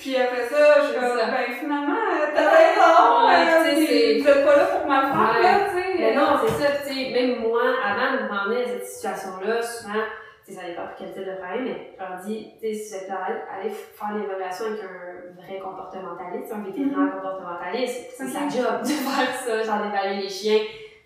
Puis 0.00 0.16
après 0.16 0.48
ça, 0.48 0.80
je 0.80 0.86
suis 0.86 0.94
comme, 1.00 1.16
ben 1.16 1.52
finalement, 1.60 1.92
euh, 1.92 2.26
t'as 2.34 2.48
raison, 2.48 3.26
Ouais, 3.28 3.34
euh, 3.34 3.74
tu 3.74 3.86
sais, 3.86 3.86
puis 3.86 4.20
vous 4.22 4.28
êtes 4.28 4.46
pas 4.46 4.56
là 4.56 4.64
pour 4.64 4.80
faire, 4.90 5.10
Ouais. 5.12 5.42
là, 5.42 5.58
tu 5.68 5.76
sais. 5.76 5.98
Mais 5.98 6.14
non, 6.14 6.26
c'est 6.42 6.52
ça, 6.64 6.70
tu 6.86 6.94
sais, 6.94 7.10
même 7.10 7.40
moi, 7.40 7.62
avant 7.84 8.16
de 8.16 8.28
m'emmener 8.32 8.62
à 8.64 8.66
cette 8.66 8.86
situation-là, 8.86 9.60
souvent, 9.62 10.00
tu 10.46 10.52
sais, 10.54 10.58
ça 10.60 10.66
dépend 10.66 10.86
pour 10.86 10.96
quel 10.98 11.12
type 11.12 11.26
de 11.26 11.36
problème, 11.36 11.64
mais 11.64 11.92
je 11.94 12.00
leur 12.02 12.16
dis, 12.24 12.48
tu 12.60 12.66
sais, 12.68 12.74
si 12.74 12.88
vous 12.96 13.02
êtes 13.02 13.08
là, 13.10 13.26
allez 13.54 13.68
faire 13.70 14.08
l'évaluation 14.16 14.64
avec 14.66 14.80
un 14.84 15.42
vrai 15.42 15.58
comportementaliste, 15.60 16.52
un 16.52 16.62
vétérinaire 16.64 17.12
comportementaliste, 17.20 18.10
c'est 18.16 18.26
sa 18.26 18.44
Ok. 18.44 18.52
job 18.56 18.80
de 18.82 18.88
faire 19.06 19.34
ça, 19.44 19.62
genre 19.62 19.84
d'évaluer 19.84 20.22
les 20.22 20.28
chiens. 20.30 20.60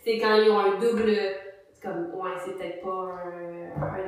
C'est 0.04 0.18
quand 0.18 0.34
ils 0.36 0.50
ont 0.50 0.60
un 0.60 0.78
double, 0.78 1.10
c'est 1.72 1.82
comme, 1.82 2.10
ouais, 2.14 2.30
c'est 2.44 2.56
peut-être 2.56 2.80
pas 2.82 3.10
un 3.10 3.43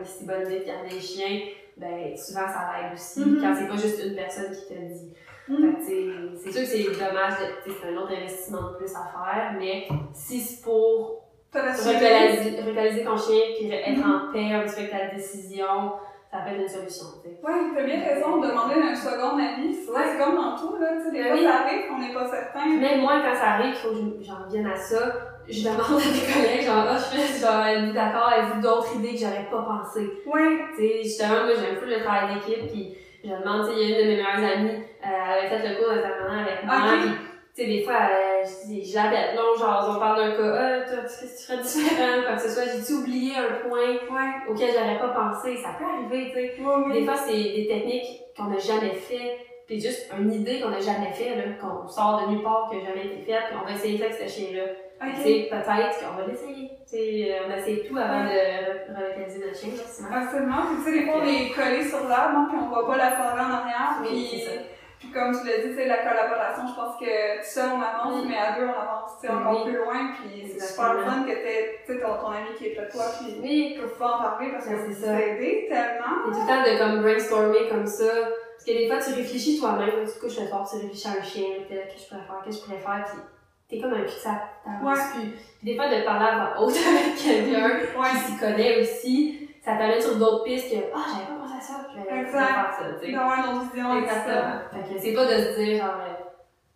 si 0.07 0.25
bonne 0.25 0.43
idée 0.47 0.61
de 0.61 0.65
garder 0.67 0.91
les 0.91 1.01
chiens, 1.01 1.41
ben, 1.77 2.17
souvent 2.17 2.47
ça 2.47 2.71
l'aide 2.81 2.93
aussi, 2.95 3.21
Mhm. 3.21 3.41
quand 3.43 3.55
c'est 3.55 3.69
pas 3.69 3.77
juste 3.77 4.05
une 4.05 4.15
personne 4.15 4.51
qui 4.51 4.67
te 4.67 4.75
le 4.75 4.89
dit. 4.89 5.13
Tu 5.47 5.55
sais, 5.55 6.51
c'est 6.51 6.51
sûr 6.53 6.61
que 6.63 6.67
c'est 6.99 7.05
dommage, 7.07 7.35
tu 7.65 7.71
c'est 7.71 7.89
un 7.89 7.97
autre 7.99 8.13
investissement 8.13 8.71
de 8.73 8.77
plus 8.79 8.93
à 8.95 9.05
faire, 9.13 9.55
mais 9.59 9.87
si 10.13 10.41
c'est 10.41 10.63
pour 10.65 11.23
recaliser 11.55 13.05
ton 13.05 13.17
chien 13.17 13.41
puis 13.57 13.71
être 13.71 14.01
en 14.05 14.33
paix 14.33 14.53
un 14.53 14.63
petit 14.63 14.75
peu 14.75 14.81
avec 14.81 14.91
ta 15.11 15.15
décision, 15.15 15.93
ça 16.31 16.39
peut 16.41 16.55
être 16.55 16.63
une 16.63 16.69
solution, 16.69 17.07
tu. 17.23 17.29
Oui, 17.31 17.53
t'as 17.75 17.83
bien 17.85 18.01
raison 18.05 18.39
de 18.41 18.49
demander 18.49 18.75
un 18.75 18.95
second 18.95 19.39
avis. 19.39 19.75
C'est 19.75 19.91
Ouais. 19.91 20.19
comme 20.19 20.35
dans 20.37 20.57
tout, 20.57 20.77
là. 20.81 20.89
Tu 20.99 21.05
sais, 21.05 21.11
des 21.13 21.23
Ben 21.23 21.29
fois, 21.29 21.37
oui. 21.37 21.45
ça 21.45 21.55
arrive 21.63 21.89
qu'on 21.89 21.99
n'est 21.99 22.13
pas 22.13 22.29
certain. 22.29 22.67
Même 22.67 23.01
moi, 23.01 23.23
quand 23.25 23.35
ça 23.35 23.51
arrive, 23.53 23.75
il 23.75 23.77
faut 23.77 23.91
que 23.91 23.95
je- 23.97 24.27
j'en 24.27 24.45
revienne 24.45 24.67
à 24.67 24.77
ça, 24.77 25.15
je 25.49 25.63
demande 25.65 25.81
à 25.81 26.11
mes 26.13 26.33
collègues, 26.33 26.67
genre, 26.67 26.85
ah, 26.89 26.97
je 26.99 27.17
fais, 27.17 27.41
genre, 27.41 27.65
êtes-vous 27.67 27.93
d'accord, 27.93 28.29
avez-vous 28.29 28.61
d'autres 28.61 28.97
idées 28.97 29.13
que 29.15 29.21
j'aurais 29.21 29.49
pas 29.51 29.63
pensé? 29.63 30.11
Oui. 30.27 30.59
Tu 30.77 30.83
sais, 30.83 31.03
justement, 31.05 31.45
moi, 31.45 31.55
j'aime 31.55 31.75
beaucoup 31.75 31.87
le 31.87 32.03
travail 32.03 32.35
d'équipe, 32.35 32.67
puis 32.73 32.97
je 33.25 33.31
demande, 33.31 33.67
tu 33.69 33.75
sais, 33.75 33.81
il 33.83 33.91
y 33.91 33.95
a 33.95 34.01
une 34.01 34.05
de 34.05 34.11
mes 34.11 34.17
meilleures 34.17 34.53
amies, 34.57 34.71
euh, 34.71 35.07
elle 35.07 35.39
avait 35.39 35.49
fait 35.49 35.69
le 35.69 35.77
cours 35.77 35.95
d'intervenant 35.95 36.43
avec 36.43 36.65
moi, 36.65 36.75
Ok. 36.77 37.01
puis, 37.01 37.11
tu 37.57 37.63
sais, 37.63 37.67
des 37.69 37.83
fois, 37.85 38.01
euh, 38.11 38.45
je 38.45 38.95
l'appelle, 38.95 39.35
non, 39.37 39.57
genre, 39.59 39.95
on 39.97 39.99
parle 40.01 40.19
d'un 40.19 40.37
cas, 40.37 40.55
ah, 40.61 40.81
toi, 40.91 40.99
tu- 41.03 41.21
qu'est-ce 41.21 41.23
que 41.23 41.39
tu 41.39 41.45
ferais 41.47 41.63
différent, 41.63 42.23
quoi 42.27 42.37
que 42.37 42.43
ce 42.43 42.49
soit, 42.51 42.65
j'ai-tu 42.67 42.93
oublié 42.93 43.33
un 43.37 43.69
point 43.69 43.91
Ouais. 44.11 44.33
auquel 44.51 44.71
j'aurais 44.75 44.99
pas 44.99 45.09
pensé, 45.09 45.57
ça 45.57 45.71
peut 45.79 45.85
arriver, 45.85 46.31
tu 46.31 46.35
sais. 46.35 46.55
Oui, 46.61 46.73
oui. 46.87 46.93
Des 47.01 47.05
fois, 47.07 47.17
c'est 47.17 47.33
des 47.33 47.67
techniques 47.69 48.21
qu'on 48.37 48.45
n'a 48.51 48.59
jamais 48.59 48.93
fait, 48.95 49.39
puis 49.67 49.81
juste 49.81 50.13
une 50.17 50.33
idée 50.33 50.61
qu'on 50.61 50.69
n'a 50.69 50.81
jamais 50.81 51.11
fait, 51.13 51.35
là, 51.35 51.43
qu'on 51.61 51.89
sort 51.89 52.23
de 52.27 52.33
nulle 52.33 52.43
part, 52.43 52.69
qui 52.71 52.77
n'a 52.77 52.85
jamais 52.85 53.07
été 53.07 53.25
faite, 53.25 53.45
puis 53.49 53.57
on 53.61 53.67
va 53.67 53.73
essayer 53.75 53.99
ça 53.99 54.05
avec 54.05 54.17
ce 54.17 54.29
chien-là. 54.29 54.63
Tu 55.01 55.07
Ok. 55.09 55.17
sais, 55.23 55.49
peut-être 55.51 55.99
qu'on 56.01 56.17
va 56.17 56.27
l'essayer. 56.27 56.71
Euh, 56.95 57.47
on 57.49 57.57
essaye 57.59 57.87
tout 57.87 57.97
avant 57.99 58.25
de 58.25 58.31
re- 58.31 58.97
relocaliser 58.97 59.41
notre 59.45 59.59
chien. 59.59 59.71
Absolument. 60.11 60.63
Puis, 60.73 60.77
tu 60.79 60.85
sais, 60.85 60.93
des 60.99 61.05
fois, 61.05 61.15
on 61.23 61.27
est 61.27 61.51
collé 61.53 61.85
sur 61.85 62.09
l'arbre, 62.09 62.39
hein, 62.39 62.47
puis 62.49 62.59
on 62.63 62.69
voit 62.69 62.87
pas 62.87 62.97
la 62.97 63.11
forêt 63.11 63.41
en 63.45 63.53
arrière. 63.61 63.97
Oui, 64.01 64.27
Puis, 64.31 64.41
ça. 64.41 64.51
puis 64.99 65.11
comme 65.11 65.37
tu 65.37 65.47
l'as 65.47 65.59
dit, 65.67 65.75
c'est 65.77 65.87
la 65.87 65.99
collaboration. 65.99 66.63
Je 66.67 66.75
pense 66.81 66.97
que 66.97 67.45
seul, 67.45 67.69
on 67.77 67.83
avance, 67.83 68.25
mais 68.27 68.39
à 68.39 68.57
deux, 68.59 68.65
on 68.67 68.73
avance 68.81 69.13
encore 69.29 69.67
Oui. 69.67 69.71
plus 69.71 69.77
loin. 69.85 70.01
Puis, 70.17 70.49
c'est 70.57 70.65
super 70.67 70.97
fun 71.05 71.25
que 71.25 71.35
tu 71.35 71.93
sais, 71.93 72.01
ton, 72.01 72.15
ton 72.17 72.31
ami 72.33 72.49
qui 72.57 72.67
est 72.69 72.75
près 72.75 72.87
de 72.87 72.91
toi, 72.91 73.05
puis 73.21 73.37
Oui, 73.43 73.77
peut 73.79 73.89
pouvoir 73.89 74.21
en 74.21 74.23
parler 74.31 74.49
parce 74.53 74.65
que 74.67 74.77
c'est 74.89 74.95
ça 74.95 75.07
ça. 75.13 75.21
aidé 75.21 75.67
tellement. 75.69 76.25
Et 76.25 76.33
tout 76.33 76.41
le 76.41 76.47
temps 76.49 76.63
de 76.65 76.79
comme 76.79 77.03
brainstormer 77.03 77.69
comme 77.69 77.87
ça. 77.87 78.09
Parce 78.57 78.65
que 78.65 78.73
des 78.73 78.89
fois, 78.89 78.97
tu 78.99 79.13
réfléchis 79.13 79.61
toi-même, 79.61 79.91
tu 80.09 80.13
te 80.15 80.21
couches 80.25 80.41
le 80.41 80.47
soir, 80.47 80.67
tu 80.69 80.77
réfléchis 80.81 81.07
à 81.09 81.21
un 81.21 81.23
chien, 81.23 81.49
qu'est-ce 81.69 81.95
que 81.95 82.01
je 82.01 82.09
pourrais 82.09 82.25
faire, 82.25 82.41
qu'est-ce 82.45 82.57
que 82.57 82.63
je 82.65 82.81
pourrais 82.81 82.81
faire, 82.97 83.05
puis 83.05 83.21
t'es 83.69 83.81
comme 83.81 83.95
un 83.95 84.03
plus. 84.03 84.13
Puis 85.15 85.33
des 85.63 85.77
fois, 85.77 85.89
de 85.89 86.05
parler 86.05 86.27
à 86.27 86.37
voix 86.37 86.63
haute 86.67 86.75
avec 86.89 87.17
quelqu'un 87.17 87.69
Ouais. 87.99 88.11
qui 88.11 88.17
s'y 88.33 88.39
connaît 88.39 88.81
aussi, 88.81 89.49
ça 89.65 89.73
t'amène 89.77 90.01
sur 90.01 90.17
d'autres 90.17 90.45
pistes 90.45 90.71
que, 90.71 90.77
ah, 90.95 90.99
j'avais 91.13 91.27
pas 91.27 91.43
pensé 91.43 91.55
à 91.59 91.61
ça, 91.61 91.75
je 91.91 91.97
vais 91.99 92.09
je 92.11 92.25
vais 92.27 92.31
faire 92.31 92.71
ça, 92.79 92.85
tu 93.01 93.07
sais. 93.07 93.13
D'avoir 93.13 93.39
une 93.39 93.57
autre 93.57 93.73
vision. 93.73 93.99
Exactement. 93.99 94.53
Fait 94.73 94.95
que 94.95 95.01
c'est 95.01 95.13
pas 95.15 95.25
de 95.25 95.43
se 95.43 95.59
dire, 95.61 95.79
genre, 95.79 95.95
euh, 96.01 96.13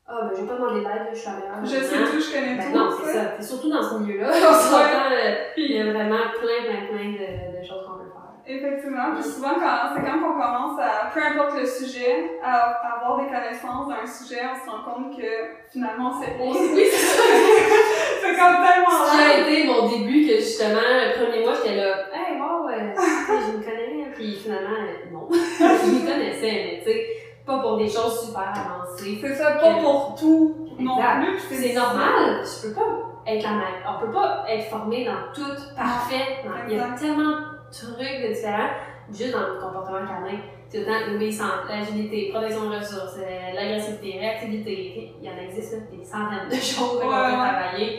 ah, 0.09 0.19
ben, 0.25 0.31
j'ai 0.37 0.47
pas 0.47 0.55
demandé 0.55 0.81
d'aide, 0.81 1.07
je 1.13 1.19
suis 1.19 1.29
la 1.29 1.37
meilleure. 1.37 1.65
Je 1.65 1.85
sais 1.85 1.97
tout, 2.11 2.21
je 2.21 2.33
connais 2.35 2.57
Ben 2.57 2.73
tout. 2.73 2.79
non, 2.79 2.91
c'est 3.05 3.13
ça. 3.13 3.23
C'est 3.39 3.47
surtout 3.47 3.71
dans 3.71 3.83
ce 3.83 3.95
milieu-là. 3.99 4.31
On 4.51 4.55
s'entend, 4.55 5.13
euh, 5.13 5.35
il 5.57 5.71
y 5.73 5.81
a 5.81 5.85
vraiment 5.93 6.25
plein, 6.41 6.67
plein, 6.67 6.87
plein 6.91 7.11
de, 7.13 7.59
de 7.61 7.65
choses 7.65 7.87
qu'on. 7.87 8.00
Effectivement, 8.47 9.15
puis 9.15 9.23
souvent 9.25 9.55
c'est 9.55 10.03
quand 10.03 10.19
on 10.19 10.33
commence 10.33 10.81
à, 10.81 11.11
peu 11.13 11.21
importe 11.23 11.59
le 11.59 11.67
sujet, 11.67 12.39
à, 12.43 12.71
à 12.73 12.97
avoir 13.01 13.21
des 13.21 13.27
connaissances 13.27 13.89
d'un 13.89 14.07
sujet, 14.07 14.41
on 14.51 14.65
se 14.65 14.71
rend 14.71 14.83
compte 14.83 15.17
que 15.17 15.27
finalement 15.71 16.13
c'est 16.21 16.33
Oui, 16.41 16.49
bon. 16.49 16.55
c'est 16.75 16.91
ça. 16.91 17.23
c'est 18.23 18.37
comme 18.37 18.57
tellement 18.67 19.05
Ça 19.07 19.29
a 19.29 19.39
été 19.39 19.67
mon 19.67 19.89
début 19.89 20.27
que 20.27 20.37
justement, 20.37 20.81
le 20.81 21.19
premier 21.25 21.45
mois, 21.45 21.55
j'étais 21.55 21.77
là, 21.77 21.97
hey, 22.13 22.41
wow, 22.41 22.69
euh, 22.69 22.95
je 22.97 23.57
me 23.59 23.63
connais, 23.63 24.11
puis 24.15 24.35
finalement, 24.37 24.71
euh, 24.71 25.13
non. 25.13 25.29
je 25.31 25.91
me 25.91 26.07
connaissais, 26.07 26.51
mais 26.53 26.81
tu 26.85 26.91
sais, 26.91 27.07
pas 27.47 27.59
pour 27.59 27.77
des 27.79 27.89
choses 27.89 28.27
super 28.27 28.53
avancées. 28.53 29.19
C'est 29.21 29.35
ça, 29.35 29.53
pas 29.53 29.75
pour 29.75 30.15
tout 30.19 30.69
non 30.79 30.97
plus. 30.97 31.39
C'est 31.57 31.75
normal, 31.75 32.43
je 32.43 32.69
peux 32.69 32.75
pas 32.75 32.83
être 33.27 33.43
la 33.43 33.51
même. 33.51 33.81
On 33.87 34.01
peut 34.05 34.13
pas 34.13 34.45
être 34.49 34.65
formé 34.65 35.05
dans 35.05 35.33
tout, 35.35 35.51
parfait. 35.77 36.39
Il 36.69 36.77
y 36.77 36.81
a 36.81 36.89
tellement 36.99 37.35
trucs 37.71 38.23
de 38.23 38.29
différents, 38.35 38.71
juste 39.13 39.33
dans 39.33 39.41
le 39.55 39.61
comportement 39.61 40.07
canin. 40.07 40.39
C'est 40.69 40.83
autant 40.83 41.07
l'obéissance, 41.11 41.67
l'agilité, 41.69 42.31
protection 42.33 42.71
de 42.71 42.77
ressources, 42.77 43.17
euh, 43.19 43.53
l'agressivité, 43.55 44.19
réactivité. 44.21 45.13
Il 45.21 45.27
y 45.27 45.31
en 45.31 45.37
existe 45.39 45.75
des 45.91 46.05
centaines 46.05 46.49
de 46.49 46.55
choses 46.55 46.79
qu'on 46.79 46.99
peut 47.01 47.07
Ouais, 47.07 47.13
ouais. 47.13 47.33
travailler. 47.33 47.99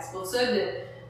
C'est 0.00 0.12
pour 0.12 0.24
ça 0.24 0.46
de 0.46 0.60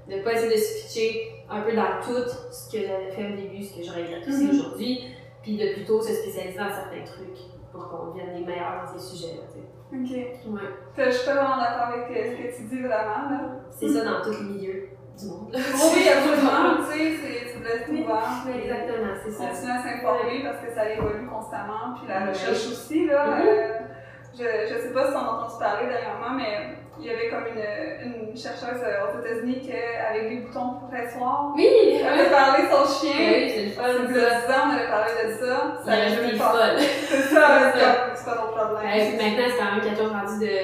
ne 0.08 0.22
pas 0.22 0.32
essayer 0.32 0.50
de 0.54 0.56
se 0.60 0.82
pitcher 0.86 1.30
un 1.50 1.60
peu 1.60 1.72
dans 1.76 2.00
tout 2.02 2.24
ce 2.50 2.70
que 2.72 2.82
j'avais 2.86 3.10
fait 3.10 3.32
au 3.32 3.36
début, 3.36 3.62
ce 3.62 3.76
que 3.76 3.82
je 3.84 3.90
regrette 3.92 4.26
aussi 4.26 4.44
Mhm. 4.44 4.50
aujourd'hui, 4.50 5.00
puis 5.42 5.56
de 5.58 5.74
plutôt 5.74 6.00
se 6.00 6.12
spécialiser 6.14 6.58
dans 6.58 6.70
certains 6.70 7.04
trucs 7.04 7.38
pour 7.70 7.88
qu'on 7.88 8.10
devienne 8.12 8.34
les 8.40 8.44
meilleurs 8.46 8.82
dans 8.84 8.98
ces 8.98 9.14
sujets-là. 9.14 9.42
Ok. 9.92 10.10
Ouais. 10.10 11.06
Je 11.06 11.10
suis 11.10 11.26
totalement 11.26 11.56
d'accord 11.58 11.88
avec 11.92 12.10
euh, 12.16 12.32
ce 12.32 12.36
que 12.42 12.56
tu 12.56 12.62
dis 12.68 12.80
vraiment. 12.82 13.28
Là. 13.30 13.40
C'est 13.70 13.88
ça 13.88 14.04
dans 14.04 14.22
tous 14.22 14.30
les 14.42 14.48
milieux 14.54 14.88
du 15.18 15.26
monde. 15.26 15.50
Oui, 15.54 16.08
absolument. 16.08 16.84
tu 16.90 16.98
sais, 16.98 17.44
la 17.64 17.70
Oui, 17.88 17.96
découverte. 17.98 18.44
oui, 18.46 18.52
Exactement, 18.64 19.14
c'est 19.24 19.30
ça. 19.32 19.44
Continuer 19.46 19.72
à 19.72 19.82
s'informer 19.82 20.42
parce 20.44 20.58
que 20.64 20.74
ça 20.74 20.90
évolue 20.90 21.26
constamment. 21.26 21.94
Puis 21.96 22.08
la 22.08 22.26
recherche 22.26 22.66
aussi, 22.68 23.06
là. 23.06 23.26
Mhm. 23.36 23.42
euh, 23.48 23.68
je, 24.36 24.74
je 24.74 24.80
sais 24.82 24.92
pas 24.92 25.06
si 25.06 25.12
on 25.14 25.18
a 25.18 25.30
entendu 25.30 25.54
parler 25.60 25.86
dernièrement, 25.86 26.34
mais 26.36 26.76
il 26.98 27.06
y 27.06 27.10
avait 27.10 27.28
comme 27.30 27.46
une, 27.46 28.28
une 28.30 28.36
chercheuse 28.36 28.82
euh, 28.82 29.06
aux 29.14 29.20
États-Unis 29.24 29.70
avec 30.10 30.28
des 30.28 30.36
boutons 30.44 30.74
pressoirs. 30.90 31.52
Oui! 31.56 31.66
Elle 32.00 32.06
avait 32.20 32.30
parlé 32.30 32.64
de 32.64 32.68
son 32.68 32.84
chien. 32.84 33.14
Oui, 33.16 33.50
c'est 33.54 33.64
le 33.64 33.70
fun. 33.70 33.82
Il 34.10 34.16
y 34.16 34.24
a 34.24 34.40
10 34.40 34.50
ans, 34.50 34.64
on 34.66 34.70
avait 34.76 34.88
parlé 34.88 35.12
de 35.26 35.32
ça. 35.38 35.56
Ça 35.84 35.86
Il 35.86 35.90
avait 35.92 36.02
reste 36.04 36.16
jamais 36.20 36.38
folles. 36.38 36.78
C'est 37.08 37.22
ça, 37.34 37.72
C'est 37.74 37.80
ça. 37.80 38.30
pas 38.30 38.36
ton 38.42 38.52
problème. 38.52 39.16
Maintenant, 39.16 39.46
c'est 39.48 39.58
quand 39.58 39.72
même 39.72 39.80
quelque 39.84 39.98
chose 39.98 40.12
rendu 40.12 40.38
de, 40.46 40.54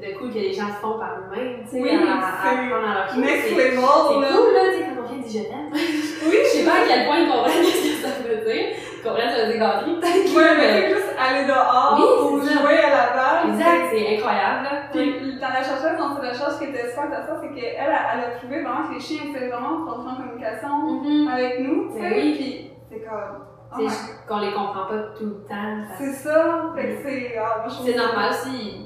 de 0.00 0.18
cool 0.18 0.28
que 0.30 0.38
les 0.38 0.52
gens 0.52 0.68
font 0.80 0.98
par 0.98 1.16
eux-mêmes, 1.18 1.64
tu 1.64 1.70
sais, 1.70 1.80
Oui, 1.82 1.90
à, 1.90 2.12
à 2.12 2.52
apprendre 2.52 2.84
à 2.84 2.94
leur. 2.94 3.16
Next 3.16 3.48
C'est- 3.48 3.50
level, 3.54 3.70
C'est 3.72 4.20
là. 4.20 4.28
cool, 4.36 4.52
là, 4.52 4.60
tu 4.68 4.76
sais, 4.76 4.84
quand 4.84 4.96
ton 5.02 5.08
chien 5.08 5.18
dit 5.24 5.32
je 5.38 5.44
t'aime. 5.48 5.70
Oui, 6.26 6.36
Je 6.42 6.48
sais 6.58 6.64
pas 6.64 6.72
à 6.82 6.84
quel 6.86 7.06
point 7.06 7.18
ils 7.20 7.28
comprennent 7.28 7.64
ce 7.64 7.80
que 7.86 7.96
ça 8.02 8.12
veut 8.28 8.44
dire. 8.44 8.66
Ils 8.76 9.02
comprennent 9.02 9.30
ça 9.30 9.44
veut 9.46 9.52
dire 9.52 9.60
gâterie, 9.60 9.96
peut-être. 10.00 10.36
Ouais, 10.36 10.52
mais 10.58 10.68
c'est 10.82 10.88
juste 10.94 11.12
aller 11.16 11.44
dehors 11.46 11.96
Oui, 11.96 12.46
ça. 12.46 12.52
jouer 12.60 12.78
à 12.78 12.90
la 12.90 13.06
balle. 13.16 13.40
Exact, 13.54 13.82
c'est 13.92 14.16
incroyable, 14.16 14.60
là. 14.64 14.72
Puis 14.92 15.38
dans 15.40 15.48
la 15.54 15.62
chercheuse, 15.62 15.96
dans 15.98 16.10
cette 16.16 16.28
recherche 16.32 16.58
qui 16.58 16.64
était 16.64 16.88
super 16.90 17.04
intéressante, 17.04 17.38
c'est 17.42 17.52
qu'elle, 17.54 17.76
elle, 17.80 18.20
a 18.24 18.30
trouvé 18.38 18.62
vraiment 18.62 18.88
que 18.88 18.94
les 18.94 19.00
chiens 19.00 19.22
étaient 19.30 19.48
vraiment 19.48 19.86
rentrer 19.86 20.10
en 20.12 20.16
communication 20.16 20.72
Mhm. 21.00 21.28
avec 21.28 21.60
nous, 21.60 21.92
tu 21.94 22.00
Ben 22.00 22.10
sais. 22.10 22.16
oui. 22.20 22.34
Puis 22.36 22.70
c'est 22.90 23.00
comme. 23.06 23.46
oh 23.78 23.88
qu'on 24.28 24.38
les 24.40 24.52
comprend 24.52 24.86
pas 24.86 24.98
tout 25.16 25.24
le 25.24 25.44
temps. 25.48 25.78
C'est 25.98 26.12
ça, 26.12 26.72
fait 26.74 26.86
que 26.88 26.96
c'est. 27.04 27.36
Ah, 27.38 27.64
C'est 27.68 27.94
normal 27.96 28.30
si 28.32 28.85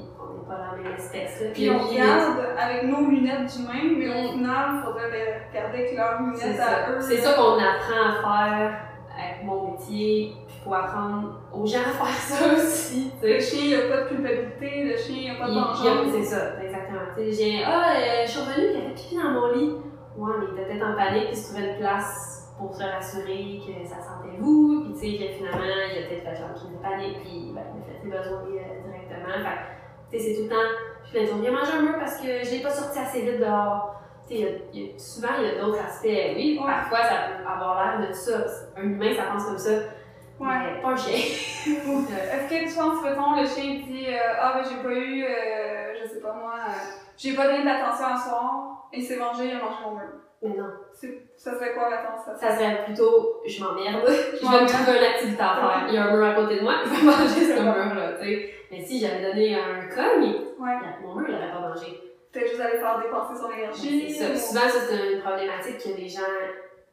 pas 0.51 0.75
la 0.75 0.83
même 0.83 0.93
espèce, 0.95 1.41
là. 1.41 1.47
Puis 1.53 1.69
on 1.69 1.79
regarde 1.87 2.37
avec 2.59 2.83
nos 2.83 3.09
lunettes 3.09 3.47
d'humain, 3.47 3.95
mais 3.97 4.09
au 4.09 4.23
Mm. 4.27 4.31
final, 4.33 4.65
il 4.75 4.81
faudrait 4.83 5.11
les 5.11 5.25
regarder 5.49 5.77
avec 5.79 5.95
leurs 5.95 6.21
lunettes 6.21 6.57
ça. 6.57 6.65
à 6.65 6.91
eux. 6.91 6.97
C'est 6.99 7.17
ça 7.17 7.33
qu'on 7.33 7.53
apprend 7.55 8.03
à 8.09 8.21
faire 8.21 8.79
avec 9.17 9.43
mon 9.43 9.71
métier, 9.71 10.33
puis 10.47 10.55
faut 10.63 10.73
apprendre 10.73 11.39
aux 11.53 11.65
gens 11.65 11.79
à 11.79 12.05
faire 12.05 12.07
ça 12.37 12.53
aussi. 12.53 13.11
Le 13.21 13.39
chien, 13.39 13.59
il 13.63 13.67
n'y 13.69 13.75
a 13.75 13.81
pas 13.95 14.03
de 14.03 14.07
culpabilité, 14.09 14.83
le 14.85 14.97
chien, 14.97 15.15
il 15.17 15.23
n'y 15.23 15.29
a 15.31 15.35
pas 15.35 15.47
de 15.47 15.53
y 15.53 15.57
a- 15.57 15.61
vengeance. 15.61 16.13
C'est 16.15 16.23
ça, 16.35 16.41
exactement. 16.63 17.01
J'ai 17.17 17.63
ah, 17.65 17.93
euh, 17.95 18.25
je 18.25 18.31
suis 18.31 18.39
revenue, 18.41 18.67
il 18.73 18.79
y 18.79 18.85
avait 18.85 18.93
pipi 18.93 19.15
dans 19.15 19.31
mon 19.31 19.51
lit. 19.53 19.75
Ouais, 20.17 20.31
mais 20.39 20.45
il 20.51 20.59
était 20.59 20.69
peut-être 20.73 20.85
en 20.85 20.95
panique, 20.95 21.27
puis 21.29 21.33
il 21.33 21.37
se 21.37 21.53
trouvait 21.53 21.71
une 21.71 21.77
place 21.79 22.51
pour 22.57 22.75
se 22.75 22.83
rassurer 22.83 23.59
que 23.65 23.87
ça 23.87 23.95
sentait 23.95 24.37
vous, 24.39 24.83
puis 24.83 24.93
tu 24.93 24.99
sais, 25.17 25.17
que 25.27 25.33
finalement, 25.33 25.65
il 25.65 26.03
a 26.03 26.07
peut-être 26.07 26.23
fait 26.29 26.35
genre 26.35 26.53
qu'il 26.53 26.77
panique, 26.83 27.19
puis 27.23 27.51
ben, 27.55 27.63
il 27.73 27.81
a 27.81 27.85
fait 27.87 27.99
ses 28.03 28.07
besoins 28.07 28.43
euh, 28.43 28.87
directement. 28.87 29.33
Fait 29.41 29.80
c'est 30.19 30.35
tout 30.35 30.43
le 30.43 30.49
temps, 30.49 30.69
je 31.05 31.11
fais 31.11 31.23
viens 31.25 31.51
manger 31.51 31.71
un 31.77 31.81
mur 31.81 31.95
parce 31.99 32.17
que 32.17 32.27
je 32.43 32.51
l'ai 32.51 32.61
pas 32.61 32.69
sorti 32.69 32.99
assez 32.99 33.21
vite 33.21 33.39
dehors. 33.39 33.95
Tu 34.27 34.35
sais, 34.35 34.39
il 34.39 34.45
y 34.45 34.47
a- 34.47 34.57
il 34.73 34.81
y 34.81 34.95
a- 34.95 34.99
souvent, 34.99 35.29
il 35.39 35.45
y 35.45 35.49
a 35.49 35.61
d'autres 35.61 35.79
aspects. 35.83 36.05
Oui, 36.07 36.59
Ouais. 36.61 36.65
parfois, 36.71 36.99
ça 37.03 37.15
peut 37.37 37.47
avoir 37.49 37.99
l'air 37.99 38.07
de 38.07 38.13
ça. 38.13 38.37
Un 38.77 38.83
humain, 38.83 39.13
ça 39.15 39.23
pense 39.31 39.45
comme 39.45 39.57
ça, 39.57 39.71
Ouais. 39.71 40.47
mais 40.75 40.81
pas 40.81 40.89
un 40.89 40.95
chien. 40.97 41.13
Est-ce 41.69 42.49
que 42.49 42.69
tu 42.69 42.75
penses, 42.75 43.03
mettons, 43.03 43.35
le 43.39 43.45
chien 43.47 43.81
dit 43.85 44.05
euh, 44.07 44.17
Ah, 44.39 44.53
ben 44.55 44.63
j'ai 44.69 44.81
pas 44.83 44.93
eu, 44.93 45.23
euh, 45.23 45.93
je 46.01 46.07
sais 46.09 46.19
pas 46.21 46.33
moi, 46.33 46.53
euh, 46.67 46.71
j'ai 47.17 47.35
pas 47.35 47.47
donné 47.47 47.63
d'attention 47.63 48.05
un 48.07 48.17
soir, 48.17 48.87
il 48.93 49.03
s'est 49.03 49.17
mangé, 49.17 49.45
il 49.45 49.51
a 49.51 49.59
mangé 49.59 49.75
mon 49.85 49.91
mur. 49.91 50.09
mais 50.43 50.49
non. 50.57 50.69
C'est- 50.93 51.21
Ça 51.37 51.53
serait 51.55 51.73
quoi 51.73 51.89
l'attention? 51.89 52.33
Ça? 52.35 52.55
Serait 52.55 52.83
plutôt, 52.85 53.41
je 53.47 53.63
m'emmerde, 53.63 54.03
je 54.07 54.47
vais 54.47 54.61
me 54.63 54.67
trouver 54.67 54.97
une 54.97 55.03
activité 55.03 55.41
à 55.41 55.55
faire. 55.55 55.85
Il 55.87 55.93
y 55.95 55.97
a 55.97 56.05
un 56.05 56.15
mur 56.15 56.25
à 56.25 56.33
côté 56.33 56.57
de 56.57 56.61
moi, 56.63 56.75
je 56.85 56.89
vais 56.89 57.03
manger 57.03 57.55
ce 57.55 57.61
mur-là, 57.61 58.13
tu 58.19 58.25
sais. 58.27 58.53
Mais 58.71 58.81
si 58.83 58.99
j'avais 58.99 59.21
donné 59.21 59.53
un 59.55 59.87
cogne, 59.87 60.33
Ouais. 60.59 60.77
mon 61.03 61.15
mur, 61.15 61.27
il 61.29 61.33
n'aurait 61.35 61.51
pas 61.51 61.59
mangé. 61.69 61.99
Peut-être 62.31 62.47
juste 62.47 62.61
aller 62.61 62.77
faire 62.79 62.99
dépenser 63.01 63.35
son 63.39 63.51
énergie. 63.51 64.13
C'est 64.13 64.23
ça. 64.23 64.31
ou- 64.31 64.37
Souvent, 64.37 64.69
ça, 64.69 64.79
c'est 64.89 65.13
une 65.13 65.19
problématique 65.21 65.77
que 65.77 65.89
les 66.01 66.07
gens 66.07 66.21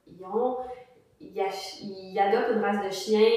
ils 0.09 0.25
ont. 0.25 0.57
Ils, 1.21 1.33
ils 1.83 2.19
adoptent 2.19 2.51
une 2.57 2.63
race 2.65 2.85
de 2.85 2.91
chien 2.91 3.29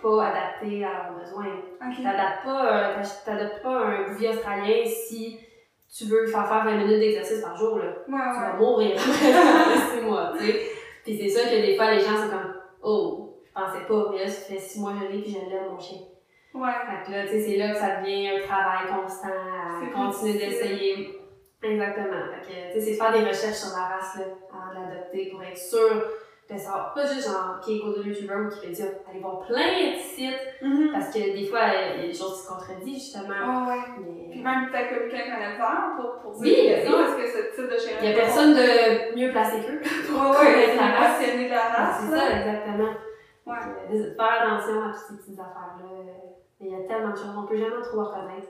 pas 0.00 0.26
adaptée 0.26 0.84
à 0.84 0.92
leurs 1.08 1.18
besoins. 1.18 1.46
Ok. 1.80 2.02
T'adaptes 2.02 2.44
pas, 2.44 2.98
euh, 2.98 3.60
pas 3.62 3.70
un 3.70 4.08
bouvier 4.08 4.28
australien 4.28 4.84
si 4.84 5.38
tu 5.96 6.04
veux 6.04 6.26
faire 6.26 6.46
faire 6.46 6.64
20 6.64 6.76
minutes 6.76 7.00
d'exercice 7.00 7.40
par 7.40 7.56
jour, 7.56 7.78
là. 7.78 7.84
Ouais, 7.84 8.34
tu 8.34 8.40
vas 8.40 8.52
mourir 8.58 8.98
six 9.00 10.00
mois, 10.02 10.32
tu 10.38 10.44
sais. 10.46 10.60
Puis 11.04 11.18
c'est 11.18 11.28
ça 11.28 11.48
que 11.48 11.56
des 11.56 11.76
fois, 11.76 11.92
les 11.92 12.00
gens 12.00 12.16
sont 12.16 12.28
comme, 12.28 12.54
oh, 12.82 13.38
je 13.46 13.52
pensais 13.52 13.84
pas, 13.88 14.08
mais 14.12 14.18
là, 14.18 14.28
ça 14.28 14.52
fait 14.52 14.58
six 14.58 14.80
mois 14.80 14.92
que 14.92 15.06
je 15.06 15.12
l'ai, 15.12 15.22
puis 15.22 15.30
je 15.32 15.38
l'aime, 15.50 15.70
mon 15.72 15.78
chien. 15.78 15.98
Ouais. 16.56 16.72
Fait 16.86 17.06
que 17.06 17.10
là, 17.16 17.22
tu 17.24 17.28
sais, 17.28 17.40
c'est 17.40 17.56
là 17.56 17.72
que 17.72 17.78
ça 17.78 17.96
devient 18.00 18.28
un 18.30 18.40
travail 18.46 18.86
constant 18.94 19.28
à 19.28 19.94
continuer 19.94 20.32
d'essayer. 20.38 21.18
Exactement. 21.62 22.22
Fait 22.32 22.46
que, 22.46 22.72
tu 22.72 22.80
sais, 22.80 22.80
c'est 22.80 22.90
de 22.92 22.96
faire 22.96 23.12
des 23.12 23.24
recherches 23.28 23.56
sur 23.56 23.76
la 23.76 23.84
race, 23.96 24.16
là, 24.18 24.24
avant 24.52 24.70
de 24.80 24.88
l'adopter, 24.88 25.30
pour 25.30 25.42
être 25.42 25.56
sûr 25.58 26.02
de 26.48 26.56
savoir, 26.56 26.94
pas 26.94 27.04
juste 27.06 27.26
genre, 27.26 27.58
qui 27.60 27.76
est 27.76 27.82
de 27.82 28.02
YouTuber 28.04 28.34
ou 28.34 28.44
Wikipédia, 28.46 28.84
aller 29.10 29.18
voir 29.18 29.40
plein 29.40 29.66
de 29.66 29.98
sites, 29.98 30.38
Mhm. 30.62 30.90
parce 30.92 31.08
que 31.12 31.18
des 31.18 31.46
fois, 31.48 31.58
il 31.96 32.02
y 32.02 32.04
a 32.04 32.06
des 32.06 32.14
choses 32.14 32.38
qui 32.38 32.44
se 32.44 32.48
contredisent, 32.48 33.02
justement. 33.02 33.66
Ouais, 33.66 33.72
ouais. 33.72 33.82
Puis 34.30 34.38
Mais 34.38 34.42
même 34.44 34.70
peut-être 34.70 34.90
que 34.90 35.10
quelqu'un 35.10 35.38
le 35.42 35.56
faire 35.56 35.90
pour, 35.96 36.20
pour 36.22 36.40
Oui, 36.40 36.54
dire 36.54 36.76
bien 36.76 36.86
sûr. 36.86 37.00
est-ce 37.00 37.16
que 37.16 37.26
ce 37.26 37.56
type 37.60 37.70
de 37.72 37.78
chien 37.78 37.96
il 38.00 38.10
y 38.10 38.12
a 38.12 38.16
personne 38.16 38.54
de 38.54 39.16
mieux 39.18 39.32
placé 39.32 39.56
qu'eux. 39.60 39.80
Ouais, 39.82 40.30
ouais, 40.30 40.36
connaître 40.36 40.76
la 40.76 40.86
race. 40.94 41.20
de 41.20 41.50
la 41.50 41.62
race. 41.62 42.00
C'est 42.04 42.16
ça, 42.16 42.38
exactement. 42.38 42.92
Ouais. 43.46 43.56
Euh, 43.92 44.14
Faire 44.14 44.42
attention 44.42 44.82
à 44.82 44.92
toutes 44.92 45.02
ces 45.08 45.16
petites 45.16 45.40
affaires-là. 45.40 46.25
Mais 46.60 46.68
il 46.68 46.72
y 46.72 46.74
a 46.74 46.88
tellement 46.88 47.10
de 47.12 47.16
choses, 47.16 47.34
on 47.36 47.46
peut 47.46 47.56
jamais 47.56 47.82
trop 47.82 48.02
reconnaître. 48.04 48.48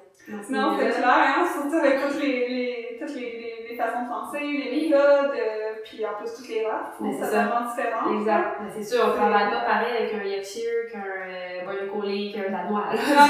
Non, 0.49 0.77
c'est 0.79 0.91
clair, 0.91 1.35
hein, 1.39 1.45
surtout 1.53 1.77
avec 1.77 2.01
toutes 2.03 2.21
les, 2.23 2.49
les, 2.49 2.99
toutes 3.01 3.15
les, 3.17 3.21
les, 3.21 3.67
les 3.71 3.77
façons 3.77 4.03
de 4.05 4.09
penser, 4.09 4.41
les 4.41 4.71
méthodes, 4.89 5.33
euh, 5.37 5.73
puis 5.85 6.05
en 6.07 6.15
plus 6.19 6.33
toutes 6.37 6.49
les 6.49 6.65
races. 6.67 6.95
Mais 7.01 7.13
c'est 7.13 7.27
vraiment 7.27 7.61
différent. 7.69 8.19
Exact. 8.19 8.59
Mais 8.63 8.71
c'est 8.75 8.85
sûr, 8.95 9.05
on 9.07 9.11
C'est- 9.11 9.17
travaille 9.19 9.51
pas 9.51 9.61
pareil 9.61 9.97
avec 9.99 10.15
un 10.15 10.25
Yorkshire 10.25 10.87
qu'un 10.93 11.05
euh, 11.05 11.65
Border 11.65 11.89
Collie, 11.93 12.33
qu'un 12.33 12.51
Danois. 12.51 12.85
ça 12.95 13.27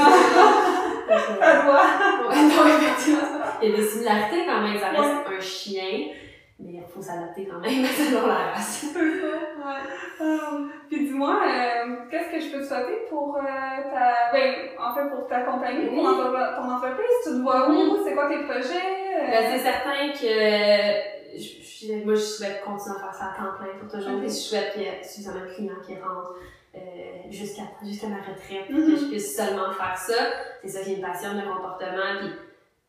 euh, 1.10 2.66
effectivement. 2.78 3.28
Il 3.62 3.70
y 3.70 3.72
a 3.72 3.76
des 3.76 3.82
similarités 3.82 4.44
quand 4.46 4.60
même, 4.60 4.78
ça 4.78 4.88
reste 4.90 5.26
un 5.36 5.40
chien, 5.40 6.08
mais 6.58 6.72
il 6.74 6.82
faut 6.92 7.02
s'adapter 7.02 7.46
quand 7.46 7.58
même 7.60 7.84
selon 7.84 8.26
la 8.26 8.34
race. 8.52 8.86
C'est 8.92 8.94
ça, 8.94 8.98
ouais. 8.98 10.20
Hum, 10.20 10.70
Puis 10.88 11.06
dis-moi, 11.06 11.38
euh, 11.46 11.96
qu'est-ce 12.10 12.30
que 12.30 12.40
je 12.40 12.50
peux 12.52 12.60
te 12.62 12.66
souhaiter 12.68 13.06
pour 13.10 13.36
euh, 13.36 13.40
ta... 13.42 14.32
Ben, 14.32 14.54
en 14.78 14.94
fait, 14.94 15.08
pour 15.10 15.26
ta 15.28 15.40
compagnie, 15.42 15.88
Oui. 15.90 15.96
pour 15.96 16.04
ton, 16.04 16.70
entreprise? 16.72 17.06
Tu 17.24 17.30
te 17.30 17.42
vois 17.42 17.68
où? 17.68 17.98
C'est 18.04 18.14
quoi 18.14 18.28
tes 18.28 18.42
projets? 18.44 19.18
Euh, 19.20 19.26
Ben, 19.30 19.44
c'est 19.52 19.58
certain 19.58 20.08
que 20.12 21.36
je- 21.38 21.86
je- 21.86 22.04
moi, 22.04 22.14
je 22.14 22.20
souhaite 22.20 22.62
continuer 22.64 22.96
à 22.96 23.00
faire 23.00 23.14
ça 23.14 23.24
à 23.26 23.36
temps 23.36 23.56
plein 23.58 23.78
pour 23.78 23.90
toujours. 23.90 24.14
Ok. 24.14 24.20
Puis 24.20 24.28
je 24.30 24.34
souhaite 24.34 24.72
qu'il 24.72 24.82
y 24.82 24.86
ait 24.86 25.02
suffisamment 25.02 25.40
de 25.40 25.54
clients 25.54 25.80
qui 25.86 25.94
rentrent 25.96 26.36
euh, 26.74 26.78
jusqu'à 27.30 27.62
jusqu'à 27.82 28.06
ma 28.08 28.16
retraite, 28.16 28.68
Mhm. 28.70 28.86
que 28.94 28.96
je 29.00 29.04
puisse 29.06 29.36
seulement 29.36 29.70
faire 29.72 29.96
ça. 29.96 30.14
C'est 30.62 30.68
ça 30.68 30.80
qui 30.80 30.96
me 30.96 31.02
passionne, 31.02 31.38
le 31.40 31.46
comportement. 31.50 32.20
Puis, 32.20 32.30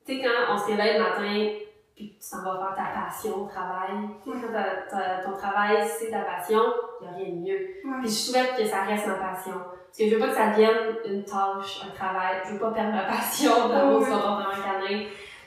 tu 0.06 0.22
sais, 0.22 0.24
quand 0.24 0.54
on 0.54 0.58
se 0.58 0.66
réveille 0.68 0.98
le 0.98 1.04
matin, 1.04 1.50
puis 1.98 2.16
tu 2.22 2.30
t'en 2.30 2.44
vas 2.44 2.74
faire 2.76 2.86
ta 2.86 3.02
passion 3.02 3.44
au 3.44 3.48
travail, 3.48 3.90
quand 4.24 4.32
ta- 4.54 4.86
ta- 4.90 5.24
ton 5.26 5.32
travail, 5.36 5.78
c'est 5.86 6.12
ta 6.12 6.20
passion, 6.20 6.62
il 7.02 7.08
n'y 7.08 7.14
a 7.14 7.18
rien 7.18 7.30
de 7.36 7.40
mieux. 7.42 7.60
Ouais. 7.84 7.98
Puis 8.02 8.10
je 8.10 8.32
souhaite 8.32 8.56
que 8.56 8.64
ça 8.66 8.84
reste 8.84 9.08
ma 9.08 9.16
passion. 9.16 9.54
Parce 9.56 9.98
que 9.98 10.08
je 10.08 10.14
veux 10.16 10.20
pas 10.22 10.28
que 10.30 10.36
ça 10.36 10.52
devienne 10.52 10.96
une 11.06 11.24
tâche, 11.26 11.82
un 11.84 11.90
travail. 11.96 12.36
Je 12.46 12.54
veux 12.54 12.60
pas 12.60 12.72
perdre 12.72 12.94
ma 12.94 13.04
passion 13.16 13.52
Ouais. 13.68 14.00
du 14.00 14.06
comportement 14.06 14.64
canin. 14.64 15.06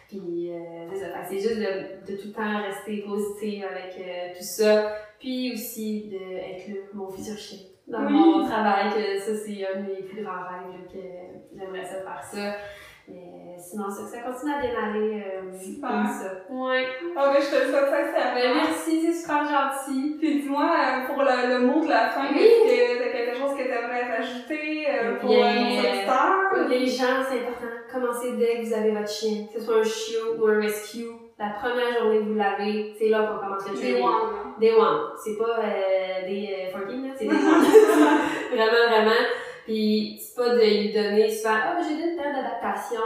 Puis 0.08 0.50
euh, 0.52 0.88
c'est 1.28 1.38
juste 1.38 1.58
de, 1.58 2.10
de 2.10 2.16
tout 2.20 2.28
le 2.28 2.32
temps 2.32 2.62
rester 2.62 3.04
positive 3.06 3.64
avec 3.70 3.94
euh, 4.00 4.34
tout 4.36 4.42
ça. 4.42 4.92
Puis 5.20 5.52
aussi 5.54 6.08
d'être 6.08 6.66
là, 6.68 6.80
mon 6.94 7.08
futur 7.08 7.38
chien. 7.38 7.58
Dans 7.86 8.04
Oui. 8.06 8.12
mon 8.12 8.44
travail, 8.44 8.90
que 8.92 9.18
ça 9.20 9.32
c'est 9.36 9.64
un 9.66 9.80
de 9.82 9.86
mes 9.86 10.02
plus 10.02 10.24
grands 10.24 10.42
rêves, 10.48 10.88
que 10.92 11.56
j'aimerais 11.56 11.84
ça 11.84 12.00
faire 12.00 12.22
ça. 12.24 12.56
Mais 13.08 13.49
sinon, 13.60 13.90
ça, 13.90 14.06
ça 14.06 14.18
continue 14.22 14.52
à 14.52 14.58
bien 14.60 14.70
aller 14.82 15.22
euh, 15.22 15.58
Super. 15.58 15.88
comme 15.90 16.06
ça. 16.06 16.32
Ouais. 16.50 16.86
Ah, 17.16 17.30
ben, 17.32 17.40
je 17.40 17.50
te 17.50 17.64
le 17.64 17.70
souhaite 17.70 17.90
Ben, 17.90 18.12
sincèrement. 18.14 18.54
merci, 18.54 19.00
c'est 19.06 19.12
super 19.20 19.44
gentil. 19.44 20.16
Puis 20.18 20.42
dis-moi, 20.42 20.64
euh, 20.64 21.06
pour 21.06 21.22
le, 21.22 21.48
le 21.58 21.58
mot 21.66 21.80
de 21.84 21.88
la 21.88 22.08
fin, 22.08 22.26
Oui. 22.32 22.40
est-ce 22.40 22.98
que 22.98 22.98
t'as 23.04 23.10
quelque 23.12 23.36
chose 23.38 23.52
que 23.56 23.62
t'aimerais 23.62 24.16
rajouter 24.16 24.86
euh, 24.88 25.14
pour 25.20 25.30
nos 25.30 25.78
auditeurs? 25.78 26.68
Les 26.68 26.86
gens, 26.86 27.22
c'est 27.28 27.40
important. 27.40 27.76
Commencez 27.92 28.32
dès 28.36 28.60
que 28.60 28.66
vous 28.66 28.74
avez 28.74 28.90
votre 28.92 29.08
chien, 29.10 29.46
que 29.52 29.58
ce 29.60 29.66
soit 29.66 29.78
un 29.78 29.82
chiot 29.84 30.36
ou 30.38 30.46
un 30.46 30.60
rescue. 30.60 31.06
La 31.38 31.50
première 31.58 31.98
journée 31.98 32.18
que 32.18 32.24
vous 32.24 32.34
l'avez, 32.34 32.94
c'est 32.98 33.08
là 33.08 33.22
qu'on 33.26 33.38
commence 33.44 33.66
le 33.68 33.74
Des 33.74 33.80
training. 33.80 34.04
one. 34.04 34.54
Day 34.60 34.72
one. 34.74 34.98
C'est 35.24 35.38
pas 35.38 35.58
euh, 35.58 36.26
des 36.28 36.68
euh, 36.68 36.78
14, 36.78 37.02
là, 37.02 37.10
c'est 37.18 37.24
des 37.24 37.30
one. 37.34 37.40
vraiment, 38.52 38.88
vraiment. 38.90 39.20
Puis 39.64 40.18
c'est 40.20 40.36
pas 40.36 40.50
de 40.54 40.60
lui 40.60 40.92
donner 40.92 41.30
souvent, 41.30 41.54
ah, 41.64 41.76
j'ai 41.82 41.94
donné 41.94 42.10
une 42.12 42.16
période 42.16 42.34
d'adaptation. 42.36 43.00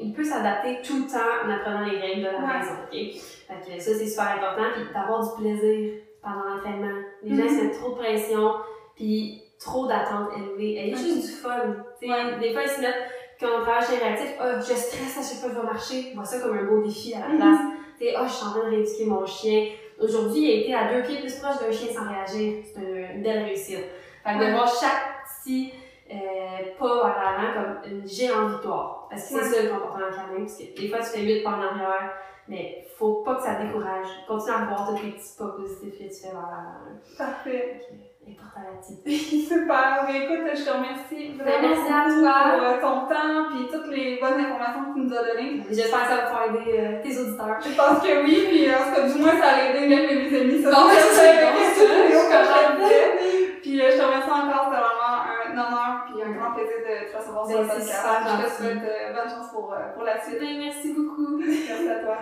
Il 0.00 0.12
peut 0.12 0.24
s'adapter 0.24 0.80
tout 0.82 0.96
le 1.04 1.06
temps 1.10 1.18
en 1.44 1.50
apprenant 1.50 1.80
les 1.86 1.98
règles 1.98 2.20
de 2.22 2.26
la 2.26 2.38
Ouais. 2.38 2.58
maison, 2.58 2.72
ok? 2.84 3.22
Fait 3.48 3.74
que 3.76 3.80
ça, 3.82 3.94
c'est 3.94 4.06
super 4.06 4.30
important. 4.32 4.64
Puis 4.74 4.84
d'avoir 4.94 5.22
du 5.22 5.42
plaisir 5.42 5.94
pendant 6.22 6.44
l'entraînement. 6.54 6.98
Les 7.22 7.36
gens 7.36 7.42
Mhm. 7.44 7.48
se 7.58 7.64
mettent 7.64 7.78
trop 7.80 7.90
de 7.90 7.94
pression, 7.96 8.54
puis 8.96 9.42
trop 9.58 9.86
d'attentes 9.86 10.30
élevées. 10.36 10.76
Ayez 10.78 10.96
juste 10.96 11.26
du 11.26 11.32
fun. 11.32 11.76
Ouais. 12.02 12.38
Des 12.40 12.52
fois, 12.52 12.62
ils 12.62 12.68
se 12.68 12.80
mettent, 12.80 13.08
quand 13.40 13.48
on 13.58 13.62
travaille 13.62 13.84
chez 13.86 13.96
Réactif, 13.98 14.34
ah, 14.40 14.58
je 14.58 14.62
stresse 14.74 15.18
à 15.18 15.22
chaque 15.22 15.38
fois 15.40 15.48
que 15.50 15.54
je 15.56 15.60
vais 15.60 15.66
marcher. 15.66 16.06
Je 16.10 16.14
vois 16.16 16.24
ça 16.24 16.40
comme 16.40 16.56
un 16.58 16.64
beau 16.64 16.82
défi 16.82 17.14
à 17.14 17.20
la 17.20 17.28
Mhm. 17.28 17.36
place. 17.38 17.58
Tu 17.98 18.06
ah, 18.16 18.24
je 18.26 18.32
suis 18.32 18.46
en 18.46 18.50
train 18.50 18.64
de 18.64 18.74
rééduquer 18.76 19.04
mon 19.06 19.24
chien. 19.26 19.66
Aujourd'hui, 20.00 20.40
il 20.42 20.50
a 20.50 20.54
été 20.62 20.74
à 20.74 20.92
deux 20.94 21.02
pieds 21.06 21.20
plus 21.20 21.34
proche 21.36 21.60
d'un 21.60 21.70
chien 21.70 21.92
sans 21.92 22.08
réagir. 22.08 22.64
C'est 22.74 22.80
une, 22.80 23.22
belle 23.22 23.44
réussite. 23.44 23.84
Fait 24.24 24.38
que 24.38 24.44
de 24.46 24.50
voir 24.52 24.66
chaque 24.68 25.24
petit 25.44 25.72
euh, 26.12 26.78
pas 26.78 26.94
vers 26.94 27.16
l'avant 27.16 27.52
comme 27.54 27.92
une 27.92 28.06
géante 28.06 28.50
victoire. 28.52 29.06
Parce 29.10 29.28
que 29.28 29.42
c'est 29.42 29.44
ça 29.44 29.62
le 29.62 29.68
comportement 29.70 30.10
canin, 30.10 30.40
parce 30.44 30.56
que 30.58 30.80
des 30.80 30.88
fois 30.88 30.98
tu 30.98 31.04
fais 31.06 31.22
8 31.22 31.42
pas 31.42 31.50
en 31.50 31.62
arrière, 31.62 32.12
mais 32.48 32.84
faut 32.98 33.22
pas 33.24 33.36
que 33.36 33.42
ça 33.42 33.54
te 33.56 33.62
décourage. 33.62 34.06
Continue 34.28 34.54
à 34.54 34.64
voir 34.64 34.88
tous 34.88 35.02
les 35.02 35.12
petits 35.12 35.36
pas 35.38 35.48
positifs 35.48 35.98
que 35.98 36.14
tu 36.14 36.20
fais 36.22 36.32
vers 36.32 36.48
l'avant. 36.50 37.00
Parfait. 37.18 37.80
Okay. 37.82 38.12
Important 38.24 38.60
la 38.62 38.78
petite. 38.78 39.02
Super. 39.48 40.04
Mais 40.06 40.24
écoute, 40.24 40.46
je 40.54 40.64
te 40.64 40.70
remercie 40.70 41.34
Ben, 41.36 41.42
vraiment 41.44 41.74
merci 41.74 41.92
à 41.92 42.20
toi. 42.20 42.34
pour 42.54 42.68
euh, 42.68 42.80
ton 42.80 43.08
temps 43.08 43.50
puis 43.50 43.66
toutes 43.72 43.90
les 43.90 44.20
bonnes 44.20 44.38
informations 44.38 44.94
que 44.94 44.94
tu 44.94 45.06
nous 45.06 45.14
as 45.14 45.24
données. 45.24 45.62
J'espère 45.70 46.02
que 46.02 46.08
ça 46.08 46.16
va 46.16 46.22
pouvoir 46.22 46.44
aider 46.54 46.78
euh, 46.78 47.02
tes 47.02 47.18
auditeurs. 47.18 47.58
Je 47.60 47.74
pense 47.74 47.98
que 47.98 48.22
oui, 48.22 48.46
puis 48.48 48.70
en 48.70 48.78
tout 48.78 48.94
cas, 48.94 49.08
du 49.08 49.18
moins, 49.18 49.40
ça 49.40 49.48
a 49.48 49.64
aidé 49.66 49.88
même 49.88 50.06
mes 50.06 50.40
amis. 50.40 50.62
Ça, 50.62 50.70
ça, 50.70 50.86
c'est 51.00 51.16
ça. 51.16 51.82
Puis 53.62 53.78
je 53.78 53.96
te 53.96 54.02
remercie 54.04 54.30
encore, 54.30 54.70
c'était 54.70 54.82
vraiment 54.82 55.11
un 55.52 55.66
honneur 55.66 56.04
puis 56.06 56.22
un 56.22 56.30
grand 56.32 56.52
plaisir 56.52 56.76
de 56.80 57.12
te 57.12 57.16
recevoir 57.16 57.46
sur 57.46 57.56
Ben, 57.58 57.62
le 57.62 57.68
podcast. 57.68 58.06
Je 58.26 58.44
te 58.44 58.62
souhaite 58.62 58.84
euh, 58.84 59.12
bonne 59.12 59.30
chance 59.30 59.50
pour, 59.50 59.72
euh, 59.72 59.92
pour 59.94 60.04
la 60.04 60.20
suite. 60.20 60.40
Ben, 60.40 60.58
merci 60.58 60.92
beaucoup. 60.94 61.38
Merci 61.38 61.88
à 61.88 62.00
toi. 62.00 62.18